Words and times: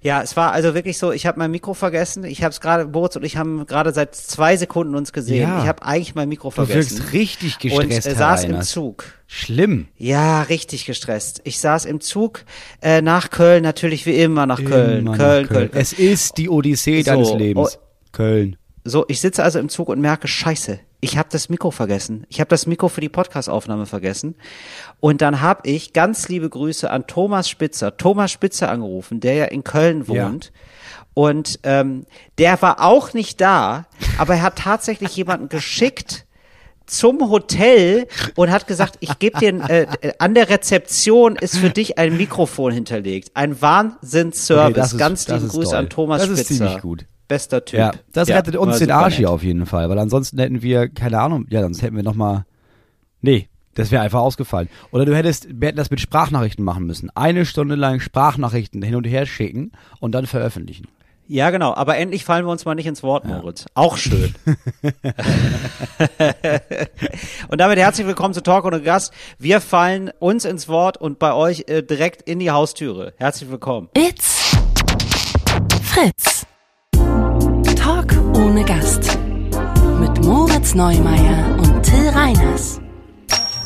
Ja, 0.00 0.22
es 0.22 0.36
war 0.36 0.52
also 0.52 0.74
wirklich 0.74 0.96
so, 0.98 1.10
ich 1.12 1.26
habe 1.26 1.38
mein 1.38 1.50
Mikro 1.50 1.74
vergessen. 1.74 2.24
Ich 2.24 2.42
habe 2.42 2.52
es 2.52 2.60
gerade, 2.60 2.86
Boris 2.86 3.16
und 3.16 3.24
ich 3.24 3.36
haben 3.36 3.66
gerade 3.66 3.92
seit 3.92 4.14
zwei 4.14 4.56
Sekunden 4.56 4.94
uns 4.94 5.12
gesehen. 5.12 5.42
Ja. 5.48 5.62
Ich 5.62 5.68
habe 5.68 5.82
eigentlich 5.84 6.14
mein 6.14 6.28
Mikro 6.28 6.48
Du 6.50 6.54
vergessen. 6.54 6.98
wirkst 6.98 7.12
richtig 7.12 7.72
und 7.72 7.88
gestresst, 7.88 8.06
äh, 8.06 8.10
Herr 8.10 8.16
saß 8.16 8.44
im. 8.44 8.62
Zug. 8.62 9.04
Schlimm. 9.26 9.88
Ja, 9.96 10.42
richtig 10.42 10.86
gestresst. 10.86 11.40
Ich 11.44 11.58
saß 11.60 11.84
im 11.84 12.00
Zug 12.00 12.44
äh, 12.80 13.02
nach 13.02 13.30
Köln, 13.30 13.62
natürlich 13.62 14.06
wie 14.06 14.16
immer 14.16 14.46
nach 14.46 14.62
Köln. 14.64 15.00
Immer 15.00 15.10
nach 15.12 15.18
Köln, 15.18 15.46
Köln, 15.48 15.70
Köln. 15.70 15.82
Es 15.82 15.92
ist 15.92 16.38
die 16.38 16.48
Odyssee 16.48 17.02
So, 17.02 17.10
deines 17.10 17.32
Lebens. 17.34 17.78
oh. 17.78 17.84
Köln. 18.12 18.56
So, 18.84 19.04
ich 19.08 19.20
sitze 19.20 19.42
also 19.42 19.58
im 19.58 19.68
Zug 19.68 19.88
und 19.88 20.00
merke, 20.00 20.28
scheiße, 20.28 20.80
ich 21.00 21.16
habe 21.16 21.28
das 21.30 21.48
Mikro 21.48 21.70
vergessen. 21.70 22.26
Ich 22.28 22.40
habe 22.40 22.48
das 22.48 22.66
Mikro 22.66 22.88
für 22.88 23.00
die 23.00 23.08
Podcastaufnahme 23.08 23.86
vergessen. 23.86 24.34
Und 25.00 25.20
dann 25.22 25.40
habe 25.40 25.68
ich 25.68 25.92
ganz 25.92 26.28
liebe 26.28 26.48
Grüße 26.50 26.90
an 26.90 27.06
Thomas 27.06 27.48
Spitzer, 27.48 27.96
Thomas 27.96 28.32
Spitzer 28.32 28.68
angerufen, 28.70 29.20
der 29.20 29.34
ja 29.34 29.44
in 29.44 29.62
Köln 29.62 30.08
wohnt. 30.08 30.52
Und 31.14 31.60
ähm, 31.62 32.04
der 32.38 32.60
war 32.62 32.80
auch 32.84 33.12
nicht 33.12 33.40
da, 33.40 33.86
aber 34.18 34.34
er 34.34 34.42
hat 34.42 34.56
tatsächlich 34.56 35.14
jemanden 35.16 35.48
geschickt 35.50 36.24
zum 36.86 37.28
Hotel 37.30 38.08
und 38.34 38.50
hat 38.50 38.66
gesagt, 38.66 38.96
ich 39.00 39.18
gebe 39.18 39.38
dir, 39.38 39.68
äh, 39.68 39.82
äh, 40.00 40.12
an 40.18 40.34
der 40.34 40.48
Rezeption 40.48 41.36
ist 41.36 41.58
für 41.58 41.68
dich 41.70 41.98
ein 41.98 42.16
Mikrofon 42.16 42.72
hinterlegt. 42.72 43.30
Ein 43.34 43.60
Wahnsinnsservice. 43.60 44.70
Okay, 44.70 44.74
das 44.80 44.92
ist- 44.94 44.98
Ganz 44.98 45.24
das 45.26 45.34
liebe 45.36 45.46
ist 45.48 45.52
Grüße 45.52 45.70
toll. 45.72 45.78
an 45.78 45.88
Thomas 45.90 46.22
Das 46.22 46.30
ist 46.30 46.46
Spitzer. 46.46 46.54
ziemlich 46.66 46.80
gut. 46.82 47.04
Bester 47.28 47.64
Typ. 47.64 47.78
Ja, 47.78 47.92
das 48.12 48.28
Ja, 48.28 48.36
rettet 48.36 48.56
uns 48.56 48.78
den 48.78 48.90
Arsch 48.90 49.16
hier 49.16 49.30
auf 49.30 49.42
jeden 49.42 49.66
Fall, 49.66 49.88
weil 49.88 49.98
ansonsten 49.98 50.38
hätten 50.38 50.62
wir, 50.62 50.88
keine 50.88 51.20
Ahnung, 51.20 51.46
ja, 51.50 51.62
sonst 51.62 51.82
hätten 51.82 51.96
wir 51.96 52.02
noch 52.02 52.14
mal, 52.14 52.46
nee, 53.20 53.48
das 53.74 53.92
wäre 53.92 54.02
einfach 54.02 54.20
ausgefallen. 54.20 54.68
Oder 54.90 55.04
du 55.04 55.14
hättest, 55.14 55.46
wir 55.60 55.68
hätten 55.68 55.76
das 55.76 55.90
mit 55.90 56.00
Sprachnachrichten 56.00 56.64
machen 56.64 56.84
müssen. 56.84 57.10
Eine 57.14 57.46
Stunde 57.46 57.76
lang 57.76 58.00
Sprachnachrichten 58.00 58.82
hin 58.82 58.96
und 58.96 59.04
her 59.04 59.24
schicken 59.26 59.70
und 60.00 60.12
dann 60.12 60.26
veröffentlichen. 60.26 60.88
Ja, 61.28 61.50
genau. 61.50 61.74
Aber 61.74 61.98
endlich 61.98 62.24
fallen 62.24 62.46
wir 62.46 62.50
uns 62.50 62.64
mal 62.64 62.74
nicht 62.74 62.86
ins 62.86 63.02
Wort, 63.02 63.26
Moritz. 63.26 63.66
Auch 63.74 63.98
schön. 63.98 64.34
und 67.48 67.60
damit 67.60 67.78
herzlich 67.78 68.06
willkommen 68.06 68.32
zu 68.32 68.42
Talk 68.42 68.64
ohne 68.64 68.80
Gast. 68.80 69.12
Wir 69.38 69.60
fallen 69.60 70.10
uns 70.18 70.46
ins 70.46 70.68
Wort 70.68 70.96
und 70.96 71.18
bei 71.18 71.34
euch 71.34 71.64
äh, 71.68 71.82
direkt 71.82 72.22
in 72.22 72.38
die 72.38 72.50
Haustüre. 72.50 73.12
Herzlich 73.18 73.50
willkommen. 73.50 73.90
It's 73.94 74.56
Fritz. 75.82 76.47
Ohne 78.38 78.64
Gast. 78.64 79.18
Mit 80.00 80.24
Moritz 80.24 80.74
Neumeier 80.74 81.56
und 81.58 81.82
Till 81.82 82.08
Reiners. 82.08 82.80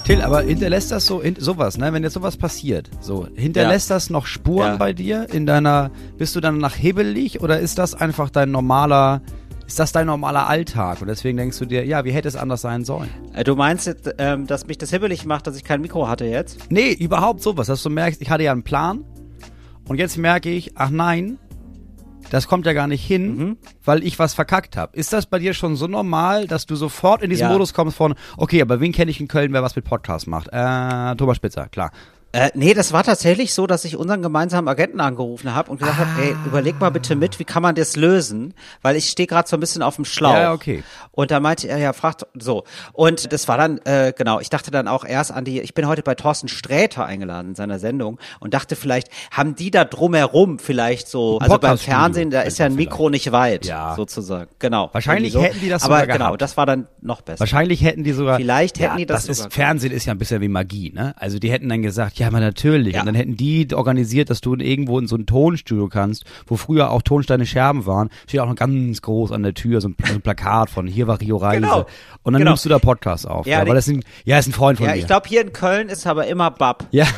Till, 0.04 0.22
aber 0.22 0.40
hinterlässt 0.42 0.90
das 0.90 1.06
so, 1.06 1.20
in, 1.20 1.36
sowas, 1.36 1.76
ne, 1.76 1.92
wenn 1.92 2.02
jetzt 2.02 2.14
sowas 2.14 2.36
passiert, 2.38 2.90
so, 3.00 3.28
hinterlässt 3.34 3.90
das 3.90 4.08
noch 4.10 4.26
Spuren 4.26 4.72
Ja. 4.72 4.76
bei 4.76 4.92
dir 4.92 5.26
in 5.32 5.44
deiner, 5.46 5.90
bist 6.16 6.34
du 6.34 6.40
dann 6.40 6.58
nach 6.58 6.74
hibbelig 6.74 7.40
oder 7.40 7.60
ist 7.60 7.78
das 7.78 7.94
einfach 7.94 8.30
dein 8.30 8.50
normaler, 8.50 9.20
ist 9.66 9.78
das 9.78 9.92
dein 9.92 10.06
normaler 10.06 10.48
Alltag 10.48 11.02
und 11.02 11.06
deswegen 11.08 11.36
denkst 11.36 11.58
du 11.58 11.66
dir, 11.66 11.84
ja, 11.84 12.04
wie 12.04 12.10
hätte 12.12 12.26
es 12.28 12.34
anders 12.36 12.62
sein 12.62 12.84
sollen? 12.84 13.10
Äh, 13.34 13.44
du 13.44 13.54
meinst, 13.54 13.86
jetzt, 13.86 14.12
ähm, 14.18 14.46
dass 14.46 14.66
mich 14.66 14.78
das 14.78 14.90
hibbelig 14.90 15.24
macht, 15.26 15.46
dass 15.46 15.56
ich 15.56 15.64
kein 15.64 15.82
Mikro 15.82 16.08
hatte 16.08 16.24
jetzt? 16.24 16.58
Nee, 16.70 16.92
überhaupt 16.92 17.42
sowas, 17.42 17.66
dass 17.68 17.82
du 17.82 17.90
merkst, 17.90 18.20
ich 18.22 18.30
hatte 18.30 18.42
ja 18.42 18.52
einen 18.52 18.64
Plan 18.64 19.04
und 19.86 19.98
jetzt 19.98 20.16
merke 20.18 20.50
ich, 20.50 20.72
ach 20.76 20.90
nein, 20.90 21.38
das 22.30 22.48
kommt 22.48 22.66
ja 22.66 22.72
gar 22.72 22.86
nicht 22.86 23.04
hin, 23.04 23.36
Mhm. 23.36 23.56
weil 23.84 24.02
ich 24.04 24.18
was 24.18 24.34
verkackt 24.34 24.76
habe. 24.76 24.96
Ist 24.96 25.12
das 25.12 25.26
bei 25.26 25.38
dir 25.38 25.54
schon 25.54 25.76
so 25.76 25.86
normal, 25.86 26.46
dass 26.46 26.66
du 26.66 26.76
sofort 26.76 27.22
in 27.22 27.30
diesen 27.30 27.42
Ja. 27.42 27.52
Modus 27.52 27.74
kommst 27.74 27.96
von, 27.96 28.14
okay, 28.36 28.60
aber 28.62 28.80
wen 28.80 28.92
kenne 28.92 29.10
ich 29.10 29.20
in 29.20 29.28
Köln, 29.28 29.52
wer 29.52 29.62
was 29.62 29.76
mit 29.76 29.84
Podcast 29.84 30.26
macht? 30.26 30.48
Äh, 30.52 31.16
Thomas 31.16 31.36
Spitzer, 31.36 31.68
klar. 31.68 31.90
Äh, 32.34 32.50
nee, 32.54 32.72
das 32.72 32.94
war 32.94 33.04
tatsächlich 33.04 33.52
so, 33.52 33.66
dass 33.66 33.84
ich 33.84 33.96
unseren 33.96 34.22
gemeinsamen 34.22 34.66
Agenten 34.66 35.00
angerufen 35.00 35.54
habe 35.54 35.70
und 35.70 35.78
gesagt 35.80 35.98
habe, 35.98 36.08
ey, 36.22 36.34
überleg 36.46 36.80
mal 36.80 36.88
bitte 36.90 37.14
mit, 37.14 37.38
wie 37.38 37.44
kann 37.44 37.62
man 37.62 37.74
das 37.74 37.94
lösen? 37.94 38.54
Weil 38.80 38.96
ich 38.96 39.10
stehe 39.10 39.26
gerade 39.26 39.46
so 39.46 39.54
ein 39.56 39.60
bisschen 39.60 39.82
auf 39.82 39.96
dem 39.96 40.06
Schlauch. 40.06 40.32
Ja, 40.34 40.52
okay. 40.54 40.82
Und 41.10 41.30
da 41.30 41.40
meinte 41.40 41.68
er, 41.68 41.76
ja, 41.76 41.92
fragt 41.92 42.26
so. 42.38 42.64
Und 42.94 43.34
das 43.34 43.48
war 43.48 43.58
dann, 43.58 43.78
äh, 43.84 44.14
genau, 44.16 44.40
ich 44.40 44.48
dachte 44.48 44.70
dann 44.70 44.88
auch 44.88 45.04
erst 45.04 45.30
an 45.30 45.44
die, 45.44 45.60
ich 45.60 45.74
bin 45.74 45.86
heute 45.86 46.02
bei 46.02 46.14
Thorsten 46.14 46.48
Sträter 46.48 47.04
eingeladen 47.04 47.48
in 47.50 47.54
seiner 47.54 47.78
Sendung 47.78 48.18
und 48.40 48.54
dachte 48.54 48.76
vielleicht, 48.76 49.08
haben 49.30 49.54
die 49.54 49.70
da 49.70 49.84
drumherum 49.84 50.58
vielleicht 50.58 51.08
so, 51.08 51.38
also 51.38 51.58
beim 51.58 51.76
Fernsehen, 51.76 52.30
da 52.30 52.40
ist 52.40 52.58
ja 52.58 52.64
ein 52.64 52.74
Mikro 52.76 53.10
nicht 53.10 53.30
weit, 53.32 53.66
Ja. 53.66 53.94
sozusagen. 53.94 54.48
Genau. 54.58 54.88
Wahrscheinlich 54.92 55.34
Irgendwie 55.34 55.48
hätten 55.50 55.60
die 55.60 55.68
das 55.68 55.82
Aber 55.82 56.00
sogar 56.00 56.06
genau, 56.16 56.26
gehabt. 56.28 56.40
das 56.42 56.56
war 56.56 56.64
dann 56.64 56.86
noch 57.02 57.20
besser. 57.20 57.40
Wahrscheinlich 57.40 57.82
hätten 57.84 58.04
die 58.04 58.12
sogar. 58.12 58.36
Vielleicht 58.38 58.78
hätten 58.78 58.92
ja, 58.92 58.96
die 58.96 59.04
das 59.04 59.26
Das 59.26 59.36
sogar 59.36 59.48
ist 59.50 59.54
Fernsehen 59.54 59.92
ist 59.92 60.06
ja 60.06 60.14
ein 60.14 60.18
bisschen 60.18 60.40
wie 60.40 60.48
Magie, 60.48 60.92
ne? 60.94 61.12
Also 61.18 61.38
die 61.38 61.50
hätten 61.52 61.68
dann 61.68 61.82
gesagt, 61.82 62.21
ja, 62.22 62.28
aber 62.28 62.40
natürlich. 62.40 62.94
Ja. 62.94 63.00
Und 63.00 63.06
dann 63.06 63.14
hätten 63.14 63.36
die 63.36 63.68
organisiert, 63.74 64.30
dass 64.30 64.40
du 64.40 64.54
irgendwo 64.54 64.98
in 64.98 65.06
so 65.06 65.16
ein 65.16 65.26
Tonstudio 65.26 65.88
kannst, 65.88 66.24
wo 66.46 66.56
früher 66.56 66.90
auch 66.90 67.02
Tonsteine 67.02 67.46
Scherben 67.46 67.84
waren. 67.86 68.10
Steht 68.28 68.40
auch 68.40 68.46
noch 68.48 68.54
ganz 68.56 69.02
groß 69.02 69.32
an 69.32 69.42
der 69.42 69.54
Tür 69.54 69.80
so 69.80 69.88
ein, 69.88 69.96
so 70.06 70.14
ein 70.14 70.22
Plakat 70.22 70.70
von 70.70 70.86
hier 70.86 71.06
war 71.06 71.20
Rio 71.20 71.36
Reise. 71.36 71.60
Genau. 71.62 71.86
Und 72.22 72.32
dann 72.32 72.40
Genau. 72.40 72.52
nimmst 72.52 72.64
du 72.64 72.68
da 72.68 72.78
Podcast 72.78 73.26
auf. 73.28 73.46
Ja, 73.46 73.60
Ja, 73.62 73.66
weil 73.68 73.74
das 73.74 73.88
ist 73.88 73.94
ein, 73.96 74.04
ja, 74.24 74.38
ist 74.38 74.46
ein 74.48 74.52
Freund 74.52 74.78
von 74.78 74.86
Ja, 74.86 74.92
mir. 74.92 74.98
ich 75.00 75.06
glaube, 75.06 75.28
hier 75.28 75.40
in 75.42 75.52
Köln 75.52 75.88
ist 75.88 76.06
aber 76.06 76.26
immer 76.26 76.50
Bab. 76.50 76.86
Ja. 76.92 77.06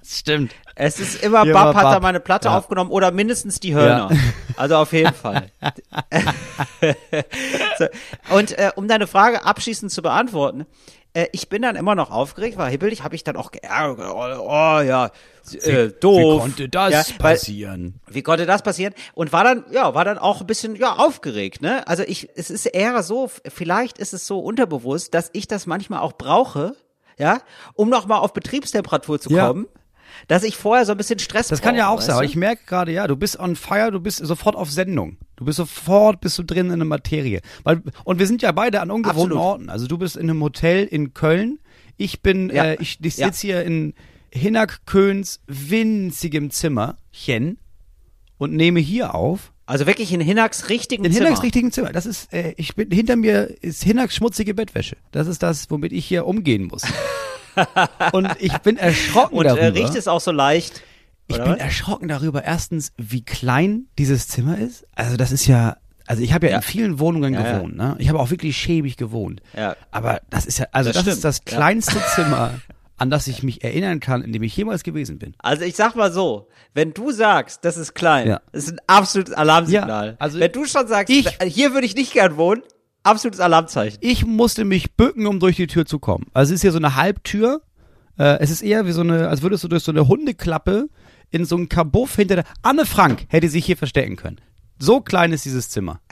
das 0.00 0.18
stimmt. 0.18 0.52
Es 0.76 0.98
ist 1.00 1.22
immer 1.22 1.42
Hier 1.42 1.52
Bab 1.52 1.74
hat 1.74 1.84
da 1.84 2.00
meine 2.00 2.20
Platte 2.20 2.48
Ja. 2.48 2.56
aufgenommen 2.56 2.90
oder 2.90 3.10
mindestens 3.10 3.60
die 3.60 3.74
Hörner. 3.74 4.08
Ja. 4.12 4.16
Also 4.56 4.76
auf 4.76 4.92
jeden 4.92 5.14
Fall. 5.14 5.46
so. 7.78 7.86
Und 8.36 8.58
äh, 8.58 8.70
um 8.76 8.88
deine 8.88 9.06
Frage 9.06 9.44
abschließend 9.46 9.90
zu 9.90 10.02
beantworten, 10.02 10.66
äh, 11.14 11.26
ich 11.32 11.48
bin 11.48 11.62
dann 11.62 11.76
immer 11.76 11.94
noch 11.94 12.10
aufgeregt, 12.10 12.56
weil 12.56 12.70
hibbelig 12.70 13.02
habe 13.02 13.14
ich 13.14 13.24
dann 13.24 13.36
auch 13.36 13.50
geärgert. 13.50 14.10
Oh, 14.12 14.46
oh 14.48 14.80
ja, 14.80 15.10
äh, 15.62 15.88
doof. 15.88 16.18
Wie 16.18 16.38
konnte 16.38 16.68
das 16.68 16.92
ja, 16.92 17.14
weil, 17.18 17.34
passieren? 17.34 18.00
wie 18.06 18.22
konnte 18.22 18.46
das 18.46 18.62
passieren? 18.62 18.94
Und 19.14 19.32
war 19.32 19.44
dann, 19.44 19.64
ja, 19.70 19.94
war 19.94 20.04
dann 20.04 20.18
auch 20.18 20.40
ein 20.40 20.46
bisschen, 20.46 20.76
ja, 20.76 20.94
aufgeregt, 20.96 21.62
ne? 21.62 21.86
Also 21.88 22.02
ich, 22.04 22.28
es 22.36 22.50
ist 22.50 22.66
eher 22.66 23.02
so, 23.02 23.30
vielleicht 23.48 23.98
ist 23.98 24.12
es 24.12 24.26
so 24.26 24.38
unterbewusst, 24.40 25.14
dass 25.14 25.30
ich 25.32 25.48
das 25.48 25.66
manchmal 25.66 26.00
auch 26.00 26.12
brauche, 26.12 26.76
ja, 27.18 27.40
um 27.74 27.88
nochmal 27.90 28.20
auf 28.20 28.32
Betriebstemperatur 28.32 29.20
zu 29.20 29.30
Ja. 29.30 29.48
kommen, 29.48 29.66
dass 30.28 30.42
ich 30.42 30.56
vorher 30.56 30.84
so 30.86 30.92
ein 30.92 30.98
bisschen 30.98 31.18
Stress 31.18 31.48
Das 31.48 31.62
kann 31.62 31.76
ja 31.76 31.88
auch 31.88 32.00
sein, 32.00 32.14
aber 32.16 32.24
ich 32.24 32.36
merke 32.36 32.62
gerade, 32.66 32.92
ja, 32.92 33.06
du 33.06 33.16
bist 33.16 33.38
on 33.38 33.56
fire, 33.56 33.90
du 33.90 34.00
bist 34.00 34.18
sofort 34.24 34.56
auf 34.56 34.70
Sendung. 34.70 35.16
Du 35.36 35.44
bist 35.44 35.56
sofort, 35.56 36.20
bist 36.20 36.38
du 36.38 36.42
drin 36.42 36.70
in 36.70 36.78
der 36.78 36.86
Materie. 36.86 37.40
Weil, 37.64 37.82
und 38.04 38.18
wir 38.18 38.26
sind 38.26 38.42
ja 38.42 38.52
beide 38.52 38.80
an 38.80 38.90
ungewohnten. 38.90 39.36
Orten. 39.38 39.70
Also 39.70 39.86
du 39.86 39.96
bist 39.98 40.16
in 40.16 40.28
einem 40.28 40.42
Hotel 40.42 40.84
in 40.86 41.14
Köln, 41.14 41.58
ich 41.96 42.20
bin, 42.22 42.50
Ja. 42.50 42.64
äh, 42.64 42.76
ich, 42.80 42.98
ich 43.02 43.16
Ja. 43.16 43.26
sitze 43.26 43.46
hier 43.46 43.64
in 43.64 43.94
Hinak 44.32 44.86
Köhns 44.86 45.40
winzigem 45.46 46.50
Zimmerchen 46.50 47.58
und 48.38 48.52
nehme 48.54 48.80
hier 48.80 49.14
auf. 49.14 49.52
Also 49.66 49.86
wirklich 49.86 50.12
in 50.12 50.20
Hinaks 50.20 50.68
richtigen 50.68 51.04
In 51.04 51.12
Zimmer. 51.12 51.26
Hinaks 51.26 51.42
richtigen 51.44 51.70
Zimmer. 51.72 51.92
Das 51.92 52.04
ist, 52.06 52.32
äh, 52.32 52.54
ich 52.56 52.74
bin, 52.74 52.90
hinter 52.90 53.16
mir 53.16 53.54
ist 53.62 53.82
Hinaks 53.84 54.16
schmutzige 54.16 54.52
Bettwäsche. 54.54 54.96
Das 55.12 55.26
ist 55.28 55.42
das, 55.42 55.70
womit 55.70 55.92
ich 55.92 56.04
hier 56.06 56.26
umgehen 56.26 56.64
muss. 56.66 56.82
und 58.12 58.28
ich 58.38 58.56
bin 58.58 58.76
erschrocken 58.76 59.36
Und 59.38 59.46
äh, 59.46 59.48
darüber. 59.48 59.74
riecht 59.78 59.94
es 59.94 60.08
auch 60.08 60.20
so 60.20 60.32
leicht. 60.32 60.82
Ich 61.26 61.36
bin 61.36 61.46
was? 61.52 61.58
erschrocken 61.58 62.08
darüber, 62.08 62.42
erstens, 62.44 62.92
wie 62.96 63.22
klein 63.24 63.86
dieses 63.98 64.26
Zimmer 64.28 64.58
ist. 64.58 64.84
Also 64.96 65.16
das 65.16 65.30
ist 65.30 65.46
ja, 65.46 65.76
also 66.06 66.22
ich 66.22 66.32
habe 66.32 66.46
ja, 66.46 66.52
Ja. 66.52 66.56
in 66.58 66.62
vielen 66.62 66.98
Wohnungen 66.98 67.34
Ja, 67.34 67.52
gewohnt, 67.58 67.76
ne? 67.76 67.94
Ich 67.98 68.08
habe 68.08 68.18
auch 68.18 68.30
wirklich 68.30 68.56
schäbig 68.56 68.96
gewohnt. 68.96 69.40
Ja. 69.56 69.76
Aber 69.92 70.20
das 70.30 70.44
ist 70.46 70.58
ja, 70.58 70.66
also 70.72 70.90
Das 70.92 71.04
das, 71.04 71.14
ist 71.14 71.24
das 71.24 71.44
kleinste 71.44 71.98
Zimmer, 72.16 72.54
an 72.96 73.10
das 73.10 73.28
ich 73.28 73.42
mich 73.44 73.62
erinnern 73.62 74.00
kann, 74.00 74.22
in 74.22 74.32
dem 74.32 74.42
ich 74.42 74.56
jemals 74.56 74.82
gewesen 74.82 75.18
bin. 75.18 75.34
Also 75.38 75.64
ich 75.64 75.76
sag 75.76 75.94
mal 75.94 76.12
so, 76.12 76.48
wenn 76.74 76.92
du 76.94 77.12
sagst, 77.12 77.64
das 77.64 77.76
ist 77.76 77.94
klein, 77.94 78.26
Ja. 78.26 78.40
das 78.52 78.64
ist 78.64 78.72
ein 78.72 78.80
absolutes 78.88 79.32
Alarmsignal. 79.34 80.08
Ja, 80.08 80.14
also 80.18 80.40
wenn 80.40 80.50
du 80.52 80.64
schon 80.64 80.88
sagst, 80.88 81.10
ich- 81.14 81.38
hier 81.44 81.72
würde 81.74 81.86
ich 81.86 81.94
nicht 81.94 82.12
gern 82.12 82.36
wohnen, 82.36 82.62
absolutes 83.02 83.40
Alarmzeichen. 83.40 83.98
Ich 84.00 84.26
musste 84.26 84.64
mich 84.64 84.92
bücken, 84.92 85.26
um 85.26 85.40
durch 85.40 85.56
die 85.56 85.66
Tür 85.66 85.86
zu 85.86 85.98
kommen. 85.98 86.26
Also 86.32 86.52
es 86.52 86.56
ist 86.56 86.62
hier 86.62 86.72
so 86.72 86.78
eine 86.78 86.96
Halbtür. 86.96 87.62
Äh, 88.18 88.38
es 88.40 88.50
ist 88.50 88.62
eher 88.62 88.86
wie 88.86 88.92
so 88.92 89.00
eine, 89.00 89.28
als 89.28 89.42
würdest 89.42 89.64
du 89.64 89.68
durch 89.68 89.82
so 89.82 89.92
eine 89.92 90.08
Hundeklappe 90.08 90.88
in 91.30 91.44
so 91.44 91.56
einen 91.56 91.68
Kabuff 91.68 92.16
hinter 92.16 92.36
der. 92.36 92.44
Anne 92.62 92.86
Frank 92.86 93.26
hätte 93.28 93.48
sich 93.48 93.64
hier 93.64 93.76
verstecken 93.76 94.16
können. 94.16 94.40
So 94.78 95.00
klein 95.00 95.32
ist 95.32 95.44
dieses 95.44 95.68
Zimmer. 95.68 96.00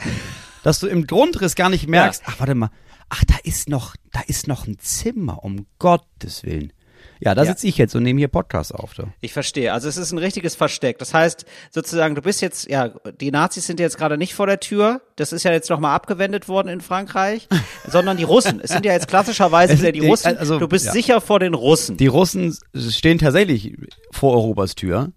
dass 0.62 0.81
du 0.81 0.87
im 0.87 1.07
Grundriss 1.07 1.55
gar 1.55 1.71
nicht 1.71 1.89
merkst, 1.89 2.23
ach, 2.27 2.41
warte 2.41 2.55
mal, 2.55 2.71
ach, 3.09 3.25
da 3.27 3.37
ist 3.43 3.69
noch, 3.69 3.97
da 4.12 4.21
ist 4.27 4.49
noch 4.49 4.67
ein 4.67 4.79
Zimmer, 4.79 5.45
um 5.45 5.67
Gottes 5.79 6.45
Willen. 6.45 6.73
Ja, 7.20 7.35
da 7.35 7.43
Ja. 7.43 7.50
sitze 7.50 7.67
ich 7.67 7.76
jetzt 7.79 7.94
und 7.97 8.03
nehme 8.03 8.19
hier 8.20 8.29
Podcast 8.29 8.75
auf. 8.75 8.94
Du. 8.94 9.05
Ich 9.20 9.32
verstehe. 9.32 9.73
Also 9.73 9.88
es 9.88 9.97
ist 9.97 10.12
ein 10.12 10.19
richtiges 10.19 10.55
Versteck. 10.55 10.99
Das 10.99 11.15
heißt, 11.15 11.44
sozusagen, 11.70 12.15
du 12.15 12.23
bist 12.23 12.41
jetzt, 12.41 12.69
ja, 12.70 12.91
die 13.20 13.31
Nazis 13.31 13.67
sind 13.67 13.81
jetzt 13.81 13.99
gerade 13.99 14.17
nicht 14.19 14.35
vor 14.35 14.47
der 14.47 14.61
Tür. 14.61 15.00
Das 15.17 15.32
ist 15.32 15.43
ja 15.44 15.53
jetzt 15.53 15.69
nochmal 15.70 15.94
abgewendet 15.94 16.49
worden 16.49 16.69
in 16.69 16.81
Frankreich, 16.81 17.49
sondern 17.88 18.17
die 18.17 18.25
Russen. 18.25 18.61
Es 18.62 18.70
sind 18.70 18.85
ja 18.85 18.93
jetzt 18.93 19.09
klassischerweise 19.09 19.79
wieder 19.79 19.93
die 19.93 20.00
die- 20.00 20.06
Russen. 20.09 20.37
also, 20.37 20.59
du 20.59 20.69
bist 20.69 20.87
ja. 20.87 20.93
sicher 20.93 21.20
vor 21.20 21.41
den 21.41 21.55
Russen. 21.55 21.97
Die 21.97 22.06
Russen 22.06 22.56
stehen 22.75 23.19
tatsächlich 23.19 23.76
vor 24.12 24.35
Europas 24.35 24.75
Tür. 24.75 25.12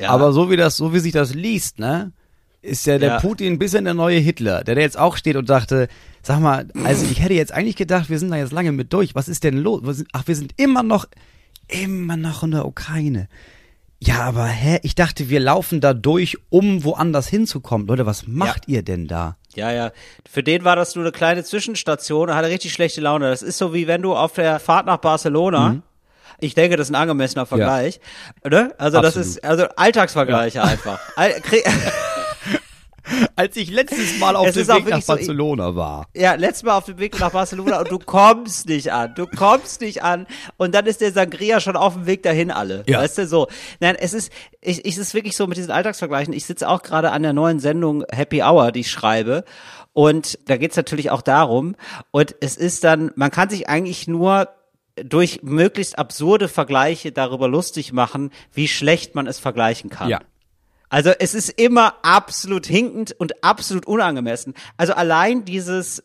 Ja. 0.00 0.10
Aber 0.10 0.32
so 0.32 0.50
wie 0.50 0.56
das, 0.56 0.76
so 0.76 0.92
wie 0.92 0.98
sich 0.98 1.12
das 1.12 1.34
liest, 1.34 1.78
ne, 1.78 2.12
ist 2.62 2.84
ja 2.86 2.98
der 2.98 3.08
Ja. 3.10 3.20
Putin 3.20 3.52
ein 3.52 3.58
bisschen 3.60 3.84
der 3.84 3.94
neue 3.94 4.18
Hitler, 4.18 4.64
der 4.64 4.74
da 4.74 4.80
jetzt 4.80 4.98
auch 4.98 5.16
steht 5.16 5.36
und 5.36 5.48
dachte, 5.50 5.86
sag 6.22 6.40
mal, 6.40 6.66
also 6.82 7.04
ich 7.08 7.22
hätte 7.22 7.34
jetzt 7.34 7.52
eigentlich 7.52 7.76
gedacht, 7.76 8.10
wir 8.10 8.18
sind 8.18 8.30
da 8.30 8.36
jetzt 8.38 8.52
lange 8.52 8.72
mit 8.72 8.92
durch. 8.92 9.14
Was 9.14 9.28
ist 9.28 9.44
denn 9.44 9.58
los? 9.58 9.82
Ach, 10.12 10.26
wir 10.26 10.34
sind 10.34 10.54
immer 10.56 10.82
noch, 10.82 11.04
immer 11.68 12.16
noch 12.16 12.42
in 12.42 12.50
der 12.52 12.66
Ukraine. 12.66 13.28
Ja, 14.00 14.20
aber 14.22 14.44
hä? 14.46 14.80
Ich 14.82 14.94
dachte, 14.94 15.30
wir 15.30 15.40
laufen 15.40 15.80
da 15.80 15.94
durch, 15.94 16.36
um 16.50 16.84
woanders 16.84 17.26
hinzukommen. 17.28 17.86
Leute, 17.86 18.04
was 18.04 18.26
macht 18.26 18.68
ihr 18.68 18.82
denn 18.82 19.06
da? 19.06 19.36
Ja, 19.54 19.72
ja. 19.72 19.92
Für 20.30 20.42
den 20.42 20.64
war 20.64 20.76
das 20.76 20.94
nur 20.94 21.04
eine 21.04 21.12
kleine 21.12 21.42
Zwischenstation, 21.44 22.28
er 22.28 22.34
hatte 22.34 22.48
richtig 22.48 22.72
schlechte 22.72 23.00
Laune. 23.00 23.30
Das 23.30 23.40
ist 23.40 23.56
so 23.56 23.72
wie 23.72 23.86
wenn 23.86 24.02
du 24.02 24.14
auf 24.14 24.34
der 24.34 24.58
Fahrt 24.60 24.84
nach 24.86 24.98
Barcelona, 24.98 25.68
Mhm. 25.70 25.82
ich 26.40 26.54
denke, 26.54 26.76
das 26.76 26.88
ist 26.88 26.92
ein 26.92 27.00
angemessener 27.00 27.46
Vergleich, 27.46 28.00
ne? 28.44 28.74
Also 28.78 29.00
das 29.00 29.16
Absolut. 29.16 29.26
ist, 29.28 29.44
also 29.44 29.64
Alltagsvergleiche 29.76 30.62
einfach. 30.62 30.98
All, 31.16 31.32
Als 33.36 33.56
ich 33.56 33.70
letztes 33.70 34.18
Mal 34.18 34.36
auf 34.36 34.50
dem 34.50 34.56
Weg 34.56 34.68
nach 34.68 34.76
wirklich 34.76 35.04
so, 35.04 35.12
Barcelona 35.14 35.76
war. 35.76 36.06
ja, 36.14 36.34
letztes 36.34 36.62
Mal 36.62 36.76
auf 36.76 36.86
dem 36.86 36.98
Weg 36.98 37.18
nach 37.18 37.32
Barcelona 37.32 37.80
und 37.80 37.90
du 37.90 37.98
kommst 37.98 38.68
nicht 38.68 38.92
an. 38.92 39.14
Du 39.14 39.26
kommst 39.26 39.80
nicht 39.80 40.02
an. 40.02 40.26
Und 40.56 40.74
dann 40.74 40.86
ist 40.86 41.00
der 41.00 41.12
Sangria 41.12 41.60
schon 41.60 41.76
auf 41.76 41.94
dem 41.94 42.06
Weg 42.06 42.22
dahin 42.22 42.50
alle. 42.50 42.84
Ja. 42.86 43.00
Weißt 43.00 43.18
du, 43.18 43.26
so. 43.26 43.48
Nein, 43.80 43.96
es 43.98 44.14
ist, 44.14 44.32
ich, 44.60 44.84
ich 44.84 44.94
es 44.94 44.98
ist 44.98 45.14
wirklich 45.14 45.36
so 45.36 45.46
mit 45.46 45.56
diesen 45.58 45.70
Alltagsvergleichen. 45.70 46.32
Ich 46.32 46.46
sitze 46.46 46.68
auch 46.68 46.82
gerade 46.82 47.10
an 47.10 47.22
der 47.22 47.32
neuen 47.32 47.60
Sendung 47.60 48.04
Happy 48.10 48.42
Hour, 48.42 48.72
die 48.72 48.80
ich 48.80 48.90
schreibe. 48.90 49.44
Und 49.92 50.38
da 50.46 50.56
geht's 50.56 50.76
natürlich 50.76 51.10
auch 51.10 51.22
darum. 51.22 51.76
Und 52.10 52.34
es 52.40 52.56
ist 52.56 52.84
dann, 52.84 53.12
man 53.16 53.30
kann 53.30 53.50
sich 53.50 53.68
eigentlich 53.68 54.08
nur 54.08 54.48
durch 54.96 55.40
möglichst 55.42 55.98
absurde 55.98 56.48
Vergleiche 56.48 57.12
darüber 57.12 57.48
lustig 57.48 57.92
machen, 57.92 58.30
wie 58.52 58.68
schlecht 58.68 59.14
man 59.14 59.26
es 59.26 59.38
vergleichen 59.38 59.90
kann. 59.90 60.08
Ja. 60.08 60.20
Also 60.94 61.10
es 61.18 61.34
ist 61.34 61.48
immer 61.48 61.96
absolut 62.02 62.66
hinkend 62.66 63.16
und 63.18 63.42
absolut 63.42 63.84
unangemessen. 63.84 64.54
Also 64.76 64.92
allein 64.92 65.44
dieses, 65.44 66.04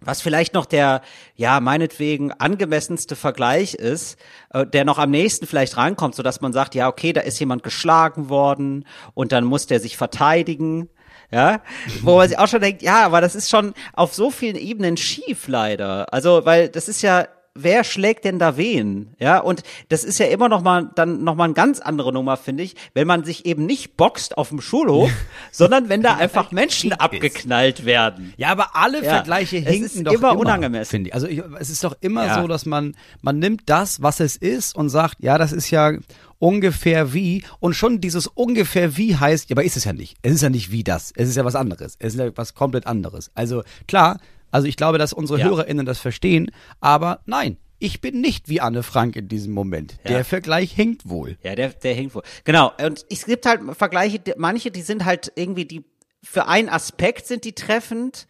was 0.00 0.22
vielleicht 0.22 0.54
noch 0.54 0.66
der, 0.66 1.02
ja, 1.36 1.60
meinetwegen 1.60 2.32
angemessenste 2.32 3.14
Vergleich 3.14 3.74
ist, 3.74 4.18
äh, 4.50 4.66
der 4.66 4.84
noch 4.84 4.98
am 4.98 5.12
nächsten 5.12 5.46
vielleicht 5.46 5.76
rankommt, 5.76 6.16
so 6.16 6.24
dass 6.24 6.40
man 6.40 6.52
sagt, 6.52 6.74
ja, 6.74 6.88
okay, 6.88 7.12
da 7.12 7.20
ist 7.20 7.38
jemand 7.38 7.62
geschlagen 7.62 8.28
worden 8.28 8.86
und 9.14 9.30
dann 9.30 9.44
muss 9.44 9.68
der 9.68 9.78
sich 9.78 9.96
verteidigen. 9.96 10.88
Ja, 11.30 11.60
wo 12.02 12.16
man 12.16 12.28
sich 12.28 12.38
auch 12.38 12.48
schon 12.48 12.62
denkt, 12.62 12.82
ja, 12.82 13.04
aber 13.04 13.20
das 13.20 13.36
ist 13.36 13.50
schon 13.50 13.74
auf 13.92 14.14
so 14.14 14.30
vielen 14.30 14.56
Ebenen 14.56 14.96
schief 14.96 15.46
leider. 15.46 16.12
Also, 16.12 16.44
weil 16.44 16.70
das 16.70 16.88
ist 16.88 17.02
ja, 17.02 17.28
wer 17.62 17.84
schlägt 17.84 18.24
denn 18.24 18.38
da 18.38 18.56
wen? 18.56 19.14
Ja, 19.18 19.38
und 19.38 19.62
das 19.88 20.04
ist 20.04 20.18
ja 20.18 20.26
immer 20.26 20.48
noch 20.48 20.62
mal 20.62 20.90
dann 20.94 21.24
noch 21.24 21.34
mal 21.34 21.44
eine 21.44 21.54
ganz 21.54 21.80
andere 21.80 22.12
Nummer, 22.12 22.36
finde 22.36 22.62
ich, 22.62 22.76
wenn 22.94 23.06
man 23.06 23.24
sich 23.24 23.46
eben 23.46 23.66
nicht 23.66 23.96
boxt 23.96 24.36
auf 24.38 24.48
dem 24.50 24.60
Schulhof, 24.60 25.10
sondern 25.52 25.88
wenn 25.88 26.02
da 26.02 26.16
einfach 26.16 26.52
Menschen 26.52 26.92
abgeknallt 26.92 27.84
werden. 27.84 28.32
Ja, 28.36 28.48
aber 28.48 28.74
alle 28.76 29.04
Ja, 29.04 29.10
Vergleiche 29.14 29.58
es 29.58 29.64
hinken 29.68 29.84
ist 29.86 30.06
doch 30.06 30.12
immer 30.12 30.30
immer, 30.32 30.40
unangemessen. 30.40 30.90
Finde 30.90 31.08
ich. 31.08 31.14
Also 31.14 31.26
ich, 31.26 31.42
es 31.58 31.70
ist 31.70 31.82
doch 31.84 31.96
immer 32.00 32.26
Ja. 32.26 32.40
so, 32.42 32.48
dass 32.48 32.66
man 32.66 32.94
man 33.22 33.38
nimmt 33.38 33.62
das, 33.66 34.02
was 34.02 34.20
es 34.20 34.36
ist 34.36 34.74
und 34.76 34.88
sagt, 34.88 35.16
ja, 35.20 35.38
das 35.38 35.52
ist 35.52 35.70
ja 35.70 35.92
ungefähr 36.38 37.12
wie 37.12 37.42
und 37.60 37.74
schon 37.74 38.00
dieses 38.00 38.26
ungefähr 38.28 38.96
wie 38.96 39.16
heißt, 39.16 39.50
ja, 39.50 39.54
aber 39.54 39.64
ist 39.64 39.76
es 39.76 39.84
ja 39.84 39.92
nicht. 39.92 40.16
Es 40.22 40.32
ist 40.32 40.42
ja 40.42 40.50
nicht 40.50 40.70
wie 40.70 40.84
das. 40.84 41.12
Es 41.16 41.28
ist 41.28 41.36
ja 41.36 41.44
was 41.44 41.56
anderes. 41.56 41.96
Es 41.98 42.14
ist 42.14 42.20
ja 42.20 42.30
was 42.36 42.54
komplett 42.54 42.86
anderes. 42.86 43.30
Also 43.34 43.62
klar, 43.86 44.18
also 44.50 44.66
ich 44.66 44.76
glaube, 44.76 44.98
dass 44.98 45.12
unsere 45.12 45.38
Ja. 45.40 45.46
HörerInnen 45.46 45.86
das 45.86 45.98
verstehen, 45.98 46.50
aber 46.80 47.20
nein, 47.26 47.56
ich 47.78 48.00
bin 48.00 48.20
nicht 48.20 48.48
wie 48.48 48.60
Anne 48.60 48.82
Frank 48.82 49.14
in 49.16 49.28
diesem 49.28 49.52
Moment. 49.54 49.98
Ja. 50.04 50.10
Der 50.10 50.24
Vergleich 50.24 50.72
hinkt 50.72 51.08
wohl. 51.08 51.38
Ja, 51.42 51.54
der, 51.54 51.68
der 51.70 51.94
hinkt 51.94 52.14
wohl. 52.14 52.22
Genau. 52.44 52.72
Und 52.84 53.06
es 53.08 53.24
gibt 53.26 53.46
halt 53.46 53.60
Vergleiche, 53.76 54.20
manche, 54.36 54.70
die 54.70 54.82
sind 54.82 55.04
halt 55.04 55.32
irgendwie 55.36 55.64
die, 55.64 55.84
für 56.22 56.48
einen 56.48 56.68
Aspekt 56.68 57.26
sind 57.28 57.44
die 57.44 57.52
treffend. 57.52 58.26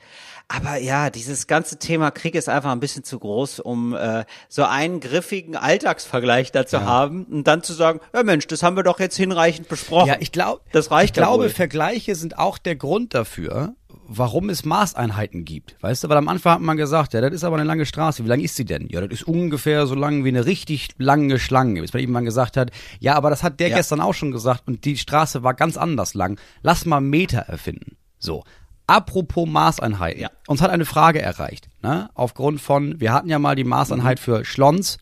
Aber 0.49 0.79
ja, 0.79 1.11
dieses 1.11 1.47
ganze 1.47 1.79
Thema 1.79 2.11
Krieg 2.11 2.35
ist 2.35 2.49
einfach 2.49 2.73
ein 2.73 2.81
bisschen 2.81 3.05
zu 3.05 3.19
groß, 3.19 3.61
um 3.61 3.95
äh, 3.95 4.25
so 4.49 4.65
einen 4.65 5.01
griffigen 5.01 5.57
Alltagsvergleich 5.57 6.53
da 6.53 6.67
zu 6.67 6.85
haben 6.85 7.25
und 7.25 7.45
dann 7.45 7.63
zu 7.63 7.75
sagen, 7.75 8.01
ja 8.15 8.23
Mensch, 8.23 8.47
das 8.47 8.63
haben 8.63 8.75
wir 8.77 8.83
doch 8.83 8.99
jetzt 8.99 9.17
hinreichend 9.17 9.69
besprochen. 9.69 10.09
Ja, 10.09 10.17
ich 10.21 10.33
glaube, 10.33 10.63
das 10.73 10.91
reicht 10.91 11.17
ich 11.17 11.23
glaube, 11.23 11.45
ja 11.45 11.51
wohl. 11.51 11.55
Vergleiche 11.55 12.15
sind 12.15 12.39
auch 12.39 12.57
der 12.57 12.77
Grund 12.77 13.13
dafür, 13.15 13.75
warum 14.11 14.49
es 14.49 14.65
Maßeinheiten 14.65 15.45
gibt. 15.45 15.77
Weißt 15.83 16.03
du, 16.03 16.09
weil 16.09 16.17
am 16.17 16.29
Anfang 16.29 16.55
hat 16.55 16.61
man 16.63 16.77
gesagt, 16.79 17.13
ja, 17.13 17.21
das 17.21 17.33
ist 17.33 17.45
aber 17.45 17.57
eine 17.57 17.65
lange 17.67 17.85
Straße. 17.87 18.25
Wie 18.25 18.29
lang 18.29 18.41
ist 18.41 18.57
sie 18.57 18.65
denn? 18.65 18.89
Ja, 18.89 19.01
das 19.03 19.21
ist 19.21 19.29
ungefähr 19.29 19.87
so 19.87 19.95
lang 19.95 20.25
wie 20.25 20.29
eine 20.29 20.47
richtig 20.47 20.89
lange 20.99 21.39
Schlange. 21.39 21.83
Bis 21.83 21.93
man 21.93 22.01
irgendwann 22.01 22.25
gesagt 22.25 22.57
hat, 22.57 22.71
ja, 23.01 23.15
aber 23.15 23.29
das 23.31 23.43
hat 23.43 23.61
der 23.61 23.69
Ja. 23.69 23.77
gestern 23.77 24.01
auch 24.01 24.15
schon 24.15 24.33
gesagt 24.33 24.67
und 24.67 24.85
die 24.87 24.97
Straße 24.97 25.43
war 25.43 25.53
ganz 25.55 25.77
anders 25.77 26.15
lang. 26.15 26.41
Lass 26.63 26.87
mal 26.87 27.01
Meter 27.01 27.41
erfinden. 27.41 27.97
So. 28.19 28.45
Apropos 28.87 29.47
Maßeinheiten. 29.47 30.23
Ja. 30.23 30.31
Uns 30.47 30.63
hat 30.63 30.71
eine 30.71 30.87
Frage 30.87 31.21
erreicht, 31.21 31.69
ne? 31.83 32.09
Aufgrund 32.15 32.61
von, 32.63 32.99
wir 33.01 33.13
hatten 33.13 33.29
ja 33.29 33.39
mal 33.39 33.55
die 33.55 33.65
Maßeinheit 33.65 34.19
für 34.19 34.47
Schlons, 34.47 34.97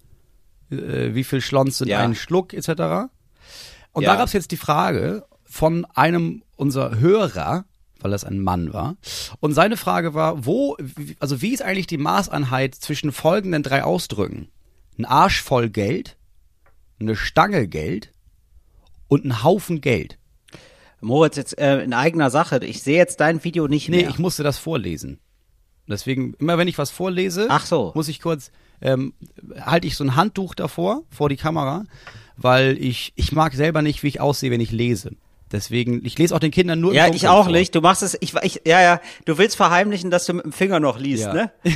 äh, 0.72 1.14
wie 1.14 1.22
viel 1.22 1.40
Schlons 1.40 1.78
sind 1.78 1.86
Ja. 1.88 2.00
ein 2.00 2.16
Schluck, 2.16 2.52
etc. 2.52 3.08
Und 3.92 4.04
da 4.04 4.16
gab 4.16 4.26
es 4.26 4.32
jetzt 4.32 4.50
die 4.50 4.56
Frage 4.56 5.24
von 5.44 5.84
einem 5.94 6.42
unserer 6.56 6.98
Hörer, 6.98 7.64
weil 8.00 8.10
das 8.10 8.24
ein 8.24 8.40
Mann 8.40 8.72
war. 8.72 8.96
Und 9.40 9.54
seine 9.54 9.76
Frage 9.76 10.14
war, 10.14 10.44
wo, 10.46 10.76
wie- 10.80 11.16
also 11.20 11.42
wie 11.42 11.52
ist 11.54 11.62
eigentlich 11.62 11.86
die 11.86 11.98
Maßeinheit 11.98 12.74
zwischen 12.74 13.12
folgenden 13.12 13.62
drei 13.62 13.84
Ausdrücken? 13.84 14.48
Ein 14.98 15.04
Arsch 15.04 15.42
voll 15.42 15.68
Geld, 15.70 16.16
eine 17.00 17.16
Stange 17.16 17.68
Geld 17.68 18.12
und 19.08 19.24
ein 19.24 19.42
Haufen 19.42 19.80
Geld. 19.80 20.18
Moritz, 21.00 21.36
jetzt 21.36 21.58
äh, 21.58 21.82
in 21.82 21.92
eigener 21.92 22.30
Sache, 22.30 22.58
ich 22.64 22.82
sehe 22.82 22.96
jetzt 22.96 23.20
dein 23.20 23.44
Video 23.44 23.68
nicht 23.68 23.88
Nee, 23.88 23.98
mehr. 24.02 24.08
ich 24.10 24.18
musste 24.18 24.42
das 24.42 24.58
vorlesen. 24.58 25.18
Deswegen, 25.88 26.34
immer 26.38 26.58
wenn 26.58 26.66
ich 26.68 26.78
was 26.78 26.90
vorlese, 26.90 27.46
Ach 27.48 27.64
so. 27.64 27.92
muss 27.94 28.08
ich 28.08 28.20
kurz, 28.20 28.50
ähm, 28.80 29.12
halte 29.60 29.86
ich 29.86 29.96
so 29.96 30.02
ein 30.04 30.16
Handtuch 30.16 30.54
davor, 30.54 31.02
vor 31.10 31.28
die 31.28 31.36
Kamera, 31.36 31.84
weil 32.36 32.76
ich, 32.82 33.12
ich 33.14 33.30
mag 33.32 33.54
selber 33.54 33.82
nicht, 33.82 34.02
wie 34.02 34.08
ich 34.08 34.20
aussehe, 34.20 34.50
wenn 34.50 34.60
ich 34.60 34.72
lese. 34.72 35.12
Deswegen, 35.52 36.04
ich 36.04 36.18
lese 36.18 36.34
auch 36.34 36.40
den 36.40 36.50
Kindern 36.50 36.80
nur 36.80 36.90
im 36.90 36.96
ja, 36.96 37.06
ich 37.08 37.28
auch 37.28 37.44
vor. 37.44 37.52
nicht. 37.52 37.74
Du 37.74 37.80
machst 37.80 38.02
es, 38.02 38.16
ich, 38.20 38.34
ich, 38.42 38.62
ja, 38.66 38.80
ja, 38.82 39.00
du 39.26 39.38
willst 39.38 39.56
verheimlichen, 39.56 40.10
dass 40.10 40.26
du 40.26 40.32
mit 40.34 40.44
dem 40.44 40.52
Finger 40.52 40.80
noch 40.80 40.98
liest, 40.98 41.24
Ja. 41.24 41.32
ne? 41.34 41.52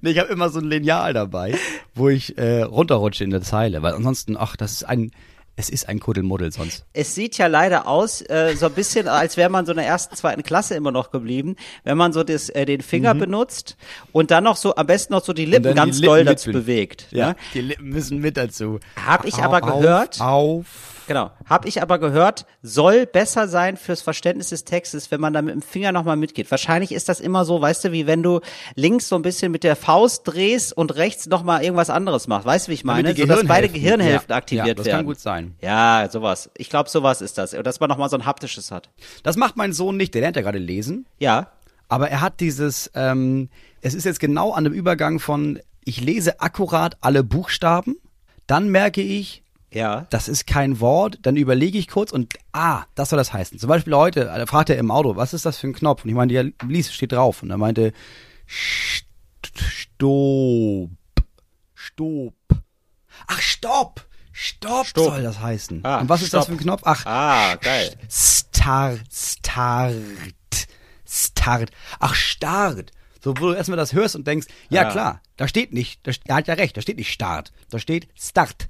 Nee, 0.00 0.10
ich 0.10 0.18
habe 0.18 0.28
immer 0.32 0.50
so 0.50 0.60
ein 0.60 0.66
Lineal 0.66 1.12
dabei, 1.14 1.54
wo 1.94 2.08
ich 2.08 2.36
äh, 2.38 2.62
runterrutsche 2.62 3.24
in 3.24 3.30
der 3.30 3.42
Zeile, 3.42 3.82
weil 3.82 3.94
ansonsten, 3.94 4.36
ach, 4.36 4.56
das 4.56 4.72
ist 4.72 4.84
ein, 4.84 5.10
es 5.56 5.68
ist 5.68 5.88
ein 5.88 6.00
Kuddelmuddel 6.00 6.52
sonst. 6.52 6.84
es 6.92 7.14
sieht 7.14 7.38
ja 7.38 7.46
leider 7.46 7.86
aus, 7.86 8.22
äh, 8.22 8.54
so 8.56 8.66
ein 8.66 8.72
bisschen, 8.72 9.08
als 9.08 9.36
wäre 9.36 9.50
man 9.50 9.66
so 9.66 9.72
in 9.72 9.78
der 9.78 9.86
ersten, 9.86 10.16
zweiten 10.16 10.42
Klasse 10.42 10.74
immer 10.74 10.90
noch 10.90 11.10
geblieben, 11.10 11.56
wenn 11.84 11.96
man 11.96 12.12
so 12.12 12.24
das, 12.24 12.48
äh, 12.48 12.64
den 12.64 12.80
Finger 12.80 13.14
benutzt 13.14 13.76
und 14.12 14.30
dann 14.30 14.44
noch 14.44 14.56
so, 14.56 14.74
am 14.74 14.86
besten 14.86 15.12
noch 15.12 15.24
so 15.24 15.32
die 15.32 15.44
Lippen 15.44 15.62
dann 15.64 15.74
die 15.74 15.76
ganz 15.76 15.98
Lippen 15.98 16.06
doll 16.06 16.24
dazu 16.24 16.50
bewegt. 16.52 17.06
Ja. 17.10 17.34
die 17.54 17.60
Lippen 17.60 17.88
müssen 17.88 18.18
mit 18.18 18.36
dazu. 18.36 18.80
Hab 19.04 19.24
ich 19.24 19.36
aber 19.36 19.62
Auf, 19.62 19.80
gehört. 19.80 20.20
Auf. 20.20 20.93
Genau. 21.06 21.30
Hab 21.48 21.66
ich 21.66 21.82
aber 21.82 21.98
gehört, 21.98 22.46
soll 22.62 23.06
besser 23.06 23.48
sein 23.48 23.76
fürs 23.76 24.02
Verständnis 24.02 24.48
des 24.50 24.64
Textes, 24.64 25.10
wenn 25.10 25.20
man 25.20 25.32
da 25.32 25.42
mit 25.42 25.54
dem 25.54 25.62
Finger 25.62 25.92
nochmal 25.92 26.16
mitgeht. 26.16 26.50
Wahrscheinlich 26.50 26.92
ist 26.92 27.08
das 27.08 27.20
immer 27.20 27.44
so, 27.44 27.60
weißt 27.60 27.84
du, 27.84 27.92
wie 27.92 28.06
wenn 28.06 28.22
du 28.22 28.40
links 28.74 29.08
so 29.08 29.16
ein 29.16 29.22
bisschen 29.22 29.52
mit 29.52 29.64
der 29.64 29.76
Faust 29.76 30.22
drehst 30.24 30.76
und 30.76 30.94
rechts 30.96 31.26
nochmal 31.26 31.62
irgendwas 31.62 31.90
anderes 31.90 32.26
machst. 32.26 32.46
Weißt 32.46 32.66
du, 32.66 32.70
wie 32.70 32.74
ich 32.74 32.84
meine? 32.84 33.14
So, 33.14 33.26
dass 33.26 33.44
beide 33.46 33.68
Gehirnhälften- 33.68 34.30
ja, 34.30 34.36
aktiviert 34.36 34.66
ja, 34.66 34.74
das 34.74 34.86
werden. 34.86 34.96
kann 34.98 35.06
gut 35.06 35.20
sein. 35.20 35.54
Ja, 35.60 36.08
sowas. 36.10 36.50
Ich 36.56 36.70
glaube, 36.70 36.88
sowas 36.88 37.20
ist 37.20 37.38
das. 37.38 37.50
Dass 37.50 37.80
man 37.80 37.88
nochmal 37.88 38.08
so 38.08 38.16
ein 38.16 38.26
haptisches 38.26 38.70
hat. 38.70 38.88
Das 39.22 39.36
macht 39.36 39.56
mein 39.56 39.72
Sohn 39.72 39.96
nicht, 39.96 40.14
der 40.14 40.22
lernt 40.22 40.36
ja 40.36 40.42
gerade 40.42 40.58
lesen. 40.58 41.06
Ja. 41.18 41.48
Aber 41.88 42.08
er 42.10 42.22
hat 42.22 42.40
dieses, 42.40 42.90
ähm, 42.94 43.50
es 43.82 43.94
ist 43.94 44.04
jetzt 44.04 44.18
genau 44.18 44.52
an 44.52 44.64
dem 44.64 44.72
Übergang 44.72 45.20
von, 45.20 45.60
ich 45.84 46.00
lese 46.00 46.40
akkurat 46.40 46.96
alle 47.02 47.22
Buchstaben, 47.22 47.96
dann 48.46 48.70
merke 48.70 49.02
ich, 49.02 49.43
Ja. 49.74 50.06
das 50.10 50.28
ist 50.28 50.46
kein 50.46 50.80
Wort, 50.80 51.18
dann 51.22 51.36
überlege 51.36 51.76
ich 51.78 51.88
kurz 51.88 52.12
und, 52.12 52.34
ah, 52.52 52.84
das 52.94 53.10
soll 53.10 53.16
das 53.16 53.32
heißen. 53.32 53.58
Zum 53.58 53.68
Beispiel 53.68 53.94
heute, 53.94 54.24
da 54.24 54.46
fragt 54.46 54.70
er 54.70 54.78
im 54.78 54.90
Auto, 54.90 55.16
was 55.16 55.34
ist 55.34 55.44
das 55.44 55.58
für 55.58 55.66
ein 55.66 55.74
Knopf? 55.74 56.04
Und 56.04 56.10
ich 56.10 56.14
meinte, 56.16 56.34
ja, 56.34 56.42
lies, 56.66 56.92
steht 56.92 57.12
drauf. 57.12 57.42
Und 57.42 57.50
er 57.50 57.58
meinte, 57.58 57.92
St- 58.48 59.04
Stopp, 59.56 60.90
Stopp. 61.74 62.34
Ach, 63.26 63.40
Stopp, 63.40 64.06
Stopp, 64.32 64.86
Stopp. 64.86 65.04
soll 65.14 65.22
das 65.22 65.40
heißen. 65.40 65.84
Ah, 65.84 66.00
und 66.00 66.08
was 66.08 66.22
ist 66.22 66.34
das 66.34 66.46
für 66.46 66.52
ein 66.52 66.58
Knopf? 66.58 66.82
Ach, 66.84 67.04
Ah, 67.06 67.54
geil. 67.56 67.94
Start, 68.10 69.00
Start, 69.12 69.94
Start. 71.06 71.70
Ach, 72.00 72.14
Start. 72.14 72.90
So, 73.22 73.30
wo 73.38 73.48
du 73.48 73.52
erstmal 73.54 73.76
das 73.78 73.92
hörst 73.92 74.16
und 74.16 74.26
denkst, 74.26 74.46
ja, 74.68 74.82
Ja. 74.82 74.90
klar, 74.90 75.22
da 75.36 75.48
steht 75.48 75.72
nicht, 75.72 76.00
da, 76.06 76.12
er 76.26 76.34
hat 76.36 76.48
ja 76.48 76.54
recht, 76.54 76.76
da 76.76 76.82
steht 76.82 76.98
nicht 76.98 77.10
Start, 77.12 77.52
da 77.70 77.78
steht 77.78 78.08
Start. 78.18 78.68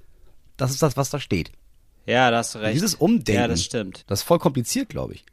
Das 0.57 0.71
ist 0.71 0.83
das, 0.83 0.97
was 0.97 1.11
da 1.11 1.19
steht. 1.21 1.53
Ja, 2.07 2.31
da 2.31 2.39
hast 2.39 2.55
du 2.55 2.59
recht. 2.59 2.75
Dieses 2.75 2.95
Umdenken. 2.95 3.41
Ja, 3.41 3.49
das 3.49 3.63
stimmt. 3.65 4.05
Das 4.09 4.21
ist 4.21 4.25
voll 4.25 4.39
kompliziert, 4.39 4.89
glaube 4.89 5.15
ich. 5.15 5.25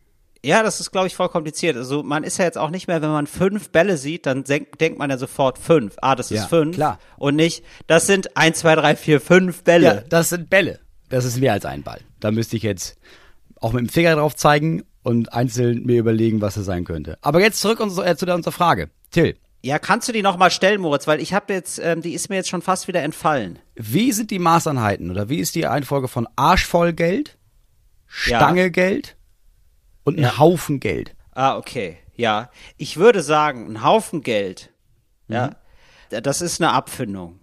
Ja, 0.43 0.63
das 0.63 0.79
ist, 0.79 0.91
glaube 0.91 1.05
ich, 1.07 1.15
voll 1.15 1.29
kompliziert. 1.29 1.77
Also 1.77 2.01
man 2.01 2.23
ist 2.23 2.39
ja 2.39 2.45
jetzt 2.45 2.57
auch 2.57 2.71
nicht 2.71 2.87
mehr, 2.87 3.01
wenn 3.03 3.11
man 3.11 3.27
fünf 3.27 3.69
Bälle 3.69 3.97
sieht, 3.97 4.25
dann 4.25 4.43
denk, 4.43 4.79
denkt 4.79 4.97
man 4.97 5.09
ja 5.11 5.17
sofort 5.17 5.59
fünf. 5.59 5.95
Ah, 6.01 6.15
das 6.15 6.31
ist 6.31 6.39
Ja, 6.39 6.47
fünf. 6.47 6.75
klar. 6.75 6.97
Und 7.17 7.35
nicht, 7.35 7.63
das 7.85 8.07
sind 8.07 8.35
eins, 8.35 8.59
zwei, 8.59 8.73
drei, 8.75 8.95
vier, 8.95 9.21
fünf 9.21 9.63
Bälle. 9.63 10.03
das 10.09 10.29
sind 10.29 10.49
Bälle. 10.49 10.79
Das 11.09 11.25
ist 11.25 11.39
mehr 11.39 11.53
als 11.53 11.65
ein 11.65 11.83
Ball. 11.83 11.99
Da 12.19 12.31
müsste 12.31 12.55
ich 12.57 12.63
jetzt 12.63 12.97
auch 13.59 13.73
mit 13.73 13.81
dem 13.81 13.89
Finger 13.89 14.15
drauf 14.15 14.35
zeigen 14.35 14.83
und 15.03 15.31
einzeln 15.33 15.83
mir 15.85 15.99
überlegen, 15.99 16.41
was 16.41 16.57
es 16.57 16.65
sein 16.65 16.85
könnte. 16.85 17.19
Aber 17.21 17.39
jetzt 17.41 17.59
zurück 17.59 17.79
äh, 17.79 18.15
zu 18.15 18.25
unserer 18.33 18.51
Frage. 18.51 18.89
Till, 19.11 19.35
Ja, 19.63 19.77
kannst 19.77 20.07
du 20.07 20.11
die 20.11 20.23
noch 20.23 20.37
mal 20.37 20.49
stellen, 20.49 20.81
Moritz? 20.81 21.05
Weil 21.07 21.19
ich 21.21 21.33
habe 21.33 21.53
jetzt, 21.53 21.77
ähm, 21.79 22.01
die 22.01 22.13
ist 22.13 22.29
mir 22.29 22.35
jetzt 22.37 22.49
schon 22.49 22.61
fast 22.63 22.87
wieder 22.87 23.01
entfallen. 23.03 23.59
Wie 23.75 24.11
sind 24.11 24.31
die 24.31 24.39
Maßeinheiten 24.39 25.11
oder 25.11 25.29
wie 25.29 25.37
ist 25.39 25.53
die 25.55 25.67
Einfolge 25.67 26.07
von 26.07 26.27
Arsch 26.35 26.65
voll 26.65 26.93
Geld, 26.93 27.37
Ja. 28.25 28.51
Geld 28.51 29.15
und 30.03 30.17
ein 30.17 30.23
Ja. 30.23 30.37
Haufen 30.39 30.79
Geld? 30.79 31.15
Ah, 31.33 31.57
okay. 31.57 31.97
Ja. 32.15 32.49
Ich 32.77 32.97
würde 32.97 33.21
sagen, 33.21 33.67
ein 33.71 33.83
Haufen 33.83 34.21
Geld. 34.21 34.71
Ja. 35.27 35.51
Das 36.09 36.41
ist 36.41 36.59
eine 36.61 36.73
Abfindung. 36.73 37.39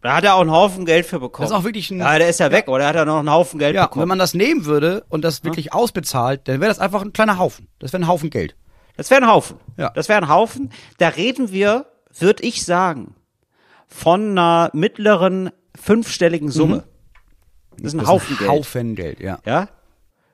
Da 0.00 0.14
hat 0.16 0.24
er 0.24 0.34
auch 0.34 0.40
einen 0.40 0.50
Haufen 0.50 0.84
Geld 0.86 1.06
für 1.06 1.20
bekommen. 1.20 1.44
Das 1.48 1.50
ist 1.52 1.56
auch 1.60 1.64
wirklich 1.64 1.90
ein- 1.90 1.98
Ja, 2.00 2.18
der 2.18 2.28
ist 2.28 2.40
ja 2.40 2.50
weg, 2.50 2.68
oder? 2.68 2.86
Hat 2.86 2.96
er 2.96 3.04
noch 3.04 3.18
einen 3.18 3.30
Haufen 3.30 3.58
Geld 3.58 3.74
Ja, 3.74 3.84
bekommen? 3.86 4.02
wenn 4.02 4.08
man 4.08 4.18
das 4.18 4.32
nehmen 4.34 4.64
würde 4.64 5.04
und 5.08 5.22
das 5.22 5.44
wirklich 5.44 5.72
ausbezahlt, 5.74 6.48
dann 6.48 6.60
wäre 6.60 6.70
das 6.70 6.78
einfach 6.78 7.02
ein 7.02 7.12
kleiner 7.12 7.38
Haufen. 7.38 7.68
Das 7.78 7.92
wäre 7.92 8.02
ein 8.02 8.08
Haufen 8.08 8.30
Geld. 8.30 8.56
Das 8.98 9.10
wäre 9.10 9.22
ein 9.22 9.28
Haufen. 9.28 9.56
Ja. 9.78 9.90
Das 9.90 10.08
wäre 10.10 10.20
ein 10.20 10.28
Haufen. 10.28 10.70
Da 10.98 11.08
reden 11.08 11.50
wir, 11.52 11.86
würde 12.18 12.42
ich 12.42 12.64
sagen, 12.64 13.14
von 13.86 14.32
einer 14.36 14.70
mittleren 14.74 15.50
fünfstelligen 15.80 16.50
Summe. 16.50 16.84
Das 17.78 17.94
ist 17.94 17.94
ein 17.94 17.98
Mhm. 17.98 18.00
Das 18.00 18.08
Haufen 18.08 18.26
ist 18.26 18.30
ein 18.32 18.38
Geld. 18.38 18.50
Haufen 18.50 18.94
Geld, 18.96 19.20
ja. 19.20 19.38
Ja? 19.46 19.68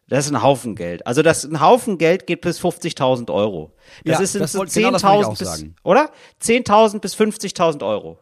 Das 0.09 0.26
ist 0.26 0.33
ein 0.33 0.42
Haufen 0.42 0.75
Geld. 0.76 1.06
Also 1.06 1.23
das 1.23 1.44
ein 1.44 1.61
Haufen 1.61 1.99
Geld 1.99 2.26
geht 2.26 2.40
bis 2.40 2.59
50.000 2.61 3.30
Euro. 3.30 3.73
Das 4.04 4.18
Ja, 4.18 4.21
ist 4.25 4.33
genau 4.33 4.64
ich 4.64 4.71
10.000 4.73 5.25
auch 5.25 5.37
bis, 5.38 5.49
sagen. 5.49 5.76
oder? 5.83 6.11
10.000 6.42 7.00
bis 7.00 7.14
50.000 7.14 7.87
Euro. 7.87 8.18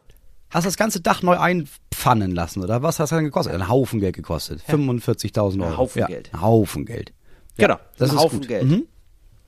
Hast 0.51 0.67
das 0.67 0.77
ganze 0.77 1.01
Dach 1.01 1.23
neu 1.23 1.39
einpfannen 1.39 2.33
lassen, 2.33 2.63
oder 2.63 2.83
was 2.83 2.99
hat 2.99 3.05
das 3.05 3.11
dann 3.11 3.25
gekostet? 3.25 3.55
Ein 3.55 3.69
Haufen 3.69 4.01
Geld 4.01 4.15
gekostet. 4.17 4.61
45.000 4.69 5.63
Euro. 5.65 5.77
Haufen 5.79 6.01
ja, 6.01 6.07
Geld. 6.09 6.31
Ein 6.35 6.41
Haufen 6.43 6.85
Geld. 6.85 7.13
Genau. 7.57 7.79
das 7.97 8.11
ein 8.11 8.17
ist 8.17 8.23
Haufen 8.23 8.41
gut. 8.41 8.49
Geld. 8.49 8.65
Mhm. 8.65 8.87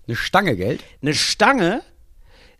Eine 0.06 0.16
Stange 0.16 0.56
Geld. 0.56 0.82
Eine 1.02 1.14
Stange, 1.14 1.82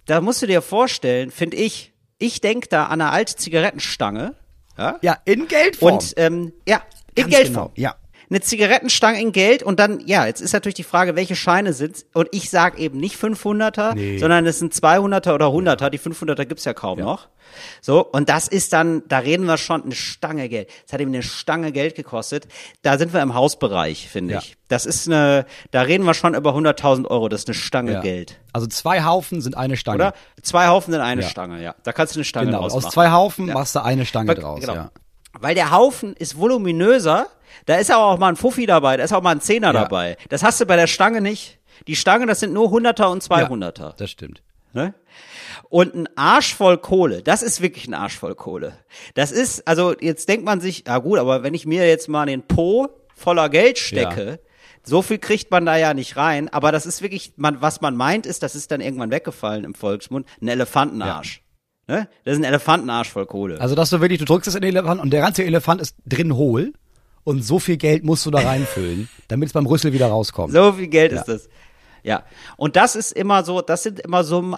da 0.06 0.20
musst 0.20 0.42
du 0.42 0.46
dir 0.46 0.62
vorstellen, 0.62 1.30
finde 1.30 1.56
ich, 1.56 1.92
ich 2.18 2.40
denk 2.40 2.70
da 2.70 2.86
an 2.86 3.00
eine 3.00 3.10
alte 3.10 3.36
Zigarettenstange. 3.36 4.34
Ja? 4.78 4.98
Ja, 5.02 5.18
in 5.24 5.46
Geldform. 5.48 5.94
Und 5.94 6.14
ähm, 6.16 6.52
ja, 6.66 6.82
in 7.14 7.24
Ganz 7.24 7.34
Geldform. 7.34 7.72
genau, 7.74 7.88
ja. 7.88 7.96
Eine 8.30 8.40
Zigarettenstange 8.40 9.20
in 9.20 9.32
Geld 9.32 9.62
und 9.62 9.78
dann, 9.78 10.00
ja, 10.06 10.26
jetzt 10.26 10.40
ist 10.40 10.52
natürlich 10.52 10.74
die 10.74 10.82
Frage, 10.84 11.14
welche 11.16 11.36
Scheine 11.36 11.72
sind's? 11.72 12.06
Und 12.14 12.28
ich 12.32 12.50
sag 12.50 12.78
eben 12.78 12.98
nicht 12.98 13.16
500er, 13.16 13.94
Nee. 13.94 14.18
sondern 14.18 14.46
es 14.46 14.58
sind 14.58 14.72
200er 14.74 15.34
oder 15.34 15.46
100er. 15.46 15.90
Die 15.90 15.98
500er 15.98 16.44
gibt's 16.46 16.64
ja 16.64 16.72
kaum 16.74 16.98
noch. 17.00 17.28
So, 17.82 18.04
und 18.04 18.28
das 18.30 18.48
ist 18.48 18.72
dann, 18.72 19.02
da 19.08 19.18
reden 19.18 19.44
wir 19.44 19.58
schon, 19.58 19.84
eine 19.84 19.94
Stange 19.94 20.48
Geld. 20.48 20.68
Das 20.84 20.94
hat 20.94 21.00
eben 21.00 21.12
eine 21.12 21.22
Stange 21.22 21.70
Geld 21.72 21.94
gekostet. 21.94 22.48
Da 22.82 22.98
sind 22.98 23.12
wir 23.12 23.20
im 23.22 23.34
Hausbereich, 23.34 24.08
finde 24.08 24.34
Ja. 24.34 24.40
ich. 24.40 24.56
Das 24.68 24.86
ist 24.86 25.06
eine, 25.06 25.44
da 25.70 25.82
reden 25.82 26.04
wir 26.04 26.14
schon 26.14 26.34
über 26.34 26.54
100.000 26.54 27.06
Euro. 27.06 27.28
Das 27.28 27.40
ist 27.42 27.48
eine 27.48 27.54
Stange 27.54 27.92
ja. 27.92 28.00
Geld. 28.00 28.38
Also 28.52 28.66
zwei 28.66 29.04
Haufen 29.04 29.40
sind 29.42 29.56
eine 29.56 29.76
Stange. 29.76 29.96
Oder? 29.96 30.14
Zwei 30.42 30.66
Haufen 30.68 30.92
sind 30.92 31.02
eine 31.02 31.22
Ja. 31.22 31.28
Stange, 31.28 31.62
ja. 31.62 31.74
Da 31.84 31.92
kannst 31.92 32.14
du 32.14 32.18
eine 32.20 32.24
Stange 32.24 32.46
Genau. 32.46 32.60
draus 32.62 32.72
Aus 32.72 32.82
machen. 32.84 32.92
zwei 32.94 33.10
Haufen 33.10 33.48
Ja. 33.48 33.54
machst 33.54 33.74
du 33.76 33.84
eine 33.84 34.06
Stange 34.06 34.28
Weil- 34.28 34.34
draus. 34.36 34.60
genau. 34.60 34.74
Ja. 34.74 34.90
Weil 35.38 35.54
der 35.54 35.70
Haufen 35.70 36.14
ist 36.14 36.38
voluminöser, 36.38 37.26
da 37.66 37.76
ist 37.76 37.90
aber 37.90 38.04
auch 38.04 38.18
mal 38.18 38.28
ein 38.28 38.36
Fuffi 38.36 38.66
dabei, 38.66 38.96
da 38.96 39.04
ist 39.04 39.12
auch 39.12 39.22
mal 39.22 39.32
ein 39.32 39.40
Zehner 39.40 39.68
Ja. 39.68 39.72
dabei. 39.84 40.16
Das 40.28 40.42
hast 40.42 40.60
du 40.60 40.66
bei 40.66 40.76
der 40.76 40.86
Stange 40.86 41.20
nicht. 41.20 41.58
Die 41.86 41.96
Stange, 41.96 42.26
das 42.26 42.40
sind 42.40 42.52
nur 42.52 42.68
100er 42.70 43.06
und 43.10 43.22
200er. 43.22 43.96
Das 43.96 44.10
stimmt. 44.10 44.42
Ne? 44.72 44.94
Und 45.68 45.94
ein 45.94 46.08
Arsch 46.16 46.54
voll 46.54 46.78
Kohle, 46.78 47.22
das 47.22 47.42
ist 47.42 47.60
wirklich 47.60 47.86
ein 47.86 47.94
Arsch 47.94 48.16
voll 48.18 48.34
Kohle. 48.34 48.72
Das 49.14 49.30
ist, 49.32 49.66
also 49.68 49.94
jetzt 50.00 50.28
denkt 50.28 50.44
man 50.44 50.60
sich, 50.60 50.88
ah 50.88 50.98
gut, 50.98 51.18
aber 51.18 51.42
wenn 51.42 51.54
ich 51.54 51.64
mir 51.66 51.86
jetzt 51.86 52.08
mal 52.08 52.26
den 52.26 52.42
Po 52.42 52.88
voller 53.14 53.48
Geld 53.48 53.78
stecke, 53.78 54.24
Ja. 54.30 54.36
so 54.82 55.02
viel 55.02 55.18
kriegt 55.18 55.50
man 55.52 55.64
da 55.64 55.76
ja 55.76 55.94
nicht 55.94 56.16
rein, 56.16 56.48
aber 56.48 56.72
das 56.72 56.86
ist 56.86 57.02
wirklich, 57.02 57.34
man, 57.36 57.62
was 57.62 57.80
man 57.80 57.96
meint 57.96 58.26
ist, 58.26 58.42
das 58.42 58.54
ist 58.56 58.70
dann 58.72 58.80
irgendwann 58.80 59.10
weggefallen 59.12 59.64
im 59.64 59.74
Volksmund, 59.74 60.26
ein 60.42 60.48
Elefantenarsch. 60.48 61.42
Ne? 61.86 62.08
Das 62.24 62.32
ist 62.34 62.40
ein 62.40 62.44
Elefantenarsch 62.44 63.10
voll 63.10 63.26
Kohle. 63.26 63.60
Also, 63.60 63.74
dass 63.74 63.90
du 63.90 64.00
wirklich, 64.00 64.18
du 64.18 64.24
drückst 64.24 64.48
es 64.48 64.54
in 64.54 64.62
den 64.62 64.70
Elefant 64.70 65.00
und 65.00 65.10
der 65.10 65.20
ganze 65.20 65.44
Elefant 65.44 65.80
ist 65.80 65.96
drin 66.06 66.34
hohl 66.34 66.72
und 67.24 67.42
so 67.42 67.58
viel 67.58 67.76
Geld 67.76 68.04
musst 68.04 68.24
du 68.26 68.30
da 68.30 68.38
reinfüllen, 68.46 69.08
damit 69.28 69.48
es 69.48 69.52
beim 69.52 69.66
Rüssel 69.66 69.92
wieder 69.92 70.06
rauskommt. 70.08 70.52
So 70.52 70.72
viel 70.74 70.88
Geld 70.88 71.12
Ja. 71.12 71.20
ist 71.20 71.26
das. 71.28 71.48
Ja. 72.02 72.22
Und 72.58 72.76
das 72.76 72.96
ist 72.96 73.12
immer 73.12 73.44
so, 73.44 73.62
das 73.62 73.82
sind 73.82 73.98
immer 74.00 74.24
Summen, 74.24 74.54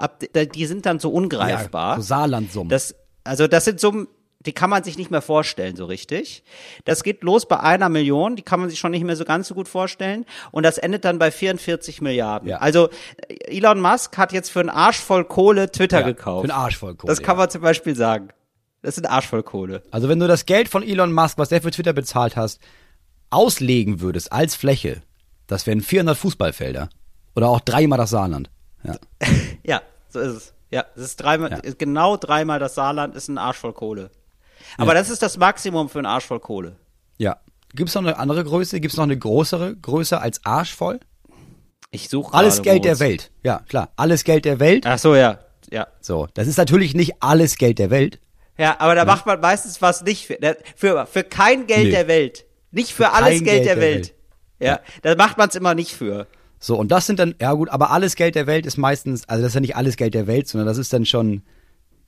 die 0.55 0.67
sind 0.67 0.85
dann 0.85 0.99
so 0.99 1.11
ungreifbar. 1.11 1.97
so 1.97 2.03
Saarlandsummen. 2.03 2.69
Das, 2.71 2.95
also 3.23 3.47
das 3.47 3.65
sind 3.65 3.79
Summen, 3.79 4.09
die 4.41 4.53
kann 4.53 4.69
man 4.71 4.83
sich 4.85 4.97
nicht 4.99 5.11
mehr 5.13 5.23
vorstellen, 5.23 5.75
so 5.77 5.85
richtig. 5.87 6.43
Das 6.85 7.03
geht 7.05 7.23
los 7.23 7.47
bei 7.47 7.59
einer 7.61 7.89
Million, 7.89 8.35
die 8.37 8.43
kann 8.43 8.61
man 8.61 8.69
sich 8.69 8.79
schon 8.81 8.91
nicht 8.93 9.05
mehr 9.05 9.17
so 9.17 9.25
ganz 9.25 9.49
so 9.49 9.55
gut 9.55 9.67
vorstellen. 9.69 10.25
Und 10.53 10.65
das 10.65 10.79
endet 10.79 11.05
dann 11.05 11.19
bei 11.19 11.31
44 11.31 12.01
Milliarden. 12.01 12.49
Ja. 12.49 12.59
Also 12.59 12.89
Elon 13.29 13.81
Musk 13.81 14.17
hat 14.19 14.33
jetzt 14.33 14.51
für 14.51 14.61
einen 14.61 14.69
Arsch 14.71 14.99
voll 14.99 15.25
Kohle 15.25 15.71
Twitter 15.71 16.01
Ja, 16.01 16.07
gekauft. 16.07 16.47
für 16.47 16.53
einen 16.53 16.61
Arsch 16.63 16.77
voll 16.77 16.95
Kohle, 16.97 17.13
Das 17.13 17.23
kann 17.23 17.37
ja. 17.37 17.43
man 17.43 17.51
zum 17.51 17.63
Beispiel 17.63 17.95
sagen. 17.97 18.29
Das 18.87 18.97
ist 18.97 19.05
ein 19.05 19.11
Arsch 19.11 19.27
voll 19.27 19.43
Kohle. 19.43 19.83
Also 19.91 20.09
wenn 20.09 20.21
du 20.21 20.29
das 20.29 20.47
Geld 20.47 20.69
von 20.69 20.85
Elon 20.85 21.13
Musk, 21.13 21.39
was 21.39 21.49
der 21.49 21.61
für 21.61 21.73
Twitter 21.73 21.93
bezahlt 21.93 22.37
hast, 22.37 22.61
auslegen 23.31 24.01
würdest 24.01 24.31
als 24.33 24.55
Fläche, 24.55 25.03
das 25.49 25.67
wären 25.67 25.81
400 25.81 26.17
Fußballfelder. 26.17 26.89
Oder 27.35 27.49
auch 27.49 27.59
dreimal 27.61 27.99
das 27.99 28.11
Saarland. 28.11 28.49
Ja. 28.85 28.95
Ja, 29.65 29.83
so 30.09 30.21
ist 30.21 30.33
es. 30.37 30.55
Ja, 30.71 30.85
es 30.95 31.03
ist 31.03 31.17
dreimal, 31.17 31.51
Ja. 31.51 31.59
genau 31.77 32.17
dreimal 32.17 32.61
das 32.61 32.77
Saarland 32.77 33.17
ist 33.17 33.27
ein 33.27 33.39
Arsch 33.39 33.57
voll 33.57 33.73
Kohle. 33.73 34.11
Aber 34.79 34.95
das 34.95 35.11
ist 35.11 35.21
das 35.23 35.37
Maximum 35.37 35.89
für 35.89 35.99
einen 35.99 36.07
Arsch 36.07 36.25
voll 36.27 36.41
Kohle. 36.41 36.77
ja. 37.19 37.37
Gibt 37.75 37.89
es 37.89 37.95
noch 37.97 38.03
eine 38.03 38.17
andere 38.19 38.43
Größe? 38.45 38.81
Gibt 38.81 38.93
es 38.93 38.97
noch 38.97 39.05
eine 39.05 39.19
größere 39.19 39.75
Größe 39.77 40.19
als 40.21 40.43
Arsch 40.47 40.75
voll? 40.75 41.01
Ich 41.91 42.09
suche 42.09 42.33
Alles 42.33 42.63
Geld 42.63 42.85
der 42.85 43.01
Welt. 43.01 43.33
Ja, 43.43 43.59
klar. 43.69 43.91
Alles 43.97 44.23
Geld 44.25 44.45
der 44.47 44.61
Welt. 44.61 44.87
Ach 44.87 44.99
so, 44.99 45.15
ja. 45.17 45.41
Ja. 45.71 45.89
So, 46.01 46.29
das 46.35 46.47
ist 46.47 46.57
natürlich 46.57 46.95
nicht 46.95 47.15
alles 47.21 47.57
Geld 47.59 47.79
der 47.81 47.91
Welt. 47.91 48.21
Ja, 48.59 48.77
aber 48.81 48.95
da 48.95 49.05
macht 49.05 49.27
man 49.27 49.41
meistens 49.41 49.83
was 49.83 50.03
nicht 50.03 50.27
für, 50.27 50.35
der- 50.37 50.57
für, 50.77 51.07
für 51.07 51.25
kein 51.25 51.67
Geld 51.67 51.85
Nee. 51.85 51.91
der 51.91 52.09
Welt. 52.09 52.45
Nicht 52.71 52.93
für, 52.93 53.05
Für 53.05 53.13
alles 53.13 53.35
kein 53.37 53.45
Geld, 53.45 53.67
der, 53.67 53.77
Welt. 53.79 54.15
Ja, 54.59 54.81
da 55.03 55.15
macht 55.17 55.37
man 55.39 55.49
es 55.49 55.55
immer 55.55 55.75
nicht 55.75 55.93
für. 55.93 56.27
So, 56.59 56.77
und 56.79 56.91
das 56.91 57.07
sind 57.07 57.19
dann, 57.19 57.35
ja 57.41 57.53
gut, 57.53 57.69
aber 57.69 57.91
alles 57.91 58.17
Geld 58.17 58.35
der 58.35 58.47
Welt 58.47 58.65
ist 58.67 58.77
meistens, 58.79 59.29
also 59.29 59.43
das 59.43 59.51
ist 59.51 59.55
ja 59.55 59.61
nicht 59.61 59.77
alles 59.77 59.97
Geld 59.97 60.15
der 60.15 60.27
Welt, 60.27 60.49
sondern 60.49 60.67
das 60.67 60.79
ist 60.79 60.93
dann 60.93 61.05
schon, 61.05 61.43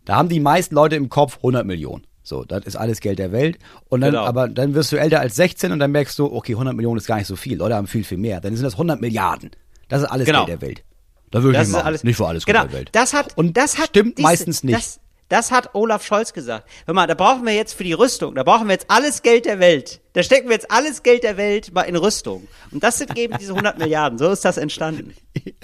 da 0.07 0.17
haben 0.17 0.29
die 0.31 0.41
meisten 0.41 0.75
Leute 0.75 0.97
im 0.97 1.11
Kopf 1.11 1.37
100 1.37 1.67
Millionen. 1.67 2.07
So, 2.23 2.45
das 2.45 2.65
ist 2.65 2.77
alles 2.77 3.01
Geld 3.01 3.19
der 3.19 3.33
Welt. 3.33 3.59
Und 3.89 4.01
dann, 4.01 4.13
Genau. 4.13 4.25
aber 4.25 4.49
dann 4.49 4.75
wirst 4.75 4.93
du 4.93 4.97
älter 4.97 5.21
als 5.21 5.37
16 5.37 5.73
und 5.73 5.79
dann 5.79 5.91
merkst 5.93 6.19
du, 6.19 6.33
okay, 6.33 6.53
100 6.55 6.75
Millionen 6.75 6.99
ist 6.99 7.07
gar 7.07 7.17
nicht 7.17 7.27
so 7.27 7.37
viel. 7.37 7.57
Leute 7.59 7.75
haben 7.75 7.87
viel, 7.87 8.05
viel 8.05 8.19
mehr. 8.19 8.41
Dann 8.41 8.55
sind 8.55 8.65
das 8.65 8.75
100 8.75 9.01
Milliarden. 9.01 9.51
Das 9.89 10.03
ist 10.03 10.09
alles 10.09 10.27
Genau. 10.27 10.45
Geld 10.47 10.61
der 10.61 10.67
Welt. 10.69 10.83
Da 11.31 11.43
würde 11.43 11.53
ich 11.57 11.59
Das 11.61 11.69
nicht 11.69 11.77
machen. 11.77 11.87
alles. 11.87 12.05
nicht 12.05 12.17
für 12.17 12.27
alles 12.27 12.45
genau, 12.47 12.61
Geld 12.63 12.73
der 12.73 12.79
Welt. 12.81 12.89
Das 12.93 13.13
hat, 13.15 13.37
und 13.37 13.57
das 13.57 13.79
hat, 13.79 13.89
stimmt 13.89 14.19
diese- 14.19 14.27
meistens 14.29 14.63
nicht. 14.65 14.77
Das, 14.79 15.01
das 15.29 15.51
hat 15.51 15.75
Olaf 15.75 16.05
Scholz 16.05 16.33
gesagt. 16.33 16.69
Hör 16.87 16.95
mal, 16.95 17.07
da 17.07 17.15
brauchen 17.15 17.45
wir 17.45 17.55
jetzt 17.55 17.75
für 17.75 17.85
die 17.85 17.93
Rüstung, 17.93 18.35
da 18.35 18.43
brauchen 18.43 18.67
wir 18.67 18.73
jetzt 18.73 18.91
alles 18.91 19.23
Geld 19.23 19.45
der 19.45 19.61
Welt. 19.61 20.01
Da 20.15 20.23
stecken 20.23 20.49
wir 20.49 20.55
jetzt 20.55 20.71
alles 20.71 21.03
Geld 21.03 21.23
der 21.23 21.37
Welt 21.37 21.73
mal 21.73 21.83
in 21.83 21.97
Rüstung. 21.97 22.49
Und 22.71 22.83
das 22.83 22.99
sind 22.99 23.17
eben 23.17 23.37
diese 23.39 23.53
100 23.53 23.79
Milliarden. 23.79 24.19
So 24.19 24.31
ist 24.31 24.45
das 24.45 24.57
entstanden. 24.57 25.15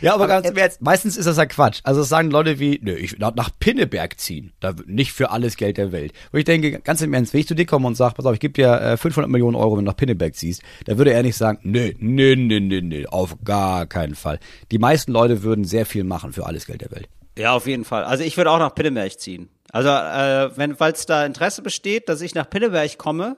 Ja, 0.00 0.14
aber, 0.14 0.24
Aber 0.24 0.34
ganz 0.34 0.46
jetzt- 0.46 0.52
im 0.52 0.58
Ernst, 0.62 0.82
meistens 0.82 1.16
ist 1.16 1.26
das 1.26 1.36
ja 1.36 1.46
Quatsch. 1.46 1.80
Also 1.84 2.00
es 2.02 2.08
sagen 2.08 2.30
Leute 2.30 2.58
wie, 2.58 2.78
nö, 2.82 2.94
ich 2.94 3.12
will 3.12 3.18
nach 3.34 3.50
Pinneberg 3.58 4.18
ziehen. 4.20 4.52
Da 4.60 4.74
nicht 4.86 5.12
für 5.12 5.30
alles 5.30 5.56
Geld 5.56 5.76
der 5.76 5.92
Welt. 5.92 6.12
Wo 6.32 6.38
ich 6.38 6.44
denke, 6.44 6.80
ganz 6.80 7.00
im 7.02 7.12
Ernst, 7.14 7.32
wenn 7.32 7.40
ich 7.40 7.48
zu 7.48 7.54
dir 7.54 7.66
komme 7.66 7.86
und 7.86 7.94
sage, 7.96 8.14
pass 8.14 8.26
auf, 8.26 8.34
ich 8.34 8.40
gebe 8.40 8.52
dir 8.54 8.80
äh, 8.80 8.96
500 8.96 9.30
Millionen 9.30 9.56
Euro, 9.56 9.76
wenn 9.76 9.84
du 9.84 9.90
nach 9.90 9.96
Pinneberg 9.96 10.34
ziehst, 10.34 10.62
da 10.84 10.98
würde 10.98 11.12
er 11.12 11.22
nicht 11.22 11.36
sagen, 11.36 11.58
nö, 11.62 11.92
nö, 11.98 12.36
nö, 12.36 12.60
nö, 12.60 12.80
nö, 12.80 13.04
auf 13.06 13.36
gar 13.44 13.86
keinen 13.86 14.14
Fall. 14.14 14.38
Die 14.70 14.78
meisten 14.78 15.12
Leute 15.12 15.42
würden 15.42 15.64
sehr 15.64 15.86
viel 15.86 16.04
machen 16.04 16.32
für 16.32 16.46
alles 16.46 16.66
Geld 16.66 16.80
der 16.82 16.90
Welt. 16.90 17.08
Ja, 17.38 17.52
auf 17.52 17.66
jeden 17.66 17.84
Fall. 17.84 18.04
Also 18.04 18.24
ich 18.24 18.36
würde 18.36 18.50
auch 18.50 18.58
nach 18.58 18.74
Pinneberg 18.74 19.18
ziehen. 19.20 19.48
Also 19.70 19.88
äh, 19.90 20.56
wenn, 20.56 20.76
falls 20.76 21.06
da 21.06 21.24
Interesse 21.26 21.62
besteht, 21.62 22.08
dass 22.08 22.20
ich 22.20 22.34
nach 22.34 22.48
Pinneberg 22.48 22.98
komme, 22.98 23.36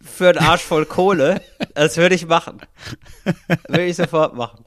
für 0.00 0.28
einen 0.28 0.38
Arsch 0.38 0.62
voll 0.62 0.84
Kohle, 0.84 1.40
das 1.74 1.96
würde 1.96 2.14
ich 2.14 2.26
machen. 2.26 2.58
Würde 3.68 3.84
ich 3.86 3.96
sofort 3.96 4.34
machen. 4.36 4.64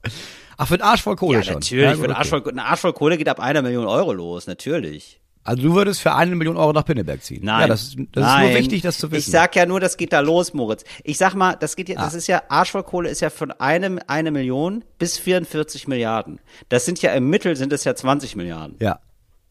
Ach, 0.57 0.67
für 0.67 0.77
den 0.77 0.83
Arsch 0.83 1.03
voll 1.03 1.15
Kohle 1.15 1.37
Ja, 1.39 1.43
schon. 1.43 1.53
natürlich. 1.55 1.83
Ja, 1.85 1.95
für 1.95 2.03
einen 2.05 2.13
Arsch 2.13 2.33
okay. 2.33 2.43
voll, 2.43 2.51
ein 2.53 2.59
Arsch 2.59 2.79
voll 2.81 2.93
Kohle 2.93 3.17
geht 3.17 3.29
ab 3.29 3.39
einer 3.39 3.61
Million 3.61 3.85
Euro 3.87 4.11
los, 4.13 4.47
natürlich. 4.47 5.19
Also 5.43 5.63
du 5.63 5.75
würdest 5.75 6.01
für 6.01 6.13
eine 6.13 6.35
Million 6.35 6.57
Euro 6.57 6.73
nach 6.73 6.83
Pinneberg 6.83 7.23
ziehen. 7.23 7.45
Nein. 7.45 7.61
Ja, 7.61 7.67
das, 7.67 7.95
das 8.11 8.23
Nein. 8.23 8.45
ist 8.47 8.51
nur 8.51 8.59
wichtig, 8.59 8.81
das 8.81 8.97
zu 8.97 9.09
wissen. 9.11 9.19
Ich 9.29 9.31
sag 9.31 9.55
ja 9.55 9.65
nur, 9.65 9.79
das 9.79 9.95
geht 9.95 10.11
da 10.11 10.19
los, 10.19 10.53
Moritz. 10.53 10.83
Ich 11.05 11.17
sag 11.17 11.35
mal, 11.35 11.55
das 11.55 11.77
geht 11.77 11.87
ja, 11.87 11.95
das 11.95 12.13
Ah. 12.13 12.17
ist 12.17 12.27
ja, 12.27 12.41
Arschvollkohle 12.49 13.07
ist 13.09 13.21
ja 13.21 13.29
von 13.29 13.51
einem, 13.51 13.97
eine 14.07 14.31
Million 14.31 14.83
bis 14.99 15.17
44 15.17 15.87
Milliarden. 15.87 16.41
Das 16.67 16.83
sind 16.85 17.01
ja 17.01 17.13
im 17.13 17.29
Mittel 17.29 17.55
sind 17.55 17.71
es 17.71 17.85
ja 17.85 17.95
20 17.95 18.35
Milliarden. 18.35 18.75
ja. 18.79 18.99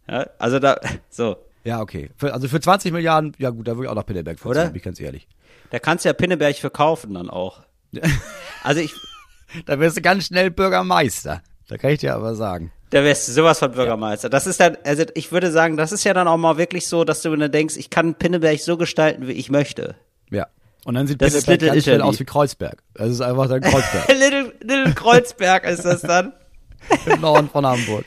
Ja, 0.08 0.26
also 0.38 0.58
da, 0.60 0.78
so. 1.10 1.36
Ja, 1.64 1.80
okay. 1.80 2.10
Für, 2.16 2.32
also 2.32 2.46
für 2.46 2.60
20 2.60 2.92
Milliarden, 2.92 3.32
ja 3.38 3.50
gut, 3.50 3.66
da 3.66 3.72
würde 3.76 3.86
ich 3.86 3.90
auch 3.90 3.94
nach 3.96 4.06
Pinneberg 4.06 4.38
fahren, 4.38 4.50
Oder? 4.52 4.66
bin 4.66 4.76
ich 4.76 4.82
ganz 4.84 5.00
ehrlich. 5.00 5.26
Da 5.70 5.80
kannst 5.80 6.04
du 6.04 6.08
ja 6.10 6.12
Pinneberg 6.12 6.54
verkaufen 6.56 7.14
dann 7.14 7.30
auch. 7.30 7.62
Also 8.62 8.80
ich, 8.82 8.92
Da 9.66 9.78
wirst 9.80 9.96
du 9.96 10.02
ganz 10.02 10.26
schnell 10.26 10.50
Bürgermeister. 10.50 11.42
Da 11.68 11.76
kann 11.78 11.90
ich 11.90 12.00
dir 12.00 12.14
aber 12.14 12.34
sagen. 12.34 12.72
da 12.90 13.02
wärst 13.02 13.28
du 13.28 13.32
sowas 13.32 13.58
von 13.58 13.72
Bürgermeister. 13.72 14.28
Das 14.28 14.46
ist 14.46 14.60
dann, 14.60 14.76
also 14.84 15.04
ich 15.14 15.32
würde 15.32 15.50
sagen, 15.50 15.76
das 15.76 15.92
ist 15.92 16.04
ja 16.04 16.14
dann 16.14 16.28
auch 16.28 16.36
mal 16.36 16.58
wirklich 16.58 16.86
so, 16.86 17.04
dass 17.04 17.22
du 17.22 17.34
dann 17.34 17.50
denkst, 17.50 17.76
ich 17.76 17.90
kann 17.90 18.14
Pinneberg 18.14 18.60
so 18.60 18.76
gestalten, 18.76 19.26
wie 19.26 19.32
ich 19.32 19.50
möchte. 19.50 19.96
Ja. 20.30 20.46
Und 20.84 20.94
dann 20.94 21.06
sieht 21.08 21.20
Das 21.20 21.34
ist 21.34 21.46
Pinneberg 21.46 21.60
Little 21.60 21.74
ganz 21.74 21.84
schnell 21.84 21.96
Italy. 21.96 22.08
aus 22.08 22.20
wie 22.20 22.24
Kreuzberg. 22.24 22.82
Das 22.94 23.08
ist 23.10 23.20
einfach 23.20 23.48
dann 23.48 23.60
Kreuzberg. 23.60 24.08
Little, 24.12 24.52
Little 24.60 24.94
Kreuzberg 24.94 25.64
ist 25.64 25.84
das 25.84 26.02
dann. 26.02 26.32
Im 27.06 27.20
Norden 27.20 27.48
von 27.50 27.66
Hamburg. 27.66 28.04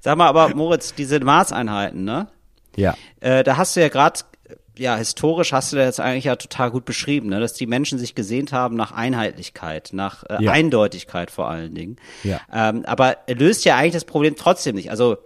Sag 0.00 0.18
mal, 0.18 0.26
aber 0.26 0.54
Moritz, 0.54 0.94
diese 0.94 1.20
Maßeinheiten, 1.20 2.04
ne? 2.04 2.28
Ja. 2.76 2.94
Äh, 3.20 3.42
da 3.44 3.56
hast 3.56 3.76
du 3.76 3.80
ja 3.80 3.88
gerade, 3.88 4.20
ja, 4.78 4.96
historisch 4.96 5.52
hast 5.52 5.72
du 5.72 5.76
da 5.76 5.84
jetzt 5.84 6.00
eigentlich 6.00 6.24
ja 6.24 6.36
total 6.36 6.70
gut 6.70 6.84
beschrieben, 6.84 7.28
ne? 7.28 7.40
dass 7.40 7.52
die 7.54 7.66
Menschen 7.66 7.98
sich 7.98 8.14
gesehnt 8.14 8.52
haben 8.52 8.76
nach 8.76 8.92
Einheitlichkeit, 8.92 9.90
nach 9.92 10.24
äh, 10.24 10.42
Ja. 10.42 10.52
Eindeutigkeit 10.52 11.30
vor 11.30 11.48
allen 11.48 11.74
Dingen. 11.74 11.96
Ja. 12.24 12.40
Ähm, 12.52 12.84
aber 12.86 13.16
löst 13.28 13.64
ja 13.64 13.76
eigentlich 13.76 13.94
das 13.94 14.04
Problem 14.04 14.36
trotzdem 14.36 14.76
nicht. 14.76 14.90
Also 14.90 15.18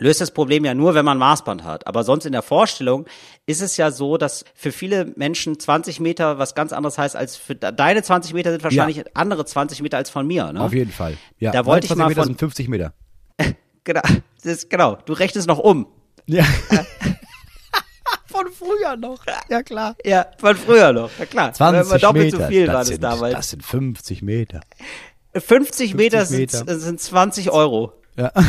löst 0.00 0.20
das 0.20 0.30
Problem 0.30 0.64
ja 0.64 0.74
nur, 0.74 0.94
wenn 0.94 1.04
man 1.04 1.18
Maßband 1.18 1.64
hat. 1.64 1.86
Aber 1.88 2.04
sonst 2.04 2.24
in 2.24 2.30
der 2.32 2.42
Vorstellung 2.42 3.06
ist 3.46 3.60
es 3.62 3.76
ja 3.76 3.90
so, 3.90 4.16
dass 4.16 4.44
für 4.54 4.70
viele 4.70 5.06
Menschen 5.16 5.58
20 5.58 5.98
Meter 5.98 6.38
was 6.38 6.54
ganz 6.54 6.72
anderes 6.72 6.98
heißt 6.98 7.16
als 7.16 7.34
für 7.36 7.56
deine 7.56 8.02
20 8.02 8.32
Meter 8.32 8.52
sind 8.52 8.62
wahrscheinlich 8.62 9.04
andere 9.16 9.44
20 9.44 9.82
Meter 9.82 9.96
als 9.96 10.08
von 10.10 10.24
mir. 10.26 10.52
Ne? 10.52 10.60
Auf 10.60 10.72
jeden 10.72 10.92
Fall. 10.92 11.16
Ja. 11.40 11.50
Da 11.50 11.66
wollte 11.66 11.86
ich 11.86 11.90
29 11.90 11.98
mal 11.98 12.08
Meter 12.08 12.20
von- 12.22 12.26
sind 12.28 12.38
50 12.38 12.68
Meter. 12.68 12.92
Genau, 13.84 14.02
das 14.44 14.68
genau. 14.68 14.98
Du 15.06 15.14
rechnest 15.14 15.48
noch 15.48 15.58
um. 15.58 15.86
Ja. 16.26 16.44
Von 18.38 18.52
früher 18.52 18.96
noch. 18.96 19.24
Ja, 19.48 19.62
klar. 19.62 19.96
Ja, 20.04 20.26
von 20.38 20.56
früher 20.56 20.92
noch. 20.92 21.10
Ja 21.18 21.26
klar. 21.26 21.52
20 21.52 21.90
Immer 21.90 21.98
doppelt 21.98 22.24
Meter. 22.32 22.44
so 22.44 22.48
viel 22.48 22.66
das 22.66 22.74
war 22.74 22.80
das 22.80 22.88
sind, 22.88 23.02
damals. 23.02 23.34
Das 23.34 23.50
sind 23.50 23.64
50 23.64 24.22
Meter. 24.22 24.60
50 25.34 25.94
Meter, 25.94 26.18
50 26.18 26.38
Meter. 26.38 26.58
Sind, 26.66 26.80
sind 26.80 27.00
20 27.00 27.50
Euro. 27.50 27.92
Ja. 28.16 28.28
Äh, 28.28 28.32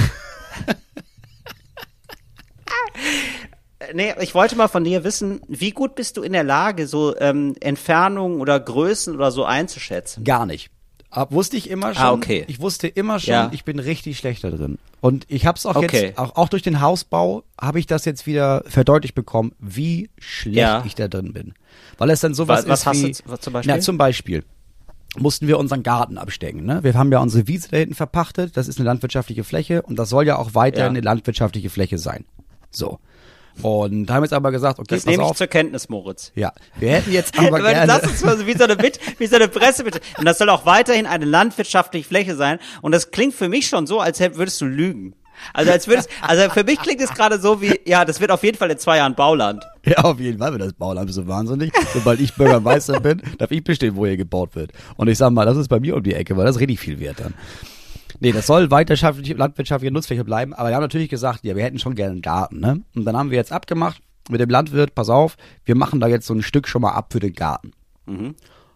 Nee, 3.93 4.13
ich 4.19 4.35
wollte 4.35 4.55
mal 4.55 4.67
von 4.67 4.83
dir 4.83 5.03
wissen, 5.03 5.41
wie 5.47 5.71
gut 5.71 5.95
bist 5.95 6.17
du 6.17 6.21
in 6.21 6.33
der 6.33 6.43
Lage, 6.43 6.85
so 6.85 7.15
ähm, 7.17 7.55
Entfernungen 7.59 8.41
oder 8.41 8.59
Größen 8.59 9.15
oder 9.15 9.31
so 9.31 9.45
einzuschätzen? 9.45 10.23
Gar 10.23 10.45
nicht. 10.45 10.69
Ab, 11.11 11.31
wusste 11.31 11.57
ich 11.57 11.69
immer 11.69 11.95
schon. 11.95 12.03
Ah, 12.03 12.11
okay. 12.11 12.45
Ich 12.47 12.59
wusste 12.59 12.87
immer 12.87 13.19
schon, 13.19 13.31
Ja. 13.33 13.49
ich 13.51 13.63
bin 13.65 13.79
richtig 13.79 14.17
schlecht 14.19 14.43
da 14.43 14.51
drin. 14.51 14.77
Und 15.01 15.25
ich 15.27 15.45
habe 15.47 15.57
es 15.57 15.65
auch 15.65 15.75
Okay. 15.75 16.07
jetzt, 16.07 16.17
auch, 16.19 16.35
auch 16.35 16.49
durch 16.49 16.61
den 16.61 16.81
Hausbau, 16.81 17.43
habe 17.59 17.79
ich 17.79 17.87
das 17.87 18.05
jetzt 18.05 18.27
wieder 18.27 18.63
verdeutlicht 18.67 19.15
bekommen, 19.15 19.53
wie 19.59 20.09
schlecht 20.19 20.57
Ja. 20.57 20.83
ich 20.85 20.93
da 20.95 21.07
drin 21.07 21.33
bin. 21.33 21.53
Weil 21.97 22.11
es 22.11 22.19
dann 22.19 22.33
sowas 22.35 22.67
Was- 22.67 22.67
was 22.67 22.79
ist 22.81 22.85
hast 22.85 23.01
du 23.01 23.07
wie, 23.33 23.39
zum 23.39 23.53
Beispiel? 23.53 23.73
Na, 23.75 23.79
zum 23.81 23.97
Beispiel 23.97 24.43
mussten 25.17 25.47
wir 25.47 25.57
unseren 25.57 25.81
Garten 25.81 26.19
abstecken. 26.19 26.63
Ne? 26.65 26.83
Wir 26.83 26.93
haben 26.93 27.11
ja 27.11 27.19
unsere 27.19 27.47
Wiese 27.47 27.69
da 27.71 27.77
hinten 27.77 27.95
verpachtet, 27.95 28.55
das 28.55 28.67
ist 28.67 28.77
eine 28.77 28.85
landwirtschaftliche 28.85 29.43
Fläche 29.43 29.81
und 29.81 29.97
das 29.97 30.09
soll 30.09 30.27
ja 30.27 30.37
auch 30.37 30.53
weiter 30.53 30.81
Ja. 30.81 30.87
eine 30.87 31.01
landwirtschaftliche 31.01 31.71
Fläche 31.71 31.97
sein. 31.97 32.25
So. 32.69 32.99
Und 33.61 34.05
da 34.05 34.15
haben 34.15 34.21
wir 34.21 34.25
jetzt 34.25 34.33
aber 34.33 34.51
gesagt, 34.51 34.79
okay, 34.79 34.95
Das 34.95 35.05
nehme 35.05 35.23
ich 35.23 35.29
auf. 35.29 35.37
zur 35.37 35.47
Kenntnis, 35.47 35.89
Moritz. 35.89 36.31
Ja, 36.35 36.53
wir 36.77 36.91
hätten 36.91 37.11
jetzt 37.11 37.37
aber 37.39 37.59
gerne... 37.59 37.85
Lass 37.85 38.03
uns 38.03 38.23
mal 38.23 38.37
so 38.37 38.45
wie 38.45 38.57
so 38.57 38.63
eine, 38.63 38.75
Bit, 38.75 38.99
wie 39.17 39.27
so 39.27 39.35
eine 39.35 39.47
Pressebitte. 39.47 39.99
Und 40.17 40.25
das 40.25 40.37
soll 40.37 40.49
auch 40.49 40.65
weiterhin 40.65 41.05
eine 41.05 41.25
landwirtschaftliche 41.25 42.07
Fläche 42.07 42.35
sein. 42.35 42.59
Und 42.81 42.91
das 42.93 43.11
klingt 43.11 43.33
für 43.33 43.49
mich 43.49 43.67
schon 43.67 43.87
so, 43.87 43.99
als 43.99 44.19
würdest 44.19 44.59
du 44.61 44.65
lügen. 44.65 45.15
Also 45.53 45.71
als 45.71 45.87
würdest, 45.87 46.09
also 46.21 46.49
für 46.49 46.63
mich 46.63 46.79
klingt 46.79 47.01
es 47.01 47.13
gerade 47.13 47.39
so 47.39 47.61
wie, 47.61 47.79
ja, 47.85 48.05
das 48.05 48.19
wird 48.19 48.31
auf 48.31 48.43
jeden 48.43 48.57
Fall 48.57 48.69
in 48.71 48.77
zwei 48.77 48.97
Jahren 48.97 49.15
Bauland. 49.15 49.65
Ja, 49.85 49.99
auf 49.99 50.19
jeden 50.19 50.37
Fall 50.37 50.51
wird 50.51 50.61
das 50.61 50.73
Bauland 50.73 51.11
so 51.13 51.27
wahnsinnig. 51.27 51.71
Sobald 51.93 52.19
ich 52.19 52.33
Bürgermeister 52.35 52.99
bin, 52.99 53.21
darf 53.37 53.51
ich 53.51 53.63
bestimmen, 53.63 53.95
wo 53.95 54.05
hier 54.05 54.17
gebaut 54.17 54.55
wird. 54.55 54.71
Und 54.97 55.07
ich 55.07 55.17
sag 55.17 55.31
mal, 55.31 55.45
das 55.45 55.57
ist 55.57 55.69
bei 55.69 55.79
mir 55.79 55.95
um 55.95 56.03
die 56.03 56.13
Ecke, 56.13 56.35
weil 56.35 56.45
das 56.45 56.55
ist 56.57 56.61
richtig 56.61 56.79
viel 56.79 56.99
wert 56.99 57.19
dann. 57.21 57.33
Nee, 58.19 58.31
das 58.31 58.47
soll 58.47 58.71
weiterschaftliche 58.71 59.33
landwirtschaftliche 59.35 59.93
Nutzfläche 59.93 60.23
bleiben, 60.23 60.53
aber 60.53 60.69
wir 60.69 60.75
haben 60.75 60.81
natürlich 60.81 61.09
gesagt, 61.09 61.45
ja, 61.45 61.55
wir 61.55 61.63
hätten 61.63 61.79
schon 61.79 61.95
gerne 61.95 62.13
einen 62.13 62.21
Garten, 62.21 62.59
ne? 62.59 62.81
Und 62.95 63.05
dann 63.05 63.15
haben 63.15 63.29
wir 63.31 63.37
jetzt 63.37 63.51
abgemacht 63.51 64.01
mit 64.29 64.41
dem 64.41 64.49
Landwirt, 64.49 64.95
pass 64.95 65.09
auf, 65.09 65.37
wir 65.65 65.75
machen 65.75 65.99
da 65.99 66.07
jetzt 66.07 66.25
so 66.27 66.33
ein 66.33 66.41
Stück 66.41 66.67
schon 66.67 66.81
mal 66.81 66.93
ab 66.93 67.13
für 67.13 67.19
den 67.19 67.33
Garten. 67.33 67.71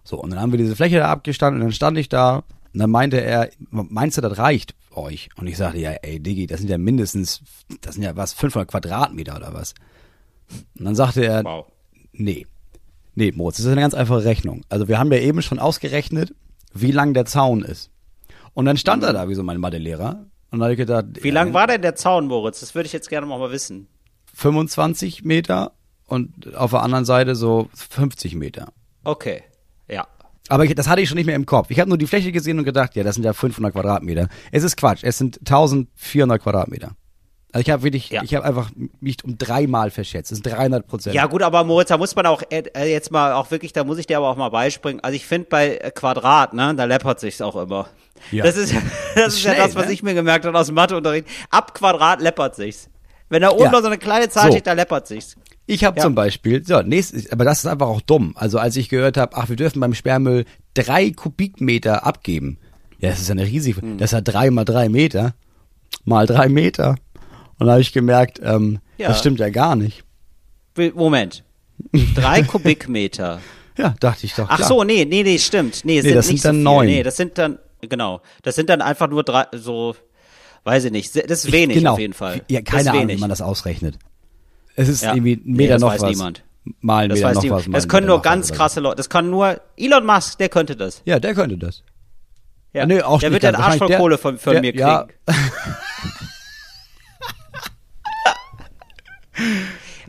So, 0.03 0.21
und 0.21 0.29
dann 0.31 0.39
haben 0.39 0.51
wir 0.51 0.57
diese 0.59 0.75
Fläche 0.75 0.97
da 0.97 1.11
abgestanden 1.11 1.61
und 1.61 1.67
dann 1.67 1.73
stand 1.73 1.97
ich 1.97 2.09
da 2.09 2.43
und 2.73 2.79
dann 2.79 2.89
meinte 2.89 3.21
er, 3.21 3.49
meinst 3.69 4.17
du, 4.17 4.21
das 4.21 4.37
reicht 4.37 4.75
euch? 4.91 5.29
Und 5.35 5.47
ich 5.47 5.57
sagte, 5.57 5.79
ja, 5.79 5.91
ey, 5.91 6.19
Diggi, 6.19 6.47
das 6.47 6.59
sind 6.59 6.69
ja 6.69 6.77
mindestens, 6.77 7.41
das 7.81 7.95
sind 7.95 8.03
ja 8.03 8.15
was, 8.15 8.33
500 8.33 8.69
Quadratmeter 8.69 9.35
oder 9.35 9.53
was? 9.53 9.73
Und 10.77 10.85
dann 10.85 10.95
sagte 10.95 11.25
er, 11.25 11.43
Wow. 11.43 11.65
Nee. 12.11 12.45
Nee, 13.15 13.31
Moritz, 13.31 13.57
das 13.57 13.65
ist 13.65 13.71
eine 13.71 13.81
ganz 13.81 13.93
einfache 13.93 14.23
Rechnung. 14.23 14.61
Also 14.69 14.87
wir 14.87 14.97
haben 14.99 15.11
ja 15.11 15.19
eben 15.19 15.41
schon 15.41 15.59
ausgerechnet, 15.59 16.33
wie 16.73 16.91
lang 16.91 17.13
der 17.13 17.25
Zaun 17.25 17.63
ist. 17.63 17.91
Und 18.53 18.65
dann 18.65 18.77
stand 18.77 19.03
er 19.03 19.13
da, 19.13 19.29
wie 19.29 19.35
so 19.35 19.43
mein 19.43 19.59
Mathelehrer. 19.59 20.25
Und 20.51 20.59
da 20.59 20.65
habe 20.65 20.73
ich 20.73 20.77
gedacht, 20.77 21.05
Wie 21.21 21.31
lang 21.31 21.53
war 21.53 21.67
denn 21.67 21.81
der 21.81 21.95
Zaun, 21.95 22.27
Moritz? 22.27 22.59
Das 22.59 22.75
würde 22.75 22.85
ich 22.85 22.93
jetzt 22.93 23.09
gerne 23.09 23.25
noch 23.25 23.39
mal 23.39 23.51
wissen. 23.51 23.87
25 24.35 25.23
Meter 25.23 25.71
und 26.05 26.55
auf 26.55 26.71
der 26.71 26.83
anderen 26.83 27.05
Seite 27.05 27.35
so 27.35 27.69
50 27.73 28.35
Meter. 28.35 28.71
Okay. 29.03 29.43
Ja. 29.87 30.07
Aber 30.49 30.65
ich, 30.65 30.75
das 30.75 30.87
hatte 30.87 31.01
ich 31.01 31.09
schon 31.09 31.17
nicht 31.17 31.25
mehr 31.25 31.35
im 31.35 31.45
Kopf. 31.45 31.71
Ich 31.71 31.79
habe 31.79 31.89
nur 31.89 31.97
die 31.97 32.05
Fläche 32.05 32.31
gesehen 32.31 32.59
und 32.59 32.65
gedacht, 32.65 32.95
ja, 32.95 33.03
das 33.03 33.15
sind 33.15 33.23
ja 33.23 33.33
500 33.33 33.73
Quadratmeter. 33.73 34.27
Es 34.51 34.63
ist 34.63 34.75
Quatsch, 34.77 35.03
es 35.03 35.17
sind 35.17 35.39
1400 35.39 36.41
Quadratmeter. 36.41 36.91
Also 37.53 37.61
ich 37.61 37.69
habe 37.69 37.83
wirklich, 37.83 38.09
Ja. 38.09 38.23
ich 38.23 38.33
habe 38.35 38.45
einfach 38.45 38.71
mich 38.99 39.23
um 39.23 39.37
dreimal 39.37 39.91
verschätzt. 39.91 40.31
Das 40.31 40.39
sind 40.39 40.47
300 40.47 40.85
Prozent. 40.87 41.15
Ja 41.15 41.27
gut, 41.27 41.43
aber 41.43 41.63
Moritz, 41.63 41.89
da 41.89 41.97
muss 41.97 42.15
man 42.15 42.25
auch 42.25 42.41
äh, 42.49 42.63
äh, 42.75 42.91
jetzt 42.91 43.11
mal 43.11 43.31
auch 43.33 43.51
wirklich, 43.51 43.71
da 43.73 43.83
muss 43.83 43.99
ich 43.99 44.07
dir 44.07 44.17
aber 44.17 44.27
auch 44.29 44.35
mal 44.35 44.49
beispringen. 44.49 44.99
Also 45.03 45.15
ich 45.15 45.25
finde 45.25 45.47
bei 45.49 45.77
äh, 45.77 45.91
Quadrat, 45.91 46.53
ne, 46.53 46.73
da 46.75 46.85
läppert 46.85 47.19
sich's 47.19 47.41
auch 47.41 47.55
immer. 47.55 47.87
Ja. 48.31 48.43
Das 48.43 48.57
ist, 48.57 48.73
das 49.15 49.35
ist 49.35 49.43
ja 49.43 49.53
schnell, 49.53 49.65
das, 49.67 49.75
was 49.75 49.85
ne? 49.85 49.93
ich 49.93 50.01
mir 50.03 50.15
gemerkt 50.15 50.45
habe 50.45 50.57
aus 50.59 50.65
dem 50.65 50.75
Matheunterricht. 50.75 51.27
Ab 51.51 51.73
Quadrat 51.75 52.21
läppert 52.21 52.55
sich's. 52.55 52.89
Wenn 53.29 53.43
da 53.43 53.49
oben 53.51 53.63
Ja. 53.65 53.71
noch 53.71 53.81
so 53.81 53.87
eine 53.87 53.97
kleine 53.99 54.29
Zahl 54.29 54.45
So. 54.47 54.51
steht, 54.53 54.67
da 54.67 54.73
läppert 54.73 55.07
sich's. 55.07 55.35
Ich 55.67 55.83
habe 55.85 55.97
Ja. 55.97 56.03
zum 56.03 56.15
Beispiel, 56.15 56.65
so, 56.65 56.81
nächstes, 56.81 57.31
aber 57.31 57.45
das 57.45 57.59
ist 57.59 57.67
einfach 57.67 57.87
auch 57.87 58.01
dumm. 58.01 58.33
Also 58.35 58.57
als 58.59 58.75
ich 58.75 58.89
gehört 58.89 59.15
habe, 59.15 59.37
ach, 59.37 59.49
wir 59.49 59.55
dürfen 59.55 59.79
beim 59.79 59.93
Sperrmüll 59.93 60.45
drei 60.73 61.11
Kubikmeter 61.11 62.05
abgeben. 62.05 62.57
Ja, 62.97 63.09
das 63.11 63.19
ist 63.21 63.27
ja 63.29 63.33
eine 63.33 63.45
riesige, 63.45 63.81
Hm. 63.81 63.97
das 63.99 64.07
ist 64.09 64.13
ja 64.13 64.21
drei 64.21 64.49
mal 64.49 64.65
drei 64.65 64.89
Meter, 64.89 65.33
mal 66.03 66.25
drei 66.25 66.49
Meter. 66.49 66.95
Und 67.63 67.67
da 67.67 67.71
habe 67.73 67.81
ich 67.81 67.93
gemerkt, 67.93 68.39
ähm, 68.43 68.79
Ja. 68.97 69.07
das 69.07 69.19
stimmt 69.19 69.39
ja 69.39 69.49
gar 69.49 69.75
nicht. 69.75 70.03
Moment. 70.95 71.43
Drei 72.15 72.43
Kubikmeter. 72.43 73.39
Ja, 73.77 73.95
dachte 73.99 74.25
ich 74.25 74.33
doch. 74.35 74.47
Ach 74.49 74.57
klar. 74.57 74.67
so, 74.67 74.83
nee, 74.83 75.05
nee, 75.05 75.23
nee, 75.23 75.37
stimmt. 75.39 75.83
Nee, 75.85 75.95
Nee, 75.95 76.01
sind 76.01 76.15
das 76.15 76.29
nicht 76.29 76.41
sind 76.41 76.49
dann 76.49 76.55
so 76.55 76.59
viel. 76.59 76.63
neun. 76.63 76.85
Nee, 76.87 77.03
das 77.03 77.15
sind 77.17 77.37
dann, 77.37 77.57
genau. 77.81 78.21
Das 78.43 78.55
sind 78.55 78.69
dann 78.69 78.81
einfach 78.81 79.07
nur 79.09 79.23
drei, 79.23 79.45
so, 79.53 79.95
weiß 80.65 80.83
ich 80.85 80.91
nicht. 80.91 81.15
Das 81.15 81.45
ist 81.45 81.51
wenig 81.51 81.77
genau. 81.77 81.93
auf 81.93 81.99
jeden 81.99 82.13
Fall. 82.13 82.41
Ja, 82.49 82.61
keine 82.61 82.91
Ahnung, 82.91 83.07
wie 83.07 83.17
man 83.17 83.29
das 83.29 83.41
ausrechnet. 83.41 83.97
Es 84.75 84.89
ist 84.89 85.03
Ja. 85.03 85.13
irgendwie 85.13 85.35
ein 85.35 85.41
Nee, 85.45 85.57
Meter 85.63 85.73
das 85.75 85.81
noch 85.81 85.89
weiß 85.93 86.01
was. 86.01 86.09
niemand. 86.11 86.43
Mal 86.81 87.07
Das 87.07 87.21
weiß 87.21 87.43
noch 87.43 87.49
was. 87.51 87.65
das 87.71 87.87
können 87.87 88.07
nur 88.07 88.21
ganz 88.21 88.51
krasse 88.51 88.79
Leute. 88.79 88.97
Das 88.97 89.09
kann 89.09 89.29
nur 89.29 89.59
Elon 89.77 90.05
Musk, 90.05 90.37
der 90.37 90.49
könnte 90.49 90.75
das. 90.75 91.01
Ja, 91.05 91.19
der 91.19 91.33
könnte 91.33 91.57
das. 91.57 91.83
Ja. 92.73 92.85
Nee, 92.85 93.01
auch 93.01 93.19
der 93.19 93.31
wird 93.31 93.45
einen. 93.45 93.55
Arsch 93.55 93.77
voll 93.77 93.89
Kohle 93.95 94.17
von, 94.17 94.37
von 94.37 94.53
der- 94.53 94.61
mir 94.61 94.71
kriegen. 94.71 94.81
ja. 94.87 95.07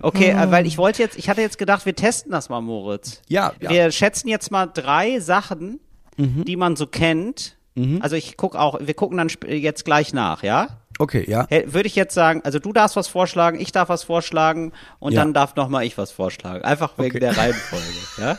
Okay, 0.02 0.30
äh, 0.30 0.50
weil 0.50 0.66
ich 0.66 0.76
wollte 0.78 1.02
jetzt, 1.02 1.16
ich 1.16 1.28
hatte 1.28 1.40
jetzt 1.40 1.56
gedacht, 1.58 1.86
wir 1.86 1.94
testen 1.94 2.32
das 2.32 2.48
mal, 2.48 2.60
Moritz. 2.60 3.22
Ja, 3.28 3.52
ja. 3.60 3.70
Wir 3.70 3.90
schätzen 3.92 4.28
jetzt 4.28 4.50
mal 4.50 4.66
drei 4.66 5.20
Sachen, 5.20 5.80
Mhm. 6.16 6.44
die 6.44 6.56
man 6.56 6.76
so 6.76 6.86
kennt. 6.86 7.56
Also 8.00 8.14
ich 8.14 8.36
guck 8.36 8.54
auch, 8.54 8.78
wir 8.80 8.94
gucken 8.94 9.18
dann 9.18 9.28
jetzt 9.48 9.84
gleich 9.84 10.12
nach, 10.12 10.44
ja? 10.44 10.78
Okay, 11.00 11.24
ja. 11.28 11.48
Würde 11.50 11.88
ich 11.88 11.96
jetzt 11.96 12.14
sagen, 12.14 12.40
also 12.44 12.60
du 12.60 12.72
darfst 12.72 12.94
was 12.94 13.08
vorschlagen, 13.08 13.58
ich 13.58 13.72
darf 13.72 13.88
was 13.88 14.04
vorschlagen 14.04 14.72
und 15.00 15.10
Ja. 15.12 15.22
dann 15.22 15.34
darf 15.34 15.56
noch 15.56 15.68
mal 15.68 15.84
ich 15.84 15.98
was 15.98 16.12
vorschlagen. 16.12 16.62
Einfach 16.64 16.96
wegen 16.98 17.10
Okay. 17.16 17.18
der 17.20 17.30
Reihenfolge, 17.36 17.84
ja? 18.18 18.38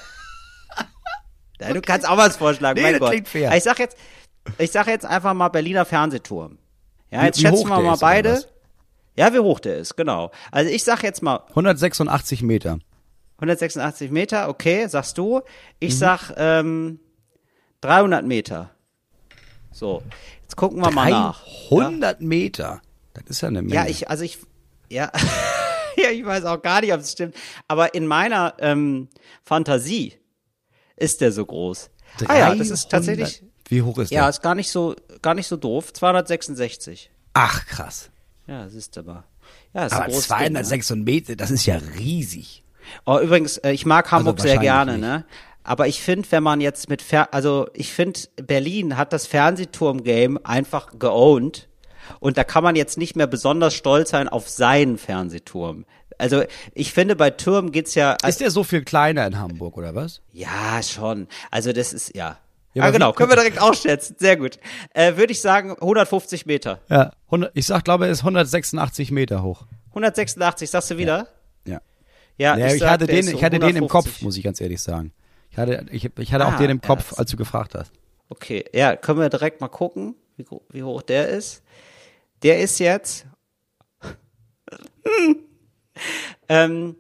ja? 1.59 1.73
Du 1.73 1.81
kannst 1.81 2.07
auch 2.07 2.15
was 2.15 2.37
vorschlagen, 2.37 2.77
Nee, 2.77 2.83
mein 2.83 2.93
das 2.93 2.99
Gott. 3.01 3.09
klingt 3.11 3.27
fair. 3.27 3.53
Ich 3.57 3.63
sag 3.63 3.77
jetzt, 3.79 3.97
ich 4.57 4.71
sag 4.71 4.87
jetzt 4.87 5.05
einfach 5.05 5.33
mal 5.33 5.49
Berliner 5.49 5.83
Fernsehturm. 5.83 6.57
Ja, 7.11 7.21
Wie- 7.21 7.25
jetzt 7.25 7.39
wie 7.39 7.41
schätzen 7.41 7.57
hoch 7.57 7.69
wir 7.77 7.79
mal 7.81 7.97
beide. 7.97 8.41
Ja, 9.17 9.33
wie 9.33 9.39
hoch 9.39 9.59
der 9.59 9.77
ist, 9.77 9.95
genau. 9.95 10.31
Also 10.51 10.71
ich 10.71 10.83
sag 10.83 11.03
jetzt 11.03 11.21
mal 11.23 11.43
186 11.49 12.41
Meter. 12.43 12.79
186 13.37 14.11
Meter, 14.11 14.49
okay, 14.49 14.87
sagst 14.87 15.17
du. 15.17 15.41
Ich 15.79 15.93
Mhm. 15.93 15.97
sag 15.97 16.31
ähm, 16.37 16.99
300 17.81 18.25
Meter. 18.25 18.71
So, 19.71 20.01
jetzt 20.41 20.55
gucken 20.55 20.79
wir 20.81 20.91
mal 20.91 21.09
nach. 21.09 21.43
300 21.69 22.21
Meter. 22.21 22.81
Das 23.13 23.23
ist 23.27 23.41
ja 23.41 23.49
eine 23.49 23.61
Menge. 23.61 23.75
Ja, 23.75 23.85
ich, 23.87 24.09
also 24.09 24.23
ich, 24.23 24.39
ja, 24.89 25.11
ja, 25.97 26.09
ich 26.11 26.25
weiß 26.25 26.45
auch 26.45 26.61
gar 26.61 26.81
nicht, 26.81 26.93
ob 26.93 27.01
es 27.01 27.11
stimmt. 27.11 27.35
Aber 27.67 27.93
in 27.93 28.07
meiner 28.07 28.53
ähm, 28.59 29.09
Fantasie 29.43 30.13
ist 30.95 31.19
der 31.21 31.31
so 31.31 31.45
groß. 31.45 31.89
Ah 32.27 32.37
ja, 32.37 32.55
das 32.55 32.69
ist 32.69 32.91
300. 32.91 32.91
tatsächlich, 32.91 33.43
Wie 33.67 33.81
hoch 33.81 33.97
ist 33.97 34.11
ja, 34.11 34.21
der? 34.21 34.29
ist 34.29 34.41
gar 34.41 34.55
nicht 34.55 34.71
so, 34.71 34.95
gar 35.21 35.33
nicht 35.33 35.47
so 35.47 35.57
doof. 35.57 35.91
266. 35.91 37.11
Ach, 37.33 37.65
krass. 37.65 38.09
Ja, 38.47 38.63
das 38.63 38.73
ist 38.73 38.97
aber. 38.97 39.23
Ja, 39.73 39.85
ist 39.85 39.93
Aber 39.93 40.05
ein 40.05 40.11
großes 40.11 40.27
Ding, 40.27 40.37
ne? 40.53 40.63
206 40.63 40.89
Meter, 40.95 41.35
das 41.35 41.51
ist 41.51 41.65
ja 41.65 41.79
riesig. 41.97 42.63
Oh, 43.05 43.19
übrigens, 43.19 43.57
äh, 43.57 43.71
ich 43.71 43.85
mag 43.85 44.11
Hamburg 44.11 44.39
sehr 44.39 44.59
Also 44.59 44.65
wahrscheinlich 44.67 44.95
gerne, 44.95 44.97
ne? 44.97 45.25
Aber 45.63 45.87
ich 45.87 45.99
finde, 45.99 46.31
wenn 46.31 46.43
man 46.43 46.61
jetzt 46.61 46.89
mit 46.89 47.01
Fer 47.01 47.33
also 47.33 47.67
ich 47.73 47.91
finde, 47.91 48.19
Berlin 48.35 48.97
hat 48.97 49.13
das 49.13 49.25
Fernsehturm-Game 49.25 50.39
einfach 50.43 50.99
geowned. 50.99 51.67
Und 52.19 52.37
da 52.37 52.43
kann 52.43 52.63
man 52.63 52.75
jetzt 52.75 52.99
nicht 52.99 53.15
mehr 53.15 53.25
besonders 53.25 53.73
stolz 53.73 54.11
sein 54.11 54.29
auf 54.29 54.47
seinen 54.47 54.99
Fernsehturm. 54.99 55.85
Also 56.19 56.43
ich 56.73 56.93
finde, 56.93 57.15
bei 57.15 57.31
Türmen 57.31 57.71
geht's 57.71 57.95
ja. 57.95 58.15
Ist 58.25 58.41
der 58.41 58.51
so 58.51 58.63
viel 58.63 58.83
kleiner 58.83 59.25
in 59.25 59.39
Hamburg, 59.39 59.75
oder 59.75 59.95
was? 59.95 60.21
ja, 60.31 60.81
schon. 60.83 61.27
Also 61.49 61.73
das 61.73 61.93
ist, 61.93 62.15
ja. 62.15 62.37
Ja, 62.75 62.83
ah, 62.83 62.91
genau, 62.91 63.13
können 63.13 63.29
wir 63.29 63.37
direkt 63.37 63.61
ausschätzen. 63.61 64.17
Sehr 64.19 64.35
gut. 64.35 64.59
Äh, 64.93 65.15
Würde 65.15 65.31
ich 65.31 65.39
sagen, 65.39 65.71
150 65.71 66.45
Meter. 66.45 66.81
Ja, 66.89 67.13
100, 67.27 67.51
ich 67.53 67.65
sag, 67.65 67.85
glaube, 67.85 68.05
er 68.05 68.11
ist 68.11 68.19
186 68.19 69.11
Meter 69.11 69.43
hoch. 69.43 69.65
186, 69.91 70.69
sagst 70.69 70.91
du 70.91 70.97
wieder? 70.97 71.29
Ja. 71.65 71.79
Ja, 72.37 72.57
Ja, 72.57 72.67
ich, 72.67 72.79
sag, 72.79 72.89
hatte 72.89 73.07
den, 73.07 73.23
so 73.23 73.31
ich 73.31 73.41
hatte 73.45 73.59
den 73.59 73.77
im 73.77 73.83
150. 73.85 73.89
Kopf, 73.89 74.21
muss 74.21 74.35
ich 74.35 74.43
ganz 74.43 74.59
ehrlich 74.59 74.81
sagen. 74.81 75.13
Ich 75.51 75.57
hatte, 75.57 75.85
ich, 75.89 76.09
ich 76.17 76.33
hatte 76.33 76.45
auch 76.45 76.51
Ah, 76.51 76.57
den 76.57 76.69
im 76.69 76.81
Kopf, 76.81 77.17
als 77.17 77.31
du 77.31 77.37
gefragt 77.37 77.75
hast. 77.75 77.93
Okay, 78.27 78.65
ja, 78.73 78.97
können 78.97 79.19
wir 79.21 79.29
direkt 79.29 79.61
mal 79.61 79.69
gucken, 79.69 80.15
wie, 80.35 80.45
wie 80.69 80.83
hoch 80.83 81.01
der 81.01 81.29
ist. 81.29 81.63
Der 82.43 82.59
ist 82.59 82.79
jetzt. 82.79 83.25
ähm, 86.49 86.97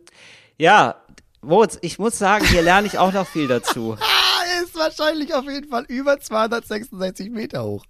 ja, 0.57 0.95
Moritz, 1.41 1.77
ich 1.81 1.99
muss 1.99 2.17
sagen, 2.17 2.45
hier 2.45 2.61
lerne 2.61 2.87
ich 2.87 2.97
auch 2.97 3.11
noch 3.11 3.27
viel 3.27 3.49
dazu. 3.49 3.97
Ist 4.65 4.75
wahrscheinlich 4.75 5.33
auf 5.33 5.45
jeden 5.45 5.69
Fall 5.69 5.85
über 5.87 6.19
266 6.19 7.29
Meter 7.29 7.63
hoch. 7.63 7.85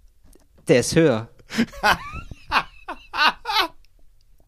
Der 0.68 0.80
ist 0.80 0.94
höher. 0.94 1.28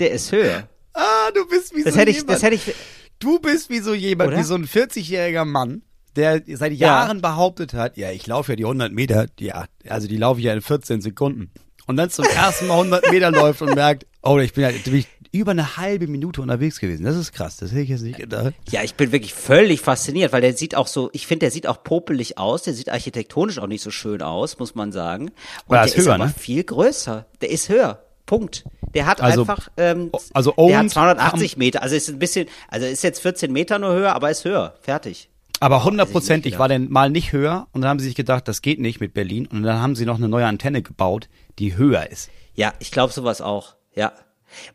Der 0.00 0.10
ist 0.12 0.30
höher. 0.32 0.68
Ah, 0.94 1.30
du 1.34 1.46
bist 1.48 1.74
wie 1.74 1.82
Das 1.84 1.94
so 1.94 2.00
hätte 2.00 2.10
ich, 2.10 2.18
jemand. 2.18 2.30
das 2.36 2.42
hätte 2.42 2.54
ich, 2.56 2.74
du 3.18 3.38
bist 3.38 3.70
wie 3.70 3.78
so 3.80 3.94
jemand, 3.94 4.28
Oder? 4.30 4.38
wie 4.38 4.42
so 4.44 4.54
ein 4.54 4.66
40-jähriger 4.66 5.44
Mann, 5.44 5.82
der 6.16 6.42
seit 6.46 6.72
Ja. 6.72 6.88
Jahren 6.88 7.20
behauptet 7.20 7.72
hat, 7.74 7.96
ja, 7.96 8.10
ich 8.10 8.26
laufe 8.26 8.52
ja 8.52 8.56
die 8.56 8.64
100 8.64 8.92
Meter, 8.92 9.26
ja, 9.38 9.66
also 9.88 10.06
die 10.08 10.16
laufe 10.16 10.40
ich 10.40 10.46
ja 10.46 10.54
in 10.54 10.60
14 10.60 11.00
Sekunden. 11.00 11.50
Und 11.86 11.96
dann 11.96 12.10
zum 12.10 12.24
ersten 12.26 12.66
Mal 12.66 12.74
100 12.74 13.10
Meter 13.10 13.30
läuft 13.32 13.62
und 13.62 13.74
merkt, 13.74 14.06
oh, 14.22 14.38
ich 14.38 14.52
bin 14.52 14.64
ja 14.64 14.70
bin 14.70 14.96
ich 14.96 15.06
über 15.32 15.50
eine 15.52 15.76
halbe 15.76 16.06
Minute 16.06 16.40
unterwegs 16.42 16.80
gewesen. 16.80 17.04
Das 17.04 17.16
ist 17.16 17.32
krass, 17.32 17.56
das 17.56 17.70
hätte 17.70 17.82
ich 17.82 17.88
jetzt 17.90 18.02
nicht 18.02 18.18
gedacht. 18.18 18.54
ja, 18.70 18.82
ich 18.82 18.94
bin 18.94 19.12
wirklich 19.12 19.34
völlig 19.34 19.80
fasziniert, 19.80 20.32
weil 20.32 20.40
der 20.40 20.54
sieht 20.54 20.74
auch 20.74 20.86
so, 20.86 21.10
ich 21.12 21.26
finde, 21.26 21.40
der 21.46 21.50
sieht 21.50 21.66
auch 21.66 21.82
popelig 21.82 22.38
aus, 22.38 22.62
der 22.62 22.74
sieht 22.74 22.88
architektonisch 22.90 23.58
auch 23.58 23.66
nicht 23.66 23.82
so 23.82 23.90
schön 23.90 24.22
aus, 24.22 24.58
muss 24.58 24.74
man 24.74 24.92
sagen. 24.92 25.24
Und 25.28 25.32
Aber 25.66 25.76
er 25.78 25.86
der 25.86 25.94
ist 25.96 26.04
höher, 26.04 26.14
aber 26.14 26.26
ne? 26.26 26.34
viel 26.36 26.64
größer. 26.64 27.26
Der 27.40 27.50
ist 27.50 27.68
höher. 27.68 28.02
Punkt. 28.26 28.64
Der 28.94 29.06
hat 29.06 29.20
Also- 29.20 29.40
einfach, 29.42 29.68
ähm, 29.76 30.10
also 30.34 30.52
der 30.52 30.76
hat 30.76 30.80
owned 30.82 30.90
280 30.92 31.56
Meter, 31.56 31.82
also 31.82 31.94
ist 31.96 32.08
ein 32.08 32.18
bisschen, 32.18 32.46
also 32.68 32.86
ist 32.86 33.02
jetzt 33.02 33.20
14 33.20 33.52
Meter 33.52 33.78
nur 33.78 33.92
höher, 33.94 34.14
aber 34.14 34.30
ist 34.30 34.44
höher. 34.44 34.74
Fertig. 34.82 35.30
Aber 35.60 35.76
nicht 35.76 35.84
hundertprozentig 35.86 36.58
war 36.58 36.68
denn 36.68 36.90
mal 36.90 37.10
nicht 37.10 37.32
höher 37.32 37.66
und 37.72 37.80
dann 37.82 37.88
haben 37.90 37.98
sie 37.98 38.06
sich 38.06 38.14
gedacht, 38.14 38.46
das 38.46 38.62
geht 38.62 38.80
nicht 38.80 39.00
mit 39.00 39.12
Berlin 39.14 39.46
und 39.46 39.62
dann 39.62 39.80
haben 39.80 39.96
sie 39.96 40.04
noch 40.06 40.16
eine 40.16 40.28
neue 40.28 40.46
Antenne 40.46 40.82
gebaut, 40.82 41.28
die 41.58 41.76
höher 41.76 42.10
ist. 42.10 42.30
Ja, 42.54 42.74
ich 42.78 42.90
glaube 42.92 43.12
sowas 43.12 43.40
auch. 43.40 43.74
Ja. 43.94 44.12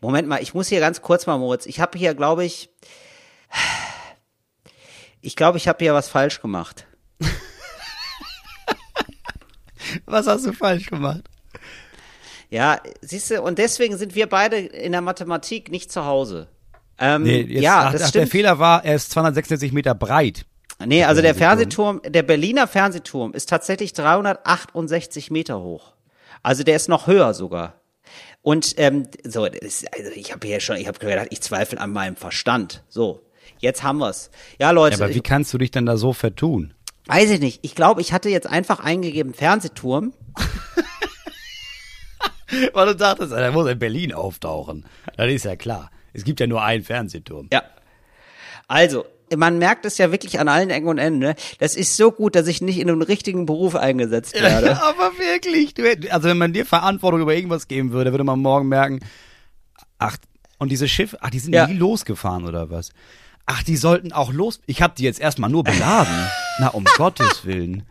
Moment 0.01 0.27
mal, 0.27 0.41
ich 0.41 0.53
muss 0.53 0.67
hier 0.67 0.79
ganz 0.79 1.01
kurz 1.01 1.25
mal, 1.25 1.37
Moritz. 1.37 1.65
Ich 1.65 1.79
habe 1.79 1.97
hier, 1.97 2.13
glaube 2.13 2.45
ich, 2.45 2.69
ich 5.21 5.35
glaube, 5.35 5.57
ich 5.57 5.67
habe 5.67 5.83
hier 5.83 5.93
was 5.93 6.07
falsch 6.09 6.41
gemacht. 6.41 6.85
Was 10.05 10.27
hast 10.27 10.45
du 10.45 10.53
falsch 10.53 10.87
gemacht? 10.87 11.21
Ja, 12.49 12.79
siehst 13.01 13.31
du, 13.31 13.41
und 13.41 13.57
deswegen 13.57 13.97
sind 13.97 14.15
wir 14.15 14.27
beide 14.27 14.57
in 14.57 14.91
der 14.91 15.01
Mathematik 15.01 15.71
nicht 15.71 15.91
zu 15.91 16.05
Hause. 16.05 16.47
Ähm, 16.99 17.23
Nee, 17.23 17.41
jetzt, 17.41 17.61
ja, 17.63 17.85
ach, 17.87 17.91
das 17.93 18.03
ach, 18.03 18.09
stimmt. 18.09 18.25
der 18.25 18.31
Fehler 18.31 18.59
war, 18.59 18.85
er 18.85 18.95
ist 18.95 19.11
266 19.11 19.71
Meter 19.71 19.95
breit. 19.95 20.45
Nee, 20.85 21.03
also 21.03 21.21
der 21.21 21.35
Fernsehturm. 21.35 21.97
Fernsehturm, 21.99 22.13
der 22.13 22.23
Berliner 22.23 22.67
Fernsehturm 22.67 23.33
ist 23.33 23.49
tatsächlich 23.49 23.93
368 23.93 25.31
Meter 25.31 25.59
hoch. 25.61 25.93
Also 26.41 26.63
der 26.63 26.75
ist 26.75 26.89
noch 26.89 27.07
höher 27.07 27.33
sogar. 27.33 27.81
Und 28.43 28.75
ähm, 28.77 29.07
so, 29.23 29.47
das, 29.47 29.85
also 29.97 30.11
ich 30.13 30.31
habe 30.33 30.45
hier 30.45 30.59
schon, 30.59 30.75
ich 30.75 30.87
habe 30.87 30.99
gedacht, 30.99 31.27
ich 31.31 31.41
zweifle 31.41 31.79
an 31.79 31.91
meinem 31.91 32.15
Verstand. 32.17 32.83
So, 32.89 33.23
jetzt 33.59 33.81
haben 33.83 33.97
wir's. 33.99 34.29
Ja, 34.59 34.71
Leute, 34.71 34.97
Ja, 34.97 35.05
aber 35.05 35.13
wie 35.13 35.17
ich, 35.17 35.23
kannst 35.23 35.53
du 35.53 35.57
dich 35.57 35.71
denn 35.71 35.85
da 35.87 35.97
so 35.97 36.13
vertun? 36.13 36.73
weiß 37.07 37.31
ich 37.31 37.39
nicht. 37.39 37.59
Ich 37.63 37.73
glaube, 37.75 38.01
ich 38.01 38.13
hatte 38.13 38.29
jetzt 38.29 38.47
einfach 38.47 38.79
eingegeben 38.79 39.33
Fernsehturm. 39.33 40.13
Weil 42.73 42.85
du 42.87 42.95
dachtest, 42.95 43.31
er 43.31 43.51
muss 43.51 43.67
in 43.67 43.79
Berlin 43.79 44.13
auftauchen. 44.13 44.85
Das 45.17 45.31
ist 45.31 45.45
ja 45.45 45.55
klar. 45.55 45.89
Es 46.13 46.23
gibt 46.23 46.39
ja 46.39 46.47
nur 46.47 46.61
einen 46.61 46.83
Fernsehturm. 46.83 47.49
Ja. 47.51 47.63
Also, 48.67 49.05
man 49.37 49.57
merkt 49.57 49.85
es 49.85 49.97
ja 49.97 50.11
wirklich 50.11 50.39
an 50.39 50.47
allen 50.47 50.69
Ecken 50.69 50.87
und 50.87 50.97
Enden. 50.97 51.19
Ne? 51.19 51.35
Das 51.59 51.75
ist 51.75 51.97
so 51.97 52.11
gut, 52.11 52.35
dass 52.35 52.47
ich 52.47 52.61
nicht 52.61 52.79
in 52.79 52.89
einen 52.89 53.01
richtigen 53.01 53.45
Beruf 53.45 53.75
eingesetzt 53.75 54.33
werde. 54.33 54.81
aber 54.83 55.11
wirklich. 55.17 55.73
Du, 55.73 55.83
also 56.11 56.29
wenn 56.29 56.37
man 56.37 56.53
dir 56.53 56.65
Verantwortung 56.65 57.21
über 57.21 57.35
irgendwas 57.35 57.67
geben 57.67 57.91
würde, 57.91 58.11
würde 58.11 58.23
man 58.23 58.39
morgen 58.39 58.67
merken, 58.67 58.99
ach, 59.97 60.17
und 60.59 60.71
diese 60.71 60.87
Schiffe, 60.87 61.17
ach, 61.21 61.29
die 61.29 61.39
sind 61.39 61.53
Ja. 61.53 61.67
nie 61.67 61.77
losgefahren 61.77 62.45
oder 62.47 62.69
was? 62.69 62.91
Ach, 63.45 63.63
die 63.63 63.75
sollten 63.75 64.13
auch 64.13 64.31
los. 64.31 64.61
Ich 64.65 64.81
habe 64.81 64.93
die 64.97 65.03
jetzt 65.03 65.19
erstmal 65.19 65.49
nur 65.49 65.63
beladen. 65.63 66.13
Na, 66.59 66.69
um 66.69 66.85
Gottes 66.97 67.45
Willen. 67.45 67.83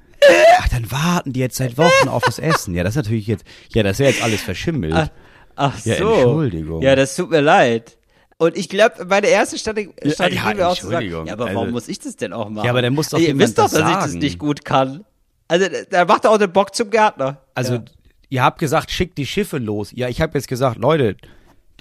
Ach, 0.59 0.69
dann 0.69 0.91
warten 0.91 1.33
die 1.33 1.41
jetzt 1.41 1.57
seit 1.57 1.77
Wochen 1.77 2.09
auf 2.09 2.23
das 2.25 2.39
Essen. 2.39 2.75
Ja, 2.75 2.85
das 2.85 2.93
ist 2.93 3.05
natürlich 3.05 3.27
jetzt, 3.27 3.45
ja, 3.75 3.83
das 3.83 3.93
ist 3.93 3.99
ja 3.99 4.07
jetzt 4.07 4.23
alles 4.23 4.41
verschimmelt. 4.41 4.95
Ach, 4.95 5.09
ach 5.57 5.79
so. 5.79 5.91
Ja, 5.91 5.97
Entschuldigung. 5.97 6.81
Ja, 6.83 6.95
das 6.97 7.17
tut 7.17 7.31
mir 7.31 7.41
leid. 7.41 7.99
Und 8.43 8.57
ich 8.57 8.69
glaube, 8.69 9.05
meine 9.05 9.29
erste 9.29 9.57
Strategie, 9.57 9.93
Strategie 10.11 10.35
ja, 10.35 10.57
wäre 10.57 10.69
auch 10.71 10.77
zu 10.77 10.89
sagen, 10.89 11.07
ja, 11.09 11.33
aber 11.33 11.45
Also- 11.45 11.55
warum 11.55 11.71
muss 11.71 11.87
ich 11.87 12.01
das 12.01 12.17
denn 12.17 12.33
auch 12.33 12.49
machen? 12.49 12.65
Ja, 12.65 12.73
aber 12.73 12.83
dann 12.83 12.93
muss 12.93 13.09
doch 13.09 13.21
Ihr 13.21 13.29
jemand 13.29 13.43
wisst 13.45 13.57
doch, 13.57 13.65
das 13.71 13.73
dass 13.75 13.89
ich 13.89 13.95
das 13.95 14.05
sagen. 14.07 14.19
nicht 14.19 14.39
gut 14.41 14.65
kann. 14.65 15.05
Also, 15.47 15.67
da 15.91 16.05
macht 16.07 16.25
er 16.25 16.33
auch 16.33 16.39
den 16.39 16.53
Bock 16.53 16.75
zum 16.75 16.91
Gärtner. 16.91 17.39
Also, 17.55 17.75
ja. 17.75 17.85
ihr 18.31 18.43
habt 18.43 18.59
gesagt, 18.59 18.91
schickt 18.91 19.17
die 19.17 19.27
Schiffe 19.27 19.59
los. 19.59 19.93
Ja, 19.95 20.09
ich 20.09 20.21
habe 20.21 20.37
jetzt 20.37 20.49
gesagt, 20.49 20.79
Leute, 20.79 21.17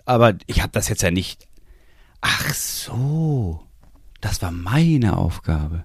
aber 0.06 0.36
ich 0.46 0.62
habe 0.62 0.72
das 0.72 0.88
jetzt 0.88 1.02
ja 1.02 1.10
nicht. 1.10 1.48
Ach 2.22 2.54
so, 2.54 3.64
das 4.20 4.44
war 4.44 4.52
meine 4.52 5.18
Aufgabe. 5.18 5.84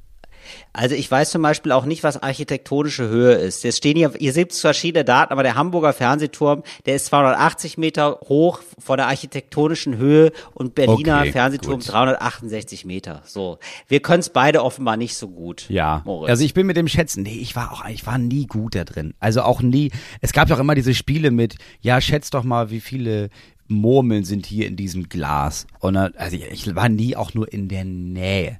Also 0.73 0.95
ich 0.95 1.11
weiß 1.11 1.31
zum 1.31 1.43
Beispiel 1.43 1.73
auch 1.73 1.85
nicht, 1.85 2.03
was 2.03 2.23
architektonische 2.23 3.09
Höhe 3.09 3.35
ist. 3.35 3.65
Jetzt 3.65 3.79
stehen 3.79 3.97
hier, 3.97 4.13
ihr 4.19 4.33
seht 4.33 4.55
verschiedene 4.55 5.05
Daten, 5.05 5.33
aber 5.33 5.43
der 5.43 5.55
Hamburger 5.55 5.93
Fernsehturm, 5.93 6.63
der 6.87 6.97
ist 6.97 7.07
280 7.07 7.79
Meter 7.79 8.21
hoch 8.29 8.61
von 8.79 8.97
der 8.97 9.07
architektonischen 9.07 9.97
Höhe 9.97 10.33
und 10.55 10.75
Berliner 10.75 11.21
Okay, 11.21 11.33
Fernsehturm 11.33 11.81
gut. 11.81 11.93
368 11.93 12.85
Meter. 12.85 13.23
So, 13.25 13.59
wir 13.89 14.01
können 14.01 14.21
es 14.21 14.31
beide 14.31 14.63
offenbar 14.63 14.97
nicht 14.97 15.17
so 15.17 15.29
gut. 15.29 15.67
Ja, 15.69 16.03
Moritz. 16.05 16.31
also 16.31 16.45
ich 16.45 16.55
bin 16.55 16.67
mit 16.67 16.77
dem 16.77 16.89
Schätzen, 16.89 17.23
nee, 17.23 17.39
ich 17.39 17.57
war 17.57 17.73
auch, 17.73 17.85
ich 17.89 18.07
war 18.07 18.19
nie 18.19 18.47
gut 18.47 18.75
da 18.75 18.85
drin. 18.85 19.15
Also 19.21 19.43
auch 19.43 19.63
nie, 19.63 19.91
es 20.21 20.33
gab 20.33 20.49
ja 20.49 20.57
auch 20.57 20.61
immer 20.61 20.75
diese 20.75 20.95
Spiele 20.95 21.31
mit, 21.31 21.57
ja, 21.81 22.01
schätzt 22.01 22.35
doch 22.35 22.45
mal, 22.45 22.71
wie 22.71 22.81
viele 22.81 23.31
Murmeln 23.69 24.25
sind 24.25 24.47
hier 24.47 24.67
in 24.67 24.77
diesem 24.77 25.09
Glas. 25.09 25.67
Und 25.81 25.97
also 25.97 26.37
ich 26.37 26.75
war 26.75 26.89
nie 26.89 27.17
auch 27.17 27.35
nur 27.35 27.53
in 27.53 27.69
der 27.69 27.85
Nähe. 27.85 28.59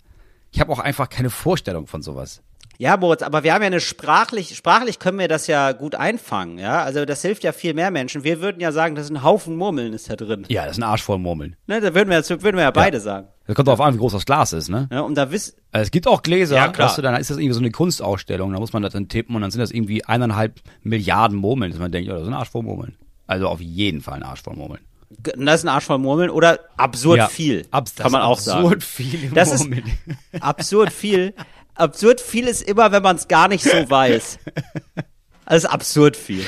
Ich 0.57 0.61
habe 0.61 0.73
auch 0.73 0.79
einfach 0.79 1.11
keine 1.11 1.29
Vorstellung 1.29 1.87
von 1.87 2.01
sowas. 2.01 2.41
Ja, 2.79 2.97
Moritz, 2.97 3.21
aber 3.23 3.43
wir 3.45 3.53
haben 3.53 3.61
ja 3.61 3.67
eine 3.67 3.79
sprachlich, 3.81 4.57
sprachlich 4.57 4.99
können 4.99 5.19
wir 5.19 5.29
das 5.29 5.49
ja 5.49 5.73
gut 5.73 5.95
einfangen, 5.95 6.59
ja. 6.59 6.83
Also 6.83 7.05
das 7.05 7.21
hilft 7.21 7.45
ja 7.45 7.53
viel 7.53 7.75
mehr 7.75 7.91
Menschen. 7.91 8.25
Wir 8.25 8.41
würden 8.41 8.59
ja 8.59 8.73
sagen, 8.73 8.95
das 8.95 9.05
ist 9.05 9.11
ein 9.11 9.23
Haufen 9.23 9.57
Murmeln 9.57 9.93
ist 9.93 10.09
da 10.09 10.17
drin. 10.17 10.47
Ja, 10.49 10.63
das 10.65 10.73
ist 10.73 10.79
ein 10.79 10.83
Arsch 10.85 11.03
voll 11.03 11.19
Murmeln. 11.19 11.57
Ne, 11.67 11.83
da 11.83 11.95
würden 11.95 12.09
wir, 12.09 12.17
das 12.17 12.31
würden 12.31 12.57
wir 12.57 12.63
ja 12.63 12.71
beide 12.71 13.01
sagen. 13.01 13.29
Das 13.47 13.55
kommt 13.55 13.69
darauf 13.69 13.83
an, 13.83 13.93
wie 13.93 13.99
groß 13.99 14.13
das 14.13 14.25
Glas 14.25 14.55
ist, 14.55 14.71
ne? 14.71 14.89
Ja, 14.91 15.01
und 15.01 15.15
da 15.15 15.31
wiss, 15.31 15.57
Also 15.73 15.83
Es 15.83 15.91
gibt 15.91 16.07
auch 16.09 16.23
Gläser, 16.23 16.57
Ja, 16.57 16.69
klar. 16.69 16.89
weißt 16.89 16.97
du, 16.99 17.03
dann 17.03 17.17
ist 17.17 17.29
das 17.29 17.37
irgendwie 17.37 17.53
so 17.53 17.61
eine 17.61 17.71
Kunstausstellung, 17.71 18.51
da 18.51 18.59
muss 18.59 18.73
man 18.73 18.83
das 18.83 18.95
dann 18.95 19.09
tippen 19.09 19.37
und 19.37 19.43
dann 19.43 19.51
sind 19.51 19.61
das 19.61 19.73
irgendwie 19.73 20.07
eineinhalb 20.07 20.61
Milliarden 20.83 21.37
Murmeln, 21.37 21.71
dass 21.71 21.79
man 21.81 21.93
denkt, 21.93 22.09
ja, 22.09 22.15
das 22.15 22.23
ist 22.23 22.29
ein 22.29 22.35
Arsch 22.35 22.49
voll 22.51 22.63
Murmeln. 22.63 22.97
Also 23.27 23.49
auf 23.49 23.61
jeden 23.61 24.01
Fall 24.01 24.15
ein 24.15 24.23
Arsch 24.23 24.41
voll 24.43 24.57
Murmeln. 24.57 24.81
Das 25.09 25.61
ist 25.61 25.65
ein 25.65 25.69
Arsch 25.69 25.85
voll 25.85 25.99
Murmeln 25.99 26.31
oder 26.31 26.61
absurd 26.77 27.19
Ja, 27.19 27.29
viel. 27.29 27.67
abs- 27.71 27.95
das 27.95 28.03
kann 28.05 28.13
man 28.13 28.23
auch 28.23 28.39
sagen. 28.41 28.65
absurd 28.65 28.83
viele 28.85 29.29
Das 29.31 29.53
ist 29.53 29.69
absurd 30.41 30.93
viel. 30.93 31.35
Absurd 31.75 32.21
viel 32.21 32.49
ist 32.49 32.63
immer, 32.63 32.91
wenn 32.93 33.03
man 33.03 33.17
es 33.17 33.29
gar 33.29 33.49
nicht 33.49 33.65
so 33.65 33.71
weiß. 33.91 34.39
Also 35.49 35.69
ist 35.69 35.73
absurd 35.73 36.17
viel. 36.17 36.45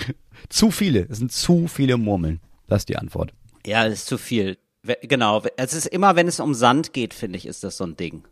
Zu 0.49 0.73
viele, 0.73 1.07
es 1.09 1.18
sind 1.18 1.31
zu 1.31 1.68
viele 1.68 1.97
Murmeln. 1.97 2.40
Das 2.66 2.83
ist 2.83 2.88
die 2.88 2.97
Antwort. 2.97 3.33
Ja, 3.64 3.85
das 3.85 4.01
ist 4.01 4.07
zu 4.07 4.18
viel. 4.18 4.59
Genau. 5.03 5.40
Es 5.57 5.73
ist 5.73 5.87
immer, 5.87 6.16
wenn 6.16 6.27
es 6.27 6.40
um 6.40 6.53
Sand 6.53 6.92
geht, 6.92 7.14
finde 7.14 7.38
ich, 7.38 7.47
ist 7.47 7.62
das 7.62 7.77
so 7.77 7.85
ein 7.85 7.97
Ding. 7.97 8.25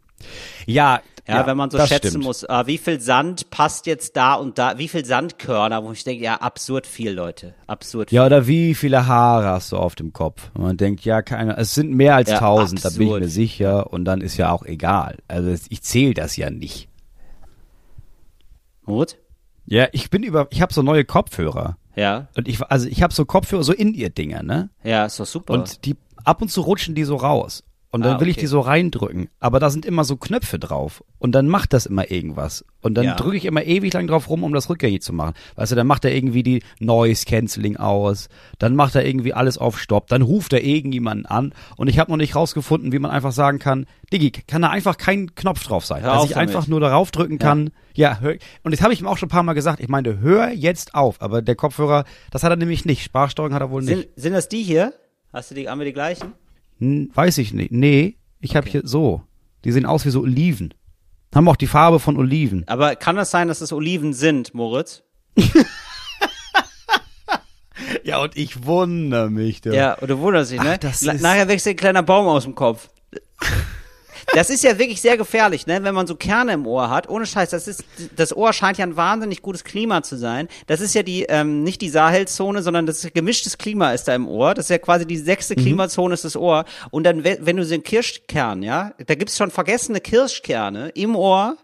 Ja, 0.67 1.01
Ja, 1.29 1.45
wenn 1.45 1.57
man 1.57 1.71
so 1.71 1.79
schätzen 1.85 2.09
stimmt. 2.11 2.25
muss, 2.25 2.49
ah, 2.49 2.69
wie 2.69 2.79
viel 2.79 3.01
Sand 3.01 3.51
passt 3.51 3.87
jetzt 3.87 4.17
da 4.17 4.35
und 4.35 4.59
da, 4.59 4.79
wie 4.79 4.87
viel 4.87 5.05
Sandkörner, 5.05 5.83
wo 5.83 5.91
ich 5.91 6.05
denke, 6.05 6.23
ja, 6.23 6.37
absurd 6.37 6.87
viel, 6.87 7.11
Leute. 7.11 7.55
Absurd 7.67 8.11
viel. 8.11 8.17
Ja, 8.17 8.27
oder 8.27 8.47
wie 8.47 8.77
viele 8.77 9.09
Haare 9.09 9.49
hast 9.49 9.73
du 9.73 9.77
auf 9.77 9.97
dem 9.97 10.13
Kopf? 10.13 10.51
Und 10.55 10.63
man 10.63 10.77
denkt, 10.77 11.05
ja, 11.05 11.23
keine, 11.23 11.57
es 11.57 11.75
sind 11.75 11.93
mehr 11.93 12.15
als 12.15 12.31
Ja, 12.31 12.39
tausend, 12.39 12.85
da 12.85 12.91
bin 12.91 13.09
ich 13.09 13.21
mir 13.21 13.29
sicher. 13.29 13.93
Und 13.93 14.05
dann 14.05 14.21
ist 14.21 14.37
ja 14.37 14.53
auch 14.53 14.65
egal. 14.65 15.19
Also 15.27 15.51
ich 15.69 15.83
zähle 15.83 16.15
das 16.15 16.37
ja 16.37 16.49
nicht. 16.51 16.89
Gut? 18.85 19.17
Ja, 19.67 19.89
ich 19.91 20.11
bin 20.11 20.23
über, 20.23 20.47
ich 20.51 20.63
habe 20.63 20.73
so 20.73 20.83
neue 20.83 21.05
Kopfhörer. 21.05 21.77
Ja. 21.97 22.29
Und 22.37 22.47
ich, 22.47 22.63
also 22.63 22.87
ich 22.89 23.03
habe 23.03 23.13
so 23.13 23.25
Kopfhörer, 23.25 23.65
so 23.65 23.73
In-Ear-Dinger, 23.73 24.43
ne? 24.45 24.71
Ja, 24.85 25.07
ist 25.07 25.19
doch 25.19 25.27
super. 25.27 25.55
Und 25.55 25.85
die 25.87 25.97
ab 26.25 26.41
und 26.43 26.51
zu 26.51 26.61
rutschen 26.61 26.95
die 26.95 27.05
so 27.05 27.17
raus. 27.17 27.65
Und 27.97 28.03
dann 28.05 28.17
Ah, 28.17 28.21
will 28.21 28.29
ich 28.29 28.37
okay. 28.37 28.43
die 28.43 28.47
so 28.47 28.61
reindrücken. 28.61 29.29
Aber 29.41 29.59
da 29.61 29.71
sind 29.71 29.85
immer 29.85 30.05
so 30.05 30.17
Knöpfe 30.17 30.59
drauf. 30.59 31.03
Und 31.19 31.33
dann 31.33 31.49
macht 31.49 31.73
das 31.73 31.87
immer 31.87 32.11
irgendwas. 32.11 32.65
Und 32.83 32.95
dann 32.95 33.05
Ja. 33.05 33.15
drücke 33.15 33.37
ich 33.37 33.45
immer 33.45 33.65
ewig 33.65 33.93
lang 33.93 34.07
drauf 34.07 34.29
rum, 34.31 34.45
um 34.45 34.53
das 34.53 34.69
rückgängig 34.71 35.03
zu 35.03 35.13
machen. 35.13 35.35
Weißt 35.57 35.73
du, 35.73 35.77
dann 35.77 35.87
macht 35.87 36.05
er 36.05 36.15
irgendwie 36.15 36.43
die 36.43 36.63
Noise 36.79 37.25
Cancelling 37.27 37.77
aus. 37.77 38.29
Dann 38.59 38.77
macht 38.77 38.95
er 38.95 39.05
irgendwie 39.05 39.33
alles 39.35 39.59
auf 39.59 39.79
Stopp. 39.81 40.09
Dann 40.09 40.23
ruft 40.23 40.53
er 40.53 40.63
irgendjemanden 40.63 41.27
an. 41.27 41.53
Und 41.77 41.89
ich 41.89 41.99
habe 41.99 42.11
noch 42.11 42.19
nicht 42.19 42.37
rausgefunden, 42.37 42.93
wie 42.93 42.99
man 42.99 43.11
einfach 43.11 43.33
sagen 43.33 43.59
kann, 43.59 43.87
Digi, 44.13 44.31
kann 44.31 44.63
da 44.63 44.71
einfach 44.71 44.99
kein 44.99 45.35
Knopf 45.35 45.65
drauf 45.65 45.85
sein. 45.85 46.03
Hör 46.05 46.15
dass 46.15 46.25
ich 46.27 46.31
damit. 46.33 46.49
einfach 46.51 46.69
nur 46.69 46.79
darauf 46.81 47.11
drücken 47.11 47.39
kann. 47.39 47.71
Ja, 47.95 48.21
hör, 48.21 48.35
und 48.63 48.73
das 48.73 48.83
habe 48.83 48.93
ich 48.93 49.01
ihm 49.01 49.07
auch 49.07 49.17
schon 49.17 49.29
ein 49.29 49.31
paar 49.31 49.43
Mal 49.43 49.55
gesagt. 49.55 49.81
Ich 49.81 49.89
meinte, 49.89 50.21
hör 50.21 50.51
jetzt 50.51 50.95
auf. 50.95 51.21
Aber 51.23 51.43
der 51.43 51.57
Kopfhörer, 51.57 52.05
das 52.31 52.43
hat 52.45 52.51
er 52.51 52.57
nämlich 52.57 52.85
nicht. 52.85 53.03
Sprachsteuerung 53.03 53.55
hat 53.55 53.63
er 53.63 53.71
wohl 53.71 53.83
nicht. 53.83 53.97
Sind, 53.97 54.09
sind 54.17 54.33
das 54.35 54.49
die 54.49 54.63
hier? 54.63 54.93
Hast 55.33 55.51
du 55.51 55.55
die, 55.55 55.69
haben 55.69 55.79
wir 55.81 55.87
die 55.87 55.93
gleichen? 55.93 56.35
Weiß 56.79 57.39
ich 57.39 57.53
nicht. 57.55 57.73
Nee, 57.73 58.17
ich 58.41 58.55
habe 58.57 58.69
hier 58.69 58.83
so. 58.85 59.23
Die 59.65 59.73
sehen 59.73 59.87
aus 59.87 60.05
wie 60.05 60.11
so 60.11 60.21
Oliven. 60.23 60.75
Haben 61.35 61.49
auch 61.49 61.57
die 61.57 61.67
Farbe 61.67 61.99
von 62.01 62.17
Oliven. 62.17 62.65
Aber 62.69 62.97
kann 62.97 63.17
das 63.17 63.31
sein, 63.31 63.49
dass 63.49 63.61
es 63.61 63.73
Oliven 63.73 64.13
sind, 64.13 64.55
Moritz? 64.55 65.03
Ja, 68.03 68.19
und 68.23 68.37
ich 68.37 68.65
wundere 68.65 69.31
mich. 69.31 69.61
Du. 69.61 69.75
Ja, 69.75 69.99
oder 70.01 70.19
wunderst 70.19 70.51
dich, 70.53 70.63
ne? 70.63 70.73
Ach, 70.75 70.79
das 70.79 71.03
ist- 71.03 71.21
Nachher 71.23 71.49
wächst 71.49 71.67
dir 71.67 71.71
ein 71.71 71.77
kleiner 71.77 72.03
Baum 72.03 72.27
aus 72.27 72.45
dem 72.45 72.55
Kopf. 72.55 72.89
Das 74.35 74.51
ist 74.51 74.65
ja 74.65 74.79
wirklich 74.79 75.01
sehr 75.01 75.17
gefährlich, 75.17 75.67
ne? 75.67 75.83
Wenn 75.85 75.95
man 75.95 76.07
so 76.07 76.17
Kerne 76.17 76.53
im 76.53 76.67
Ohr 76.67 76.91
hat. 76.91 77.09
Ohne 77.09 77.27
Scheiß, 77.27 77.51
das 77.51 77.69
ist, 77.69 77.85
das 78.17 78.37
Ohr 78.37 78.53
scheint 78.53 78.77
ja 78.77 78.85
ein 78.85 78.97
wahnsinnig 78.97 79.41
gutes 79.41 79.63
Klima 79.65 80.03
zu 80.03 80.17
sein. 80.17 80.49
Das 80.67 80.81
ist 80.81 80.95
ja 80.95 81.03
die, 81.03 81.23
ähm, 81.25 81.63
nicht 81.63 81.81
die 81.81 81.89
Sahelzone, 81.89 82.63
sondern 82.63 82.87
das 82.87 83.07
gemischtes 83.15 83.57
Klima 83.57 83.93
ist 83.93 84.09
da 84.09 84.15
im 84.15 84.27
Ohr. 84.29 84.55
Das 84.55 84.67
ist 84.67 84.71
ja 84.71 84.79
quasi 84.79 85.07
die 85.07 85.17
sechste 85.17 85.55
Mhm. 85.57 85.61
Klimazone 85.63 86.15
ist 86.15 86.25
das 86.25 86.37
Ohr. 86.37 86.65
Und 86.91 87.05
dann, 87.05 87.25
we- 87.25 87.39
wenn 87.41 87.57
du 87.57 87.65
so 87.65 87.75
einen 87.75 87.85
Kirschkern, 87.85 88.63
ja, 88.63 88.93
da 89.07 89.15
gibt's 89.15 89.37
schon 89.37 89.51
vergessene 89.51 90.01
Kirschkerne 90.01 90.89
im 90.91 91.15
Ohr. 91.17 91.57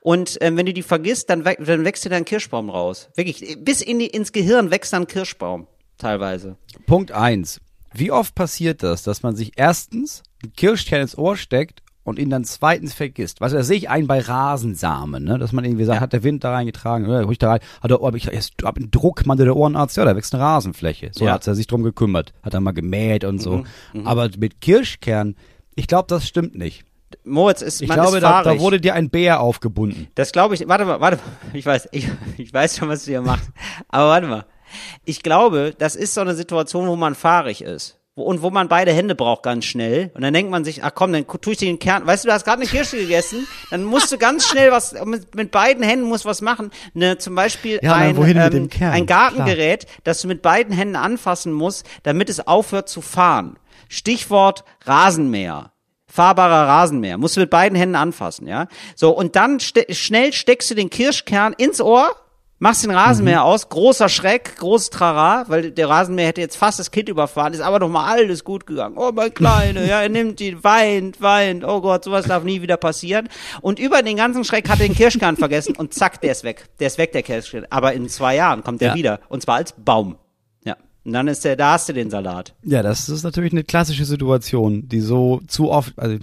Und 0.00 0.38
ähm, 0.40 0.56
wenn 0.56 0.66
du 0.66 0.72
die 0.72 0.82
vergisst, 0.82 1.28
dann, 1.30 1.44
dann 1.44 1.84
wächst 1.84 2.04
dir 2.04 2.08
dein 2.10 2.24
Kirschbaum 2.24 2.70
raus. 2.70 3.10
Wirklich, 3.16 3.58
bis 3.60 3.82
in 3.82 3.98
die, 3.98 4.06
ins 4.06 4.32
Gehirn 4.32 4.70
wächst 4.70 4.92
dann 4.94 5.06
Kirschbaum. 5.06 5.66
Teilweise. 5.98 6.56
Punkt 6.86 7.12
eins. 7.12 7.60
Wie 7.92 8.10
oft 8.10 8.34
passiert 8.34 8.82
das, 8.82 9.02
dass 9.02 9.22
man 9.22 9.36
sich 9.36 9.52
erstens 9.56 10.22
ein 10.42 10.52
Kirschkern 10.54 11.02
ins 11.02 11.16
Ohr 11.18 11.36
steckt 11.36 11.82
und 12.08 12.18
ihn 12.18 12.30
dann 12.30 12.44
zweitens 12.44 12.94
vergisst? 12.94 13.40
Weißt 13.40 13.52
du, 13.54 13.58
das 13.58 13.66
sehe 13.68 13.76
ich 13.76 13.88
ein 13.90 14.06
bei 14.06 14.20
Rasensamen, 14.20 15.22
ne? 15.24 15.38
dass 15.38 15.52
man 15.52 15.64
irgendwie 15.64 15.84
sagt, 15.84 15.96
Ja. 15.96 16.00
hat 16.02 16.12
der 16.12 16.24
Wind 16.24 16.42
da 16.44 16.52
reingetragen, 16.52 17.06
oder 17.06 17.24
hol 17.24 17.32
ich 17.32 17.38
da 17.38 17.50
rein, 17.50 17.60
hat 17.82 17.90
er, 17.90 18.02
oh, 18.02 18.06
hab 18.06 18.14
ich 18.14 18.26
hab 18.26 18.76
einen 18.76 18.90
Druck, 18.90 19.24
meinte 19.26 19.44
der 19.44 19.56
Ohrenarzt, 19.56 19.96
ja, 19.96 20.04
da 20.04 20.16
wächst 20.16 20.34
eine 20.34 20.42
Rasenfläche. 20.42 21.10
So 21.12 21.26
Ja. 21.26 21.32
hat 21.34 21.46
er 21.46 21.54
sich 21.54 21.66
drum 21.66 21.82
gekümmert, 21.82 22.32
hat 22.42 22.54
er 22.54 22.60
mal 22.60 22.72
gemäht 22.72 23.24
und 23.24 23.38
so. 23.40 23.64
Aber 24.04 24.28
mit 24.38 24.60
Kirschkern, 24.60 25.36
ich 25.74 25.86
glaube, 25.86 26.06
das 26.08 26.26
stimmt 26.26 26.56
nicht. 26.56 26.84
Moritz 27.24 27.62
ist, 27.62 27.80
Ich 27.80 27.88
man 27.88 27.98
glaube, 28.00 28.16
ist 28.18 28.22
da, 28.22 28.42
da 28.42 28.58
wurde 28.60 28.80
dir 28.80 28.94
ein 28.94 29.08
Bär 29.10 29.40
aufgebunden. 29.40 30.08
Das 30.14 30.32
glaube 30.32 30.54
ich. 30.54 30.68
Warte 30.68 30.84
mal, 30.84 31.00
warte 31.00 31.16
mal. 31.18 31.22
Ich 31.54 31.64
weiß, 31.64 31.88
ich, 31.92 32.08
ich 32.36 32.52
weiß 32.52 32.76
schon, 32.76 32.88
was 32.88 33.04
du 33.04 33.10
hier 33.12 33.22
machst. 33.22 33.48
Aber 33.88 34.08
warte 34.08 34.26
mal. 34.26 34.44
Ich 35.06 35.22
glaube, 35.22 35.74
das 35.78 35.96
ist 35.96 36.12
so 36.12 36.20
eine 36.20 36.34
Situation, 36.34 36.86
wo 36.88 36.96
man 36.96 37.14
fahrig 37.14 37.62
ist. 37.62 37.97
Wo, 38.18 38.24
und 38.24 38.42
wo 38.42 38.50
man 38.50 38.66
beide 38.68 38.92
Hände 38.92 39.14
braucht 39.14 39.44
ganz 39.44 39.64
schnell. 39.64 40.10
Und 40.14 40.22
dann 40.22 40.34
denkt 40.34 40.50
man 40.50 40.64
sich, 40.64 40.82
ach 40.82 40.90
komm, 40.92 41.12
dann 41.12 41.24
tue 41.26 41.52
ich 41.52 41.58
dir 41.58 41.66
den 41.66 41.78
Kern. 41.78 42.04
Weißt 42.04 42.24
du, 42.24 42.28
du 42.28 42.34
hast 42.34 42.44
gerade 42.44 42.60
eine 42.60 42.68
Kirsche 42.68 42.96
gegessen. 42.96 43.46
Dann 43.70 43.84
musst 43.84 44.10
du 44.10 44.18
ganz 44.18 44.48
schnell 44.48 44.72
was, 44.72 44.92
mit, 45.04 45.36
mit 45.36 45.52
beiden 45.52 45.84
Händen 45.84 46.06
musst 46.06 46.24
was 46.24 46.40
machen. 46.40 46.70
Ne, 46.94 47.18
zum 47.18 47.36
Beispiel 47.36 47.78
Ja, 47.80 47.94
ein, 47.94 48.16
ähm, 48.16 48.68
ein 48.80 49.06
Gartengerät, 49.06 49.86
das 50.02 50.20
du 50.20 50.26
mit 50.26 50.42
beiden 50.42 50.74
Händen 50.74 50.96
anfassen 50.96 51.52
musst, 51.52 51.86
damit 52.02 52.28
es 52.28 52.44
aufhört 52.44 52.88
zu 52.88 53.00
fahren. 53.00 53.56
Stichwort 53.88 54.64
Rasenmäher 54.84 55.72
fahrbarer 56.10 56.66
Rasenmäher. 56.66 57.18
Musst 57.18 57.36
du 57.36 57.40
mit 57.40 57.50
beiden 57.50 57.78
Händen 57.78 57.94
anfassen, 57.94 58.48
ja. 58.48 58.66
So, 58.96 59.10
und 59.10 59.36
dann 59.36 59.60
ste 59.60 59.86
schnell 59.90 60.32
steckst 60.32 60.70
du 60.70 60.74
den 60.74 60.90
Kirschkern 60.90 61.52
ins 61.52 61.80
Ohr, 61.80 62.16
machst 62.58 62.82
den 62.82 62.90
Rasenmäher 62.90 63.44
aus, 63.44 63.68
großer 63.68 64.08
Schreck, 64.08 64.56
großes 64.56 64.90
Trara, 64.90 65.44
weil 65.48 65.70
der 65.70 65.88
Rasenmäher 65.88 66.28
hätte 66.28 66.40
jetzt 66.40 66.56
fast 66.56 66.78
das 66.78 66.90
Kind 66.90 67.08
überfahren, 67.08 67.52
ist 67.52 67.60
aber 67.60 67.78
doch 67.78 67.88
mal 67.88 68.06
alles 68.06 68.42
gut 68.44 68.66
gegangen. 68.66 68.96
Oh, 68.98 69.10
mein 69.14 69.32
Kleine, 69.32 69.86
ja, 69.88 70.00
er 70.00 70.08
nimmt 70.08 70.40
ihn, 70.40 70.62
weint, 70.64 71.20
weint, 71.20 71.64
oh 71.64 71.80
Gott, 71.80 72.04
sowas 72.04 72.26
darf 72.26 72.44
nie 72.44 72.60
wieder 72.62 72.76
passieren. 72.76 73.28
Und 73.60 73.78
über 73.78 74.02
den 74.02 74.16
ganzen 74.16 74.44
Schreck 74.44 74.68
hat 74.68 74.80
er 74.80 74.88
den 74.88 74.96
Kirschkern 74.96 75.36
vergessen 75.36 75.76
und 75.76 75.94
zack, 75.94 76.20
der 76.20 76.32
ist 76.32 76.44
weg. 76.44 76.68
Der 76.80 76.88
ist 76.88 76.98
weg, 76.98 77.12
der 77.12 77.22
Kirschkern. 77.22 77.66
Aber 77.70 77.92
in 77.92 78.08
zwei 78.08 78.34
Jahren 78.36 78.64
kommt 78.64 78.80
der 78.80 78.88
Ja. 78.88 78.94
wieder. 78.94 79.20
Und 79.28 79.42
zwar 79.42 79.56
als 79.56 79.72
Baum. 79.72 80.16
Ja. 80.64 80.76
Und 81.04 81.12
dann 81.12 81.28
ist 81.28 81.44
der, 81.44 81.56
da 81.56 81.72
hast 81.72 81.88
du 81.88 81.92
den 81.92 82.10
Salat. 82.10 82.54
Ja, 82.64 82.82
das 82.82 83.08
ist 83.08 83.22
natürlich 83.22 83.52
eine 83.52 83.64
klassische 83.64 84.04
Situation, 84.04 84.88
die 84.88 85.00
so 85.00 85.40
zu 85.46 85.70
oft, 85.70 85.92
also 85.96 86.16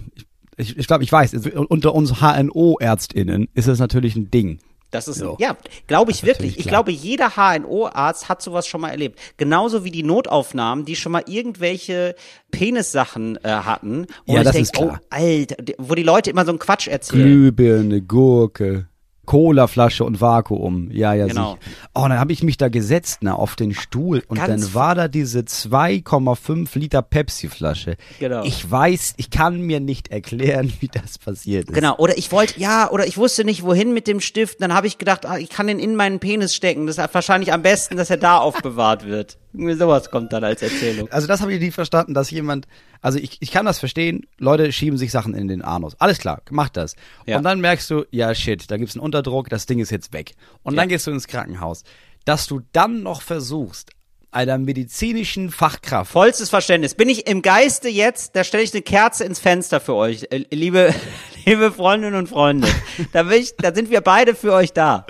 ich, 0.58 0.78
ich, 0.78 0.88
glaube, 0.88 1.04
ich 1.04 1.12
weiß, 1.12 1.34
unter 1.70 1.94
uns 1.96 2.22
HNO-ÄrztInnen 2.22 3.48
ist 3.54 3.68
das 3.68 3.80
natürlich 3.80 4.16
ein 4.16 4.32
Ding. 4.32 4.60
Das 4.96 5.08
ist, 5.08 5.20
So. 5.20 5.36
ja, 5.40 5.58
glaube 5.88 6.12
ich 6.12 6.24
wirklich. 6.24 6.58
Ich 6.60 6.68
glaube, 6.68 6.92
jeder 6.92 7.36
HNO-Arzt 7.36 8.30
hat 8.30 8.42
sowas 8.42 8.66
schon 8.68 8.82
mal 8.82 8.90
erlebt. 8.90 9.20
Genauso 9.38 9.84
wie 9.84 9.92
die 9.92 10.04
Notaufnahmen, 10.04 10.86
die 10.86 10.96
schon 10.96 11.12
mal 11.12 11.24
irgendwelche 11.28 12.16
Penissachen 12.52 13.38
äh, 13.44 13.50
hatten. 13.50 14.06
Und 14.26 14.34
Ja, 14.36 14.40
ich 14.40 14.44
das 14.46 14.54
denk, 14.54 14.64
ist 14.64 14.74
klar. 14.74 15.00
Oh, 15.04 15.06
Alter, 15.10 15.56
wo 15.78 15.96
die 15.96 16.04
Leute 16.04 16.30
immer 16.30 16.46
so 16.46 16.52
einen 16.52 16.60
Quatsch 16.60 16.88
erzählen. 16.88 17.24
Glühbirne, 17.24 18.02
Gurke, 18.02 18.88
Colaflasche 19.26 20.04
und 20.04 20.22
Vakuum. 20.22 20.90
Ja, 20.92 21.14
ja, 21.14 21.28
Genau. 21.28 21.58
sicher. 21.62 21.72
Oh, 21.94 22.02
und 22.04 22.10
dann 22.12 22.20
habe 22.20 22.32
ich 22.34 22.44
mich 22.44 22.58
da 22.58 22.70
gesetzt, 22.70 23.24
ne, 23.24 23.36
auf 23.38 23.56
den 23.56 23.74
Stuhl 23.74 24.24
und 24.28 24.38
Ganz 24.38 24.64
dann 24.66 24.74
war 24.74 24.96
da 24.96 25.08
diese 25.08 25.44
2,5 25.44 26.78
Liter 26.78 27.02
Pepsi-Flasche. 27.02 27.98
Genau. 28.20 28.44
Ich 28.44 28.70
weiß, 28.70 29.16
ich 29.18 29.30
kann 29.30 29.60
mir 29.62 29.80
nicht 29.80 30.10
erklären, 30.12 30.72
wie 30.80 30.88
das 30.88 31.18
passiert 31.18 31.70
ist. 31.70 31.74
Genau, 31.74 31.96
oder 31.98 32.18
ich 32.18 32.32
wollte, 32.32 32.60
ja, 32.60 32.90
oder 32.92 33.08
ich 33.08 33.18
wusste 33.18 33.44
nicht, 33.44 33.64
wohin 33.64 33.94
mit 33.94 34.08
dem 34.08 34.20
Stift. 34.22 34.62
Dann 34.62 34.74
habe 34.74 34.88
ich 34.88 34.98
gedacht, 34.98 35.26
ah, 35.26 35.38
ich 35.38 35.50
kann 35.50 35.68
den 35.68 35.80
in 35.80 35.96
meinen 35.96 36.20
Penis 36.20 36.54
stecken. 36.56 36.88
Das 36.88 36.98
ist 36.98 37.14
wahrscheinlich 37.14 37.54
am 37.54 37.62
besten, 37.62 37.98
dass 37.98 38.10
er 38.10 38.18
da 38.18 38.38
aufbewahrt 38.46 39.06
wird. 39.06 39.38
Irgendwie 39.54 39.76
sowas 39.76 40.12
kommt 40.12 40.34
dann 40.34 40.44
als 40.44 40.62
Erzählung. 40.62 41.08
Also 41.12 41.28
das 41.28 41.40
habe 41.42 41.54
ich 41.54 41.62
nie 41.62 41.72
verstanden, 41.72 42.14
dass 42.14 42.30
jemand, 42.30 42.68
also 43.06 43.20
ich, 43.20 43.38
ich 43.40 43.52
kann 43.52 43.68
das 43.68 43.78
verstehen, 43.78 44.26
Leute 44.40 44.72
schieben 44.72 44.98
sich 44.98 45.12
Sachen 45.12 45.36
in 45.36 45.48
den 45.48 45.62
Anus. 45.62 45.94
Alles 46.00 46.18
klar, 46.18 46.42
mach 46.50 46.70
das. 46.70 46.96
Ja. 47.28 47.38
Und 47.38 47.44
dann 47.44 47.62
merkst 47.62 47.88
du, 47.92 48.04
ja 48.10 48.34
shit, 48.34 48.72
da 48.72 48.78
gibt's 48.78 48.96
einen 48.96 49.04
Unterdruck, 49.04 49.48
das 49.48 49.68
Ding 49.68 49.78
ist 49.78 49.92
jetzt 49.92 50.12
weg. 50.12 50.34
Und 50.64 50.76
dann 50.76 50.90
Ja. 50.90 50.96
gehst 50.96 51.06
du 51.06 51.12
ins 51.12 51.28
Krankenhaus. 51.28 51.84
Dass 52.26 52.48
du 52.48 52.62
dann 52.72 53.04
noch 53.04 53.22
versuchst, 53.22 53.92
einer 54.32 54.58
medizinischen 54.58 55.52
Fachkraft 55.52 56.12
Vollstes 56.12 56.50
Verständnis. 56.50 56.96
Bin 56.96 57.08
ich 57.08 57.28
im 57.28 57.44
Geiste 57.44 57.90
jetzt, 57.90 58.36
da 58.36 58.44
stelle 58.44 58.64
ich 58.64 58.74
eine 58.74 58.82
Kerze 58.82 59.24
ins 59.24 59.40
Fenster 59.40 59.80
für 59.80 59.94
euch, 59.94 60.26
äh, 60.32 60.44
liebe, 60.50 60.92
liebe 61.46 61.72
Freundinnen 61.72 62.16
und 62.16 62.28
Freunde. 62.28 62.68
Da, 63.14 63.22
bin 63.24 63.40
ich, 63.40 63.56
da 63.58 63.74
sind 63.74 63.92
wir 63.92 64.02
beide 64.02 64.34
für 64.34 64.52
euch 64.54 64.74
da. 64.74 65.06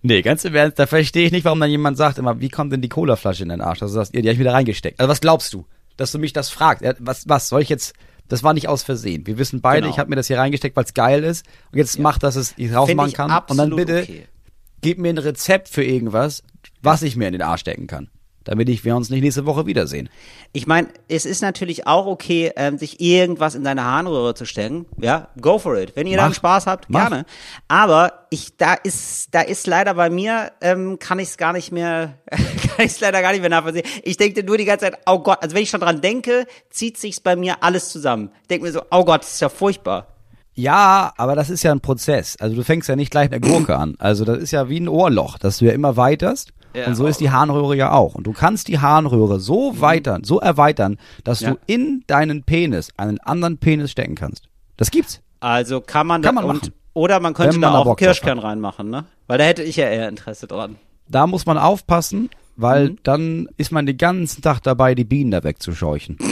Nee, 0.00 0.22
ganz 0.22 0.44
im 0.46 0.54
Ernst, 0.54 0.78
da 0.78 0.86
verstehe 0.86 1.26
ich 1.26 1.32
nicht, 1.32 1.44
warum 1.44 1.60
dann 1.60 1.70
jemand 1.70 1.98
sagt 1.98 2.16
immer, 2.18 2.40
wie 2.40 2.48
kommt 2.48 2.72
denn 2.72 2.80
die 2.80 2.88
Colaflasche 2.88 3.42
in 3.42 3.50
den 3.50 3.60
Arsch? 3.60 3.82
Also 3.82 3.94
sagst, 3.94 4.14
ihr, 4.14 4.22
die 4.22 4.28
hab 4.28 4.32
ich 4.34 4.40
wieder 4.40 4.54
reingesteckt. 4.54 4.98
Also 4.98 5.10
was 5.10 5.20
glaubst 5.20 5.52
du, 5.52 5.66
dass 5.96 6.12
du 6.12 6.18
mich 6.18 6.32
das 6.32 6.50
fragst? 6.50 6.82
Ja, 6.84 6.94
Was, 6.98 7.28
was 7.28 7.48
soll 7.48 7.62
ich 7.62 7.68
jetzt, 7.68 7.94
das 8.28 8.42
war 8.42 8.54
nicht 8.54 8.68
aus 8.68 8.82
Versehen. 8.82 9.26
Wir 9.26 9.38
wissen 9.38 9.60
beide, 9.60 9.82
Genau. 9.82 9.92
ich 9.92 9.98
habe 9.98 10.10
mir 10.10 10.16
das 10.16 10.26
hier 10.26 10.38
reingesteckt, 10.38 10.76
weil 10.76 10.84
es 10.84 10.94
geil 10.94 11.24
ist. 11.24 11.44
Und 11.72 11.78
jetzt 11.78 11.98
mach, 11.98 12.18
dass 12.18 12.36
es 12.36 12.54
ich 12.56 12.74
rausmachen 12.74 13.12
kann. 13.12 13.42
Und 13.48 13.56
dann 13.56 13.74
bitte 13.76 14.02
okay. 14.02 14.26
gib 14.80 14.98
mir 14.98 15.10
ein 15.10 15.18
Rezept 15.18 15.68
für 15.68 15.84
irgendwas, 15.84 16.42
was 16.82 17.02
ich 17.02 17.16
mir 17.16 17.26
in 17.26 17.32
den 17.32 17.42
Arsch 17.42 17.60
stecken 17.60 17.86
kann. 17.86 18.08
Damit 18.44 18.68
ich, 18.68 18.84
wir 18.84 18.94
uns 18.94 19.10
nicht 19.10 19.22
nächste 19.22 19.46
Woche 19.46 19.66
wiedersehen. 19.66 20.08
Ich 20.52 20.66
meine, 20.66 20.88
es 21.08 21.24
ist 21.24 21.42
natürlich 21.42 21.86
auch 21.86 22.06
okay, 22.06 22.52
ähm, 22.56 22.78
sich 22.78 23.00
irgendwas 23.00 23.54
in 23.54 23.64
deine 23.64 23.84
Harnröhre 23.84 24.34
zu 24.34 24.44
stecken. 24.44 24.86
Ja, 25.00 25.28
go 25.40 25.58
for 25.58 25.76
it. 25.78 25.96
Wenn 25.96 26.06
ihr 26.06 26.16
Mach. 26.16 26.24
dann 26.24 26.34
Spaß 26.34 26.66
habt, 26.66 26.90
Mach. 26.90 27.08
gerne. 27.08 27.26
Aber 27.68 28.26
ich, 28.30 28.56
da 28.56 28.74
ist, 28.74 29.34
da 29.34 29.40
ist 29.40 29.66
leider 29.66 29.94
bei 29.94 30.10
mir, 30.10 30.52
ähm, 30.60 30.98
kann 30.98 31.18
ich 31.18 31.28
es 31.28 31.36
gar 31.36 31.52
nicht 31.52 31.72
mehr, 31.72 32.18
kann 32.30 32.84
ich 32.84 32.92
es 32.92 33.00
leider 33.00 33.22
gar 33.22 33.32
nicht 33.32 33.40
mehr 33.40 33.50
nachvollziehen. 33.50 33.86
Ich 34.02 34.16
denke 34.16 34.44
nur 34.44 34.58
die 34.58 34.64
ganze 34.64 34.86
Zeit, 34.86 34.98
oh 35.06 35.20
Gott, 35.20 35.38
also 35.40 35.54
wenn 35.54 35.62
ich 35.62 35.70
schon 35.70 35.80
dran 35.80 36.00
denke, 36.00 36.46
zieht 36.70 36.98
sich's 36.98 37.20
bei 37.20 37.36
mir 37.36 37.62
alles 37.62 37.90
zusammen. 37.90 38.30
Ich 38.42 38.48
denke 38.48 38.66
mir 38.66 38.72
so, 38.72 38.82
oh 38.90 39.04
Gott, 39.04 39.22
das 39.22 39.34
ist 39.34 39.40
ja 39.40 39.48
furchtbar. 39.48 40.08
Ja, 40.56 41.12
aber 41.16 41.34
das 41.34 41.50
ist 41.50 41.64
ja 41.64 41.72
ein 41.72 41.80
Prozess. 41.80 42.36
Also 42.38 42.54
du 42.54 42.62
fängst 42.62 42.88
ja 42.88 42.94
nicht 42.94 43.10
gleich 43.10 43.28
mit 43.30 43.42
der 43.42 43.50
Gurke 43.50 43.76
an. 43.76 43.96
Also 43.98 44.24
das 44.24 44.38
ist 44.38 44.52
ja 44.52 44.68
wie 44.68 44.78
ein 44.78 44.88
Ohrloch, 44.88 45.36
dass 45.36 45.58
du 45.58 45.64
ja 45.64 45.72
immer 45.72 45.96
weiterst. 45.96 46.52
Ja. 46.74 46.86
und 46.86 46.94
so 46.96 47.06
ist 47.06 47.20
die 47.20 47.30
Harnröhre 47.30 47.76
ja 47.76 47.92
auch. 47.92 48.14
Und 48.14 48.26
du 48.26 48.32
kannst 48.32 48.68
die 48.68 48.78
Harnröhre 48.80 49.38
so 49.40 49.80
weitern, 49.80 50.24
so 50.24 50.40
erweitern, 50.40 50.98
dass 51.22 51.40
Ja. 51.40 51.50
du 51.52 51.58
in 51.66 52.02
deinen 52.06 52.42
Penis 52.42 52.90
einen 52.96 53.18
anderen 53.20 53.58
Penis 53.58 53.90
stecken 53.92 54.14
kannst. 54.16 54.48
Das 54.76 54.90
gibt's. 54.90 55.20
Also 55.40 55.80
kann 55.80 56.06
man, 56.06 56.22
Kann 56.22 56.34
da, 56.36 56.40
man 56.42 56.50
und, 56.50 56.62
machen. 56.62 56.72
oder 56.94 57.20
man 57.20 57.34
könnte 57.34 57.58
man 57.58 57.72
da 57.72 57.78
auch 57.78 57.96
Kirschkern 57.96 58.38
reinmachen, 58.38 58.90
ne? 58.90 59.04
Weil 59.26 59.38
da 59.38 59.44
hätte 59.44 59.62
ich 59.62 59.76
ja 59.76 59.86
eher 59.86 60.08
Interesse 60.08 60.46
dran. 60.46 60.76
Da 61.08 61.26
muss 61.26 61.46
man 61.46 61.58
aufpassen, 61.58 62.30
weil 62.56 62.90
Mhm. 62.90 62.98
dann 63.02 63.48
ist 63.56 63.70
man 63.72 63.86
den 63.86 63.96
ganzen 63.98 64.42
Tag 64.42 64.60
dabei, 64.62 64.94
die 64.94 65.04
Bienen 65.04 65.30
da 65.30 65.44
wegzuscheuchen. 65.44 66.18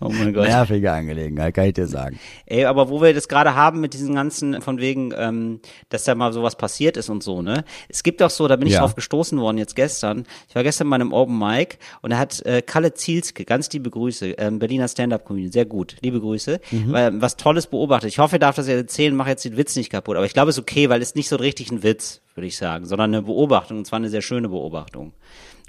Oh 0.00 0.08
mein 0.10 0.32
Gott. 0.32 0.46
Nervige 0.46 0.92
Angelegenheit, 0.92 1.54
kann 1.54 1.66
ich 1.66 1.74
dir 1.74 1.86
sagen. 1.86 2.18
Ey, 2.46 2.64
aber 2.66 2.88
wo 2.88 3.02
wir 3.02 3.12
das 3.12 3.26
gerade 3.28 3.54
haben 3.54 3.80
mit 3.80 3.94
diesen 3.94 4.14
ganzen, 4.14 4.60
von 4.62 4.78
wegen, 4.78 5.12
ähm, 5.16 5.60
dass 5.88 6.04
da 6.04 6.14
mal 6.14 6.32
sowas 6.32 6.56
passiert 6.56 6.96
ist 6.96 7.08
und 7.08 7.22
so, 7.22 7.42
ne? 7.42 7.64
Es 7.88 8.02
gibt 8.02 8.22
auch 8.22 8.30
so, 8.30 8.46
da 8.46 8.56
bin 8.56 8.68
ich 8.68 8.74
Ja. 8.74 8.80
drauf 8.80 8.94
gestoßen 8.94 9.38
worden 9.40 9.58
jetzt 9.58 9.74
gestern. 9.74 10.24
Ich 10.48 10.54
war 10.54 10.62
gestern 10.62 10.88
bei 10.88 10.94
einem 10.94 11.12
Open 11.12 11.36
Mic 11.38 11.78
und 12.02 12.10
da 12.10 12.18
hat 12.18 12.40
äh, 12.46 12.62
Kalle 12.62 12.94
Zielske, 12.94 13.44
ganz 13.44 13.70
liebe 13.72 13.90
Grüße, 13.90 14.30
ähm, 14.38 14.58
Berliner 14.58 14.86
Stand-Up-Comedian, 14.88 15.50
sehr 15.52 15.66
gut, 15.66 15.96
liebe 16.02 16.20
Grüße, 16.20 16.60
weil, 16.86 17.20
was 17.20 17.36
Tolles 17.36 17.66
beobachtet. 17.66 18.10
Ich 18.10 18.18
hoffe, 18.18 18.36
er 18.36 18.40
darf 18.40 18.56
das 18.56 18.68
jetzt 18.68 18.78
erzählen, 18.78 19.16
mach 19.16 19.26
jetzt 19.26 19.44
den 19.44 19.56
Witz 19.56 19.74
nicht 19.76 19.90
kaputt. 19.90 20.16
Aber 20.16 20.26
ich 20.26 20.32
glaube, 20.32 20.50
es 20.50 20.56
ist 20.56 20.62
okay, 20.62 20.88
weil 20.88 21.02
es 21.02 21.08
ist 21.08 21.16
nicht 21.16 21.28
so 21.28 21.36
richtig 21.36 21.70
ein 21.72 21.82
Witz, 21.82 22.20
würde 22.34 22.46
ich 22.46 22.56
sagen, 22.56 22.84
sondern 22.86 23.12
eine 23.12 23.22
Beobachtung, 23.22 23.78
und 23.78 23.84
zwar 23.86 23.96
eine 23.98 24.08
sehr 24.10 24.22
schöne 24.22 24.48
Beobachtung. 24.48 25.12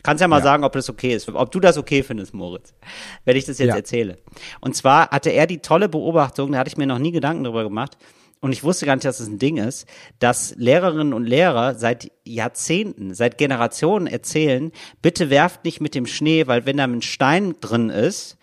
Kannst 0.03 0.21
ja 0.21 0.27
mal 0.27 0.37
Ja. 0.37 0.43
sagen, 0.43 0.63
ob 0.63 0.73
das 0.73 0.89
okay 0.89 1.13
ist, 1.15 1.29
ob 1.29 1.51
du 1.51 1.59
das 1.59 1.77
okay 1.77 2.03
findest, 2.03 2.33
Moritz, 2.33 2.73
wenn 3.25 3.35
ich 3.37 3.45
das 3.45 3.57
jetzt 3.59 3.69
Ja. 3.69 3.75
erzähle. 3.75 4.17
Und 4.61 4.75
zwar 4.75 5.09
hatte 5.09 5.29
er 5.29 5.47
die 5.47 5.59
tolle 5.59 5.89
Beobachtung, 5.89 6.51
da 6.51 6.59
hatte 6.59 6.69
ich 6.69 6.77
mir 6.77 6.87
noch 6.87 6.99
nie 6.99 7.11
Gedanken 7.11 7.43
darüber 7.43 7.63
gemacht, 7.63 7.97
und 8.41 8.53
ich 8.53 8.63
wusste 8.63 8.85
gar 8.85 8.95
nicht, 8.95 9.03
dass 9.03 9.17
das 9.17 9.27
ein 9.27 9.37
Ding 9.37 9.57
ist, 9.57 9.85
dass 10.19 10.53
Lehrerinnen 10.55 11.13
und 11.13 11.25
Lehrer 11.25 11.75
seit 11.75 12.09
Jahrzehnten, 12.25 13.13
seit 13.13 13.37
Generationen 13.37 14.07
erzählen, 14.07 14.71
bitte 15.01 15.29
werft 15.29 15.65
nicht 15.65 15.81
mit 15.81 15.93
dem 15.93 16.05
Schnee, 16.05 16.47
weil 16.47 16.65
wenn 16.65 16.77
da 16.77 16.85
ein 16.85 17.01
Stein 17.01 17.55
drin 17.59 17.89
ist, 17.89 18.37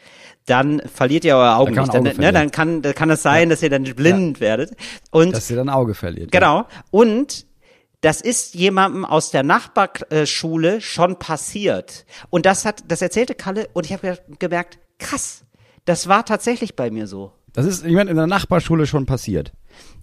dann 0.45 0.81
verliert 0.81 1.25
ihr 1.25 1.35
euer 1.37 1.57
Augenlicht. 1.57 1.89
man 1.95 2.05
Dann, 2.05 2.13
Auge 2.13 2.21
ne, 2.21 2.33
dann 2.33 2.51
kann, 2.51 2.83
kann 2.83 3.09
es 3.11 3.23
sein, 3.23 3.49
dass 3.49 3.63
ihr 3.63 3.71
dann 3.71 3.85
blind 3.85 4.39
werdet. 4.39 4.73
Und 5.11 5.35
Dass 5.35 5.51
ihr 5.51 5.57
dann 5.57 5.71
Auge 5.71 5.95
verliert. 5.95 6.31
Genau. 6.31 6.67
Und 6.91 7.47
das 8.01 8.21
ist 8.21 8.55
jemandem 8.55 9.05
aus 9.05 9.31
der 9.31 9.43
Nachbarschule 9.43 10.81
schon 10.81 11.19
passiert. 11.19 12.05
Und 12.31 12.47
das 12.47 12.65
hat, 12.65 12.85
das 12.89 13.03
erzählte 13.03 13.35
Kalle 13.35 13.69
und 13.73 13.87
ich 13.87 13.93
habe 13.93 14.19
gemerkt, 14.39 14.79
krass, 14.99 15.45
das 15.85 16.09
war 16.09 16.25
tatsächlich 16.25 16.77
bei 16.77 16.91
mir 16.91 17.07
so. 17.07 17.33
Das 17.53 17.65
ist 17.65 17.85
jemand 17.85 18.11
in 18.11 18.17
der 18.17 18.27
Nachbarschule 18.27 18.87
schon 18.87 19.07
passiert. 19.07 19.53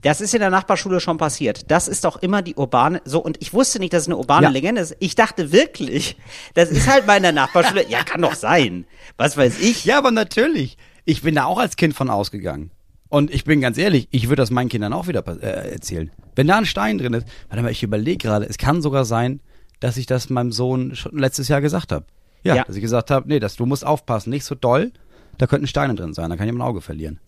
Das 0.02 0.22
ist 0.22 0.34
in 0.34 0.40
der 0.40 0.50
Nachbarschule 0.50 1.00
schon 1.00 1.18
passiert. 1.18 1.70
Das 1.72 1.88
ist 1.88 2.06
auch 2.06 2.18
immer 2.18 2.42
die 2.42 2.56
urbane, 2.56 3.02
so, 3.06 3.20
und 3.24 3.38
ich 3.42 3.54
wusste 3.54 3.80
nicht, 3.80 3.94
dass 3.94 4.04
es 4.04 4.08
eine 4.08 4.18
urbane 4.18 4.46
Ja. 4.46 4.50
Legende 4.50 4.82
ist. 4.82 4.96
Ich 5.00 5.16
dachte 5.16 5.52
wirklich, 5.52 6.18
das 6.56 6.70
ist 6.70 6.88
halt 6.88 7.06
bei 7.06 7.14
einer 7.14 7.32
Nachbarschule. 7.32 7.88
Ja, 7.90 8.04
kann 8.04 8.22
doch 8.22 8.36
sein. 8.36 8.86
Was 9.18 9.38
weiß 9.38 9.60
ich. 9.60 9.86
Ja, 9.86 10.00
aber 10.00 10.12
natürlich. 10.12 10.78
Ich 11.06 11.22
bin 11.22 11.36
da 11.36 11.46
auch 11.46 11.60
als 11.60 11.76
Kind 11.76 11.94
von 11.96 12.10
ausgegangen. 12.10 12.72
Und 13.14 13.32
ich 13.32 13.44
bin 13.44 13.62
ganz 13.62 13.78
ehrlich, 13.78 14.08
ich 14.10 14.24
würde 14.28 14.42
das 14.42 14.50
meinen 14.50 14.70
Kindern 14.70 14.92
auch 14.92 15.08
wieder 15.08 15.24
äh, 15.28 15.74
erzählen. 15.74 16.10
Wenn 16.36 16.48
da 16.48 16.58
ein 16.58 16.66
Stein 16.66 16.98
drin 16.98 17.14
ist, 17.14 17.28
warte 17.48 17.62
mal, 17.62 17.70
ich 17.72 17.84
überlege 17.84 18.18
gerade, 18.18 18.48
es 18.48 18.58
kann 18.58 18.82
sogar 18.82 19.06
sein, 19.06 19.40
dass 19.80 19.98
ich 19.98 20.08
das 20.08 20.32
meinem 20.32 20.52
Sohn 20.52 20.96
schon 20.96 21.16
letztes 21.20 21.48
Jahr 21.48 21.62
gesagt 21.62 21.92
habe. 21.92 22.08
Ja, 22.44 22.56
Ja. 22.56 22.64
dass 22.64 22.76
ich 22.76 22.82
gesagt 22.82 23.12
habe, 23.12 23.28
nee, 23.30 23.40
das, 23.40 23.56
du 23.56 23.68
musst 23.68 23.86
aufpassen, 23.86 24.32
nicht 24.32 24.46
so 24.46 24.56
doll, 24.56 24.92
da 25.38 25.46
könnten 25.46 25.68
Steine 25.68 25.94
drin 25.94 26.16
sein, 26.16 26.32
da 26.32 26.38
kann 26.38 26.48
jemand 26.48 26.64
ein 26.64 26.68
Auge 26.68 26.82
verlieren. 26.82 27.20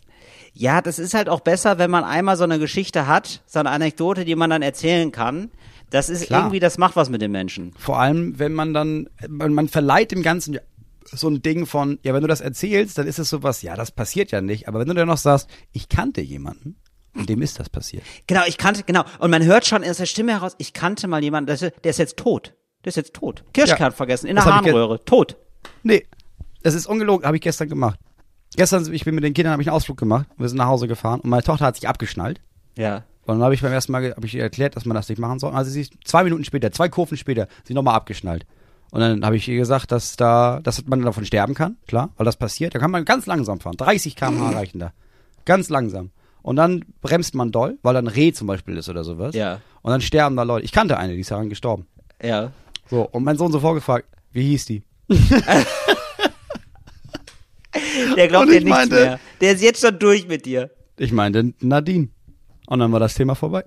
Ja, 0.55 0.81
das 0.81 0.97
ist 0.97 1.13
halt 1.13 1.29
auch 1.29 1.41
besser, 1.41 1.77
wenn 1.77 1.91
man 1.91 2.03
einmal 2.03 2.35
so 2.35 2.45
eine 2.45 2.57
Geschichte 2.57 3.05
hat, 3.05 3.43
so 3.45 3.59
eine 3.59 3.69
Anekdote, 3.69 4.25
die 4.25 4.35
man 4.35 4.49
dann 4.49 4.63
erzählen 4.63 5.11
kann. 5.11 5.51
Das 5.91 6.09
ist 6.09 6.25
Klar. 6.25 6.41
irgendwie, 6.45 6.59
das 6.59 6.79
macht 6.79 6.95
was 6.95 7.11
mit 7.11 7.21
den 7.21 7.31
Menschen. 7.31 7.73
Vor 7.77 7.99
allem, 7.99 8.39
wenn 8.39 8.53
man 8.53 8.73
dann, 8.73 9.07
man, 9.29 9.53
man 9.53 9.67
verleiht 9.67 10.11
dem 10.11 10.23
Ganzen 10.23 10.57
so 11.11 11.27
ein 11.29 11.41
Ding 11.41 11.65
von, 11.65 11.99
ja, 12.03 12.13
wenn 12.13 12.21
du 12.21 12.27
das 12.27 12.41
erzählst, 12.41 12.97
dann 12.97 13.07
ist 13.07 13.19
es 13.19 13.29
sowas, 13.29 13.61
ja, 13.61 13.75
das 13.75 13.91
passiert 13.91 14.31
ja 14.31 14.41
nicht. 14.41 14.67
Aber 14.67 14.79
wenn 14.79 14.87
du 14.87 14.93
dann 14.93 15.07
noch 15.07 15.17
sagst, 15.17 15.49
ich 15.71 15.89
kannte 15.89 16.21
jemanden, 16.21 16.77
und 17.15 17.29
dem 17.29 17.41
ist 17.41 17.59
das 17.59 17.69
passiert. 17.69 18.03
Genau, 18.27 18.41
ich 18.45 18.57
kannte, 18.57 18.83
genau. 18.83 19.03
Und 19.19 19.31
man 19.31 19.43
hört 19.43 19.65
schon 19.65 19.83
aus 19.83 19.97
der 19.97 20.05
Stimme 20.05 20.33
heraus, 20.33 20.53
ich 20.57 20.73
kannte 20.73 21.07
mal 21.07 21.23
jemanden, 21.23 21.47
der 21.47 21.55
ist, 21.89 21.99
jetzt 21.99 22.17
tot. 22.17 22.53
Der 22.83 22.89
ist 22.89 22.97
jetzt 22.97 23.13
tot. 23.13 23.43
Kirschkern 23.53 23.91
Ja. 23.91 23.91
vergessen, 23.91 24.27
in 24.27 24.35
der 24.35 24.45
Harnröhre. 24.45 25.03
Tot. 25.05 25.37
Nee, 25.83 26.05
das 26.63 26.73
ist 26.73 26.87
ungelogen, 26.87 27.25
habe 27.25 27.37
ich 27.37 27.41
gestern 27.41 27.69
gemacht. 27.69 27.99
Gestern, 28.57 28.91
ich 28.93 29.05
bin 29.05 29.15
mit 29.15 29.23
den 29.23 29.33
Kindern, 29.33 29.53
habe 29.53 29.61
ich 29.61 29.67
einen 29.69 29.75
Ausflug 29.75 29.97
gemacht, 29.97 30.27
wir 30.37 30.47
sind 30.49 30.57
nach 30.57 30.67
Hause 30.67 30.87
gefahren 30.87 31.19
und 31.21 31.29
meine 31.29 31.43
Tochter 31.43 31.65
hat 31.65 31.75
sich 31.75 31.87
abgeschnallt. 31.87 32.41
Ja. 32.77 33.03
Und 33.25 33.35
dann 33.35 33.43
habe 33.43 33.53
ich 33.55 33.61
beim 33.61 33.71
ersten 33.71 33.91
Mal 33.91 34.11
hab 34.11 34.23
ich 34.23 34.35
ihr 34.35 34.43
erklärt, 34.43 34.75
dass 34.75 34.85
man 34.85 34.95
das 34.95 35.09
nicht 35.09 35.17
machen 35.19 35.39
soll. 35.39 35.53
Also 35.53 35.71
sie 35.71 35.81
ist 35.81 35.93
zwei 36.03 36.23
Minuten 36.23 36.43
später, 36.43 36.71
zwei 36.71 36.89
Kurven 36.89 37.17
später, 37.17 37.47
sie 37.63 37.73
nochmal 37.73 37.95
abgeschnallt. 37.95 38.45
Und 38.91 39.01
dann 39.01 39.25
habe 39.25 39.35
ich 39.35 39.47
ihr 39.47 39.57
gesagt, 39.57 39.91
dass 39.91 40.15
da, 40.15 40.59
dass 40.63 40.85
man 40.85 41.01
davon 41.01 41.25
sterben 41.25 41.53
kann, 41.53 41.75
klar, 41.87 42.11
weil 42.17 42.25
das 42.25 42.37
passiert. 42.37 42.73
Da 42.75 42.79
kann 42.79 42.91
man 42.91 43.03
ganz 43.05 43.25
langsam 43.25 43.59
fahren. 43.59 43.75
30 43.77 44.15
km/h 44.15 44.49
reichen 44.55 44.79
da. 44.79 44.93
Ganz 45.45 45.69
langsam. 45.69 46.11
Und 46.41 46.55
dann 46.57 46.85
bremst 47.01 47.33
man 47.35 47.51
doll, 47.51 47.77
weil 47.81 47.93
da 47.93 47.99
ein 47.99 48.07
Reh 48.07 48.31
zum 48.31 48.47
Beispiel 48.47 48.77
ist 48.77 48.87
oder 48.87 49.03
sowas. 49.03 49.35
Ja. 49.35 49.59
Und 49.81 49.91
dann 49.91 50.01
sterben 50.01 50.35
da 50.35 50.43
Leute. 50.43 50.63
Ich 50.65 50.71
kannte 50.71 50.97
eine, 50.97 51.13
die 51.13 51.19
ist 51.21 51.31
daran 51.31 51.49
gestorben. 51.49 51.87
Ja. 52.21 52.51
So, 52.89 53.01
und 53.09 53.23
mein 53.23 53.35
Sohn 53.37 53.51
so 53.51 53.59
vorgefragt, 53.59 54.07
wie 54.31 54.43
hieß 54.49 54.65
die? 54.67 54.83
Der 58.15 58.27
glaubt 58.27 58.47
dir 58.47 58.53
ich 58.57 58.63
nichts 58.63 58.69
meinte- 58.79 58.95
mehr. 58.95 59.19
Der 59.41 59.51
ist 59.53 59.61
jetzt 59.61 59.81
schon 59.81 59.97
durch 59.99 60.27
mit 60.27 60.45
dir. 60.45 60.69
Ich 60.97 61.11
meinte 61.11 61.53
Nadine. 61.59 62.07
Und 62.67 62.79
dann 62.79 62.91
war 62.91 62.99
das 62.99 63.13
Thema 63.15 63.35
vorbei. 63.35 63.65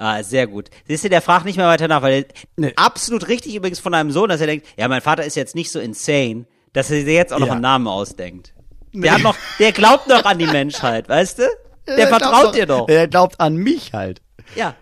Ah, 0.00 0.22
sehr 0.22 0.46
gut. 0.46 0.70
Siehst 0.86 1.02
du, 1.04 1.08
der 1.08 1.20
fragt 1.20 1.44
nicht 1.44 1.56
mehr 1.56 1.66
weiter 1.66 1.88
nach, 1.88 2.02
weil 2.02 2.26
Nee. 2.56 2.72
absolut 2.76 3.26
richtig 3.28 3.54
übrigens 3.56 3.80
von 3.80 3.92
einem 3.94 4.12
Sohn, 4.12 4.28
dass 4.28 4.40
er 4.40 4.46
denkt, 4.46 4.66
ja, 4.78 4.86
mein 4.88 5.00
Vater 5.02 5.24
ist 5.24 5.34
jetzt 5.34 5.54
nicht 5.56 5.70
so 5.72 5.80
insane, 5.80 6.46
dass 6.72 6.90
er 6.90 6.98
sich 7.04 7.08
jetzt 7.14 7.32
auch 7.32 7.40
noch 7.40 7.48
Ja. 7.48 7.54
einen 7.54 7.62
Namen 7.62 7.88
ausdenkt. 7.88 8.54
Der 8.92 9.12
hat 9.14 9.22
noch, 9.22 9.36
der 9.58 9.72
glaubt 9.72 10.06
noch 10.08 10.24
an 10.24 10.38
die 10.38 10.46
Menschheit, 10.46 11.08
weißt 11.08 11.40
du? 11.40 11.42
Der 11.88 12.06
glaubt 12.06 12.22
vertraut 12.22 12.54
dir 12.54 12.66
doch. 12.66 12.86
Der 12.86 13.08
glaubt 13.08 13.40
an 13.40 13.56
mich 13.56 13.92
halt. 13.92 14.22
Ja. 14.54 14.76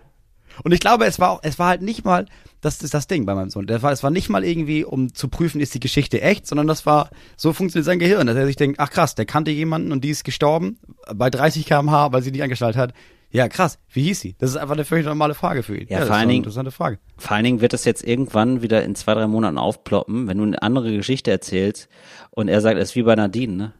Und 0.63 0.71
ich 0.71 0.79
glaube, 0.79 1.05
es 1.05 1.19
war 1.19 1.31
auch, 1.31 1.39
es 1.43 1.57
war 1.59 1.67
halt 1.69 1.81
nicht 1.81 2.05
mal, 2.05 2.25
das 2.61 2.81
ist 2.81 2.93
das 2.93 3.07
Ding 3.07 3.25
bei 3.25 3.33
meinem 3.35 3.49
Sohn. 3.49 3.67
Der 3.67 3.81
war, 3.81 3.91
es 3.91 4.03
war 4.03 4.09
nicht 4.11 4.29
mal 4.29 4.43
irgendwie, 4.43 4.83
um 4.83 5.13
zu 5.13 5.27
prüfen, 5.29 5.61
ist 5.61 5.73
die 5.73 5.79
Geschichte 5.79 6.21
echt, 6.21 6.47
sondern 6.47 6.67
das 6.67 6.85
war, 6.85 7.09
so 7.35 7.53
funktioniert 7.53 7.85
sein 7.85 7.99
Gehirn, 7.99 8.27
dass 8.27 8.35
er 8.35 8.45
sich 8.45 8.55
denkt, 8.55 8.79
ach 8.79 8.89
krass, 8.91 9.15
der 9.15 9.25
kannte 9.25 9.51
jemanden 9.51 9.91
und 9.91 10.03
die 10.03 10.09
ist 10.09 10.23
gestorben 10.23 10.79
bei 11.13 11.29
30 11.29 11.65
km/h, 11.65 12.11
weil 12.11 12.21
sie 12.21 12.31
nicht 12.31 12.43
angeschnallt 12.43 12.75
hat. 12.75 12.93
Ja, 13.29 13.49
krass, 13.49 13.77
wie 13.91 14.03
hieß 14.03 14.21
sie? 14.21 14.35
Das 14.39 14.49
ist 14.51 14.55
einfach 14.55 14.73
eine 14.75 14.85
völlig 14.85 15.05
normale 15.05 15.33
Frage 15.33 15.61
für 15.63 15.75
ihn. 15.77 15.87
Ja, 15.89 15.99
das 15.99 16.07
vor 16.07 16.07
ist 16.07 16.11
allen 16.11 16.21
eine 16.23 16.27
Dingen- 16.31 16.43
interessante 16.43 16.71
Frage. 16.71 16.97
Vor 17.17 17.35
allen 17.35 17.43
Dingen 17.43 17.61
wird 17.61 17.73
das 17.73 17.83
jetzt 17.85 18.03
irgendwann 18.03 18.61
wieder 18.61 18.83
in 18.83 18.95
zwei, 18.95 19.13
drei 19.15 19.27
Monaten 19.27 19.57
aufploppen, 19.57 20.27
wenn 20.27 20.37
du 20.37 20.43
eine 20.45 20.61
andere 20.61 20.95
Geschichte 20.95 21.29
erzählst 21.31 21.89
und 22.31 22.47
er 22.47 22.61
sagt, 22.61 22.77
es 22.77 22.89
ist 22.91 22.95
wie 22.95 23.03
bei 23.03 23.15
Nadine, 23.15 23.53
ne? 23.53 23.73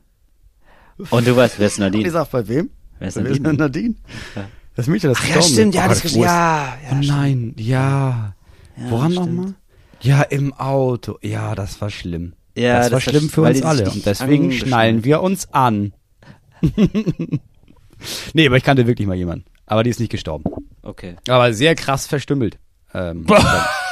Und 1.12 1.27
du 1.27 1.36
weißt, 1.36 1.60
wer 1.60 1.67
ist 1.67 1.73
Ich 1.75 1.79
Nadine? 1.79 2.10
sag, 2.12 2.29
bei 2.31 2.47
wem? 2.47 2.69
Wer 2.99 3.07
ist 3.07 3.13
Bei 3.15 3.23
wem 3.23 3.41
Nadine? 3.43 3.53
Nadine? 3.57 3.95
Das 4.75 4.88
Mädchen, 4.88 5.10
das 5.12 5.19
Ach 5.21 5.27
ja, 5.36 5.41
stimmt, 5.41 5.73
ist. 5.73 5.79
ja, 5.79 5.88
das, 5.88 6.05
ist- 6.05 6.15
ja, 6.15 6.77
ja, 6.83 6.91
Oh 6.91 6.95
nein, 7.03 7.53
ja. 7.57 8.36
Woran 8.89 9.12
stimmt. 9.12 9.27
nochmal? 9.36 9.53
Ja, 10.01 10.21
im 10.23 10.53
Auto. 10.53 11.17
Ja, 11.21 11.55
das 11.55 11.79
war 11.81 11.89
schlimm. 11.89 12.33
Ja, 12.55 12.79
das 12.79 12.83
war 12.83 12.83
das 12.83 12.91
war 12.91 13.01
schlimm 13.01 13.23
sch- 13.29 13.31
für 13.31 13.41
uns 13.43 13.62
alle. 13.63 13.89
Und 13.89 14.05
deswegen 14.05 14.51
schnallen 14.51 15.03
wir 15.03 15.21
uns 15.21 15.51
an. 15.53 15.93
nee, 18.33 18.45
aber 18.45 18.57
ich 18.57 18.63
kannte 18.63 18.88
wirklich 18.88 19.07
mal 19.07 19.15
jemanden. 19.15 19.45
Aber 19.65 19.83
die 19.83 19.89
ist 19.89 19.99
nicht 19.99 20.12
gestorben. 20.12 20.45
Okay. 20.81 21.15
Aber 21.27 21.53
sehr 21.53 21.75
krass 21.75 22.07
verstümmelt. 22.07 22.57
Ähm, 22.93 23.25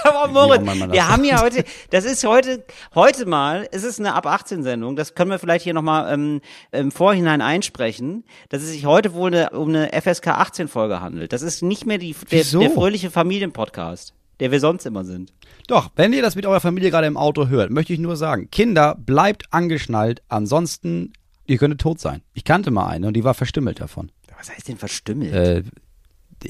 Aber 0.06 0.30
Wie 0.30 0.34
Moritz, 0.34 0.92
wir 0.92 1.08
haben 1.08 1.24
ja 1.24 1.42
heute, 1.42 1.64
das 1.90 2.06
ist 2.06 2.24
heute, 2.26 2.64
heute 2.94 3.26
mal, 3.26 3.68
es 3.72 3.84
ist 3.84 4.00
eine 4.00 4.14
ab 4.14 4.28
18 4.28 4.62
Sendung, 4.62 4.96
das 4.96 5.16
können 5.16 5.32
wir 5.32 5.40
vielleicht 5.40 5.64
hier 5.64 5.74
nochmal 5.74 6.14
ähm, 6.14 6.42
im 6.72 6.92
Vorhinein 6.92 7.42
einsprechen, 7.42 8.24
dass 8.50 8.62
es 8.62 8.70
sich 8.70 8.86
heute 8.86 9.14
wohl 9.14 9.34
eine, 9.34 9.50
um 9.50 9.70
eine 9.70 9.90
FSK 10.00 10.28
18 10.28 10.68
Folge 10.68 11.02
handelt. 11.02 11.34
Das 11.34 11.42
ist 11.42 11.64
nicht 11.64 11.88
mehr 11.88 11.98
die, 11.98 12.16
der, 12.32 12.40
Wieso? 12.40 12.60
der 12.60 12.70
fröhliche 12.70 13.10
Familienpodcast, 13.10 14.14
der 14.40 14.52
wir 14.52 14.60
sonst 14.60 14.86
immer 14.86 15.06
sind. 15.06 15.34
Doch, 15.68 15.90
wenn 15.96 16.14
ihr 16.14 16.22
das 16.22 16.36
mit 16.36 16.46
eurer 16.46 16.62
Familie 16.62 16.92
gerade 16.92 17.08
im 17.08 17.18
Auto 17.18 17.48
hört, 17.48 17.72
möchte 17.72 17.94
ich 17.94 18.00
nur 18.00 18.16
sagen, 18.16 18.50
Kinder, 18.52 18.96
bleibt 18.96 19.46
angeschnallt, 19.52 20.22
ansonsten, 20.30 21.14
ihr 21.46 21.58
könntet 21.58 21.82
tot 21.82 22.00
sein. 22.00 22.22
Ich 22.34 22.44
kannte 22.44 22.72
mal 22.72 22.88
eine 22.88 23.08
und 23.08 23.14
die 23.14 23.24
war 23.24 23.34
verstümmelt 23.34 23.80
davon. 23.80 24.12
Was 24.38 24.50
heißt 24.52 24.68
denn 24.68 24.78
verstümmelt? 24.78 25.34
Äh, 25.34 25.64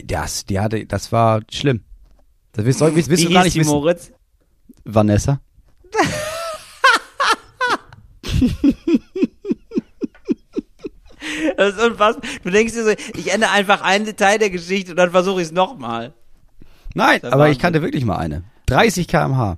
das, 0.03 0.45
die 0.45 0.59
hatte, 0.59 0.85
das 0.85 1.11
war 1.11 1.41
schlimm. 1.51 1.83
Das 2.53 2.65
willst, 2.65 2.79
soll, 2.79 2.95
willst, 2.95 3.09
willst 3.09 3.23
Wie 3.23 3.27
du 3.27 3.33
gar 3.33 3.43
nicht 3.43 3.55
die 3.55 3.59
wissen. 3.59 3.71
Moritz? 3.71 4.11
Vanessa. 4.83 5.39
Das 11.57 11.75
ist 11.75 11.81
unfassbar. 11.83 12.29
Du 12.43 12.49
denkst 12.51 12.73
dir 12.73 12.83
so, 12.83 12.91
ich 12.91 13.33
ändere 13.33 13.51
einfach 13.51 13.81
ein 13.81 14.05
Detail 14.05 14.37
der 14.37 14.49
Geschichte 14.49 14.91
und 14.91 14.97
dann 14.97 15.11
versuche 15.11 15.41
ich 15.41 15.47
es 15.47 15.51
nochmal. 15.53 16.13
Nein, 16.93 17.23
aber 17.23 17.47
ich 17.47 17.55
Wahnsinn. 17.57 17.61
kannte 17.61 17.81
wirklich 17.81 18.05
mal 18.05 18.17
eine. 18.17 18.43
30 18.67 19.07
km/h. 19.07 19.57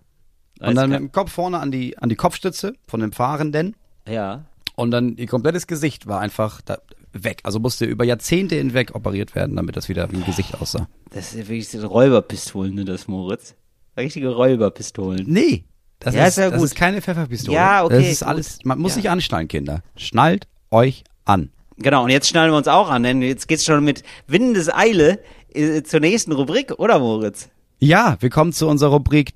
Und 0.60 0.76
dann 0.76 0.90
mit 0.90 1.00
dem 1.00 1.12
Kopf 1.12 1.32
vorne 1.32 1.60
an 1.60 1.72
die, 1.72 1.98
an 1.98 2.10
die 2.10 2.16
Kopfstütze 2.16 2.74
von 2.88 3.00
dem 3.00 3.12
Fahrenden. 3.12 3.76
Ja. 4.08 4.46
Und 4.78 4.92
dann 4.92 5.18
ihr 5.18 5.26
komplettes 5.28 5.66
Gesicht 5.68 6.06
war 6.08 6.20
einfach 6.22 6.62
da 6.62 6.78
weg. 7.12 7.40
Also 7.44 7.60
musste 7.60 7.86
über 7.86 8.06
Jahrzehnte 8.06 8.56
hinweg 8.56 8.94
operiert 8.94 9.34
werden, 9.34 9.56
damit 9.56 9.76
das 9.76 9.90
wieder 9.90 10.12
wie 10.12 10.18
ein 10.18 10.26
Gesicht 10.26 10.54
aussah. 10.62 10.88
Das 11.10 11.34
ist 11.34 11.38
wirklich 11.50 11.68
so 11.68 11.86
Räuberpistolen, 11.86 12.76
ne, 12.76 12.86
das 12.86 13.08
Moritz. 13.08 13.56
Richtige 13.98 14.30
Räuberpistolen. 14.30 15.26
Nee. 15.28 15.66
Das, 16.00 16.14
Ja, 16.14 16.24
ist, 16.26 16.30
ist 16.30 16.38
ja 16.38 16.50
das 16.52 16.60
gut. 16.60 16.66
ist 16.68 16.76
keine 16.76 17.02
Pfefferpistole. 17.02 17.56
Ja, 17.58 17.84
okay, 17.84 17.96
Das 17.98 18.08
ist 18.08 18.20
gut. 18.20 18.28
alles, 18.28 18.60
man 18.66 18.78
muss 18.78 18.92
Ja. 18.92 18.96
sich 19.02 19.10
anschnallen, 19.10 19.48
Kinder. 19.48 19.82
Schnallt 19.96 20.48
euch 20.70 21.04
an. 21.26 21.50
Genau, 21.78 22.04
und 22.04 22.12
jetzt 22.12 22.28
schnallen 22.30 22.52
wir 22.52 22.58
uns 22.58 22.68
auch 22.68 22.90
an, 22.92 23.02
denn 23.02 23.24
jetzt 23.24 23.48
geht's 23.48 23.66
schon 23.66 23.84
mit 23.84 24.04
Windeseile 24.28 25.20
äh, 25.56 25.82
zur 25.82 26.00
nächsten 26.02 26.32
Rubrik, 26.34 26.74
oder 26.78 27.00
Moritz? 27.00 27.50
Ja, 27.80 28.18
wir 28.20 28.30
kommen 28.30 28.54
zu 28.54 28.68
unserer 28.68 28.92
Rubrik 28.92 29.34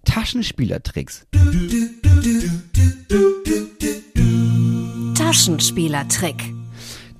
Taschenspielertrick. 5.31 6.43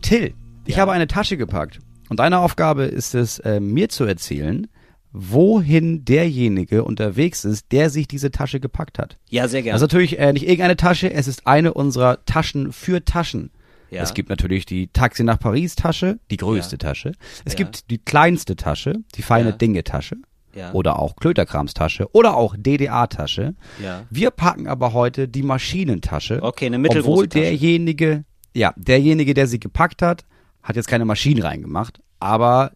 Till, 0.02 0.34
ich 0.66 0.78
habe 0.78 0.92
eine 0.92 1.08
Tasche 1.08 1.38
gepackt. 1.38 1.80
Und 2.10 2.20
deine 2.20 2.40
Aufgabe 2.40 2.84
ist 2.84 3.16
es, 3.16 3.40
äh, 3.40 3.62
mir 3.62 3.88
zu 3.88 4.04
erzählen, 4.04 4.68
wohin 5.14 6.04
derjenige 6.04 6.84
unterwegs 6.84 7.46
ist, 7.46 7.72
der 7.72 7.90
sich 7.90 8.10
diese 8.10 8.30
Tasche 8.30 8.60
gepackt 8.60 9.00
hat. 9.00 9.18
Ja, 9.30 9.48
sehr 9.48 9.62
gerne. 9.62 9.76
Das 9.76 9.82
ist 9.82 9.84
natürlich 9.94 10.20
äh, 10.20 10.34
nicht 10.34 10.44
irgendeine 10.44 10.76
Tasche, 10.76 11.10
es 11.14 11.30
ist 11.30 11.48
eine 11.48 11.74
unserer 11.74 12.26
Taschen 12.26 12.74
für 12.74 13.06
Taschen. 13.06 13.50
Ja. 13.92 14.02
Es 14.04 14.14
gibt 14.14 14.28
natürlich 14.30 14.66
die 14.66 14.88
Taxi 14.90 15.24
nach 15.24 15.40
Paris 15.40 15.76
Tasche, 15.76 16.20
die 16.32 16.38
größte 16.38 16.74
Ja. 16.76 16.80
Tasche. 16.90 17.14
Es 17.46 17.54
Ja. 17.54 17.58
gibt 17.60 17.90
die 17.92 17.98
kleinste 17.98 18.58
Tasche, 18.58 18.96
die 19.16 19.22
feine 19.22 19.52
Ja. 19.52 19.56
Dinge 19.56 19.86
Tasche. 19.86 20.18
Ja. 20.54 20.74
Oder 20.74 21.00
auch 21.00 21.16
Klöterkrams-Tasche 21.16 22.14
oder 22.14 22.36
auch 22.36 22.56
DDA-Tasche. 22.58 23.56
Ja. 23.82 24.06
Wir 24.10 24.32
packen 24.32 24.68
aber 24.68 24.94
heute 24.94 25.28
die 25.28 25.44
Maschinentasche. 25.44 26.42
Okay, 26.42 26.66
eine 26.66 26.78
mittelgroße 26.78 27.10
Obwohl 27.10 27.28
Tasche. 27.28 27.46
derjenige, 27.46 28.26
ja, 28.54 28.74
derjenige, 28.76 29.34
der 29.34 29.48
sie 29.48 29.60
gepackt 29.60 30.02
hat, 30.02 30.26
hat 30.62 30.76
jetzt 30.76 30.88
keine 30.88 31.06
Maschinen 31.06 31.42
reingemacht, 31.42 32.02
aber 32.20 32.74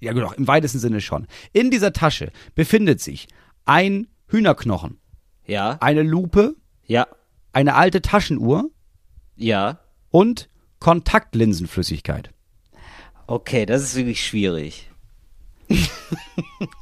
ja 0.00 0.12
genau, 0.12 0.32
im 0.32 0.46
weitesten 0.46 0.78
Sinne 0.78 1.00
schon. 1.00 1.26
In 1.52 1.70
dieser 1.70 1.92
Tasche 1.92 2.30
befindet 2.54 3.00
sich 3.00 3.28
ein 3.64 4.06
Hühnerknochen, 4.28 4.98
ja, 5.46 5.78
eine 5.80 6.02
Lupe, 6.02 6.54
ja, 6.84 7.06
eine 7.52 7.74
alte 7.74 8.02
Taschenuhr 8.02 8.70
ja. 9.36 9.80
und 10.10 10.48
Kontaktlinsenflüssigkeit. 10.78 12.30
Okay, 13.26 13.66
das 13.66 13.82
ist 13.82 13.96
wirklich 13.96 14.24
schwierig. 14.24 14.90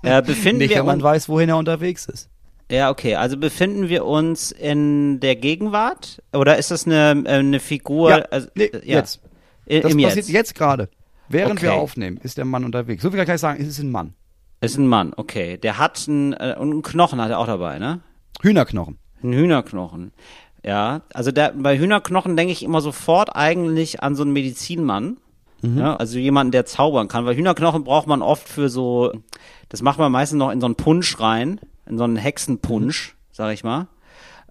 Äh, 0.02 0.22
befinden 0.22 0.58
Nicht, 0.58 0.70
wir 0.70 0.78
wenn 0.78 0.86
man 0.86 1.02
weiß, 1.02 1.28
wohin 1.28 1.48
er 1.48 1.56
unterwegs 1.56 2.06
ist. 2.06 2.28
ja, 2.70 2.90
okay, 2.90 3.14
also 3.16 3.36
befinden 3.36 3.88
wir 3.88 4.04
uns 4.04 4.52
in 4.52 5.20
der 5.20 5.36
Gegenwart 5.36 6.22
oder 6.32 6.56
ist 6.58 6.70
das 6.70 6.86
eine, 6.86 7.22
äh, 7.26 7.28
eine 7.38 7.60
Figur? 7.60 8.10
Ja, 8.10 8.16
also, 8.30 8.48
nee, 8.54 8.64
äh, 8.64 8.78
ja. 8.88 8.98
jetzt. 8.98 9.20
I- 9.68 9.80
Das 9.80 9.92
passiert 9.92 10.16
Jetzt. 10.16 10.28
jetzt 10.28 10.54
gerade. 10.54 10.88
Während 11.28 11.62
wir 11.62 11.70
Okay. 11.72 11.78
aufnehmen, 11.80 12.18
ist 12.22 12.36
der 12.36 12.44
Mann 12.44 12.64
unterwegs. 12.66 13.02
So 13.02 13.10
viel 13.10 13.24
kann 13.24 13.34
ich 13.34 13.40
sagen, 13.40 13.60
es 13.62 13.66
ist 13.68 13.78
ein 13.78 13.90
Mann. 13.90 14.12
Ist 14.60 14.76
ein 14.78 14.86
Mann, 14.86 15.12
okay. 15.16 15.56
Der 15.56 15.78
hat 15.78 16.04
einen, 16.06 16.34
äh, 16.34 16.54
einen 16.58 16.82
Knochen 16.82 17.20
hat 17.20 17.30
er 17.30 17.38
auch 17.38 17.46
dabei, 17.46 17.78
ne? 17.78 18.00
Hühnerknochen. 18.42 18.98
Ein 19.22 19.32
Hühnerknochen. 19.32 20.12
Ja, 20.62 21.02
also 21.14 21.30
der, 21.32 21.52
bei 21.56 21.78
Hühnerknochen 21.78 22.36
denke 22.36 22.52
ich 22.52 22.62
immer 22.62 22.80
sofort 22.82 23.34
eigentlich 23.34 24.02
an 24.02 24.14
so 24.16 24.22
einen 24.22 24.32
Medizinmann. 24.34 25.16
Ja, 25.62 25.96
also 25.96 26.18
jemanden, 26.18 26.50
der 26.52 26.66
zaubern 26.66 27.08
kann. 27.08 27.24
Weil 27.24 27.36
Hühnerknochen 27.36 27.84
braucht 27.84 28.06
man 28.06 28.20
oft 28.20 28.46
für 28.48 28.68
so, 28.68 29.12
das 29.70 29.80
macht 29.80 29.98
man 29.98 30.12
meistens 30.12 30.38
noch 30.38 30.50
in 30.50 30.60
so 30.60 30.66
einen 30.66 30.74
Punsch 30.74 31.18
rein, 31.20 31.58
in 31.86 31.96
so 31.96 32.04
einen 32.04 32.16
Hexenpunsch, 32.16 33.16
sag 33.32 33.54
ich 33.54 33.64
mal. 33.64 33.86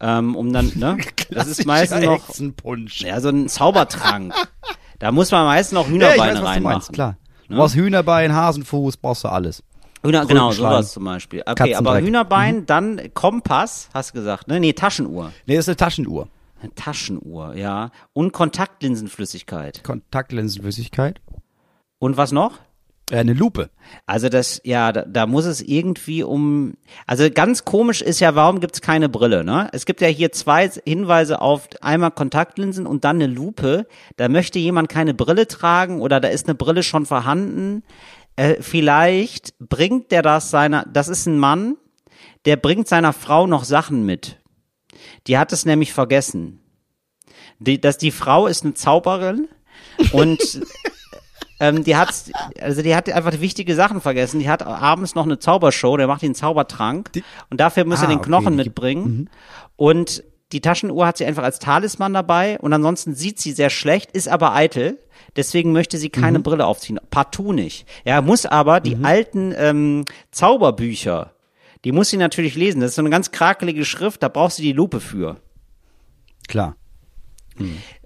Ähm, 0.01 0.35
um 0.35 0.51
dann, 0.51 0.71
ne? 0.75 0.97
Das 1.29 1.47
ist 1.47 1.65
meistens 1.65 2.03
noch, 2.03 2.27
Hexenpunsch. 2.27 3.01
ja, 3.01 3.19
so 3.21 3.29
ein 3.29 3.47
Zaubertrank. 3.47 4.33
da 4.99 5.11
muss 5.11 5.29
man 5.31 5.45
meistens 5.45 5.75
noch 5.75 5.87
Ja, 5.87 5.89
ich 5.89 5.93
Hühnerbeine 5.93 6.19
weiß, 6.19 6.27
was 6.33 6.39
du 6.39 6.45
reinmachen. 6.45 6.63
meinst, 6.63 6.93
klar. 6.93 7.17
Du 7.47 7.55
brauchst 7.57 7.75
Hühnerbein, 7.75 8.33
Hasenfuß, 8.33 8.97
brauchst 8.97 9.23
du 9.23 9.27
alles. 9.27 9.63
Hühner, 10.03 10.25
genau, 10.25 10.51
sowas 10.51 10.91
zum 10.93 11.05
Beispiel. 11.05 11.43
Okay, 11.45 11.75
aber. 11.75 11.99
Hühnerbein, 12.01 12.65
dann 12.65 12.99
Kompass, 13.13 13.89
hast 13.93 14.09
du 14.09 14.13
gesagt, 14.15 14.47
ne? 14.47 14.59
Nee, 14.59 14.73
Taschenuhr. 14.73 15.31
Nee, 15.45 15.55
das 15.55 15.65
ist 15.65 15.69
eine 15.69 15.77
Taschenuhr. 15.77 16.27
Eine 16.63 16.73
Taschenuhr, 16.75 17.55
ja. 17.55 17.91
Und 18.13 18.31
Kontaktlinsenflüssigkeit. 18.31 19.83
Kontaktlinsenflüssigkeit. 19.83 21.19
Und 21.99 22.15
was 22.15 22.31
noch? 22.31 22.59
Äh, 23.11 23.17
eine 23.17 23.33
Lupe. 23.33 23.69
Also 24.05 24.29
das, 24.29 24.61
ja, 24.63 24.93
da, 24.93 25.01
da 25.01 25.27
muss 25.27 25.43
es 25.43 25.61
irgendwie 25.61 26.23
um. 26.23 26.75
Also 27.05 27.29
ganz 27.29 27.65
komisch 27.65 28.01
ist 28.01 28.21
ja, 28.21 28.35
warum 28.35 28.61
gibt's 28.61 28.79
keine 28.79 29.09
Brille, 29.09 29.43
ne? 29.43 29.67
Es 29.73 29.85
gibt 29.85 29.99
ja 29.99 30.07
hier 30.07 30.31
zwei 30.31 30.69
Hinweise 30.69 31.41
auf 31.41 31.67
einmal 31.81 32.11
Kontaktlinsen 32.11 32.87
und 32.87 33.03
dann 33.03 33.17
eine 33.17 33.27
Lupe. 33.27 33.85
Da 34.15 34.29
möchte 34.29 34.57
jemand 34.57 34.87
keine 34.87 35.13
Brille 35.13 35.49
tragen 35.49 35.99
oder 35.99 36.21
da 36.21 36.29
ist 36.29 36.47
eine 36.47 36.55
Brille 36.55 36.81
schon 36.81 37.05
vorhanden. 37.05 37.83
Äh, 38.37 38.61
vielleicht 38.61 39.53
bringt 39.59 40.11
der 40.11 40.21
das 40.21 40.49
seiner, 40.49 40.85
das 40.85 41.09
ist 41.09 41.25
ein 41.25 41.39
Mann, 41.39 41.75
der 42.45 42.55
bringt 42.55 42.87
seiner 42.87 43.11
Frau 43.11 43.47
noch 43.47 43.65
Sachen 43.65 44.05
mit. 44.05 44.39
Die 45.27 45.37
hat 45.37 45.51
es 45.53 45.65
nämlich 45.65 45.93
vergessen. 45.93 46.59
Die, 47.59 47.79
dass 47.79 47.97
die 47.97 48.11
Frau 48.11 48.47
ist 48.47 48.63
eine 48.63 48.73
Zauberin 48.73 49.47
und 50.11 50.39
ähm, 51.59 51.83
die 51.83 51.95
hat, 51.95 52.13
also 52.59 52.81
die 52.81 52.95
hat 52.95 53.09
einfach 53.09 53.39
wichtige 53.39 53.75
Sachen 53.75 54.01
vergessen. 54.01 54.39
Die 54.39 54.49
hat 54.49 54.63
abends 54.63 55.15
noch 55.15 55.23
eine 55.25 55.39
Zaubershow, 55.39 55.95
der 55.97 56.07
macht 56.07 56.21
den 56.23 56.35
Zaubertrank 56.35 57.09
und 57.49 57.59
dafür 57.59 57.85
muss 57.85 57.99
er 58.01 58.05
Ah, 58.05 58.07
den 58.11 58.17
okay, 58.19 58.27
Knochen 58.27 58.57
die- 58.57 58.63
mitbringen. 58.63 59.29
Und 59.75 60.23
die 60.51 60.61
Taschenuhr 60.61 61.07
hat 61.07 61.17
sie 61.17 61.25
einfach 61.25 61.43
als 61.43 61.57
Talisman 61.59 62.13
dabei 62.13 62.59
und 62.59 62.73
ansonsten 62.73 63.15
sieht 63.15 63.39
sie 63.39 63.53
sehr 63.53 63.69
schlecht, 63.71 64.11
ist 64.11 64.27
aber 64.27 64.53
eitel. 64.53 64.99
Deswegen 65.35 65.71
möchte 65.71 65.97
sie 65.97 66.09
keine 66.09 66.39
Brille 66.39 66.67
aufziehen. 66.67 66.99
Partout 67.09 67.53
nicht. 67.53 67.87
Er 68.03 68.21
muss 68.21 68.45
aber 68.45 68.79
die 68.81 68.97
alten 69.03 69.51
ähm, 69.57 70.05
Zauberbücher, 70.29 71.32
die 71.83 71.91
muss 71.91 72.09
sie 72.09 72.17
natürlich 72.17 72.55
lesen. 72.55 72.81
Das 72.81 72.91
ist 72.91 72.95
so 72.95 73.01
eine 73.01 73.09
ganz 73.09 73.31
krakelige 73.31 73.85
Schrift, 73.85 74.23
da 74.23 74.29
brauchst 74.29 74.59
du 74.59 74.63
die 74.63 74.73
Lupe 74.73 74.99
für. 74.99 75.37
Klar. 76.47 76.75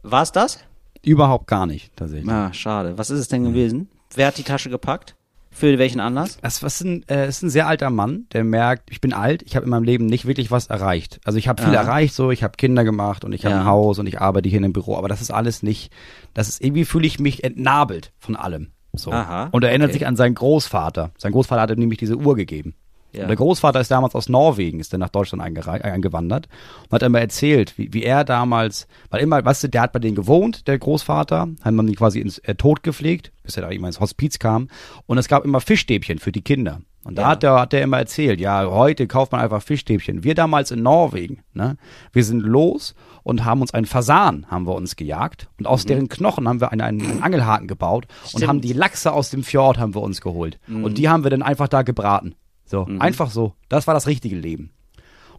War's 0.03 0.31
das? 0.31 0.59
Überhaupt 1.03 1.47
gar 1.47 1.65
nicht, 1.65 1.95
tatsächlich. 1.95 2.29
Ah, 2.29 2.51
schade. 2.53 2.97
Was 2.97 3.09
ist 3.09 3.19
es 3.19 3.27
denn 3.27 3.43
gewesen? 3.43 3.89
Wer 4.15 4.27
hat 4.27 4.37
die 4.37 4.43
Tasche 4.43 4.69
gepackt? 4.69 5.15
Für 5.51 5.79
welchen 5.79 5.99
Anlass? 5.99 6.37
Das 6.41 6.61
was 6.61 6.81
ein, 6.81 7.07
äh, 7.07 7.27
ist 7.27 7.41
ein 7.41 7.49
sehr 7.49 7.67
alter 7.67 7.89
Mann, 7.89 8.27
der 8.31 8.43
merkt, 8.43 8.91
ich 8.91 9.01
bin 9.01 9.11
alt, 9.11 9.41
ich 9.43 9.55
habe 9.55 9.63
in 9.63 9.71
meinem 9.71 9.83
Leben 9.85 10.05
nicht 10.05 10.27
wirklich 10.27 10.51
was 10.51 10.67
erreicht. 10.67 11.19
Also 11.23 11.39
ich 11.39 11.47
habe 11.47 11.63
viel 11.63 11.73
Ja. 11.73 11.81
erreicht, 11.81 12.13
so 12.13 12.29
ich 12.29 12.43
habe 12.43 12.57
Kinder 12.57 12.83
gemacht 12.83 13.25
und 13.25 13.33
ich 13.33 13.43
habe 13.43 13.55
Ja. 13.55 13.61
ein 13.61 13.65
Haus 13.67 13.97
und 13.97 14.05
ich 14.05 14.21
arbeite 14.21 14.49
hier 14.49 14.59
in 14.59 14.65
einem 14.65 14.73
Büro, 14.73 14.95
aber 14.95 15.07
das 15.07 15.19
ist 15.21 15.31
alles 15.31 15.63
nicht, 15.63 15.91
das 16.35 16.47
ist 16.47 16.63
irgendwie 16.63 16.85
fühle 16.85 17.07
ich 17.07 17.19
mich 17.19 17.43
entnabelt 17.43 18.11
von 18.19 18.35
allem. 18.35 18.71
So. 18.93 19.11
Aha, 19.11 19.49
und 19.51 19.63
er 19.63 19.69
erinnert 19.69 19.89
okay. 19.89 19.99
sich 19.99 20.07
an 20.07 20.15
seinen 20.15 20.35
Großvater. 20.35 21.11
Sein 21.17 21.31
Großvater 21.31 21.61
hatte 21.61 21.75
nämlich 21.77 21.97
diese 21.99 22.17
Uhr 22.17 22.35
gegeben. 22.35 22.75
Ja. 23.17 23.23
Und 23.23 23.27
der 23.29 23.35
Großvater 23.37 23.79
ist 23.81 23.91
damals 23.91 24.15
aus 24.15 24.29
Norwegen, 24.29 24.79
ist 24.79 24.93
dann 24.93 24.99
nach 24.99 25.09
Deutschland 25.09 25.43
äh, 25.57 25.69
eingewandert 25.69 26.47
und 26.85 26.91
hat 26.93 27.03
immer 27.03 27.19
erzählt, 27.19 27.77
wie, 27.77 27.91
wie 27.93 28.03
er 28.03 28.23
damals, 28.23 28.87
weil 29.09 29.21
immer, 29.21 29.43
weißt 29.43 29.63
du, 29.65 29.69
der 29.69 29.81
hat 29.81 29.91
bei 29.93 29.99
denen 29.99 30.15
gewohnt, 30.15 30.67
der 30.67 30.77
Großvater, 30.79 31.47
hat 31.61 31.73
man 31.73 31.87
ihn 31.87 31.95
quasi 31.95 32.19
ins 32.19 32.37
äh, 32.39 32.55
Tod 32.55 32.83
gepflegt, 32.83 33.31
bis 33.43 33.57
er 33.57 33.63
da 33.63 33.69
immer 33.69 33.87
ins 33.87 33.99
Hospiz 33.99 34.39
kam. 34.39 34.69
Und 35.05 35.17
es 35.17 35.27
gab 35.27 35.43
immer 35.45 35.59
Fischstäbchen 35.61 36.19
für 36.19 36.31
die 36.31 36.41
Kinder. 36.41 36.79
Und 37.03 37.15
da 37.17 37.21
Ja. 37.21 37.27
hat 37.29 37.43
der, 37.43 37.59
hat 37.61 37.71
der 37.73 37.83
immer 37.83 37.97
erzählt, 37.99 38.41
ja, 38.41 38.69
heute 38.69 39.07
kauft 39.07 39.31
man 39.31 39.39
einfach 39.39 39.61
Fischstäbchen. 39.61 40.25
Wir 40.25 40.35
damals 40.35 40.71
in 40.71 40.83
Norwegen, 40.83 41.39
ne, 41.53 41.77
wir 42.11 42.23
sind 42.25 42.41
los 42.41 42.95
und 43.23 43.45
haben 43.45 43.61
uns 43.61 43.73
einen 43.73 43.85
Fasan, 43.85 44.45
haben 44.49 44.67
wir 44.67 44.75
uns 44.75 44.97
gejagt. 44.97 45.47
Und 45.57 45.67
aus 45.67 45.85
deren 45.85 46.09
Knochen 46.09 46.49
haben 46.49 46.59
wir 46.59 46.71
einen, 46.73 46.81
einen, 46.81 47.01
einen 47.09 47.23
Angelhaken 47.23 47.67
gebaut 47.67 48.07
und 48.23 48.29
Stimmt. 48.29 48.47
haben 48.47 48.61
die 48.61 48.73
Lachse 48.73 49.13
aus 49.13 49.29
dem 49.29 49.43
Fjord 49.43 49.77
haben 49.79 49.95
wir 49.95 50.01
uns 50.01 50.19
geholt. 50.19 50.59
Und 50.67 50.97
die 50.97 51.07
haben 51.07 51.23
wir 51.23 51.29
dann 51.31 51.43
einfach 51.43 51.69
da 51.69 51.81
gebraten. 51.83 52.35
So, 52.67 52.85
einfach 52.99 53.31
so. 53.31 53.53
Das 53.69 53.87
war 53.87 53.93
das 53.93 54.07
richtige 54.07 54.35
Leben. 54.35 54.71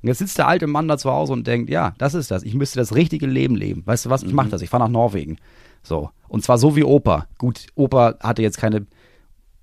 Und 0.00 0.08
jetzt 0.08 0.18
sitzt 0.18 0.38
der 0.38 0.48
alte 0.48 0.66
Mann 0.66 0.88
da 0.88 0.96
zu 0.96 1.10
Hause 1.10 1.32
und 1.32 1.46
denkt, 1.46 1.70
ja, 1.70 1.92
das 1.98 2.14
ist 2.14 2.30
das. 2.30 2.42
Ich 2.42 2.54
müsste 2.54 2.78
das 2.78 2.94
richtige 2.94 3.26
Leben 3.26 3.54
leben. 3.56 3.82
Weißt 3.84 4.06
du 4.06 4.10
was? 4.10 4.22
Ich 4.22 4.32
mache 4.32 4.48
das. 4.48 4.62
Ich 4.62 4.70
fahre 4.70 4.84
nach 4.84 4.90
Norwegen. 4.90 5.38
So. 5.82 6.10
Und 6.28 6.44
zwar 6.44 6.58
so 6.58 6.76
wie 6.76 6.84
Opa. 6.84 7.26
Gut, 7.36 7.66
Opa 7.74 8.14
hatte 8.20 8.42
jetzt 8.42 8.58
keine, 8.58 8.86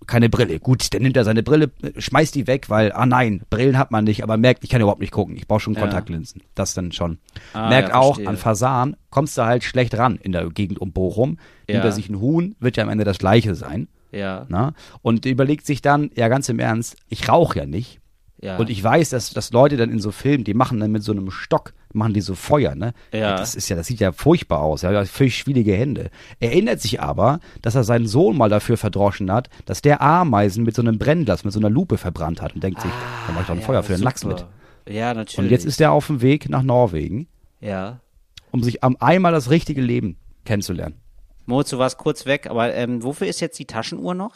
keine 0.07 0.29
Brille. 0.29 0.59
Gut, 0.59 0.93
dann 0.93 1.03
nimmt 1.03 1.15
er 1.15 1.23
seine 1.23 1.41
Brille, 1.41 1.71
schmeißt 1.97 2.35
die 2.35 2.47
weg, 2.47 2.69
weil, 2.69 2.91
ah 2.91 3.05
nein, 3.05 3.43
Brillen 3.49 3.77
hat 3.77 3.91
man 3.91 4.03
nicht, 4.03 4.23
aber 4.23 4.35
merkt, 4.35 4.63
ich 4.63 4.69
kann 4.69 4.81
überhaupt 4.81 4.99
nicht 4.99 5.11
gucken. 5.11 5.37
Ich 5.37 5.47
brauche 5.47 5.61
schon 5.61 5.73
Ja. 5.73 5.81
Kontaktlinsen. 5.81 6.43
Das 6.53 6.73
dann 6.73 6.91
schon. 6.91 7.17
Ah, 7.53 7.69
merkt 7.69 7.89
ja, 7.89 7.95
auch, 7.95 8.19
an 8.25 8.37
Fasan 8.37 8.97
kommst 9.09 9.37
du 9.37 9.43
halt 9.45 9.63
schlecht 9.63 9.97
ran 9.97 10.17
in 10.21 10.33
der 10.33 10.49
Gegend 10.49 10.79
um 10.79 10.91
Bochum. 10.91 11.37
Ja. 11.67 11.75
Nimmt 11.75 11.85
er 11.85 11.91
sich 11.93 12.09
ein 12.09 12.19
Huhn, 12.19 12.55
wird 12.59 12.77
ja 12.77 12.83
am 12.83 12.89
Ende 12.89 13.05
das 13.05 13.17
gleiche 13.19 13.55
sein. 13.55 13.87
Ja, 14.15 14.45
Na? 14.49 14.73
Und 15.01 15.25
überlegt 15.25 15.65
sich 15.65 15.81
dann, 15.81 16.09
ja 16.15 16.27
ganz 16.29 16.47
im 16.49 16.59
Ernst, 16.59 16.95
ich 17.09 17.27
rauche 17.29 17.59
ja 17.59 17.65
nicht. 17.65 17.99
ja. 18.41 18.57
Und 18.57 18.69
ich 18.69 18.81
weiß, 18.83 19.09
dass, 19.09 19.31
dass 19.31 19.51
Leute 19.51 19.75
dann 19.77 19.89
in 19.91 19.99
so 19.99 20.11
Filmen, 20.11 20.43
die 20.45 20.53
machen 20.53 20.79
dann 20.79 20.91
mit 20.91 21.03
so 21.03 21.11
einem 21.11 21.29
Stock, 21.31 21.73
machen 21.93 22.13
die 22.13 22.21
so 22.21 22.33
Feuer, 22.35 22.75
ne? 22.75 22.93
Ja. 23.13 23.35
Das 23.37 23.55
ist 23.55 23.67
ja, 23.69 23.75
das 23.75 23.87
sieht 23.87 23.99
ja 23.99 24.11
furchtbar 24.11 24.59
aus, 24.61 24.81
ja, 24.83 25.03
völlig 25.05 25.37
schwierige 25.37 25.73
Hände. 25.73 26.09
Er 26.39 26.51
erinnert 26.51 26.79
sich 26.81 27.01
aber, 27.01 27.39
dass 27.61 27.75
er 27.75 27.83
seinen 27.83 28.07
Sohn 28.07 28.37
mal 28.37 28.49
dafür 28.49 28.77
verdroschen 28.77 29.31
hat, 29.31 29.49
dass 29.65 29.81
der 29.81 30.01
Ameisen 30.01 30.63
mit 30.63 30.75
so 30.75 30.81
einem 30.81 30.97
Brennglas, 30.97 31.43
mit 31.43 31.53
so 31.53 31.59
einer 31.59 31.69
Lupe 31.69 31.97
verbrannt 31.97 32.41
hat 32.41 32.55
und 32.55 32.63
denkt 32.63 32.81
sich, 32.81 32.91
da 33.27 33.33
mach 33.33 33.41
ich 33.41 33.47
doch 33.47 33.53
ein 33.53 33.59
Ah, 33.59 33.61
Ja, 33.61 33.65
Feuer 33.67 33.83
für 33.83 33.93
den 33.95 34.03
Lachs 34.03 34.21
super. 34.21 34.47
mit. 34.85 34.93
Ja, 34.95 35.13
natürlich. 35.13 35.39
Und 35.39 35.49
jetzt 35.51 35.65
ist 35.65 35.81
er 35.81 35.91
auf 35.91 36.07
dem 36.07 36.21
Weg 36.21 36.47
nach 36.49 36.63
Norwegen, 36.63 37.27
ja. 37.59 37.99
um 38.51 38.61
sich 38.63 38.83
am 38.83 38.95
einmal 38.99 39.31
das 39.31 39.49
richtige 39.49 39.81
Leben 39.81 40.17
kennenzulernen. 40.45 40.95
Moritz, 41.45 41.69
du 41.69 41.77
warst 41.77 41.97
kurz 41.97 42.25
weg, 42.25 42.47
aber 42.49 42.73
ähm, 42.73 43.03
wofür 43.03 43.27
ist 43.27 43.39
jetzt 43.39 43.57
die 43.59 43.65
Taschenuhr 43.65 44.13
noch? 44.15 44.33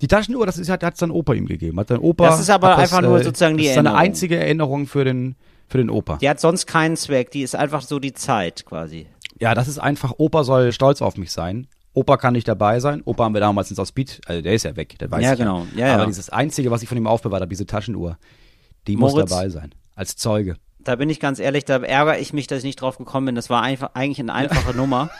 Die 0.00 0.06
Taschenuhr, 0.08 0.44
das 0.46 0.58
ist, 0.58 0.68
hat, 0.68 0.82
hat 0.82 0.96
sein 0.96 1.10
Opa 1.10 1.32
ihm 1.34 1.46
gegeben. 1.46 1.78
Hat 1.80 1.88
sein 1.88 1.98
Opa, 1.98 2.26
Das 2.26 2.40
ist 2.40 2.50
aber 2.50 2.76
einfach 2.76 3.00
nur 3.02 3.22
sozusagen 3.22 3.56
die 3.56 3.64
Das 3.64 3.70
ist 3.70 3.74
seine 3.76 3.88
Erinnerung. 3.90 4.06
einzige 4.08 4.36
Erinnerung 4.38 4.86
für 4.86 5.04
den, 5.04 5.36
für 5.68 5.78
den 5.78 5.90
Opa. 5.90 6.16
Die 6.18 6.28
hat 6.28 6.40
sonst 6.40 6.66
keinen 6.66 6.96
Zweck, 6.96 7.30
die 7.30 7.42
ist 7.42 7.54
einfach 7.56 7.82
so 7.82 7.98
die 7.98 8.12
Zeit 8.12 8.64
quasi. 8.66 9.06
Ja, 9.38 9.54
das 9.54 9.68
ist 9.68 9.78
einfach, 9.78 10.14
Opa 10.18 10.44
soll 10.44 10.72
stolz 10.72 11.00
auf 11.02 11.16
mich 11.16 11.32
sein. 11.32 11.66
Opa 11.94 12.18
kann 12.18 12.34
nicht 12.34 12.46
dabei 12.46 12.78
sein. 12.80 13.00
Opa 13.06 13.24
haben 13.24 13.32
wir 13.34 13.40
damals 13.40 13.70
ins 13.70 13.78
Hospiz, 13.78 14.20
also 14.26 14.42
der 14.42 14.52
ist 14.52 14.64
ja 14.64 14.76
weg, 14.76 14.98
der 14.98 15.10
weiß 15.10 15.22
Ja, 15.24 15.32
ich 15.32 15.38
genau. 15.38 15.66
Ja, 15.76 15.94
Aber 15.94 16.02
ja. 16.02 16.06
dieses 16.06 16.28
Einzige, 16.28 16.70
was 16.70 16.82
ich 16.82 16.88
von 16.90 16.98
ihm 16.98 17.06
aufbewahrt 17.06 17.40
habe, 17.40 17.48
diese 17.48 17.64
Taschenuhr, 17.66 18.18
die 18.86 18.96
muss 18.96 19.12
Moritz? 19.12 19.30
dabei 19.30 19.48
sein. 19.48 19.74
Als 19.94 20.16
Zeuge. 20.16 20.56
Da 20.78 20.96
bin 20.96 21.08
ich 21.08 21.20
ganz 21.20 21.38
ehrlich, 21.38 21.64
da 21.64 21.78
ärgere 21.78 22.18
ich 22.18 22.34
mich, 22.34 22.46
dass 22.46 22.58
ich 22.58 22.64
nicht 22.64 22.80
drauf 22.82 22.98
gekommen 22.98 23.26
bin. 23.26 23.34
Das 23.34 23.48
war 23.50 23.62
einfach 23.62 23.90
eigentlich 23.94 24.20
eine 24.20 24.34
einfache 24.34 24.72
Nummer. 24.76 25.10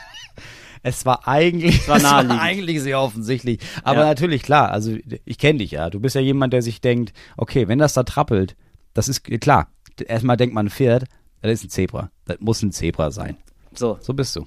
Es 0.87 1.05
war 1.05 1.27
eigentlich, 1.27 1.89
war 1.89 1.97
es 1.97 2.05
war 2.05 2.31
eigentlich 2.41 2.81
sehr 2.81 3.01
offensichtlich. 3.01 3.59
Aber 3.83 4.01
Ja. 4.01 4.07
natürlich, 4.07 4.43
klar, 4.43 4.71
also 4.71 4.97
ich 5.25 5.39
kenne 5.39 5.59
dich 5.59 5.73
ja. 5.73 5.91
Du 5.91 5.99
bist 5.99 6.15
ja 6.15 6.21
jemand, 6.21 6.53
der 6.53 6.63
sich 6.63 6.81
denkt, 6.81 7.13
okay, 7.37 7.67
wenn 7.67 7.81
das 7.81 7.95
da 7.95 8.05
trappelt, 8.05 8.55
das 8.95 9.09
ist 9.09 9.25
klar. 9.41 9.69
Erstmal 10.07 10.37
denkt 10.37 10.55
man 10.55 10.67
ein 10.67 10.71
Pferd, 10.71 11.05
das 11.43 11.53
ist 11.53 11.65
ein 11.65 11.71
Zebra. 11.71 12.11
Das 12.27 12.37
muss 12.39 12.63
ein 12.63 12.71
Zebra 12.71 13.11
sein. 13.11 13.37
So, 13.75 13.99
So 14.01 14.15
bist 14.15 14.37
du. 14.37 14.47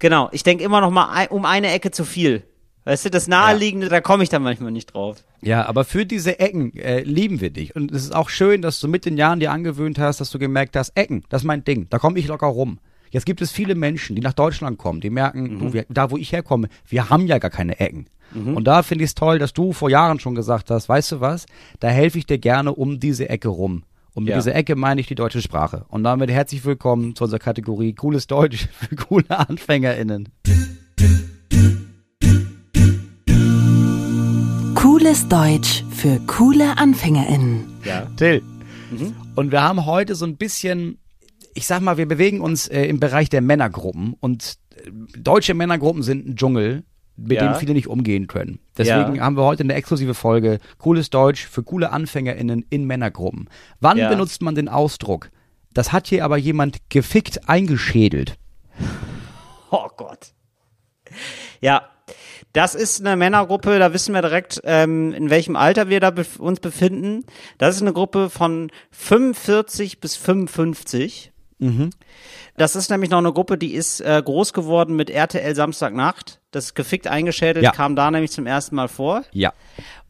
genau. 0.00 0.28
Ich 0.32 0.42
denke 0.42 0.64
immer 0.64 0.80
noch 0.80 0.90
mal 0.90 1.26
um 1.28 1.44
eine 1.44 1.70
Ecke 1.70 1.92
zu 1.92 2.04
viel. 2.04 2.42
Weißt 2.84 3.04
du, 3.04 3.10
das 3.10 3.28
Naheliegende, 3.28 3.88
da 3.88 4.00
komme 4.00 4.22
ich 4.24 4.28
dann 4.30 4.42
manchmal 4.42 4.72
nicht 4.72 4.94
drauf. 4.94 5.22
Ja, 5.42 5.66
aber 5.66 5.84
für 5.84 6.04
diese 6.04 6.40
Ecken 6.40 6.74
äh, 6.76 7.02
lieben 7.02 7.40
wir 7.40 7.50
dich. 7.50 7.76
Und 7.76 7.92
es 7.92 8.02
ist 8.04 8.14
auch 8.14 8.28
schön, 8.30 8.62
dass 8.62 8.80
du 8.80 8.88
mit 8.88 9.04
den 9.04 9.16
Jahren 9.18 9.38
dir 9.38 9.52
angewöhnt 9.52 9.98
hast, 10.00 10.20
dass 10.20 10.30
du 10.30 10.38
gemerkt 10.40 10.74
hast, 10.76 10.96
Ecken, 10.96 11.24
das 11.28 11.42
ist 11.42 11.46
mein 11.46 11.62
Ding, 11.62 11.86
da 11.90 11.98
komme 11.98 12.18
ich 12.18 12.26
locker 12.26 12.48
rum. 12.48 12.80
Jetzt 13.10 13.26
gibt 13.26 13.42
es 13.42 13.50
viele 13.50 13.74
Menschen, 13.74 14.14
die 14.14 14.22
nach 14.22 14.32
Deutschland 14.34 14.78
kommen, 14.78 15.00
die 15.00 15.10
merken, 15.10 15.58
du, 15.58 15.72
wir, 15.72 15.84
da 15.88 16.10
wo 16.12 16.16
ich 16.16 16.30
herkomme, 16.32 16.68
wir 16.86 17.10
haben 17.10 17.26
ja 17.26 17.38
gar 17.38 17.50
keine 17.50 17.80
Ecken. 17.80 18.06
Und 18.32 18.62
da 18.68 18.84
finde 18.84 19.02
ich 19.02 19.10
es 19.10 19.14
toll, 19.16 19.40
dass 19.40 19.52
du 19.52 19.72
vor 19.72 19.90
Jahren 19.90 20.20
schon 20.20 20.36
gesagt 20.36 20.70
hast, 20.70 20.88
weißt 20.88 21.10
du 21.12 21.20
was, 21.20 21.46
da 21.80 21.88
helfe 21.88 22.16
ich 22.18 22.26
dir 22.26 22.38
gerne 22.38 22.72
um 22.72 23.00
diese 23.00 23.28
Ecke 23.28 23.48
rum. 23.48 23.82
Und 24.14 24.24
mit 24.24 24.30
Ja. 24.30 24.36
dieser 24.36 24.54
Ecke 24.54 24.76
meine 24.76 25.00
ich 25.00 25.08
die 25.08 25.16
deutsche 25.16 25.42
Sprache. 25.42 25.84
Und 25.88 26.04
damit 26.04 26.30
herzlich 26.30 26.64
willkommen 26.64 27.16
zu 27.16 27.24
unserer 27.24 27.40
Kategorie 27.40 27.92
Cooles 27.92 28.28
Deutsch 28.28 28.68
für 28.72 28.94
coole 28.94 29.24
AnfängerInnen. 29.36 30.28
Cooles 34.76 35.26
Deutsch 35.28 35.82
für 35.90 36.20
coole 36.28 36.78
AnfängerInnen. 36.78 37.64
Ja. 37.84 38.06
Till. 38.16 38.42
Und 39.34 39.50
wir 39.50 39.62
haben 39.62 39.86
heute 39.86 40.14
so 40.14 40.24
ein 40.24 40.36
bisschen, 40.36 40.98
ich 41.54 41.66
sag 41.66 41.80
mal, 41.80 41.96
wir 41.96 42.06
bewegen 42.06 42.40
uns 42.40 42.68
äh, 42.68 42.84
im 42.84 43.00
Bereich 43.00 43.28
der 43.28 43.40
Männergruppen 43.40 44.14
und 44.20 44.56
äh, 44.76 44.90
deutsche 45.18 45.54
Männergruppen 45.54 46.02
sind 46.02 46.26
ein 46.28 46.36
Dschungel, 46.36 46.84
mit 47.16 47.32
Ja. 47.40 47.52
dem 47.52 47.54
viele 47.58 47.74
nicht 47.74 47.86
umgehen 47.88 48.26
können. 48.28 48.60
Deswegen 48.78 49.16
Ja. 49.16 49.22
haben 49.24 49.36
wir 49.36 49.44
heute 49.44 49.62
eine 49.62 49.74
exklusive 49.74 50.14
Folge 50.14 50.58
Cooles 50.78 51.10
Deutsch 51.10 51.46
für 51.46 51.62
coole 51.62 51.92
AnfängerInnen 51.92 52.64
in 52.70 52.84
Männergruppen. 52.86 53.48
Wann 53.80 53.98
Ja. 53.98 54.08
benutzt 54.08 54.40
man 54.42 54.54
den 54.54 54.68
Ausdruck? 54.68 55.30
Das 55.72 55.92
hat 55.92 56.06
hier 56.08 56.24
aber 56.24 56.36
jemand 56.38 56.78
gefickt 56.88 57.48
eingeschädelt. 57.48 58.36
Oh 59.70 59.86
Gott. 59.96 60.32
Ja, 61.60 61.82
das 62.52 62.74
ist 62.74 63.00
eine 63.04 63.16
Männergruppe, 63.16 63.78
da 63.78 63.92
wissen 63.92 64.14
wir 64.14 64.22
direkt, 64.22 64.60
ähm, 64.64 65.12
in 65.12 65.30
welchem 65.30 65.54
Alter 65.56 65.88
wir 65.88 66.00
da 66.00 66.10
bef 66.10 66.40
uns 66.40 66.58
befinden. 66.58 67.24
Das 67.58 67.76
ist 67.76 67.82
eine 67.82 67.92
Gruppe 67.92 68.30
von 68.30 68.70
45 68.90 70.00
bis 70.00 70.16
55. 70.16 71.32
Das 72.56 72.74
ist 72.76 72.90
nämlich 72.90 73.10
noch 73.10 73.18
eine 73.18 73.32
Gruppe, 73.32 73.58
die 73.58 73.74
ist 73.74 74.00
äh, 74.00 74.22
groß 74.24 74.52
geworden 74.52 74.96
mit 74.96 75.10
RTL 75.10 75.54
Samstagnacht. 75.54 76.40
Das 76.50 76.74
gefickt 76.74 77.06
eingeschädelt 77.06 77.64
Ja. 77.64 77.70
kam 77.72 77.96
da 77.96 78.10
nämlich 78.10 78.32
zum 78.32 78.46
ersten 78.46 78.74
Mal 78.76 78.88
vor. 78.88 79.22
Ja. 79.32 79.52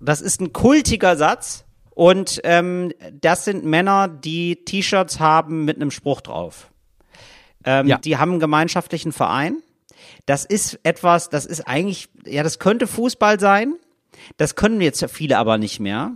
Das 0.01 0.21
ist 0.21 0.41
ein 0.41 0.53
kultiger 0.53 1.17
Satz. 1.17 1.65
Und 1.93 2.41
ähm, 2.45 2.93
das 3.21 3.45
sind 3.45 3.65
Männer, 3.65 4.09
die 4.09 4.65
T-Shirts 4.65 5.21
haben 5.21 5.65
mit 5.65 5.77
einem 5.77 5.91
Spruch 5.91 6.21
drauf. 6.23 6.71
Ähm, 7.65 7.89
Ja. 7.89 7.99
Die 7.99 8.17
haben 8.17 8.31
einen 8.33 8.41
gemeinschaftlichen 8.41 9.13
Verein. 9.13 9.57
Das 10.27 10.45
ist 10.45 10.79
etwas, 10.83 11.29
das 11.29 11.45
ist 11.47 11.67
eigentlich, 11.69 12.09
ja, 12.25 12.43
das 12.43 12.59
könnte 12.59 12.87
Fußball 12.87 13.39
sein. 13.41 13.75
Das 14.37 14.55
können 14.55 14.81
jetzt 14.81 15.05
viele 15.11 15.37
aber 15.39 15.59
nicht 15.59 15.81
mehr. 15.81 16.13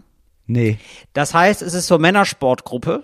Nee. 0.46 0.78
Das 1.12 1.34
heißt, 1.34 1.60
es 1.62 1.74
ist 1.74 1.86
so 1.86 1.98
Männersportgruppe. 1.98 3.02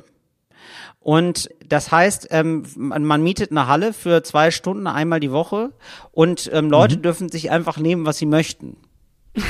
Und 1.03 1.49
das 1.67 1.91
heißt, 1.91 2.29
ähm, 2.31 2.65
man, 2.77 3.05
man 3.05 3.23
mietet 3.23 3.51
eine 3.51 3.67
Halle 3.67 3.93
für 3.95 4.23
zwei 4.23 4.51
Stunden 4.51 4.87
einmal 4.87 5.19
die 5.19 5.33
Woche 5.33 5.71
und 6.13 6.51
ähm, 6.53 6.69
Leute 6.71 6.97
Mhm. 6.99 7.03
dürfen 7.03 7.29
sich 7.31 7.51
einfach 7.51 7.79
nehmen, 7.79 8.05
was 8.05 8.19
sie 8.19 8.27
möchten. 8.27 8.77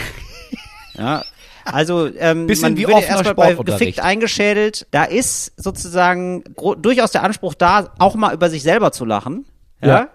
ja. 0.95 1.23
Also 1.65 2.07
ähm, 2.17 2.47
Bisschen 2.47 2.73
man 2.75 2.77
wie 2.79 2.87
offener 2.87 3.07
erstmal 3.17 3.35
bei 3.35 3.55
gefickt 3.55 4.01
eingeschädelt. 4.01 4.87
Da 4.93 5.05
ist 5.05 5.53
sozusagen 5.57 6.43
durchaus 6.79 7.11
der 7.13 7.23
Anspruch 7.23 7.55
da, 7.55 7.93
auch 7.99 8.15
mal 8.15 8.33
über 8.35 8.49
sich 8.49 8.63
selber 8.63 8.93
zu 8.93 9.05
lachen. 9.05 9.45
Ja. 9.83 9.89
Ja. 9.89 10.09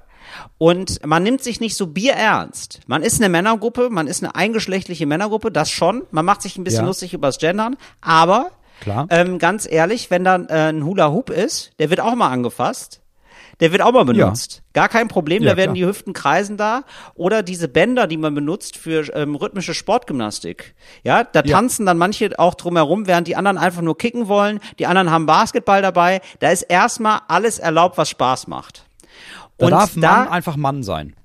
Und 0.58 1.06
man 1.06 1.24
nimmt 1.24 1.44
sich 1.44 1.60
nicht 1.60 1.78
so 1.78 1.88
bierernst. 1.88 2.82
Man 2.88 3.04
ist 3.04 3.22
eine 3.22 3.30
Männergruppe, 3.30 3.90
man 3.90 4.08
ist 4.08 4.24
eine 4.24 4.36
eingeschlechtliche 4.36 5.06
Männergruppe, 5.06 5.52
das 5.52 5.70
schon. 5.70 6.04
Man 6.12 6.26
macht 6.26 6.42
sich 6.42 6.58
ein 6.58 6.64
bisschen 6.64 6.82
Ja. 6.82 6.88
lustig 6.88 7.14
übers 7.14 7.38
Gendern, 7.38 7.78
aber 8.02 8.52
Klar. 8.82 9.08
ähm, 9.10 9.40
ganz 9.40 9.68
ehrlich, 9.70 10.12
wenn 10.12 10.24
dann 10.24 10.48
äh, 10.50 10.70
ein 10.70 10.84
Hula 10.86 11.12
Hoop 11.12 11.30
ist, 11.30 11.72
der 11.80 11.90
wird 11.90 12.00
auch 12.02 12.16
mal 12.16 12.30
angefasst. 12.30 13.02
Der 13.62 13.72
wird 13.72 13.82
auch 13.82 13.94
mal 13.94 14.04
benutzt. 14.04 14.64
Gar 14.74 14.90
kein 14.90 15.08
Problem, 15.08 15.42
Ja, 15.42 15.52
da 15.52 15.58
werden 15.58 15.74
klar. 15.74 15.76
die 15.76 15.86
Hüften 15.86 16.12
kreisen 16.12 16.58
da. 16.58 16.84
Oder 17.14 17.42
diese 17.42 17.70
Bänder, 17.70 18.06
die 18.06 18.18
man 18.18 18.36
benutzt 18.36 18.76
für 18.76 19.08
ähm, 19.16 19.34
rhythmische 19.36 19.74
Sportgymnastik. 19.74 20.76
Ja, 21.06 21.24
da 21.24 21.40
Ja. 21.46 21.56
tanzen 21.56 21.86
dann 21.86 21.98
manche 21.98 22.38
auch 22.38 22.56
drumherum, 22.56 23.08
während 23.08 23.30
die 23.30 23.38
anderen 23.38 23.58
einfach 23.58 23.82
nur 23.82 23.98
kicken 23.98 24.28
wollen. 24.28 24.60
Die 24.78 24.88
anderen 24.88 25.10
haben 25.10 25.26
Basketball 25.26 25.82
dabei. 25.82 26.20
Da 26.40 26.50
ist 26.50 26.64
erstmal 26.64 27.22
alles 27.30 27.58
erlaubt, 27.60 27.98
was 27.98 28.10
Spaß 28.10 28.48
macht. 28.48 28.88
Da 29.58 29.68
Und 29.68 29.72
darf 29.72 29.94
da, 29.96 30.02
Mann 30.18 30.28
einfach 30.28 30.58
Mann 30.58 30.84
sein. 30.84 31.16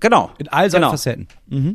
genau. 0.00 0.30
In 0.38 0.48
all 0.48 0.70
seinen 0.70 0.80
genau. 0.80 0.90
Facetten. 0.92 1.28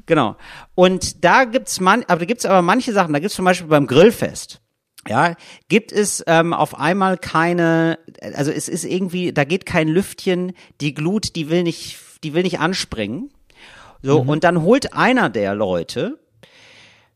Genau. 0.08 0.36
Und 0.74 1.24
da 1.24 1.44
gibt's 1.44 1.80
man, 1.80 2.04
aber 2.08 2.22
da 2.22 2.26
gibt's 2.26 2.48
aber 2.48 2.64
manche 2.64 2.92
Sachen. 2.92 3.14
Da 3.14 3.20
gibt's 3.20 3.36
zum 3.36 3.46
Beispiel 3.46 3.68
beim 3.68 3.86
Grillfest. 3.86 4.61
Ja, 5.08 5.36
gibt 5.68 5.92
es 5.92 6.24
ähm, 6.28 6.54
auf 6.54 6.80
einmal 6.80 7.18
keine, 7.18 7.98
also 8.36 8.52
es 8.52 8.70
ist 8.70 8.86
irgendwie, 8.86 9.34
da 9.34 9.46
geht 9.46 9.66
kein 9.66 9.88
Lüftchen, 9.88 10.54
die 10.80 10.94
Glut, 10.94 11.36
die 11.36 11.50
will 11.50 11.64
nicht, 11.64 11.98
die 12.24 12.34
will 12.34 12.44
nicht 12.44 12.60
anspringen. 12.60 13.32
So, 14.04 14.20
und 14.20 14.44
dann 14.44 14.62
holt 14.64 14.94
einer 14.94 15.30
der 15.30 15.54
Leute, 15.56 16.20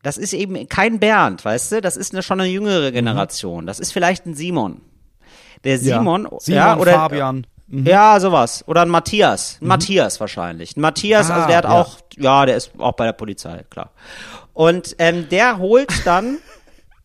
das 0.02 0.18
ist 0.18 0.32
eben 0.34 0.68
kein 0.68 1.00
Bernd, 1.00 1.44
weißt 1.44 1.72
du, 1.72 1.80
das 1.80 1.96
ist 1.96 2.12
eine, 2.12 2.22
schon 2.22 2.40
eine 2.40 2.48
jüngere 2.48 2.92
Generation. 2.92 3.66
Das 3.66 3.80
ist 3.80 3.92
vielleicht 3.92 4.26
ein 4.26 4.34
Simon. 4.34 4.80
Der 5.64 5.78
Simon, 5.78 6.24
ja, 6.24 6.30
ja, 6.30 6.38
Simon 6.70 6.78
oder 6.80 6.92
Fabian. 6.92 7.46
ja, 7.68 8.20
sowas. 8.20 8.62
Oder 8.68 8.82
ein 8.82 8.88
Matthias. 8.88 9.58
Ein 9.60 9.66
Matthias 9.68 10.20
wahrscheinlich. 10.20 10.76
Ein 10.76 10.80
Matthias, 10.82 11.28
also 11.30 11.42
Ah, 11.42 11.46
der 11.48 11.56
hat 11.56 11.64
ja. 11.64 11.70
auch, 11.70 11.98
ja, 12.16 12.46
der 12.46 12.56
ist 12.56 12.70
auch 12.78 12.92
bei 12.92 13.06
der 13.06 13.14
Polizei, 13.14 13.64
klar. 13.68 13.90
Und 14.52 14.94
ähm, 15.00 15.28
der 15.28 15.58
holt 15.58 16.06
dann 16.06 16.38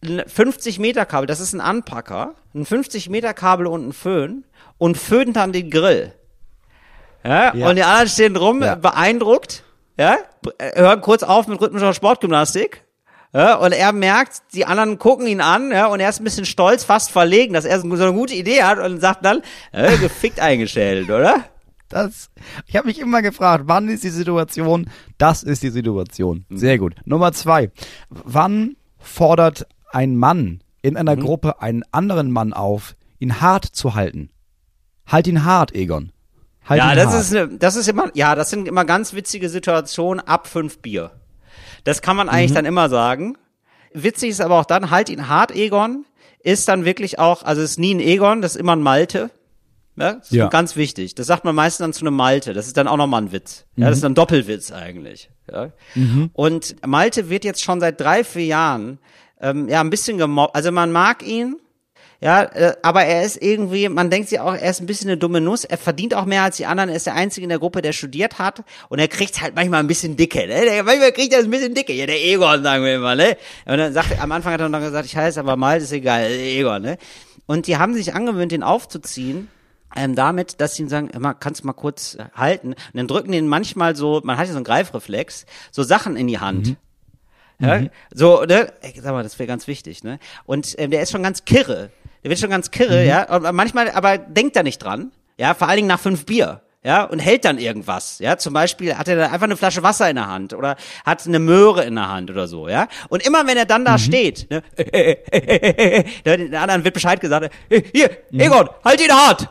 ein 0.03 0.23
50 0.27 0.79
Meter 0.79 1.05
Kabel, 1.05 1.27
das 1.27 1.39
ist 1.39 1.53
ein 1.53 1.61
Anpacker, 1.61 2.35
ein 2.55 2.65
50 2.65 3.09
Meter 3.09 3.33
Kabel 3.33 3.67
und 3.67 3.87
ein 3.89 3.93
Föhn 3.93 4.45
und 4.77 4.97
föhnt 4.97 5.35
dann 5.35 5.51
den 5.53 5.69
Grill. 5.69 6.13
Ja, 7.23 7.53
Ja. 7.55 7.69
und 7.69 7.75
die 7.75 7.83
anderen 7.83 8.07
stehen 8.09 8.35
rum, 8.35 8.61
Ja. 8.63 8.75
beeindruckt, 8.75 9.63
ja, 9.97 10.17
hören 10.75 11.01
kurz 11.01 11.23
auf 11.23 11.47
mit 11.47 11.61
rhythmischer 11.61 11.93
Sportgymnastik. 11.93 12.83
Ja, 13.33 13.55
und 13.55 13.71
er 13.71 13.93
merkt, 13.93 14.41
die 14.53 14.65
anderen 14.65 14.99
gucken 14.99 15.25
ihn 15.27 15.39
an, 15.39 15.71
ja, 15.71 15.85
und 15.85 16.01
er 16.01 16.09
ist 16.09 16.19
ein 16.19 16.25
bisschen 16.25 16.45
stolz, 16.45 16.83
fast 16.83 17.11
verlegen, 17.11 17.53
dass 17.53 17.63
er 17.63 17.79
so 17.79 17.87
eine 17.87 18.11
gute 18.11 18.33
Idee 18.33 18.63
hat 18.63 18.77
und 18.79 18.99
sagt 18.99 19.23
dann, 19.23 19.41
äh, 19.71 19.97
gefickt 19.97 20.39
eingestellt, 20.41 21.09
oder? 21.09 21.45
Das, 21.87 22.29
ich 22.67 22.75
habe 22.75 22.87
mich 22.87 22.99
immer 22.99 23.21
gefragt, 23.21 23.65
wann 23.67 23.87
ist 23.87 24.03
die 24.03 24.09
Situation? 24.09 24.89
Das 25.17 25.43
ist 25.43 25.61
die 25.63 25.69
Situation. 25.69 26.45
Sehr 26.49 26.77
gut. 26.77 26.95
Nummer 27.05 27.31
zwei. 27.31 27.69
Wann 28.09 28.75
fordert 28.97 29.65
ein 29.93 30.15
Mann 30.15 30.61
in 30.81 30.97
einer 30.97 31.15
Gruppe 31.15 31.61
einen 31.61 31.83
anderen 31.91 32.31
Mann 32.31 32.53
auf, 32.53 32.95
ihn 33.19 33.41
hart 33.41 33.65
zu 33.65 33.95
halten? 33.95 34.29
Halt 35.07 35.27
ihn 35.27 35.43
hart, 35.45 35.73
Egon. 35.75 36.11
Halt 36.67 36.79
Ja, 36.79 36.91
ihn 36.91 36.95
das 36.97 37.07
hart. 37.07 37.21
ist, 37.21 37.35
eine, 37.35 37.47
das 37.57 37.75
ist 37.75 37.87
immer, 37.87 38.09
ja, 38.15 38.35
das 38.35 38.49
sind 38.49 38.67
immer 38.67 38.85
ganz 38.85 39.13
witzige 39.13 39.49
Situationen 39.49 40.19
ab 40.25 40.47
fünf 40.47 40.79
Bier. 40.79 41.11
Das 41.83 42.01
kann 42.01 42.15
man 42.15 42.29
eigentlich 42.29 42.53
dann 42.53 42.65
immer 42.65 42.89
sagen. 42.89 43.37
Witzig 43.93 44.29
ist 44.29 44.41
aber 44.41 44.59
auch 44.59 44.65
dann, 44.65 44.89
halt 44.91 45.09
ihn 45.09 45.27
hart, 45.27 45.51
Egon, 45.51 46.05
ist 46.43 46.67
dann 46.67 46.85
wirklich 46.85 47.19
auch, 47.19 47.43
also 47.43 47.61
ist 47.61 47.77
nie 47.79 47.93
ein 47.93 47.99
Egon, 47.99 48.41
das 48.41 48.55
ist 48.55 48.61
immer 48.61 48.75
ein 48.75 48.81
Malte. 48.81 49.31
Ja, 49.97 50.13
das 50.13 50.27
ist 50.27 50.31
Ja. 50.31 50.47
ganz 50.47 50.75
wichtig. 50.77 51.15
Das 51.15 51.27
sagt 51.27 51.43
man 51.43 51.53
meistens 51.53 51.83
dann 51.83 51.93
zu 51.93 52.05
einem 52.05 52.15
Malte. 52.15 52.53
Das 52.53 52.65
ist 52.67 52.77
dann 52.77 52.87
auch 52.87 52.95
nochmal 52.95 53.23
ein 53.23 53.31
Witz. 53.33 53.65
Ja, 53.75 53.89
das 53.89 53.97
ist 53.97 54.03
dann 54.03 54.13
ein 54.13 54.15
Doppelwitz 54.15 54.71
eigentlich. 54.71 55.29
Ja. 55.51 55.71
Und 56.33 56.75
Malte 56.87 57.29
wird 57.29 57.43
jetzt 57.43 57.61
schon 57.61 57.81
seit 57.81 57.99
drei, 57.99 58.23
vier 58.23 58.45
Jahren 58.45 58.99
ähm, 59.41 59.67
ja 59.67 59.81
ein 59.81 59.89
bisschen 59.89 60.17
gemobbt. 60.17 60.55
Also 60.55 60.71
man 60.71 60.91
mag 60.91 61.23
ihn, 61.23 61.57
ja, 62.23 62.43
äh, 62.43 62.75
aber 62.83 63.03
er 63.03 63.23
ist 63.23 63.41
irgendwie, 63.41 63.89
man 63.89 64.11
denkt 64.11 64.29
sich 64.29 64.39
auch, 64.39 64.53
er 64.53 64.69
ist 64.69 64.79
ein 64.79 64.85
bisschen 64.85 65.09
eine 65.09 65.17
dumme 65.17 65.41
Nuss. 65.41 65.63
Er 65.63 65.79
verdient 65.79 66.13
auch 66.13 66.25
mehr 66.25 66.43
als 66.43 66.57
die 66.57 66.67
anderen. 66.67 66.89
Er 66.89 66.95
ist 66.95 67.07
der 67.07 67.15
Einzige 67.15 67.45
in 67.45 67.49
der 67.49 67.57
Gruppe, 67.57 67.81
der 67.81 67.93
studiert 67.93 68.37
hat. 68.37 68.63
Und 68.89 68.99
er 68.99 69.07
kriegt 69.07 69.41
halt 69.41 69.55
manchmal 69.55 69.79
ein 69.79 69.87
bisschen 69.87 70.15
dicke, 70.17 70.45
ne? 70.45 70.61
Der, 70.65 70.83
manchmal 70.83 71.11
kriegt 71.13 71.33
er 71.33 71.39
ein 71.39 71.49
bisschen 71.49 71.73
dicke. 71.73 71.93
Ja, 71.93 72.05
der 72.05 72.23
Egon, 72.23 72.61
sagen 72.61 72.83
wir 72.83 72.95
immer, 72.95 73.15
ne? 73.15 73.37
Und 73.65 73.77
dann 73.77 73.91
sagt 73.91 74.11
er, 74.11 74.21
am 74.21 74.31
Anfang 74.31 74.53
hat 74.53 74.61
er 74.61 74.69
dann 74.69 74.81
gesagt, 74.81 75.07
ich 75.07 75.17
heiße 75.17 75.39
aber 75.39 75.55
mal, 75.55 75.79
ist 75.79 75.91
egal, 75.91 76.29
Egon, 76.29 76.83
ne? 76.83 76.97
Und 77.47 77.65
die 77.65 77.77
haben 77.77 77.95
sich 77.95 78.13
angewöhnt, 78.13 78.51
den 78.51 78.61
aufzuziehen. 78.61 79.47
Ähm, 79.93 80.15
damit, 80.15 80.61
dass 80.61 80.75
sie 80.75 80.83
ihm 80.83 80.89
sagen, 80.89 81.09
immer, 81.09 81.33
kannst 81.33 81.63
du 81.63 81.67
mal 81.67 81.73
kurz 81.73 82.17
halten. 82.35 82.69
Und 82.69 82.77
dann 82.93 83.07
drücken 83.07 83.31
den 83.31 83.47
manchmal 83.47 83.95
so, 83.95 84.21
man 84.23 84.37
hat 84.37 84.45
ja 84.45 84.53
so 84.53 84.57
einen 84.57 84.63
Greifreflex, 84.63 85.47
so 85.71 85.81
Sachen 85.83 86.15
in 86.15 86.27
die 86.27 86.39
Hand. 86.39 86.77
Ja, 87.61 87.81
so, 88.13 88.43
ne? 88.43 88.73
Ey, 88.81 88.93
sag 89.01 89.13
mal, 89.13 89.23
das 89.23 89.37
wäre 89.39 89.47
ganz 89.47 89.67
wichtig, 89.67 90.03
ne? 90.03 90.19
Und 90.45 90.75
ähm, 90.77 90.91
der 90.91 91.01
ist 91.01 91.11
schon 91.11 91.23
ganz 91.23 91.45
kirre. 91.45 91.89
Der 92.23 92.29
wird 92.29 92.39
schon 92.39 92.49
ganz 92.49 92.71
kirre, 92.71 93.05
ja. 93.05 93.23
Und 93.35 93.51
manchmal, 93.55 93.91
aber 93.91 94.17
denkt 94.17 94.55
er 94.55 94.63
nicht 94.63 94.79
dran. 94.79 95.11
Ja, 95.37 95.53
vor 95.53 95.67
allen 95.67 95.77
Dingen 95.77 95.87
nach 95.87 95.99
fünf 95.99 96.25
Bier. 96.25 96.61
ja, 96.83 97.03
und 97.03 97.19
hält 97.19 97.45
dann 97.45 97.59
irgendwas, 97.59 98.17
ja, 98.19 98.37
zum 98.37 98.53
Beispiel 98.53 98.97
hat 98.97 99.07
er 99.07 99.15
dann 99.15 99.31
einfach 99.31 99.45
eine 99.45 99.55
Flasche 99.55 99.83
Wasser 99.83 100.09
in 100.09 100.15
der 100.15 100.27
Hand 100.27 100.53
oder 100.53 100.75
hat 101.05 101.25
eine 101.27 101.37
Möhre 101.39 101.83
in 101.85 101.93
der 101.95 102.09
Hand 102.09 102.31
oder 102.31 102.47
so, 102.47 102.67
ja, 102.67 102.87
und 103.09 103.23
immer 103.25 103.45
wenn 103.45 103.55
er 103.55 103.65
dann 103.65 103.85
da 103.85 103.99
steht, 103.99 104.47
ne, 104.49 104.63
den 106.25 106.55
anderen 106.55 106.83
wird 106.83 106.93
Bescheid 106.95 107.19
gesagt, 107.21 107.51
"Hey, 107.69 107.83
hier, 107.93 108.09
Egon, 108.31 108.67
halt 108.83 108.99
ihn 108.99 109.11
hart, 109.11 109.43
äh, 109.43 109.45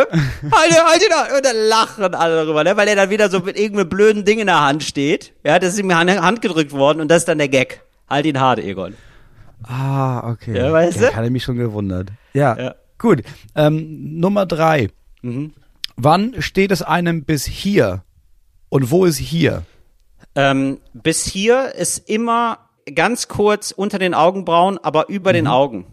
halt, 0.00 0.84
halt 0.84 1.02
ihn 1.02 1.36
und 1.36 1.44
dann 1.44 1.56
lachen 1.68 2.14
alle 2.14 2.36
darüber, 2.44 2.64
ne, 2.64 2.76
weil 2.76 2.88
er 2.88 2.96
dann 2.96 3.10
wieder 3.10 3.28
so 3.30 3.40
mit 3.40 3.58
irgendeinem 3.58 3.88
blöden 3.88 4.24
Ding 4.24 4.38
in 4.38 4.46
der 4.46 4.60
Hand 4.60 4.82
steht, 4.82 5.32
ja, 5.44 5.58
das 5.58 5.74
ist 5.74 5.78
ihm 5.80 5.90
in 5.90 6.06
die 6.06 6.18
Hand 6.18 6.42
gedrückt 6.42 6.72
worden 6.72 7.00
und 7.00 7.08
das 7.08 7.18
ist 7.18 7.28
dann 7.28 7.38
der 7.38 7.48
Gag, 7.48 7.82
halt 8.08 8.26
ihn 8.26 8.38
hart, 8.40 8.58
Egon. 8.58 8.94
Ah, 9.62 10.30
okay. 10.30 10.56
Ja, 10.56 10.72
weißt 10.72 11.00
du? 11.00 11.14
hatte 11.16 11.30
mich 11.30 11.42
schon 11.44 11.56
gewundert. 11.56 12.08
Ja, 12.34 12.56
Ja. 12.58 12.74
gut. 12.98 13.22
Ähm, 13.54 14.18
Nummer 14.20 14.46
drei. 14.46 14.88
Mhm. 15.22 15.52
Wann 15.96 16.34
steht 16.42 16.70
es 16.72 16.82
einem 16.82 17.24
bis 17.24 17.46
hier? 17.46 18.02
Und 18.68 18.90
wo 18.90 19.04
ist 19.06 19.16
hier? 19.18 19.62
Ähm, 20.34 20.78
bis 20.92 21.24
hier 21.24 21.74
ist 21.74 22.08
immer 22.10 22.58
ganz 22.94 23.28
kurz 23.28 23.70
unter 23.70 23.98
den 23.98 24.12
Augenbrauen, 24.12 24.78
aber 24.82 25.08
über 25.08 25.32
den 25.32 25.46
Augen. 25.46 25.86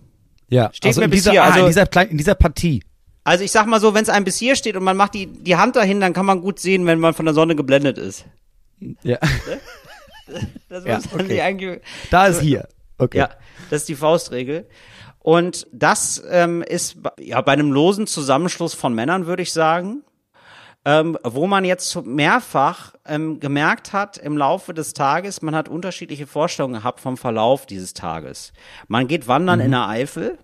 Ja, 0.50 0.70
Steht 0.74 0.90
also 0.90 1.02
mir 1.02 1.08
bis 1.08 1.20
dieser, 1.22 1.32
hier, 1.32 1.44
ah, 1.44 1.48
also- 1.48 1.60
in 1.62 1.66
dieser, 1.68 1.86
kleinen, 1.88 2.12
in 2.12 2.18
dieser 2.18 2.36
Partie. 2.36 2.84
Also 3.24 3.44
ich 3.44 3.52
sag 3.52 3.68
mal 3.68 3.80
so, 3.80 3.94
wenn 3.94 4.04
es 4.04 4.10
einem 4.10 4.26
bis 4.26 4.38
hier 4.38 4.56
steht 4.56 4.76
und 4.76 4.84
man 4.84 4.98
macht 4.98 5.14
die, 5.14 5.28
die 5.28 5.56
Hand 5.56 5.76
dahin, 5.76 6.00
dann 6.02 6.14
kann 6.14 6.26
man 6.26 6.42
gut 6.42 6.60
sehen, 6.60 6.86
wenn 6.86 7.00
man 7.00 7.14
von 7.14 7.26
der 7.26 7.34
Sonne 7.34 7.56
geblendet 7.56 7.98
ist. 7.98 8.26
Ja. 9.04 9.18
Das 10.70 10.86
Ja, 10.86 11.00
okay. 11.14 11.82
Da 12.10 12.28
ist 12.28 12.40
hier. 12.42 12.68
Okay. 12.98 13.18
Ja, 13.18 13.30
das 13.70 13.82
ist 13.82 13.90
die 13.90 13.96
Faustregel. 13.96 14.68
Und 15.20 15.68
das 15.74 16.24
ähm, 16.30 16.62
ist 16.64 17.04
bei- 17.04 17.12
ja 17.20 17.42
bei 17.42 17.52
einem 17.52 17.72
losen 17.72 18.08
Zusammenschluss 18.08 18.74
von 18.74 18.94
Männern, 18.96 19.26
würde 19.26 19.44
ich 19.44 19.52
sagen, 19.52 20.04
ähm, 20.86 21.18
wo 21.24 21.46
man 21.48 21.66
jetzt 21.66 22.06
mehrfach 22.06 22.94
ähm, 23.06 23.40
gemerkt 23.42 23.92
hat 23.94 24.18
im 24.18 24.38
Laufe 24.38 24.74
des 24.74 24.94
Tages, 24.94 25.42
man 25.42 25.56
hat 25.56 25.68
unterschiedliche 25.70 26.26
Vorstellungen 26.28 26.76
gehabt 26.76 27.02
vom 27.02 27.18
Verlauf 27.18 27.66
dieses 27.66 27.94
Tages. 27.94 28.54
Man 28.88 29.08
geht 29.08 29.28
wandern 29.28 29.60
in 29.60 29.72
der 29.72 29.88
Eifel 29.88 30.38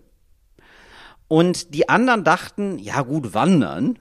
und 1.29 1.73
die 1.73 1.87
anderen 1.87 2.25
dachten, 2.25 2.77
ja 2.79 3.01
gut, 3.03 3.33
wandern. 3.33 3.97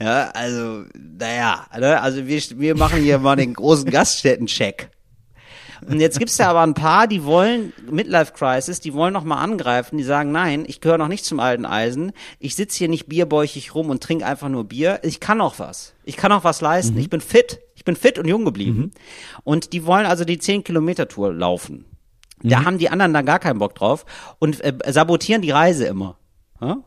Ja, 0.00 0.30
also, 0.30 0.84
naja, 0.98 1.66
ne, 1.78 2.00
also 2.00 2.26
wir, 2.26 2.40
wir 2.56 2.76
machen 2.76 3.02
hier 3.02 3.18
mal 3.18 3.36
den 3.36 3.54
großen 3.54 3.88
Gaststätten-Check. 3.88 4.90
Und 5.86 6.00
jetzt 6.00 6.18
gibt's 6.18 6.38
ja 6.38 6.50
aber 6.50 6.62
ein 6.62 6.74
paar, 6.74 7.06
die 7.06 7.24
wollen 7.24 7.72
Midlife 7.90 8.32
Crisis, 8.32 8.80
die 8.80 8.92
wollen 8.94 9.12
noch 9.12 9.24
mal 9.24 9.42
angreifen, 9.42 9.96
die 9.98 10.04
sagen, 10.04 10.32
nein, 10.32 10.64
ich 10.66 10.80
gehöre 10.80 10.98
noch 10.98 11.08
nicht 11.08 11.24
zum 11.24 11.40
alten 11.40 11.64
Eisen. 11.64 12.12
Ich 12.38 12.54
sitze 12.54 12.78
hier 12.78 12.88
nicht 12.88 13.08
bierbäuchig 13.08 13.74
rum 13.74 13.90
und 13.90 14.02
trinke 14.02 14.26
einfach 14.26 14.48
nur 14.48 14.64
Bier. 14.64 15.00
Ich 15.02 15.20
kann 15.20 15.40
auch 15.40 15.58
was. 15.58 15.94
Ich 16.04 16.16
kann 16.16 16.32
auch 16.32 16.44
was 16.44 16.60
leisten. 16.60 16.98
Ich 16.98 17.08
bin 17.08 17.20
fit. 17.20 17.60
Ich 17.74 17.84
bin 17.84 17.96
fit 17.96 18.18
und 18.18 18.28
jung 18.28 18.44
geblieben. 18.44 18.92
Und 19.44 19.72
die 19.72 19.86
wollen 19.86 20.06
also 20.06 20.24
die 20.24 20.38
10 20.38 20.64
Kilometer 20.64 21.08
Tour 21.08 21.32
laufen. 21.32 21.86
Da 22.42 22.64
haben 22.64 22.78
die 22.78 22.88
anderen 22.88 23.12
dann 23.12 23.26
gar 23.26 23.38
keinen 23.38 23.58
Bock 23.58 23.74
drauf 23.74 24.06
und 24.38 24.62
äh, 24.62 24.72
sabotieren 24.92 25.42
die 25.42 25.50
Reise 25.50 25.86
immer. 25.86 26.16
Ja? 26.60 26.78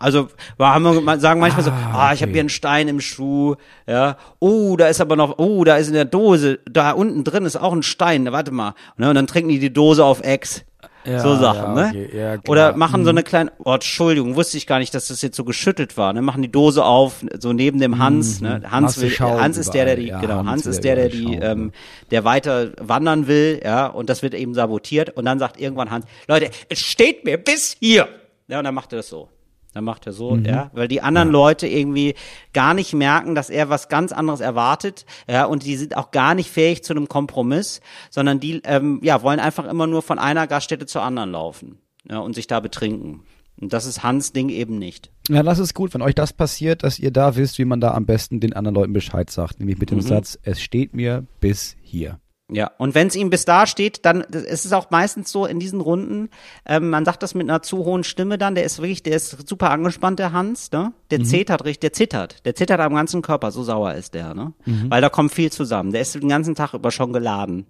Also 0.00 0.28
haben 0.60 0.84
wir 0.84 1.18
sagen 1.18 1.40
manchmal 1.40 1.64
so, 1.64 1.72
ah, 1.72 2.12
ich 2.12 2.22
habe 2.22 2.30
hier 2.30 2.40
einen 2.40 2.48
Stein 2.48 2.86
im 2.86 3.00
Schuh, 3.00 3.56
ja. 3.86 4.16
Oh, 4.38 4.76
da 4.76 4.86
ist 4.86 5.00
aber 5.00 5.16
noch, 5.16 5.38
oh, 5.38 5.64
da 5.64 5.76
ist 5.76 5.88
in 5.88 5.94
der 5.94 6.04
Dose, 6.04 6.60
da 6.70 6.92
unten 6.92 7.24
drin 7.24 7.44
ist 7.44 7.56
auch 7.56 7.72
ein 7.72 7.82
Stein. 7.82 8.30
Warte 8.30 8.52
mal, 8.52 8.74
ne? 8.96 9.08
Und 9.08 9.16
dann 9.16 9.26
trinken 9.26 9.48
die 9.48 9.58
die 9.58 9.72
Dose 9.72 10.04
auf 10.04 10.22
Ex. 10.22 10.64
Ja, 11.04 11.20
so 11.20 11.36
Sachen, 11.36 11.76
ja, 11.76 11.82
ne? 11.82 11.88
okay, 11.88 12.10
ja, 12.16 12.36
klar. 12.36 12.48
Oder 12.48 12.76
machen 12.76 13.04
so 13.04 13.10
eine 13.10 13.22
kleine, 13.22 13.50
oh, 13.64 13.72
Entschuldigung, 13.72 14.36
wusste 14.36 14.58
ich 14.58 14.66
gar 14.66 14.78
nicht, 14.78 14.94
dass 14.94 15.08
das 15.08 15.22
jetzt 15.22 15.36
so 15.36 15.44
geschüttelt 15.44 15.96
war, 15.96 16.12
ne? 16.12 16.22
Machen 16.22 16.42
die 16.42 16.52
Dose 16.52 16.84
auf, 16.84 17.24
so 17.38 17.52
neben 17.52 17.80
dem 17.80 17.98
Hans, 17.98 18.40
ne? 18.40 18.62
Hans 18.70 18.96
Nasse 18.96 19.02
will, 19.02 19.10
Schaum 19.10 19.40
Hans 19.40 19.56
ist 19.56 19.74
der, 19.74 19.84
der 19.86 19.96
die. 19.96 20.08
Ja, 20.08 20.20
genau, 20.20 20.38
Hans 20.38 20.48
Hans 20.48 20.64
will 20.66 20.72
ist 20.72 20.84
der, 20.84 20.96
der 20.96 21.08
die, 21.08 21.34
ähm, 21.34 21.72
der 22.10 22.24
weiter 22.24 22.72
wandern 22.78 23.26
will, 23.26 23.60
ja, 23.64 23.86
und 23.86 24.10
das 24.10 24.22
wird 24.22 24.34
eben 24.34 24.54
sabotiert 24.54 25.16
und 25.16 25.24
dann 25.24 25.38
sagt 25.38 25.58
irgendwann 25.58 25.90
Hans, 25.90 26.04
Leute, 26.28 26.50
es 26.68 26.80
steht 26.80 27.24
mir 27.24 27.38
bis 27.38 27.76
hier. 27.80 28.08
Ja, 28.48 28.58
und 28.58 28.64
dann 28.64 28.74
macht 28.74 28.92
er 28.92 28.96
das 28.98 29.08
so. 29.08 29.28
Dann 29.74 29.84
macht 29.84 30.06
er 30.06 30.12
so, 30.14 30.34
ja, 30.36 30.70
weil 30.72 30.88
die 30.88 31.02
anderen 31.02 31.28
Leute 31.28 31.66
irgendwie 31.68 32.14
gar 32.54 32.72
nicht 32.72 32.94
merken, 32.94 33.34
dass 33.34 33.50
er 33.50 33.68
was 33.68 33.88
ganz 33.90 34.12
anderes 34.12 34.40
erwartet, 34.40 35.04
ja, 35.28 35.44
und 35.44 35.64
die 35.64 35.76
sind 35.76 35.94
auch 35.96 36.10
gar 36.10 36.34
nicht 36.34 36.50
fähig 36.50 36.82
zu 36.82 36.94
einem 36.94 37.06
Kompromiss, 37.06 37.82
sondern 38.10 38.40
die, 38.40 38.62
ähm, 38.64 38.98
ja, 39.02 39.22
wollen 39.22 39.40
einfach 39.40 39.66
immer 39.66 39.86
nur 39.86 40.00
von 40.00 40.18
einer 40.18 40.46
Gaststätte 40.46 40.86
zur 40.86 41.02
anderen 41.02 41.32
laufen, 41.32 41.78
ja, 42.10 42.18
und 42.18 42.34
sich 42.34 42.46
da 42.46 42.60
betrinken. 42.60 43.24
Und 43.60 43.72
das 43.74 43.84
ist 43.84 44.02
Hans 44.02 44.32
Ding 44.32 44.48
eben 44.48 44.78
nicht. 44.78 45.10
Ja, 45.28 45.42
das 45.42 45.58
ist 45.58 45.74
gut, 45.74 45.92
wenn 45.92 46.00
euch 46.02 46.14
das 46.14 46.32
passiert, 46.32 46.82
dass 46.82 46.98
ihr 46.98 47.10
da 47.10 47.36
wisst, 47.36 47.58
wie 47.58 47.64
man 47.66 47.80
da 47.80 47.92
am 47.92 48.06
besten 48.06 48.40
den 48.40 48.54
anderen 48.54 48.74
Leuten 48.76 48.92
Bescheid 48.94 49.28
sagt. 49.30 49.58
Nämlich 49.58 49.76
Mhm. 49.76 49.80
mit 49.80 49.90
dem 49.90 50.00
Satz, 50.00 50.38
es 50.44 50.62
steht 50.62 50.94
mir 50.94 51.26
bis 51.40 51.76
hier. 51.82 52.18
Ja, 52.50 52.70
und 52.78 52.94
wenn 52.94 53.08
es 53.08 53.14
ihm 53.16 53.28
bis 53.28 53.44
da 53.44 53.66
steht, 53.66 54.06
dann 54.06 54.24
das- 54.30 54.42
es 54.44 54.64
ist 54.64 54.72
auch 54.72 54.90
meistens 54.90 55.30
so 55.30 55.44
in 55.44 55.60
diesen 55.60 55.82
Runden, 55.82 56.30
ähm, 56.64 56.88
man 56.88 57.04
sagt 57.04 57.22
das 57.22 57.34
mit 57.34 57.48
einer 57.48 57.60
zu 57.60 57.84
hohen 57.84 58.04
Stimme 58.04 58.38
dann, 58.38 58.54
der 58.54 58.64
ist 58.64 58.78
wirklich, 58.78 59.02
der 59.02 59.16
ist 59.16 59.46
super 59.48 59.70
angespannt, 59.70 60.18
der 60.18 60.32
Hans, 60.32 60.72
ne? 60.72 60.92
Der 61.10 61.18
zittert 61.24 61.64
richtig, 61.66 61.80
der 61.80 61.92
zittert, 61.92 62.44
der 62.46 62.54
zittert 62.54 62.80
am 62.80 62.94
ganzen 62.94 63.20
Körper, 63.20 63.50
so 63.50 63.62
sauer 63.62 63.92
ist 63.94 64.14
der, 64.14 64.32
ne? 64.34 64.54
Weil 64.88 65.02
da 65.02 65.10
kommt 65.10 65.32
viel 65.32 65.52
zusammen. 65.52 65.92
Der 65.92 66.00
ist 66.00 66.14
den 66.14 66.28
ganzen 66.28 66.54
Tag 66.54 66.72
über 66.72 66.90
schon 66.90 67.12
geladen. 67.12 67.66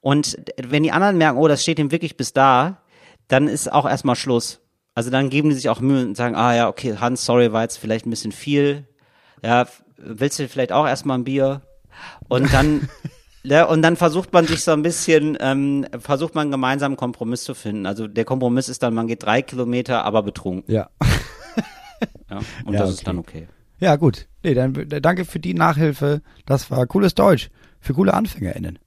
Und 0.00 0.36
wenn 0.62 0.82
die 0.82 0.92
anderen 0.92 1.18
merken, 1.18 1.38
oh, 1.38 1.48
das 1.48 1.62
steht 1.62 1.78
ihm 1.78 1.90
wirklich 1.90 2.16
bis 2.16 2.32
da, 2.32 2.78
dann 3.28 3.48
ist 3.48 3.72
auch 3.72 3.86
erstmal 3.88 4.16
Schluss. 4.16 4.60
Also 4.94 5.10
dann 5.10 5.30
geben 5.30 5.48
die 5.48 5.54
sich 5.56 5.68
auch 5.68 5.80
Mühe 5.80 6.04
und 6.04 6.16
sagen, 6.16 6.36
ah 6.36 6.54
ja, 6.54 6.68
okay, 6.68 6.96
Hans, 7.00 7.24
sorry, 7.24 7.52
war 7.52 7.62
jetzt 7.62 7.78
vielleicht 7.78 8.06
ein 8.06 8.10
bisschen 8.10 8.32
viel. 8.32 8.86
Ja, 9.42 9.66
willst 9.96 10.38
du 10.38 10.46
vielleicht 10.48 10.72
auch 10.72 10.86
erstmal 10.86 11.18
ein 11.18 11.24
Bier? 11.24 11.62
Und 12.28 12.52
dann, 12.52 12.88
ja, 13.44 13.64
und 13.66 13.82
dann 13.82 13.96
versucht 13.96 14.32
man 14.32 14.46
sich 14.46 14.64
so 14.64 14.72
ein 14.72 14.82
bisschen, 14.82 15.36
ähm, 15.40 15.86
versucht 15.98 16.34
man 16.34 16.42
einen 16.42 16.50
gemeinsamen 16.50 16.96
Kompromiss 16.96 17.44
zu 17.44 17.54
finden. 17.54 17.86
Also 17.86 18.06
der 18.08 18.24
Kompromiss 18.24 18.68
ist 18.68 18.82
dann, 18.82 18.94
man 18.94 19.06
geht 19.06 19.22
drei 19.22 19.42
Kilometer, 19.42 20.04
aber 20.04 20.22
betrunken. 20.22 20.72
Ja. 20.72 20.88
Ja, 22.30 22.38
und 22.64 22.74
Ja, 22.74 22.80
das 22.80 22.88
okay. 22.90 22.98
ist 22.98 23.06
dann 23.06 23.18
okay. 23.18 23.48
Ja, 23.80 23.96
gut. 23.96 24.26
Nee, 24.42 24.54
dann 24.54 24.74
äh, 24.74 25.00
danke 25.00 25.24
für 25.24 25.38
die 25.40 25.54
Nachhilfe. 25.54 26.20
Das 26.46 26.70
war 26.70 26.86
cooles 26.86 27.14
Deutsch. 27.14 27.48
Für 27.80 27.94
coole 27.94 28.12
AnfängerInnen. 28.12 28.78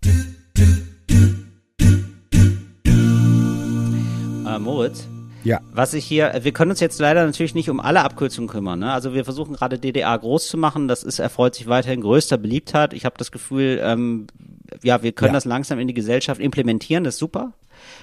Äh, 4.46 4.60
Moritz, 4.60 5.08
Ja. 5.44 5.62
was 5.72 5.94
ich 5.94 6.06
hier, 6.06 6.34
wir 6.42 6.52
können 6.52 6.72
uns 6.72 6.80
jetzt 6.80 7.00
leider 7.00 7.26
natürlich 7.26 7.56
nicht 7.56 7.70
um 7.70 7.80
alle 7.80 8.02
Abkürzungen 8.04 8.50
kümmern. 8.50 8.80
Ne? 8.80 8.92
Also 8.92 9.14
wir 9.14 9.24
versuchen 9.24 9.54
gerade 9.56 9.78
DDA 9.80 10.16
groß 10.16 10.48
zu 10.48 10.58
machen. 10.58 10.88
Das 10.88 11.04
ist 11.04 11.20
erfreut 11.20 11.56
sich 11.56 11.68
weiterhin 11.68 12.02
größter 12.02 12.38
Beliebtheit. 12.38 12.94
Ich 12.94 13.06
habe 13.06 13.16
das 13.18 13.32
Gefühl, 13.32 13.80
ähm, 13.84 14.28
ja, 14.84 15.02
wir 15.04 15.12
können 15.12 15.30
Ja. 15.30 15.38
das 15.38 15.46
langsam 15.46 15.80
in 15.80 15.88
die 15.88 15.94
Gesellschaft 15.94 16.40
implementieren. 16.42 17.04
Das 17.04 17.16
ist 17.16 17.20
super. 17.20 17.54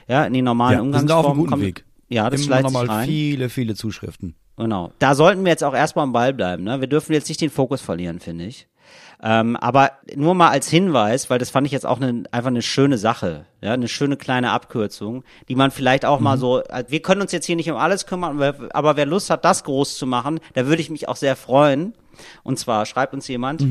Ja, 0.09 0.25
in 0.25 0.33
die 0.33 0.43
normalen 0.43 0.79
ja 0.79 0.85
wir 0.93 0.99
sind 0.99 1.11
da 1.11 1.17
auf 1.17 1.27
einem 1.27 1.41
Umgangsformen. 1.41 1.41
guten 1.41 1.51
kommt- 1.51 1.63
Weg. 1.63 1.85
Ja, 2.09 2.31
das 2.31 2.47
Immer 2.47 2.61
nochmal 2.61 2.87
rein. 2.87 3.09
viele, 3.09 3.49
viele 3.49 3.75
Zuschriften. 3.75 4.35
Genau. 4.57 4.93
Da 5.01 5.15
sollten 5.15 5.43
wir 5.45 5.51
jetzt 5.51 5.65
auch 5.65 5.75
erstmal 5.75 6.05
am 6.05 6.13
Ball 6.13 6.33
bleiben. 6.33 6.63
Ne? 6.65 6.81
Wir 6.81 6.87
dürfen 6.87 7.13
jetzt 7.13 7.29
nicht 7.29 7.41
den 7.41 7.51
Fokus 7.51 7.81
verlieren, 7.81 8.21
finde 8.21 8.45
ich. 8.45 8.69
Ähm, 9.23 9.57
aber 9.57 9.93
nur 10.15 10.35
mal 10.35 10.51
als 10.51 10.69
Hinweis, 10.69 11.31
weil 11.31 11.39
das 11.39 11.49
fand 11.51 11.67
ich 11.67 11.73
jetzt 11.73 11.87
auch 11.87 11.99
eine, 12.01 12.25
einfach 12.31 12.49
eine 12.51 12.61
schöne 12.63 12.99
Sache, 12.99 13.47
ja, 13.63 13.73
eine 13.73 13.89
schöne 13.89 14.17
kleine 14.19 14.51
Abkürzung, 14.51 15.25
die 15.49 15.55
man 15.55 15.71
vielleicht 15.71 16.05
auch 16.05 16.21
mal 16.21 16.37
so, 16.37 16.61
äh, 16.63 16.85
wir 16.89 17.01
können 17.01 17.23
uns 17.23 17.33
jetzt 17.33 17.47
hier 17.47 17.57
nicht 17.57 17.71
um 17.71 17.77
alles 17.79 18.05
kümmern, 18.07 18.41
aber- 18.41 18.69
aber 18.75 18.97
wer 18.97 19.07
Lust 19.07 19.31
hat, 19.31 19.45
das 19.45 19.65
groß 19.65 19.97
zu 19.97 20.07
machen, 20.07 20.41
da 20.53 20.67
würde 20.67 20.83
ich 20.83 20.91
mich 20.91 21.09
auch 21.09 21.17
sehr 21.17 21.37
freuen. 21.37 21.95
Und 22.43 22.59
zwar 22.59 22.85
schreibt 22.87 23.15
uns 23.15 23.27
jemand, 23.27 23.65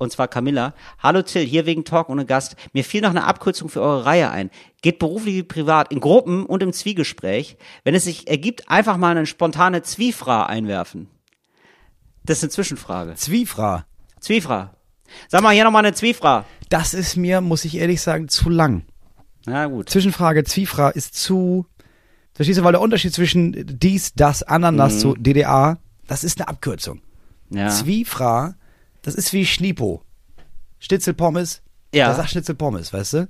und 0.00 0.10
zwar 0.10 0.28
Camilla, 0.28 0.72
hallo 0.98 1.20
Till, 1.20 1.44
hier 1.44 1.66
wegen 1.66 1.84
Talk 1.84 2.08
ohne 2.08 2.24
Gast. 2.24 2.56
Mir 2.72 2.84
fiel 2.84 3.02
noch 3.02 3.10
eine 3.10 3.24
Abkürzung 3.24 3.68
für 3.68 3.82
eure 3.82 4.06
Reihe 4.06 4.30
ein. 4.30 4.50
Geht 4.80 4.98
beruflich 4.98 5.34
wie 5.34 5.42
privat, 5.42 5.92
in 5.92 6.00
Gruppen 6.00 6.46
und 6.46 6.62
im 6.62 6.72
Zwiegespräch. 6.72 7.58
Wenn 7.84 7.94
es 7.94 8.04
sich 8.04 8.26
ergibt, 8.26 8.70
einfach 8.70 8.96
mal 8.96 9.14
eine 9.14 9.26
spontane 9.26 9.82
Zwiefra 9.82 10.46
einwerfen. 10.46 11.08
Das 12.24 12.38
ist 12.38 12.44
eine 12.44 12.50
Zwischenfrage. 12.50 13.14
Zwiefra. 13.14 13.84
Zwiefra. 14.20 14.74
Sag 15.28 15.42
mal 15.42 15.52
hier 15.52 15.64
nochmal 15.64 15.84
eine 15.84 15.94
Zwiefra. 15.94 16.46
Das 16.70 16.94
ist 16.94 17.16
mir, 17.16 17.42
muss 17.42 17.66
ich 17.66 17.76
ehrlich 17.76 18.00
sagen, 18.00 18.28
zu 18.28 18.48
lang. 18.48 18.84
Na 19.44 19.66
gut. 19.66 19.90
Zwischenfrage, 19.90 20.44
Zwiefra 20.44 20.88
ist 20.88 21.14
zu. 21.14 21.66
Verstehst 22.32 22.58
du, 22.58 22.64
weil 22.64 22.72
der 22.72 22.80
Unterschied 22.80 23.12
zwischen 23.12 23.54
dies, 23.66 24.14
das, 24.14 24.42
Ananas 24.42 25.00
zu 25.00 25.14
DDA, 25.14 25.78
das 26.06 26.24
ist 26.24 26.40
eine 26.40 26.48
Abkürzung. 26.48 27.02
Ja. 27.50 27.68
Zwiefra, 27.68 28.54
das 29.02 29.14
ist 29.14 29.32
wie 29.32 29.46
Schnipo. 29.46 30.02
Schnitzelpommes. 30.78 31.62
Ja. 31.94 32.08
Da 32.08 32.14
sagt 32.14 32.30
Schnitzelpommes, 32.30 32.92
weißt 32.92 33.12
du? 33.14 33.28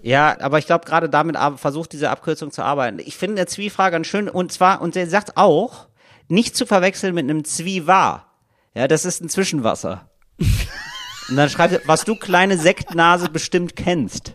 Ja, 0.00 0.40
aber 0.40 0.58
ich 0.58 0.66
glaube, 0.66 0.86
gerade 0.86 1.08
damit 1.08 1.36
versucht 1.56 1.92
diese 1.92 2.10
Abkürzung 2.10 2.50
zu 2.52 2.62
arbeiten. 2.62 2.98
Ich 3.00 3.16
finde 3.16 3.36
der 3.36 3.46
Zwiefra 3.46 3.90
ganz 3.90 4.06
schön 4.06 4.28
und 4.28 4.52
zwar, 4.52 4.80
und 4.80 4.94
der 4.94 5.08
sagt 5.08 5.36
auch, 5.36 5.88
nicht 6.28 6.56
zu 6.56 6.66
verwechseln 6.66 7.14
mit 7.14 7.24
einem 7.24 7.44
Zwiewa. 7.44 8.26
Ja, 8.74 8.86
das 8.86 9.04
ist 9.04 9.20
ein 9.20 9.28
Zwischenwasser. 9.28 10.08
und 10.38 11.36
dann 11.36 11.48
schreibt 11.48 11.72
er, 11.72 11.80
was 11.86 12.04
du 12.04 12.14
kleine 12.14 12.58
Sektnase 12.58 13.28
bestimmt 13.28 13.74
kennst. 13.74 14.34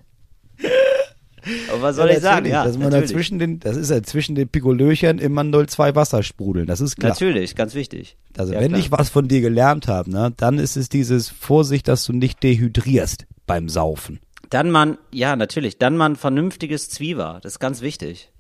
Aber 1.72 1.82
was 1.82 1.96
soll 1.96 2.10
ich 2.10 2.20
sagen? 2.20 2.46
Ja, 2.46 2.64
dass 2.64 2.78
man 2.78 2.90
natürlich. 2.90 3.10
dazwischen 3.12 3.40
den, 3.40 3.60
das 3.60 3.78
ist 3.78 3.90
ja 3.92 4.02
zwischen 4.04 4.36
den 4.36 4.48
Pikolöchern 4.48 5.20
immer 5.20 5.44
02 5.44 5.96
Wasser 5.96 6.24
sprudeln, 6.24 6.66
das 6.68 6.82
ist 6.82 6.98
klar. 6.98 7.12
Natürlich, 7.12 7.56
ganz 7.56 7.76
wichtig. 7.76 8.18
Also 8.38 8.54
Ja, 8.54 8.60
wenn 8.60 8.70
klar. 8.70 8.80
ich 8.80 8.92
was 8.92 9.10
von 9.10 9.28
dir 9.28 9.42
gelernt 9.42 9.88
habe, 9.88 10.10
ne, 10.10 10.34
dann 10.38 10.60
ist 10.60 10.76
es 10.76 10.90
dieses 10.90 11.30
Vorsicht, 11.30 11.88
dass 11.88 12.06
du 12.06 12.14
nicht 12.14 12.42
dehydrierst 12.44 13.26
beim 13.46 13.70
Saufen. 13.70 14.20
Dann 14.50 14.70
man, 14.72 14.98
ja, 15.12 15.36
natürlich, 15.36 15.78
dann 15.78 15.98
man 15.98 16.16
vernünftiges 16.16 16.90
Zwieber. 16.90 17.40
Das 17.42 17.54
ist 17.54 17.60
ganz 17.60 17.82
wichtig. 17.82 18.32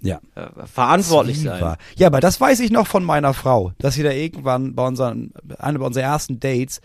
Ja. 0.00 0.20
Äh, 0.34 0.66
verantwortlich 0.66 1.40
sein. 1.40 1.56
Zwieber. 1.56 1.78
Ja, 1.96 2.06
aber 2.06 2.20
das 2.20 2.40
weiß 2.40 2.60
ich 2.60 2.70
noch 2.70 2.86
von 2.86 3.02
meiner 3.02 3.34
Frau, 3.34 3.72
dass 3.78 3.94
sie 3.94 4.02
da 4.02 4.10
irgendwann 4.10 4.74
bei 4.74 4.86
unseren, 4.86 5.32
einer 5.58 5.78
bei 5.78 5.86
unseren 5.86 6.04
ersten 6.04 6.38
Dates 6.38 6.80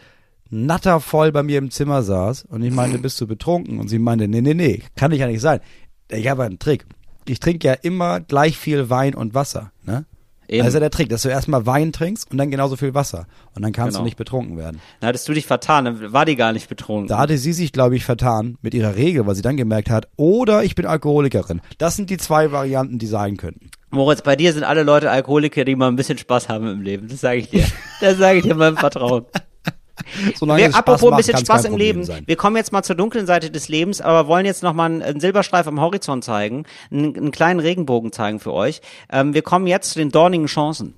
nattervoll 0.52 1.32
bei 1.32 1.44
mir 1.44 1.58
im 1.58 1.72
Zimmer 1.72 2.04
saß 2.04 2.46
und 2.46 2.62
ich 2.64 2.74
meinte, 2.74 2.98
bist 3.00 3.20
du 3.22 3.28
betrunken? 3.28 3.80
Und 3.80 3.88
sie 3.90 4.00
meinte, 4.00 4.28
nee, 4.28 4.42
nee, 4.42 4.54
nee, 4.54 4.82
kann 4.96 5.12
ich 5.12 5.20
ja 5.20 5.28
nicht 5.28 5.42
sein. 5.42 5.60
Ich 6.10 6.28
habe 6.28 6.44
einen 6.44 6.60
Trick. 6.60 6.86
Ich 7.28 7.40
trinke 7.40 7.68
ja 7.68 7.74
immer 7.74 8.20
gleich 8.20 8.58
viel 8.58 8.90
Wein 8.90 9.16
und 9.16 9.34
Wasser, 9.34 9.72
ne? 9.86 10.06
Eben. 10.48 10.60
Das 10.60 10.70
ist 10.70 10.74
ja 10.74 10.80
der 10.82 10.90
Trick, 10.92 11.08
dass 11.08 11.22
du 11.22 11.30
erstmal 11.30 11.66
Wein 11.66 11.94
trinkst 11.94 12.30
und 12.30 12.38
dann 12.38 12.52
genauso 12.52 12.76
viel 12.76 12.94
Wasser. 12.94 13.26
Und 13.56 13.62
dann 13.62 13.72
kannst 13.72 13.92
Genau. 13.94 14.00
du 14.00 14.04
nicht 14.04 14.18
betrunken 14.18 14.58
werden. 14.58 14.82
Dann 15.00 15.08
hattest 15.08 15.30
du 15.30 15.34
dich 15.34 15.46
vertan, 15.46 15.86
dann 15.86 16.12
war 16.12 16.26
die 16.26 16.36
gar 16.36 16.52
nicht 16.52 16.68
betrunken. 16.68 17.08
Da 17.08 17.20
hatte 17.20 17.38
sie 17.38 17.54
sich, 17.54 17.72
glaube 17.72 17.96
ich, 17.96 18.04
vertan 18.04 18.58
mit 18.62 18.74
ihrer 18.74 18.98
Regel, 18.98 19.26
weil 19.26 19.36
sie 19.36 19.42
dann 19.44 19.56
gemerkt 19.56 19.90
hat, 19.90 20.10
oder 20.18 20.66
ich 20.66 20.76
bin 20.76 20.86
Alkoholikerin. 20.86 21.62
Das 21.78 21.96
sind 21.96 22.10
die 22.10 22.18
zwei 22.18 22.52
Varianten, 22.52 23.00
die 23.00 23.06
sein 23.08 23.38
könnten. 23.38 23.70
Moritz, 23.92 24.24
bei 24.24 24.36
dir 24.36 24.52
sind 24.52 24.66
alle 24.66 24.84
Leute 24.84 25.10
Alkoholiker, 25.10 25.64
die 25.64 25.76
mal 25.78 25.88
ein 25.88 25.96
bisschen 25.96 26.18
Spaß 26.18 26.50
haben 26.50 26.68
im 26.68 26.82
Leben. 26.82 27.08
Das 27.08 27.22
sage 27.22 27.38
ich 27.40 27.50
dir. 27.50 27.64
Das 28.02 28.18
sage 28.18 28.40
ich 28.40 28.44
dir 28.44 28.60
im 28.60 28.76
Vertrauen. 28.78 29.26
Solange 30.36 30.62
Wir, 30.62 30.68
es 30.68 30.74
Spaß 30.74 30.80
apropos 30.80 31.04
ein 31.04 31.10
macht, 31.12 31.18
bisschen 31.18 31.34
kann's 31.34 31.48
Spaß 31.48 31.66
im 31.66 31.78
Leben. 31.78 32.04
sein. 32.04 32.24
Wir 32.26 32.36
kommen 32.36 32.56
jetzt 32.56 32.72
mal 32.72 32.84
zur 32.84 32.96
dunklen 32.96 33.26
Seite 33.26 33.52
des 33.52 33.70
Lebens, 33.70 34.02
aber 34.02 34.28
wollen 34.28 34.46
jetzt 34.46 34.64
noch 34.64 34.74
mal 34.74 34.86
einen, 34.86 35.02
einen 35.02 35.20
Silberstreif 35.20 35.68
am 35.68 35.80
Horizont 35.80 36.24
zeigen, 36.24 36.66
einen, 36.92 37.16
einen 37.16 37.32
kleinen 37.32 37.60
Regenbogen 37.60 38.12
zeigen 38.12 38.40
für 38.40 38.54
euch. 38.54 38.82
Ähm, 39.12 39.34
wir 39.34 39.42
kommen 39.42 39.68
jetzt 39.68 39.92
zu 39.92 40.00
den 40.00 40.10
dornigen 40.10 40.48
Chancen. 40.48 40.96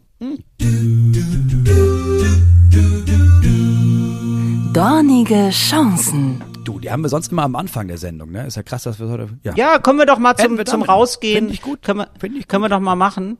Dornige 4.73 5.49
Chancen. 5.51 6.41
Du, 6.63 6.79
die 6.79 6.89
haben 6.89 7.03
wir 7.03 7.09
sonst 7.09 7.31
immer 7.31 7.43
am 7.43 7.55
Anfang 7.55 7.87
der 7.87 7.97
Sendung, 7.97 8.31
ne? 8.31 8.47
Ist 8.47 8.55
ja 8.55 8.63
krass, 8.63 8.83
dass 8.83 8.99
wir 8.99 9.09
heute. 9.09 9.29
Ja. 9.43 9.53
Ja, 9.55 9.79
kommen 9.79 9.99
wir 9.99 10.05
doch 10.05 10.17
mal 10.17 10.35
zum, 10.35 10.65
zum. 10.65 10.81
Rausgehen. 10.81 11.45
Find 11.45 11.51
ich 11.51 11.61
gut. 11.61 11.81
Können 11.81 11.99
wir, 11.99 12.07
Find 12.19 12.37
ich 12.37 12.47
können 12.47 12.63
wir 12.63 12.69
doch 12.69 12.79
mal 12.79 12.95
machen. 12.95 13.37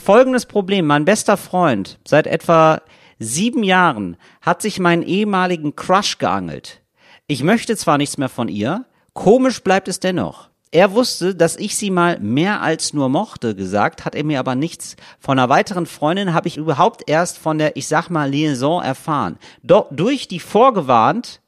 Folgendes 0.00 0.46
Problem. 0.46 0.86
Mein 0.86 1.04
bester 1.04 1.36
Freund, 1.36 1.98
seit 2.06 2.26
etwa 2.26 2.80
sieben 3.18 3.62
Jahren, 3.62 4.16
hat 4.40 4.62
sich 4.62 4.78
meinen 4.78 5.02
ehemaligen 5.02 5.76
Crush 5.76 6.18
geangelt. 6.18 6.82
Ich 7.26 7.42
möchte 7.42 7.76
zwar 7.76 7.98
nichts 7.98 8.18
mehr 8.18 8.28
von 8.28 8.48
ihr, 8.48 8.84
komisch 9.12 9.62
bleibt 9.62 9.88
es 9.88 10.00
dennoch. 10.00 10.48
Er 10.72 10.92
wusste, 10.92 11.34
dass 11.34 11.56
ich 11.56 11.76
sie 11.76 11.90
mal 11.90 12.18
mehr 12.20 12.60
als 12.60 12.92
nur 12.92 13.08
mochte, 13.08 13.54
gesagt, 13.54 14.04
hat 14.04 14.14
er 14.14 14.24
mir 14.24 14.40
aber 14.40 14.54
nichts. 14.54 14.96
Von 15.20 15.38
einer 15.38 15.48
weiteren 15.48 15.86
Freundin 15.86 16.34
habe 16.34 16.48
ich 16.48 16.56
überhaupt 16.56 17.08
erst 17.08 17.38
von 17.38 17.58
der, 17.58 17.76
ich 17.76 17.88
sag 17.88 18.10
mal, 18.10 18.28
Liaison 18.28 18.82
erfahren. 18.82 19.38
Doch 19.62 19.86
durch 19.90 20.28
die 20.28 20.40
vorgewarnt, 20.40 21.40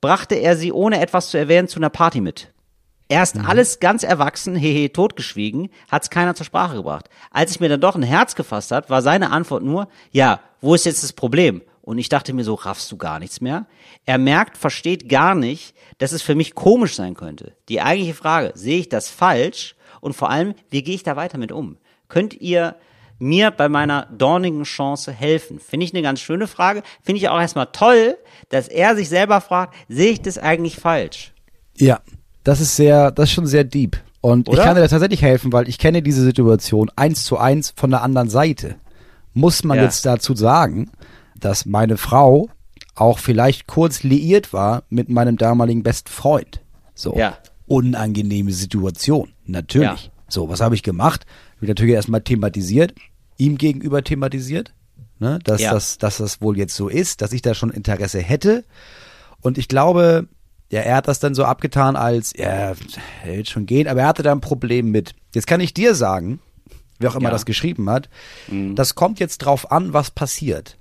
brachte 0.00 0.34
er 0.34 0.56
sie 0.56 0.72
ohne 0.72 1.00
etwas 1.00 1.30
zu 1.30 1.38
erwähnen 1.38 1.68
zu 1.68 1.78
einer 1.78 1.90
Party 1.90 2.20
mit. 2.20 2.52
Erst 3.08 3.38
alles 3.38 3.80
ganz 3.80 4.04
erwachsen, 4.04 4.54
hehe, 4.54 4.92
totgeschwiegen, 4.92 5.70
hat's 5.90 6.10
keiner 6.10 6.34
zur 6.34 6.46
Sprache 6.46 6.76
gebracht. 6.76 7.10
Als 7.30 7.50
ich 7.50 7.60
mir 7.60 7.68
dann 7.68 7.80
doch 7.80 7.96
ein 7.96 8.04
Herz 8.04 8.36
gefasst 8.36 8.70
hat, 8.70 8.88
war 8.88 9.02
seine 9.02 9.30
Antwort 9.32 9.64
nur, 9.64 9.88
ja, 10.12 10.40
wo 10.60 10.74
ist 10.74 10.86
jetzt 10.86 11.02
das 11.02 11.12
Problem? 11.12 11.62
Und 11.82 11.98
ich 11.98 12.08
dachte 12.08 12.32
mir 12.32 12.44
so, 12.44 12.54
raffst 12.54 12.92
du 12.92 12.96
gar 12.96 13.18
nichts 13.18 13.40
mehr? 13.40 13.66
Er 14.04 14.18
merkt, 14.18 14.56
versteht 14.56 15.08
gar 15.08 15.34
nicht, 15.34 15.74
dass 15.98 16.12
es 16.12 16.22
für 16.22 16.34
mich 16.34 16.54
komisch 16.54 16.94
sein 16.94 17.14
könnte. 17.14 17.54
Die 17.68 17.80
eigentliche 17.80 18.14
Frage, 18.14 18.52
sehe 18.54 18.78
ich 18.78 18.88
das 18.88 19.08
falsch? 19.08 19.74
Und 20.00 20.14
vor 20.14 20.30
allem, 20.30 20.54
wie 20.70 20.82
gehe 20.82 20.94
ich 20.94 21.02
da 21.02 21.16
weiter 21.16 21.38
mit 21.38 21.52
um? 21.52 21.78
Könnt 22.08 22.40
ihr 22.40 22.76
mir 23.18 23.50
bei 23.50 23.68
meiner 23.68 24.06
dornigen 24.06 24.64
Chance 24.64 25.12
helfen? 25.12 25.58
Finde 25.58 25.84
ich 25.84 25.94
eine 25.94 26.02
ganz 26.02 26.20
schöne 26.20 26.46
Frage. 26.46 26.82
Finde 27.02 27.18
ich 27.18 27.28
auch 27.28 27.40
erstmal 27.40 27.68
toll, 27.72 28.16
dass 28.48 28.68
er 28.68 28.96
sich 28.96 29.08
selber 29.08 29.40
fragt, 29.40 29.74
sehe 29.88 30.12
ich 30.12 30.22
das 30.22 30.38
eigentlich 30.38 30.76
falsch? 30.76 31.32
Ja, 31.76 32.00
das 32.44 32.60
ist 32.60 32.76
sehr, 32.76 33.10
das 33.10 33.28
ist 33.28 33.34
schon 33.34 33.46
sehr 33.46 33.64
deep. 33.64 33.98
Und 34.20 34.48
Oder? 34.48 34.58
ich 34.58 34.64
kann 34.64 34.74
dir 34.74 34.82
da 34.82 34.88
tatsächlich 34.88 35.22
helfen, 35.22 35.52
weil 35.52 35.68
ich 35.68 35.78
kenne 35.78 36.02
diese 36.02 36.22
Situation 36.22 36.90
eins 36.96 37.24
zu 37.24 37.38
eins 37.38 37.72
von 37.76 37.90
der 37.90 38.02
anderen 38.02 38.28
Seite. 38.28 38.76
Muss 39.32 39.64
man 39.64 39.78
Ja. 39.78 39.84
jetzt 39.84 40.04
dazu 40.06 40.34
sagen, 40.34 40.90
dass 41.38 41.66
meine 41.66 41.96
Frau 41.96 42.48
auch 42.94 43.18
vielleicht 43.18 43.66
kurz 43.66 44.02
liiert 44.02 44.52
war 44.52 44.82
mit 44.90 45.08
meinem 45.08 45.36
damaligen 45.36 45.82
besten 45.82 46.10
Freund. 46.10 46.60
So. 46.94 47.16
Ja. 47.16 47.38
Unangenehme 47.66 48.52
Situation. 48.52 49.30
Natürlich. 49.46 50.04
Ja. 50.06 50.12
So, 50.28 50.48
was 50.48 50.60
habe 50.60 50.74
ich 50.74 50.82
gemacht? 50.82 51.24
Ich 51.60 51.68
natürlich 51.68 51.94
erstmal 51.94 52.20
thematisiert, 52.22 52.94
ihm 53.36 53.56
gegenüber 53.58 54.02
thematisiert, 54.02 54.74
ne, 55.18 55.38
dass, 55.44 55.60
Ja. 55.62 55.72
das, 55.72 55.98
dass 55.98 56.18
das 56.18 56.40
wohl 56.40 56.58
jetzt 56.58 56.74
so 56.74 56.88
ist, 56.88 57.22
dass 57.22 57.32
ich 57.32 57.42
da 57.42 57.54
schon 57.54 57.70
Interesse 57.70 58.18
hätte. 58.20 58.64
Und 59.40 59.56
ich 59.58 59.68
glaube, 59.68 60.28
ja, 60.70 60.80
er 60.80 60.96
hat 60.96 61.08
das 61.08 61.20
dann 61.20 61.34
so 61.34 61.44
abgetan 61.44 61.96
als, 61.96 62.32
ja, 62.36 62.44
er 62.44 62.76
wird 63.24 63.48
schon 63.48 63.66
gehen, 63.66 63.88
aber 63.88 64.00
er 64.02 64.06
hatte 64.08 64.22
da 64.22 64.32
ein 64.32 64.40
Problem 64.40 64.90
mit. 64.90 65.14
Jetzt 65.34 65.46
kann 65.46 65.60
ich 65.60 65.74
dir 65.74 65.94
sagen, 65.94 66.38
wer 67.00 67.10
auch 67.10 67.16
immer 67.16 67.24
Ja. 67.30 67.32
das 67.32 67.44
geschrieben 67.46 67.90
hat, 67.90 68.08
das 68.48 68.94
kommt 68.94 69.18
jetzt 69.18 69.38
drauf 69.38 69.72
an, 69.72 69.92
was 69.92 70.10
passiert. 70.12 70.76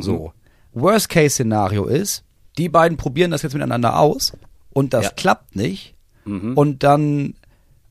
So. 0.00 0.32
Worst-Case-Szenario 0.72 1.84
ist, 1.86 2.24
die 2.58 2.68
beiden 2.68 2.96
probieren 2.96 3.30
das 3.30 3.42
jetzt 3.42 3.52
miteinander 3.54 3.98
aus 3.98 4.32
und 4.72 4.92
das 4.94 5.04
Ja. 5.06 5.10
klappt 5.12 5.54
nicht 5.56 5.94
und 6.24 6.82
dann 6.82 7.34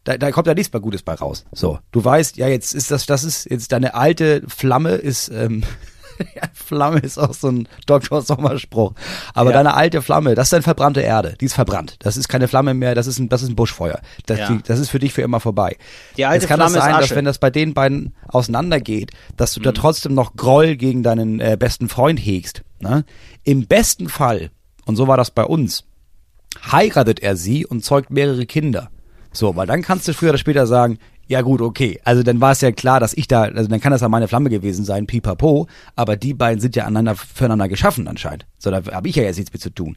da, 0.05 0.17
da 0.17 0.31
kommt 0.31 0.47
ja 0.47 0.53
nichts 0.53 0.71
mehr 0.73 0.79
Gutes 0.81 1.03
bei 1.03 1.13
raus. 1.13 1.45
So, 1.51 1.77
du 1.91 2.03
weißt, 2.03 2.37
ja, 2.37 2.47
jetzt 2.47 2.73
ist 2.73 2.89
das, 2.89 3.05
das 3.05 3.23
ist 3.23 3.49
jetzt 3.49 3.71
deine 3.73 3.93
alte 3.95 4.43
Flamme 4.47 4.91
ist, 4.91 5.29
ähm, 5.29 5.63
Flamme 6.53 6.99
ist 6.99 7.17
auch 7.17 7.33
so 7.33 7.49
ein 7.49 7.67
Dr. 7.85 8.21
Sommerspruch. 8.21 8.93
Aber 9.33 9.51
Ja. 9.51 9.57
deine 9.57 9.73
alte 9.73 10.01
Flamme, 10.01 10.35
das 10.35 10.47
ist 10.47 10.53
dann 10.53 10.61
verbrannte 10.61 11.01
Erde. 11.01 11.35
Die 11.39 11.45
ist 11.45 11.53
verbrannt. 11.53 11.95
Das 11.99 12.17
ist 12.17 12.27
keine 12.27 12.47
Flamme 12.47 12.73
mehr, 12.73 12.95
das 12.95 13.07
ist 13.07 13.19
ein, 13.19 13.29
das 13.29 13.41
ist 13.41 13.49
ein 13.49 13.55
Buschfeuer. 13.55 13.99
Das, 14.25 14.39
Ja. 14.39 14.47
die, 14.49 14.61
das 14.63 14.79
ist 14.79 14.89
für 14.89 14.99
dich 14.99 15.13
für 15.13 15.21
immer 15.21 15.39
vorbei. 15.39 15.77
Die 16.17 16.25
alte 16.25 16.41
Jetzt 16.43 16.49
kann 16.49 16.57
Flamme 16.59 16.75
das 16.75 16.83
sein, 16.83 16.99
dass 16.99 17.15
wenn 17.15 17.25
das 17.25 17.37
bei 17.39 17.49
den 17.49 17.73
beiden 17.73 18.15
auseinandergeht, 18.27 19.11
dass 19.37 19.55
Mhm. 19.57 19.63
du 19.63 19.71
da 19.71 19.81
trotzdem 19.81 20.13
noch 20.13 20.35
Groll 20.35 20.75
gegen 20.75 21.03
deinen 21.03 21.39
äh, 21.39 21.57
besten 21.59 21.89
Freund 21.89 22.19
hegst. 22.19 22.63
Ne? 22.79 23.03
Im 23.43 23.67
besten 23.67 24.09
Fall, 24.09 24.51
und 24.85 24.95
so 24.95 25.07
war 25.07 25.17
das 25.17 25.31
bei 25.31 25.43
uns, 25.43 25.85
heiratet 26.71 27.19
er 27.19 27.35
sie 27.35 27.65
und 27.65 27.83
zeugt 27.83 28.09
mehrere 28.09 28.45
Kinder. 28.45 28.89
So, 29.31 29.55
weil 29.55 29.67
dann 29.67 29.81
kannst 29.83 30.07
du 30.07 30.13
früher 30.13 30.29
oder 30.29 30.37
später 30.39 30.65
sagen, 30.65 30.97
ja 31.29 31.41
gut, 31.41 31.61
okay, 31.61 32.01
also 32.03 32.23
dann 32.23 32.41
war 32.41 32.51
es 32.51 32.61
ja 32.61 32.71
klar, 32.71 32.99
dass 32.99 33.13
ich 33.13 33.27
da, 33.27 33.43
also 33.43 33.69
dann 33.69 33.79
kann 33.79 33.91
das 33.91 34.01
ja 34.01 34.09
meine 34.09 34.27
Flamme 34.27 34.49
gewesen 34.49 34.83
sein, 34.83 35.05
pipapo, 35.07 35.67
aber 35.95 36.17
die 36.17 36.33
beiden 36.33 36.59
sind 36.59 36.75
ja 36.75 36.83
aneinander, 36.83 37.15
füreinander 37.15 37.67
geschaffen 37.69 38.07
anscheinend. 38.07 38.45
So, 38.57 38.71
da 38.71 38.81
habe 38.91 39.07
ich 39.07 39.15
ja 39.15 39.23
jetzt 39.23 39.37
nichts 39.37 39.53
mit 39.53 39.61
zu 39.61 39.69
tun. 39.69 39.95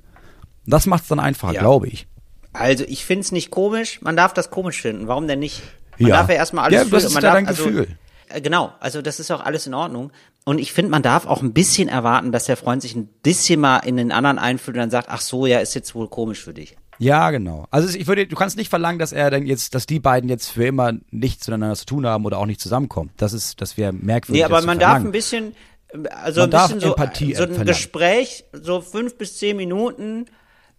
Das 0.67 0.87
macht's 0.87 1.09
dann 1.09 1.19
einfacher, 1.19 1.55
Ja. 1.55 1.61
glaube 1.63 1.89
ich. 1.89 2.07
Also 2.53 2.85
ich 2.87 3.05
find's 3.07 3.33
nicht 3.33 3.51
komisch, 3.51 4.01
man 4.03 4.15
darf 4.15 4.35
das 4.35 4.51
komisch 4.51 4.81
finden. 4.81 5.09
Warum 5.09 5.27
denn 5.27 5.39
nicht? 5.39 5.63
Man 5.99 6.11
Ja. 6.11 6.17
darf 6.19 6.29
ja 6.29 6.35
erstmal 6.35 6.65
alles 6.67 6.75
Ja, 6.75 6.81
fühlen. 6.83 6.93
das 6.93 7.05
ist 7.05 7.15
man 7.15 7.23
darf, 7.23 7.33
dein 7.35 7.47
also, 7.49 7.65
Gefühl. 7.65 7.89
Äh, 8.29 8.41
Genau, 8.43 8.73
also 8.81 9.03
das 9.03 9.21
ist 9.21 9.31
auch 9.31 9.41
alles 9.45 9.67
in 9.67 9.75
Ordnung. 9.75 10.11
Und 10.45 10.59
ich 10.59 10.73
finde, 10.73 10.91
man 10.91 11.03
darf 11.03 11.27
auch 11.27 11.43
ein 11.43 11.53
bisschen 11.53 11.89
erwarten, 11.89 12.33
dass 12.33 12.45
der 12.47 12.57
Freund 12.57 12.81
sich 12.83 12.95
ein 12.95 13.07
bisschen 13.23 13.61
mal 13.61 13.79
in 13.79 13.97
den 13.97 14.11
anderen 14.13 14.39
einfühlt 14.39 14.77
und 14.77 14.81
dann 14.81 14.91
sagt, 14.91 15.09
ach 15.11 15.21
so, 15.21 15.45
ja, 15.47 15.59
ist 15.61 15.75
jetzt 15.75 15.95
wohl 15.95 16.09
komisch 16.09 16.43
für 16.43 16.55
dich. 16.55 16.77
Ja, 17.03 17.31
genau. 17.33 17.67
Also 17.73 17.99
ich 17.99 18.07
würde, 18.07 18.27
du 18.29 18.37
kannst 18.37 18.57
nicht 18.57 18.71
verlangen, 18.71 19.01
dass 19.01 19.13
er 19.13 19.31
dann 19.31 19.45
jetzt, 19.45 19.75
dass 19.75 19.87
die 19.87 19.99
beiden 19.99 20.31
jetzt 20.31 20.51
für 20.51 20.67
immer 20.67 20.93
nichts 21.11 21.49
miteinander 21.49 21.75
zu 21.75 21.85
tun 21.85 22.07
haben 22.07 22.25
oder 22.25 22.39
auch 22.39 22.47
nicht 22.47 22.61
zusammenkommen. 22.61 23.11
Das 23.17 23.33
ist, 23.33 23.61
das 23.61 23.77
wäre 23.77 23.93
merkwürdig. 23.93 24.41
Nee, 24.41 24.45
aber 24.45 24.63
man 24.63 24.79
darf 24.79 24.99
ein 24.99 25.11
bisschen, 25.11 25.57
äh, 25.89 26.09
also 26.09 26.43
Man 26.43 26.49
ein 26.49 26.51
darf 26.53 26.67
bisschen 26.69 26.81
so, 26.81 26.89
Empathie 26.91 27.35
so 27.35 27.43
ein 27.43 27.49
verlangen. 27.49 27.67
Gespräch, 27.67 28.45
so 28.53 28.81
fünf 28.81 29.19
bis 29.19 29.37
zehn 29.37 29.57
Minuten, 29.57 30.27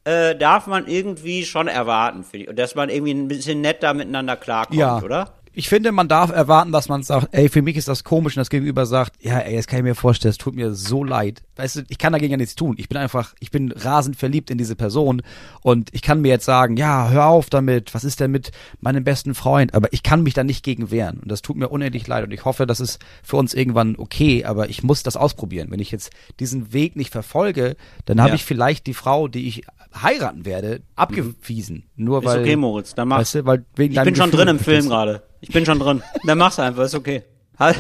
äh, 0.06 0.36
darf 0.36 0.66
man 0.68 0.88
irgendwie 0.88 1.44
schon 1.44 1.68
erwarten, 1.68 2.24
für 2.24 2.38
die, 2.38 2.46
dass 2.46 2.76
man 2.76 2.90
irgendwie 2.90 3.14
ein 3.14 3.28
bisschen 3.28 3.60
netter 3.60 3.94
miteinander 3.94 4.38
klarkommt, 4.38 4.80
ja. 4.80 5.02
oder? 5.02 5.34
Ich 5.56 5.70
finde, 5.70 5.92
man 5.92 6.08
darf 6.08 6.32
erwarten, 6.32 6.72
dass 6.72 6.90
man 6.90 7.04
sagt, 7.04 7.28
ey, 7.32 7.48
für 7.48 7.62
mich 7.62 7.78
ist 7.78 7.88
das 7.88 8.04
komisch 8.04 8.36
und 8.36 8.42
das 8.42 8.50
Gegenüber 8.50 8.88
sagt, 8.88 9.24
ja, 9.24 9.38
ey, 9.38 9.56
das 9.56 9.68
kann 9.68 9.78
ich 9.78 9.84
mir 9.84 9.94
vorstellen, 9.94 10.32
es 10.32 10.40
tut 10.40 10.56
mir 10.56 10.74
so 10.74 11.04
leid. 11.04 11.44
Weißt 11.58 11.76
du, 11.76 11.82
ich 11.90 12.00
kann 12.00 12.12
dagegen 12.12 12.32
ja 12.32 12.38
nichts 12.38 12.56
tun. 12.56 12.74
Ich 12.80 12.90
bin 12.90 12.98
einfach, 12.98 13.36
ich 13.40 13.52
bin 13.52 13.72
rasend 13.72 14.16
verliebt 14.16 14.50
in 14.50 14.58
diese 14.58 14.76
Person 14.76 15.22
und 15.62 15.90
ich 15.94 16.02
kann 16.02 16.22
mir 16.22 16.30
jetzt 16.30 16.46
sagen, 16.46 16.76
ja, 16.76 17.08
hör 17.10 17.28
auf 17.28 17.52
damit, 17.52 17.94
was 17.94 18.04
ist 18.04 18.20
denn 18.20 18.32
mit 18.32 18.50
meinem 18.82 19.04
besten 19.04 19.36
Freund? 19.36 19.76
Aber 19.76 19.94
ich 19.94 20.02
kann 20.02 20.24
mich 20.24 20.34
da 20.34 20.44
nicht 20.44 20.64
gegen 20.64 20.90
wehren 20.90 21.20
und 21.20 21.32
das 21.32 21.44
tut 21.44 21.56
mir 21.56 21.70
unendlich 21.70 22.08
leid 22.08 22.24
und 22.24 22.32
ich 22.32 22.46
hoffe, 22.46 22.66
das 22.66 22.80
ist 22.80 22.98
für 23.22 23.38
uns 23.38 23.54
irgendwann 23.54 23.96
okay, 23.98 24.46
aber 24.46 24.70
ich 24.70 24.82
muss 24.82 25.04
das 25.04 25.16
ausprobieren. 25.16 25.70
Wenn 25.70 25.80
ich 25.80 25.92
jetzt 25.92 26.10
diesen 26.40 26.74
Weg 26.74 26.96
nicht 26.96 27.12
verfolge, 27.12 27.76
dann 28.06 28.20
habe 28.20 28.30
Ja. 28.30 28.36
ich 28.36 28.44
vielleicht 28.46 28.88
die 28.88 28.96
Frau, 28.96 29.28
die 29.28 29.48
ich 29.48 29.64
heiraten 30.02 30.46
werde, 30.46 30.82
abgewiesen. 30.96 31.84
Nur 31.96 32.20
Ist 32.20 32.26
weil, 32.26 32.42
okay, 32.42 32.56
Moritz, 32.56 32.96
dann 32.96 33.08
mach. 33.10 33.20
weißt 33.20 33.36
du, 33.36 33.46
weil 33.46 33.66
wegen 33.76 33.94
Ich 33.94 34.02
bin 34.02 34.16
schon 34.16 34.32
drin 34.32 34.48
im 34.48 34.58
Film 34.58 34.88
gerade. 34.90 35.22
Ich 35.44 35.50
bin 35.50 35.66
schon 35.66 35.78
drin. 35.78 36.02
Dann 36.26 36.38
mach's 36.38 36.58
einfach, 36.58 36.84
ist 36.84 36.96
okay. 36.96 37.24
Halt. 37.60 37.78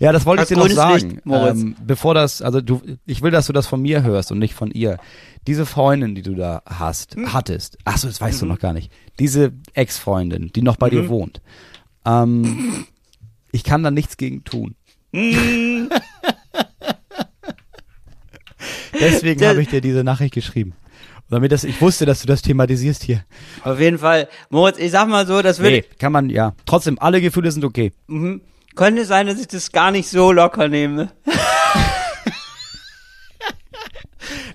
Ja, 0.00 0.10
das 0.12 0.26
wollte 0.26 0.42
ich 0.42 0.50
Hast 0.50 0.50
dir 0.50 0.56
noch 0.58 0.68
sagen. 0.68 1.10
Licht, 1.10 1.24
Moritz. 1.26 1.60
Ähm, 1.60 1.76
bevor 1.86 2.14
das, 2.14 2.42
also 2.42 2.60
du, 2.60 2.82
ich 3.06 3.22
will, 3.22 3.30
dass 3.30 3.46
du 3.46 3.52
das 3.52 3.68
von 3.68 3.80
mir 3.80 4.02
hörst 4.02 4.32
und 4.32 4.40
nicht 4.40 4.54
von 4.54 4.72
ihr. 4.72 4.98
Diese 5.46 5.66
Freundin, 5.66 6.14
die 6.16 6.22
du 6.22 6.34
da 6.34 6.62
hast, 6.66 7.14
Hm. 7.14 7.32
hattest, 7.32 7.78
ach 7.84 7.96
so, 7.96 8.08
das 8.08 8.20
weißt 8.20 8.42
Mhm. 8.42 8.46
du 8.48 8.52
noch 8.54 8.58
gar 8.60 8.72
nicht. 8.72 8.92
Diese 9.20 9.52
Ex-Freundin, 9.74 10.50
die 10.54 10.62
noch 10.62 10.76
bei 10.76 10.90
dir 10.90 11.08
wohnt. 11.08 11.40
Ähm, 12.04 12.86
ich 13.52 13.62
kann 13.64 13.82
da 13.84 13.90
nichts 13.92 14.16
gegen 14.16 14.42
tun. 14.44 14.74
Mhm. 15.12 15.88
Deswegen 19.00 19.44
habe 19.46 19.62
ich 19.62 19.68
dir 19.68 19.80
diese 19.80 20.02
Nachricht 20.02 20.34
geschrieben. 20.34 20.74
Damit 21.30 21.52
das, 21.52 21.64
ich 21.64 21.80
wusste, 21.80 22.06
dass 22.06 22.20
du 22.20 22.26
das 22.26 22.40
thematisierst 22.42 23.02
hier. 23.02 23.24
Auf 23.62 23.78
jeden 23.78 23.98
Fall, 23.98 24.28
Moritz, 24.50 24.78
ich 24.78 24.90
sag 24.90 25.08
mal 25.08 25.26
so, 25.26 25.42
das 25.42 25.58
würde, 25.58 25.76
Nee, 25.76 25.84
kann 25.98 26.12
man, 26.12 26.30
ja. 26.30 26.54
Trotzdem, 26.64 26.98
alle 26.98 27.20
Gefühle 27.20 27.50
sind 27.52 27.64
okay. 27.64 27.92
mhm. 28.06 28.40
könnte 28.74 29.04
sein, 29.04 29.26
dass 29.26 29.38
ich 29.40 29.48
das 29.48 29.70
gar 29.72 29.90
nicht 29.90 30.08
so 30.08 30.32
locker 30.32 30.68
nehme. 30.68 31.10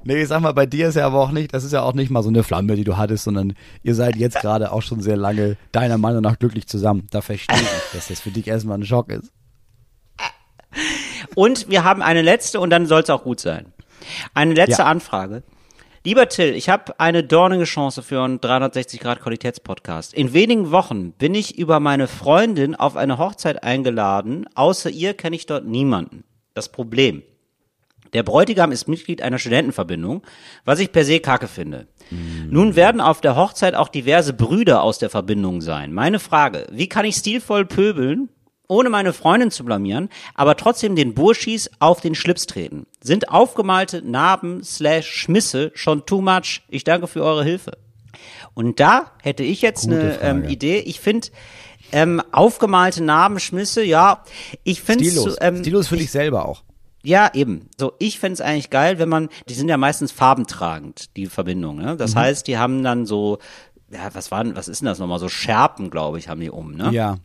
Nee, 0.06 0.22
ich 0.22 0.28
sag 0.28 0.42
mal, 0.42 0.52
bei 0.52 0.66
dir 0.66 0.90
ist 0.90 0.96
ja 0.96 1.06
aber 1.06 1.22
auch 1.22 1.32
nicht, 1.32 1.54
das 1.54 1.64
ist 1.64 1.72
ja 1.72 1.82
auch 1.82 1.94
nicht 1.94 2.12
mal 2.12 2.22
so 2.24 2.30
eine 2.30 2.44
Flamme, 2.44 2.76
die 2.76 2.84
du 2.84 2.98
hattest, 2.98 3.24
sondern 3.24 3.54
ihr 3.84 3.96
seid 3.96 4.18
jetzt 4.18 4.42
gerade 4.42 4.72
auch 4.74 4.82
schon 4.82 5.02
sehr 5.02 5.16
lange 5.16 5.56
deiner 5.72 5.98
Meinung 5.98 6.22
nach 6.22 6.38
glücklich 6.38 6.68
zusammen. 6.68 7.08
Da 7.12 7.22
verstehe 7.22 7.56
ich, 7.56 7.68
dass 7.94 8.10
das 8.10 8.20
für 8.20 8.30
dich 8.32 8.48
erstmal 8.48 8.78
ein 8.78 8.86
Schock 8.86 9.10
ist. 9.10 9.32
Und 11.36 11.70
wir 11.70 11.84
haben 11.86 12.02
eine 12.02 12.22
letzte 12.22 12.60
und 12.60 12.70
dann 12.70 12.86
soll 12.86 13.02
es 13.02 13.10
auch 13.10 13.24
gut 13.24 13.40
sein. 13.40 13.72
Eine 14.34 14.54
letzte 14.54 14.82
Ja. 14.82 14.88
Anfrage. 14.90 15.44
Lieber 16.06 16.28
Till, 16.28 16.54
ich 16.54 16.68
habe 16.68 17.00
eine 17.00 17.24
dornige 17.24 17.64
Chance 17.64 18.04
für 18.04 18.22
einen 18.22 18.42
360 18.42 19.00
Grad 19.00 19.22
Qualitätspodcast. 19.22 20.14
In 20.14 20.34
wenigen 20.34 20.70
Wochen 20.70 21.14
bin 21.14 21.34
ich 21.34 21.58
über 21.58 21.80
meine 21.80 22.10
Freundin 22.10 22.76
auf 22.76 22.98
eine 22.98 23.18
Hochzeit 23.18 23.64
eingeladen. 23.64 24.46
Außer 24.54 24.90
ihr 24.90 25.14
kenne 25.14 25.38
ich 25.38 25.46
dort 25.46 25.66
niemanden. 25.66 26.26
Das 26.56 26.68
Problem. 26.68 27.24
Der 28.12 28.24
Bräutigam 28.24 28.74
ist 28.74 28.90
Mitglied 28.90 29.22
einer 29.22 29.40
Studentenverbindung, 29.40 30.24
was 30.66 30.80
ich 30.80 30.92
per 30.92 31.06
se 31.06 31.22
kacke 31.22 31.48
finde. 31.48 31.88
Nun 32.50 32.76
werden 32.76 33.00
auf 33.00 33.22
der 33.22 33.38
Hochzeit 33.38 33.74
auch 33.74 33.88
diverse 33.88 34.34
Brüder 34.34 34.84
aus 34.84 35.00
der 35.00 35.10
Verbindung 35.10 35.62
sein. 35.62 35.94
Meine 35.94 36.20
Frage, 36.20 36.68
wie 36.70 36.90
kann 36.90 37.06
ich 37.06 37.16
stilvoll 37.16 37.66
pöbeln, 37.66 38.28
ohne 38.74 38.90
meine 38.90 39.14
Freundin 39.14 39.52
zu 39.52 39.64
blamieren, 39.64 40.10
aber 40.34 40.58
trotzdem 40.58 40.96
den 40.96 41.14
Burschis 41.14 41.70
auf 41.80 42.02
den 42.02 42.16
Schlips 42.16 42.48
treten? 42.48 42.86
Sind 43.02 43.30
aufgemalte 43.30 44.02
Narben 44.02 44.64
slash 44.64 45.08
Schmisse 45.08 45.72
schon 45.76 46.06
too 46.06 46.22
much? 46.22 46.62
Ich 46.70 46.84
danke 46.84 47.08
für 47.08 47.24
eure 47.24 47.44
Hilfe. 47.44 47.78
Und 48.54 48.80
da 48.80 49.12
hätte 49.22 49.44
ich 49.44 49.62
jetzt 49.62 49.84
Gute 49.84 50.20
eine 50.22 50.44
ähm. 50.44 50.50
Idee. 50.50 50.80
Ich 50.80 51.00
finde 51.00 51.28
ähm, 51.92 52.22
aufgemalte 52.32 53.04
Narben, 53.04 53.40
Schmisse, 53.40 53.84
ja, 53.84 54.24
ich 54.64 54.82
finde 54.82 55.06
Stilos. 55.06 55.36
ähm, 55.42 55.58
Stilos 55.60 55.88
für 55.88 55.96
ich- 55.96 56.02
dich 56.04 56.12
selber 56.12 56.48
auch. 56.48 56.64
ja, 57.04 57.30
eben. 57.34 57.70
So, 57.78 57.94
ich 58.00 58.20
fänd's 58.20 58.42
eigentlich 58.42 58.70
geil, 58.72 58.98
wenn 59.00 59.10
man, 59.10 59.30
die 59.50 59.54
sind 59.54 59.70
ja 59.70 59.78
meistens 59.78 60.12
farbentragend, 60.12 61.16
die 61.18 61.28
Verbindung, 61.28 61.78
ne? 61.78 61.94
Mhm. 61.94 61.98
Das 61.98 62.16
heißt, 62.16 62.48
die 62.48 62.58
haben 62.58 62.82
dann 62.84 63.06
so, 63.06 63.38
ja, 63.92 64.10
was 64.14 64.32
waren, 64.32 64.56
was 64.56 64.68
ist 64.68 64.82
denn 64.82 64.88
das 64.88 64.98
nochmal? 65.00 65.20
So 65.20 65.30
Scherpen, 65.30 65.90
glaube 65.92 66.18
ich, 66.18 66.30
haben 66.30 66.40
die 66.42 66.50
um, 66.50 66.72
ne? 66.74 66.90
Ja. 66.92 67.18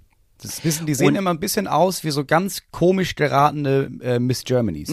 Das 0.43 0.65
wissen, 0.65 0.87
die 0.87 0.95
sehen 0.95 1.09
Und- 1.09 1.17
immer 1.17 1.31
ein 1.31 1.41
bisschen 1.41 1.67
aus 1.67 2.05
wie 2.05 2.11
so 2.11 2.25
ganz 2.25 2.63
komisch 2.71 3.15
geratene 3.17 3.91
äh, 4.03 4.19
Miss 4.19 4.45
Germanys. 4.45 4.93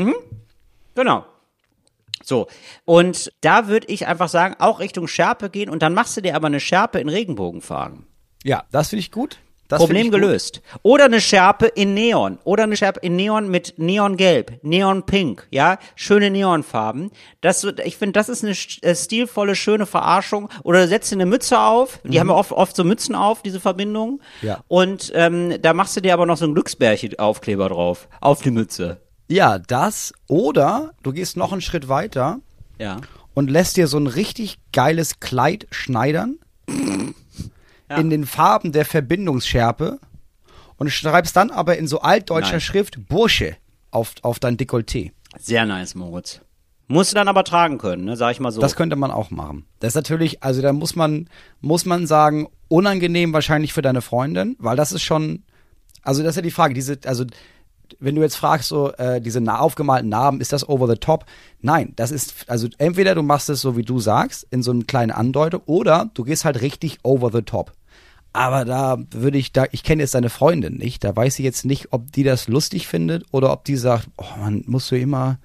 Genau. 0.96 1.26
So, 2.24 2.48
und 2.86 3.32
da 3.42 3.68
würde 3.68 3.88
ich 3.88 4.08
einfach 4.08 4.30
sagen, 4.30 4.56
auch 4.58 4.80
Richtung 4.80 5.08
Schärpe 5.08 5.50
gehen 5.52 5.70
und 5.70 5.84
dann 5.84 5.94
machst 5.94 6.18
du 6.18 6.22
dir 6.22 6.36
aber 6.36 6.48
eine 6.48 6.60
Schärpe 6.60 7.00
in 7.00 7.10
Regenbogenfarben. 7.10 8.08
Ja, 8.44 8.64
das 8.72 8.90
finde 8.90 9.02
ich 9.02 9.12
gut. 9.12 9.38
Das 9.68 9.80
Problem 9.80 10.12
gelöst. 10.12 10.62
Oder 10.84 11.06
eine 11.06 11.20
Schärpe 11.20 11.66
in 11.66 11.94
Neon. 11.96 12.38
Oder 12.44 12.64
eine 12.64 12.78
Schärpe 12.78 13.00
in 13.02 13.16
Neon 13.16 13.50
mit 13.50 13.74
Neongelb, 13.78 14.60
Neonpink, 14.64 15.48
ja, 15.50 15.80
schöne 15.96 16.30
Neonfarben. 16.30 17.10
Das, 17.42 17.64
ich 17.84 17.98
finde, 17.98 18.14
das 18.14 18.30
ist 18.30 18.44
eine 18.44 18.54
äh, 18.82 18.96
stilvolle, 18.96 19.56
schöne 19.56 19.86
Verarschung. 19.88 20.50
Oder 20.64 20.88
setzt 20.88 21.12
dir 21.12 21.16
eine 21.16 21.26
Mütze 21.26 21.60
auf. 21.60 22.00
Die 22.04 22.20
haben 22.20 22.30
ja 22.30 22.36
oft, 22.36 22.52
oft 22.52 22.76
so 22.76 22.84
Mützen 22.84 23.16
auf, 23.16 23.42
diese 23.42 23.60
Verbindung. 23.60 24.22
Mhm. 24.42 24.48
Ja. 24.48 24.64
Und 24.68 25.12
ähm, 25.16 25.60
da 25.62 25.74
machst 25.74 25.96
du 25.98 26.02
dir 26.02 26.14
aber 26.14 26.26
noch 26.26 26.38
so 26.38 26.46
einen 26.46 26.54
Glücksbärchen-Aufkleber 26.54 27.70
drauf. 27.70 28.08
Auf 28.22 28.42
die 28.42 28.52
Mütze. 28.52 29.02
Ja, 29.28 29.58
das. 29.58 30.14
Oder 30.28 30.92
du 31.02 31.12
gehst 31.12 31.38
noch 31.38 31.52
einen 31.52 31.62
Schritt 31.62 31.90
weiter 31.90 32.40
Ja. 32.80 32.98
und 33.34 33.50
lässt 33.50 33.78
dir 33.78 33.88
so 33.88 33.98
ein 33.98 34.06
richtig 34.08 34.60
geiles 34.72 35.20
Kleid 35.20 35.66
schneidern 35.72 36.38
in 37.98 38.10
den 38.10 38.26
Farben 38.26 38.72
der 38.72 38.86
Verbindungsschärpe 38.86 40.00
und 40.78 40.90
schreibst 40.90 41.36
dann 41.36 41.52
aber 41.52 41.78
in 41.78 41.88
so 41.88 42.02
altdeutscher 42.02 42.54
Nein. 42.54 42.62
Schrift 42.62 43.08
Bursche 43.08 43.56
auf, 43.92 44.14
auf 44.22 44.40
dein 44.40 44.58
Dekolleté. 44.58 45.12
Sehr 45.40 45.66
nice, 45.66 45.96
Moritz. 45.96 46.42
Musst 46.88 47.12
du 47.12 47.16
dann 47.16 47.28
aber 47.28 47.44
tragen 47.44 47.78
können, 47.80 48.06
ne? 48.06 48.16
Sag 48.16 48.32
ich 48.32 48.40
mal 48.40 48.52
so. 48.52 48.62
Das 48.62 48.76
könnte 48.76 48.96
man 48.96 49.10
auch 49.10 49.32
machen. 49.32 49.66
Das 49.80 49.90
ist 49.90 49.96
natürlich, 49.96 50.44
also 50.44 50.62
da 50.62 50.72
muss 50.72 50.96
man, 50.96 51.30
muss 51.62 51.86
man 51.86 52.06
sagen, 52.06 52.48
unangenehm 52.68 53.34
wahrscheinlich 53.34 53.74
für 53.74 53.82
deine 53.82 54.02
Freundin, 54.02 54.56
weil 54.60 54.76
das 54.76 54.92
ist 54.92 55.02
schon, 55.02 55.44
also 56.04 56.22
das 56.22 56.32
ist 56.32 56.36
ja 56.36 56.42
die 56.44 56.52
Frage, 56.52 56.76
diese, 56.76 57.00
also 57.06 57.26
wenn 58.00 58.16
du 58.16 58.22
jetzt 58.22 58.36
fragst, 58.36 58.70
so 58.70 58.92
äh, 58.94 59.20
diese 59.20 59.42
na 59.42 59.60
aufgemalten 59.60 60.10
Narben, 60.10 60.42
ist 60.42 60.54
das 60.54 60.68
over 60.68 60.88
the 60.88 60.96
top? 60.96 61.26
Nein, 61.62 61.94
das 61.96 62.12
ist, 62.12 62.50
also 62.50 62.68
entweder 62.78 63.16
du 63.16 63.24
machst 63.24 63.50
es 63.50 63.62
so, 63.62 63.78
wie 63.78 63.84
du 63.84 64.00
sagst, 64.00 64.46
in 64.52 64.62
so 64.62 64.72
einem 64.72 64.86
kleinen 64.88 65.12
Andeutung, 65.12 65.62
oder 65.66 66.10
du 66.14 66.24
gehst 66.24 66.46
halt 66.46 66.62
richtig 66.62 67.00
over 67.04 67.32
the 67.32 67.42
top. 67.42 67.72
Aber 68.36 68.66
da 68.66 68.98
würde 69.12 69.38
ich, 69.38 69.54
da, 69.54 69.66
ich 69.72 69.84
kenne 69.84 70.04
jetzt 70.04 70.14
deine 70.14 70.30
Freundin 70.30 70.76
nicht, 70.76 71.06
da 71.06 71.16
weiß 71.16 71.40
ich 71.40 71.46
jetzt 71.46 71.64
nicht, 71.64 71.94
ob 71.94 72.12
die 72.12 72.24
das 72.24 72.50
lustig 72.50 72.86
findet 72.86 73.24
oder 73.32 73.52
ob 73.54 73.64
die 73.64 73.78
sagt, 73.78 74.10
oh 74.18 74.26
man, 74.38 74.62
musst 74.68 74.92
du 74.92 74.98
immer, 74.98 75.40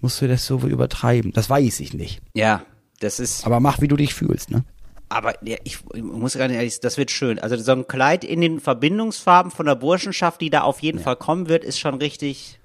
musst 0.00 0.22
du 0.22 0.26
das 0.26 0.46
so 0.46 0.58
übertreiben. 0.60 1.32
Das 1.32 1.50
weiß 1.50 1.80
ich 1.80 1.92
nicht. 1.92 2.22
ja, 2.32 2.62
das 3.00 3.20
ist. 3.20 3.44
Aber 3.46 3.60
mach, 3.60 3.80
wie 3.82 3.88
du 3.88 3.96
dich 3.96 4.14
fühlst, 4.14 4.50
ne? 4.50 4.64
Aber 5.10 5.34
ja, 5.46 5.56
ich, 5.64 5.78
ich 5.94 6.02
muss 6.02 6.38
ganz 6.38 6.52
ehrlich, 6.54 6.80
das 6.80 6.96
wird 6.96 7.10
schön. 7.10 7.38
Also 7.38 7.56
so 7.56 7.72
ein 7.72 7.86
Kleid 7.86 8.24
in 8.24 8.40
den 8.40 8.60
Verbindungsfarben 8.60 9.50
von 9.50 9.66
der 9.66 9.74
Burschenschaft, 9.74 10.40
die 10.40 10.50
da 10.50 10.62
auf 10.62 10.80
jeden 10.80 11.00
Fall 11.00 11.16
kommen 11.16 11.48
wird, 11.48 11.64
ist 11.64 11.78
schon 11.78 11.96
richtig, 11.96 12.60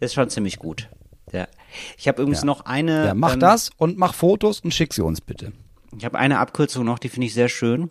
das 0.00 0.10
ist 0.10 0.14
schon 0.14 0.28
ziemlich 0.28 0.58
gut. 0.58 0.88
Ja. 1.32 1.46
Ich 1.96 2.08
habe 2.08 2.20
übrigens 2.22 2.40
Ja. 2.40 2.46
noch 2.46 2.66
eine. 2.66 3.06
Ja, 3.06 3.14
mach 3.14 3.34
ähm, 3.34 3.40
das 3.40 3.70
und 3.78 3.96
mach 3.96 4.14
Fotos 4.14 4.60
und 4.60 4.74
schick 4.74 4.92
sie 4.92 5.02
uns 5.02 5.20
bitte. 5.20 5.52
Ich 5.96 6.04
habe 6.04 6.18
eine 6.18 6.40
Abkürzung 6.40 6.84
noch, 6.84 6.98
die 6.98 7.08
finde 7.08 7.26
ich 7.26 7.34
sehr 7.34 7.48
schön. 7.48 7.88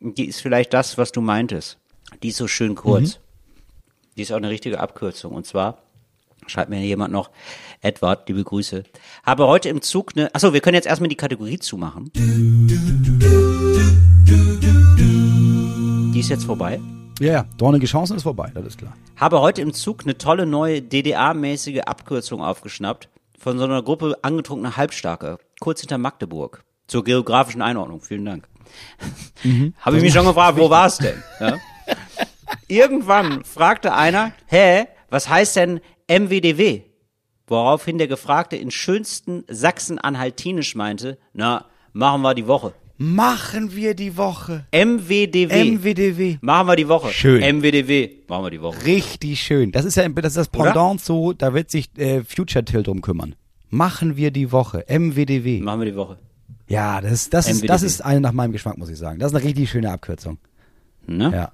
Die 0.00 0.26
ist 0.26 0.40
vielleicht 0.40 0.74
das, 0.74 0.98
was 0.98 1.12
du 1.12 1.20
meintest. 1.20 1.78
Die 2.22 2.28
ist 2.28 2.36
so 2.36 2.48
schön 2.48 2.74
kurz. 2.74 3.18
Die 4.16 4.22
ist 4.22 4.32
auch 4.32 4.36
eine 4.36 4.50
richtige 4.50 4.80
Abkürzung. 4.80 5.32
Und 5.32 5.46
zwar 5.46 5.78
schreibt 6.46 6.70
mir 6.70 6.80
jemand 6.80 7.12
noch, 7.12 7.30
Edward, 7.80 8.28
liebe 8.28 8.44
Grüße. 8.44 8.84
Habe 9.24 9.46
heute 9.46 9.68
im 9.68 9.82
Zug 9.82 10.12
eine. 10.14 10.34
Achso, 10.34 10.52
wir 10.52 10.60
können 10.60 10.74
jetzt 10.74 10.86
erstmal 10.86 11.08
die 11.08 11.16
Kategorie 11.16 11.58
zumachen. 11.58 12.10
Die 16.12 16.20
ist 16.20 16.28
jetzt 16.28 16.44
vorbei. 16.44 16.80
Ja, 17.18 17.32
ja, 17.32 17.46
dornige 17.56 17.86
Chancen 17.86 18.16
ist 18.16 18.24
vorbei, 18.24 18.50
das 18.54 18.66
ist 18.66 18.76
klar. 18.76 18.94
Habe 19.16 19.40
heute 19.40 19.62
im 19.62 19.72
Zug 19.72 20.02
eine 20.02 20.18
tolle 20.18 20.44
neue 20.44 20.82
DDA-mäßige 20.82 21.80
Abkürzung 21.80 22.42
aufgeschnappt 22.42 23.08
von 23.38 23.58
so 23.58 23.64
einer 23.64 23.82
Gruppe 23.82 24.18
angetrunkener 24.20 24.76
Halbstarke, 24.76 25.38
kurz 25.58 25.80
hinter 25.80 25.96
Magdeburg. 25.96 26.62
Zur 26.86 27.04
geografischen 27.04 27.62
Einordnung. 27.62 28.02
Vielen 28.02 28.26
Dank. 28.26 28.46
Habe 29.80 29.96
ich 29.96 30.02
mich 30.02 30.12
schon 30.12 30.26
gefragt, 30.26 30.58
wo 30.58 30.70
war 30.70 30.86
es 30.86 30.98
denn? 30.98 31.22
Ja? 31.40 31.56
Irgendwann 32.68 33.44
fragte 33.44 33.92
einer, 33.94 34.32
hä, 34.46 34.86
was 35.10 35.28
heißt 35.28 35.56
denn 35.56 35.80
MWDW? 36.08 36.82
Woraufhin 37.46 37.98
der 37.98 38.08
Gefragte 38.08 38.56
in 38.56 38.70
schönsten 38.70 39.44
Sachsen-Anhaltinisch 39.48 40.74
meinte, 40.74 41.18
na, 41.32 41.66
machen 41.92 42.22
wir 42.22 42.34
die 42.34 42.46
Woche. 42.48 42.74
Machen 42.98 43.76
wir 43.76 43.94
die 43.94 44.16
Woche. 44.16 44.66
MWDW. 44.72 45.64
MWDW. 45.72 46.38
machen 46.40 46.68
wir 46.68 46.76
die 46.76 46.88
Woche. 46.88 47.10
Schön. 47.12 47.58
MWDW. 47.58 48.08
Machen 48.26 48.44
wir 48.44 48.50
die 48.50 48.62
Woche. 48.62 48.84
Richtig 48.86 49.40
schön. 49.40 49.70
Das 49.70 49.84
ist 49.84 49.96
ja 49.96 50.08
das, 50.08 50.36
ist 50.36 50.36
das 50.36 50.54
Oder? 50.54 50.72
Pendant 50.72 51.02
zu, 51.02 51.34
da 51.36 51.52
wird 51.52 51.70
sich 51.70 51.90
äh, 51.98 52.24
Future 52.24 52.64
Till 52.64 52.82
drum 52.82 53.02
kümmern. 53.02 53.34
Machen 53.68 54.16
wir 54.16 54.30
die 54.30 54.50
Woche. 54.50 54.84
MWDW. 54.88 55.60
Machen 55.60 55.80
wir 55.80 55.90
die 55.90 55.96
Woche. 55.96 56.18
Ja, 56.68 57.00
das, 57.00 57.30
das, 57.30 57.48
ist, 57.48 57.68
das 57.68 57.82
ist 57.82 58.04
eine 58.04 58.20
nach 58.20 58.32
meinem 58.32 58.52
Geschmack, 58.52 58.76
muss 58.78 58.88
ich 58.88 58.98
sagen. 58.98 59.18
Das 59.18 59.30
ist 59.30 59.36
eine 59.36 59.44
richtig 59.44 59.70
schöne 59.70 59.90
Abkürzung. 59.90 60.38
Ne? 61.06 61.30
Ja. 61.32 61.52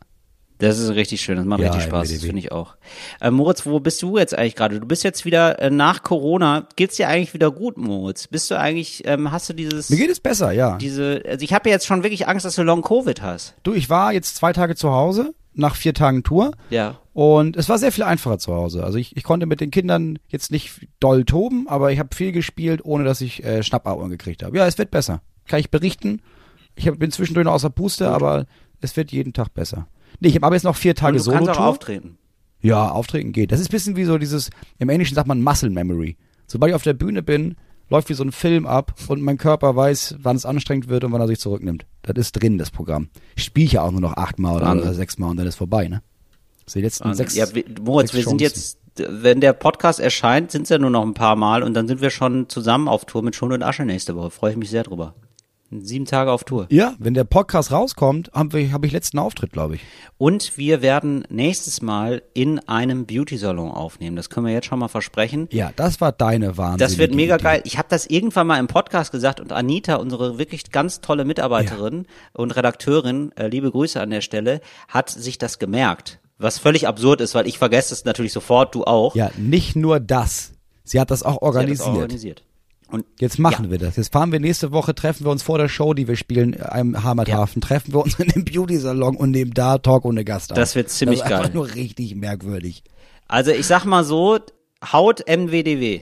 Das 0.62 0.78
ist 0.78 0.90
richtig 0.90 1.20
schön, 1.20 1.36
das 1.38 1.44
macht 1.44 1.60
Ja, 1.60 1.70
richtig 1.70 1.88
Spaß, 1.88 2.12
finde 2.12 2.38
ich 2.38 2.52
auch. 2.52 2.76
Äh, 3.20 3.32
Moritz, 3.32 3.66
wo 3.66 3.80
bist 3.80 4.00
du 4.00 4.16
jetzt 4.16 4.32
eigentlich 4.32 4.54
gerade? 4.54 4.78
Du 4.78 4.86
bist 4.86 5.02
jetzt 5.02 5.24
wieder 5.24 5.58
äh, 5.58 5.70
nach 5.70 6.04
Corona. 6.04 6.68
Geht's 6.76 6.96
dir 6.96 7.08
eigentlich 7.08 7.34
wieder 7.34 7.50
gut, 7.50 7.76
Moritz? 7.78 8.28
Bist 8.28 8.48
du 8.48 8.56
eigentlich, 8.56 9.02
ähm, 9.06 9.32
hast 9.32 9.48
du 9.48 9.54
dieses, 9.54 9.90
Mir 9.90 9.96
geht 9.96 10.10
es 10.10 10.20
besser, 10.20 10.52
ja. 10.52 10.76
diese, 10.76 11.20
also 11.26 11.42
ich 11.42 11.52
habe 11.52 11.68
ja 11.68 11.74
jetzt 11.74 11.86
schon 11.86 12.04
wirklich 12.04 12.28
Angst, 12.28 12.44
dass 12.44 12.54
du 12.54 12.62
Long 12.62 12.82
Covid 12.82 13.22
hast. 13.22 13.54
Du, 13.64 13.74
ich 13.74 13.90
war 13.90 14.12
jetzt 14.12 14.36
zwei 14.36 14.52
Tage 14.52 14.76
zu 14.76 14.92
Hause, 14.92 15.34
nach 15.52 15.74
vier 15.74 15.94
Tagen 15.94 16.22
Tour. 16.22 16.52
Ja. 16.70 17.00
Und 17.12 17.56
es 17.56 17.68
war 17.68 17.78
sehr 17.78 17.92
viel 17.92 18.04
einfacher 18.04 18.38
zu 18.38 18.54
Hause. 18.54 18.84
Also 18.84 18.98
ich, 18.98 19.16
ich 19.16 19.22
konnte 19.22 19.46
mit 19.46 19.60
den 19.60 19.70
Kindern 19.70 20.18
jetzt 20.28 20.50
nicht 20.50 20.88
doll 20.98 21.24
toben, 21.24 21.68
aber 21.68 21.92
ich 21.92 21.98
habe 21.98 22.14
viel 22.14 22.32
gespielt, 22.32 22.80
ohne 22.84 23.04
dass 23.04 23.20
ich 23.20 23.44
äh, 23.44 23.62
Schnappaugen 23.62 24.08
gekriegt 24.08 24.42
habe. 24.42 24.56
Ja, 24.56 24.66
es 24.66 24.78
wird 24.78 24.90
besser. 24.90 25.20
Kann 25.46 25.60
ich 25.60 25.70
berichten. 25.70 26.22
Ich 26.74 26.88
hab, 26.88 26.98
bin 26.98 27.10
zwischendurch 27.10 27.44
noch 27.44 27.52
außer 27.52 27.70
Puste, 27.70 28.08
aber 28.10 28.46
es 28.80 28.96
wird 28.96 29.12
jeden 29.12 29.34
Tag 29.34 29.52
besser. 29.52 29.88
Nee, 30.20 30.28
ich 30.28 30.36
habe 30.36 30.46
aber 30.46 30.56
jetzt 30.56 30.64
noch 30.64 30.76
vier 30.76 30.94
Tage 30.94 31.18
du 31.18 31.30
kannst 31.30 31.50
auch 31.50 31.58
auftreten. 31.58 32.18
Ja, 32.62 32.90
auftreten 32.90 33.32
geht. 33.32 33.52
Das 33.52 33.60
ist 33.60 33.68
ein 33.68 33.72
bisschen 33.72 33.96
wie 33.96 34.04
so 34.04 34.16
dieses, 34.18 34.50
im 34.78 34.88
Englischen 34.88 35.14
sagt 35.14 35.28
man 35.28 35.42
Muscle 35.42 35.70
Memory. 35.70 36.16
Sobald 36.46 36.70
ich 36.70 36.76
auf 36.76 36.82
der 36.82 36.94
Bühne 36.94 37.22
bin, 37.22 37.56
läuft 37.90 38.08
wie 38.08 38.14
so 38.14 38.24
ein 38.24 38.32
Film 38.32 38.66
ab 38.66 38.94
und 39.08 39.20
mein 39.20 39.36
Körper 39.36 39.76
weiß, 39.76 40.16
wann 40.20 40.36
es 40.36 40.46
anstrengend 40.46 40.88
wird 40.88 41.04
und 41.04 41.12
wann 41.12 41.20
er 41.20 41.26
sich 41.26 41.40
zurücknimmt. 41.40 41.86
Das 42.02 42.16
ist 42.16 42.32
drin, 42.32 42.56
das 42.56 42.70
Programm. 42.70 43.08
Ich 43.36 43.44
spiele 43.44 43.68
ja 43.68 43.82
auch 43.82 43.90
nur 43.90 44.00
noch 44.00 44.16
achtmal 44.16 44.56
oder, 44.56 44.72
oder 44.72 44.94
sechsmal 44.94 45.30
und 45.30 45.36
dann 45.36 45.46
ist 45.46 45.56
vorbei, 45.56 45.88
ne? 45.88 46.02
Sind 46.66 46.80
die 46.80 46.84
letzten 46.84 47.14
sechs. 47.14 47.34
ja, 47.34 47.54
wir, 47.54 47.64
Moritz, 47.80 48.12
sechs 48.12 48.24
wir 48.24 48.30
sind 48.30 48.40
jetzt, 48.40 48.78
wenn 48.96 49.40
der 49.40 49.52
Podcast 49.52 50.00
erscheint, 50.00 50.50
sind 50.50 50.64
es 50.64 50.68
ja 50.68 50.78
nur 50.78 50.90
noch 50.90 51.02
ein 51.02 51.14
paar 51.14 51.36
Mal 51.36 51.62
und 51.62 51.74
dann 51.74 51.88
sind 51.88 52.00
wir 52.00 52.10
schon 52.10 52.48
zusammen 52.48 52.88
auf 52.88 53.04
Tour 53.04 53.22
mit 53.22 53.34
Schund 53.34 53.52
und 53.52 53.62
Asche 53.62 53.84
nächste 53.84 54.16
Woche. 54.16 54.30
Freue 54.30 54.52
ich 54.52 54.56
mich 54.56 54.70
sehr 54.70 54.82
drüber. 54.82 55.14
Sieben 55.80 56.04
Tage 56.04 56.30
auf 56.30 56.44
Tour. 56.44 56.66
Ja, 56.68 56.94
wenn 56.98 57.14
der 57.14 57.24
Podcast 57.24 57.72
rauskommt, 57.72 58.30
habe 58.34 58.60
ich, 58.60 58.72
hab 58.72 58.84
ich 58.84 58.92
letzten 58.92 59.18
Auftritt, 59.18 59.52
glaube 59.52 59.76
ich. 59.76 59.80
Und 60.18 60.58
wir 60.58 60.82
werden 60.82 61.24
nächstes 61.30 61.80
Mal 61.80 62.22
in 62.34 62.58
einem 62.68 63.06
Beauty-Salon 63.06 63.70
aufnehmen. 63.70 64.16
Das 64.16 64.28
können 64.28 64.46
wir 64.46 64.52
jetzt 64.52 64.66
schon 64.66 64.78
mal 64.78 64.88
versprechen. 64.88 65.48
Ja, 65.50 65.72
das 65.74 66.00
war 66.02 66.12
deine 66.12 66.58
Wahnsinn. 66.58 66.78
Das 66.78 66.98
wird 66.98 67.14
mega 67.14 67.38
geil. 67.38 67.62
Ich 67.64 67.78
habe 67.78 67.88
das 67.88 68.04
irgendwann 68.04 68.48
mal 68.48 68.58
im 68.58 68.66
Podcast 68.66 69.12
gesagt 69.12 69.40
und 69.40 69.50
Anita, 69.50 69.94
unsere 69.96 70.36
wirklich 70.36 70.70
ganz 70.70 71.00
tolle 71.00 71.24
Mitarbeiterin 71.24 72.06
und 72.34 72.50
Redakteurin, 72.54 73.32
äh, 73.36 73.46
liebe 73.46 73.70
Grüße 73.70 73.98
an 73.98 74.10
der 74.10 74.20
Stelle, 74.20 74.60
hat 74.88 75.08
sich 75.08 75.38
das 75.38 75.58
gemerkt. 75.58 76.18
Was 76.42 76.58
völlig 76.58 76.86
absurd 76.88 77.20
ist, 77.20 77.34
weil 77.34 77.46
ich 77.46 77.56
vergesse 77.58 77.94
es 77.94 78.04
natürlich 78.04 78.32
sofort, 78.32 78.74
du 78.74 78.84
auch. 78.84 79.14
Ja, 79.14 79.30
nicht 79.38 79.76
nur 79.76 80.00
das. 80.00 80.52
Sie 80.84 81.00
hat 81.00 81.10
das 81.10 81.22
auch 81.22 81.28
Sie 81.28 81.34
hat 81.36 81.42
das 81.42 81.46
organisiert. 81.54 81.88
auch 81.88 81.94
organisiert. 81.94 82.42
Und 82.88 83.06
Jetzt 83.18 83.38
machen 83.38 83.64
Ja. 83.66 83.70
wir 83.70 83.78
das. 83.78 83.96
Jetzt 83.96 84.12
fahren 84.12 84.32
wir 84.32 84.40
nächste 84.40 84.70
Woche, 84.72 84.94
treffen 84.94 85.24
wir 85.24 85.30
uns 85.30 85.42
vor 85.42 85.56
der 85.56 85.68
Show, 85.68 85.94
die 85.94 86.06
wir 86.08 86.16
spielen 86.16 86.52
äh, 86.52 86.78
im 86.80 87.02
Heimathafen, 87.02 87.62
treffen 87.62 87.94
wir 87.94 88.00
uns 88.02 88.18
in 88.18 88.28
dem 88.28 88.44
Beauty-Salon 88.44 89.16
und 89.16 89.30
nehmen 89.30 89.54
da 89.54 89.78
Talk 89.78 90.04
ohne 90.04 90.24
Gast 90.24 90.52
auf. 90.52 90.56
Das 90.58 90.74
wird 90.74 90.90
ziemlich 90.90 91.20
das 91.20 91.28
ist 91.28 91.32
einfach 91.32 91.46
geil. 91.46 91.54
nur 91.54 91.74
richtig 91.74 92.14
merkwürdig. 92.16 92.82
Also 93.28 93.50
ich 93.52 93.66
sag 93.66 93.86
mal 93.86 94.04
so, 94.04 94.38
Haut 94.92 95.20
MWDW. 95.26 96.00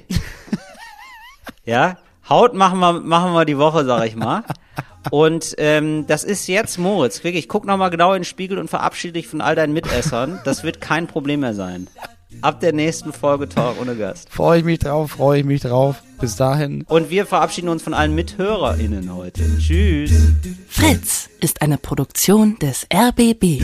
ja, 1.65 1.99
Haut 2.29 2.55
machen 2.55 2.79
wir, 2.81 2.95
machen 3.01 3.33
wir 3.35 3.45
die 3.45 3.59
Woche, 3.59 3.85
sag 3.85 4.07
ich 4.07 4.17
mal. 4.17 4.43
Und 5.11 5.55
ähm, 5.59 6.07
das 6.07 6.25
ist 6.25 6.47
jetzt 6.47 6.79
Moritz. 6.79 7.25
Wirklich, 7.25 7.49
guck 7.49 7.65
noch 7.65 7.77
mal 7.77 7.89
genau 7.89 8.13
in 8.13 8.21
den 8.21 8.25
Spiegel 8.25 8.59
und 8.59 8.69
verabschiede 8.69 9.15
dich 9.15 9.29
von 9.29 9.41
all 9.41 9.55
deinen 9.55 9.73
Mitessern. 9.73 10.41
Das 10.45 10.63
wird 10.63 10.81
kein 10.81 11.07
Problem 11.07 11.41
mehr 11.41 11.55
sein. 11.55 11.89
Ab 12.43 12.61
der 12.61 12.73
nächsten 12.73 13.13
Folge 13.13 13.49
Talk 13.49 13.81
ohne 13.81 13.97
Gast. 13.97 14.31
Freue 14.31 14.61
ich 14.61 14.65
mich 14.65 14.79
drauf, 14.79 15.13
freue 15.13 15.41
ich 15.41 15.45
mich 15.45 15.63
drauf. 15.63 16.03
Bis 16.21 16.37
dahin. 16.37 16.85
Und 16.87 17.11
wir 17.11 17.27
verabschieden 17.27 17.69
uns 17.69 17.83
von 17.83 17.95
allen 17.95 18.15
MithörerInnen 18.15 19.15
heute. 19.15 19.43
Tschüss. 19.59 20.13
Fritz 20.69 21.29
ist 21.41 21.63
eine 21.63 21.79
Produktion 21.79 22.59
des 22.59 22.87
RBB. 22.93 23.63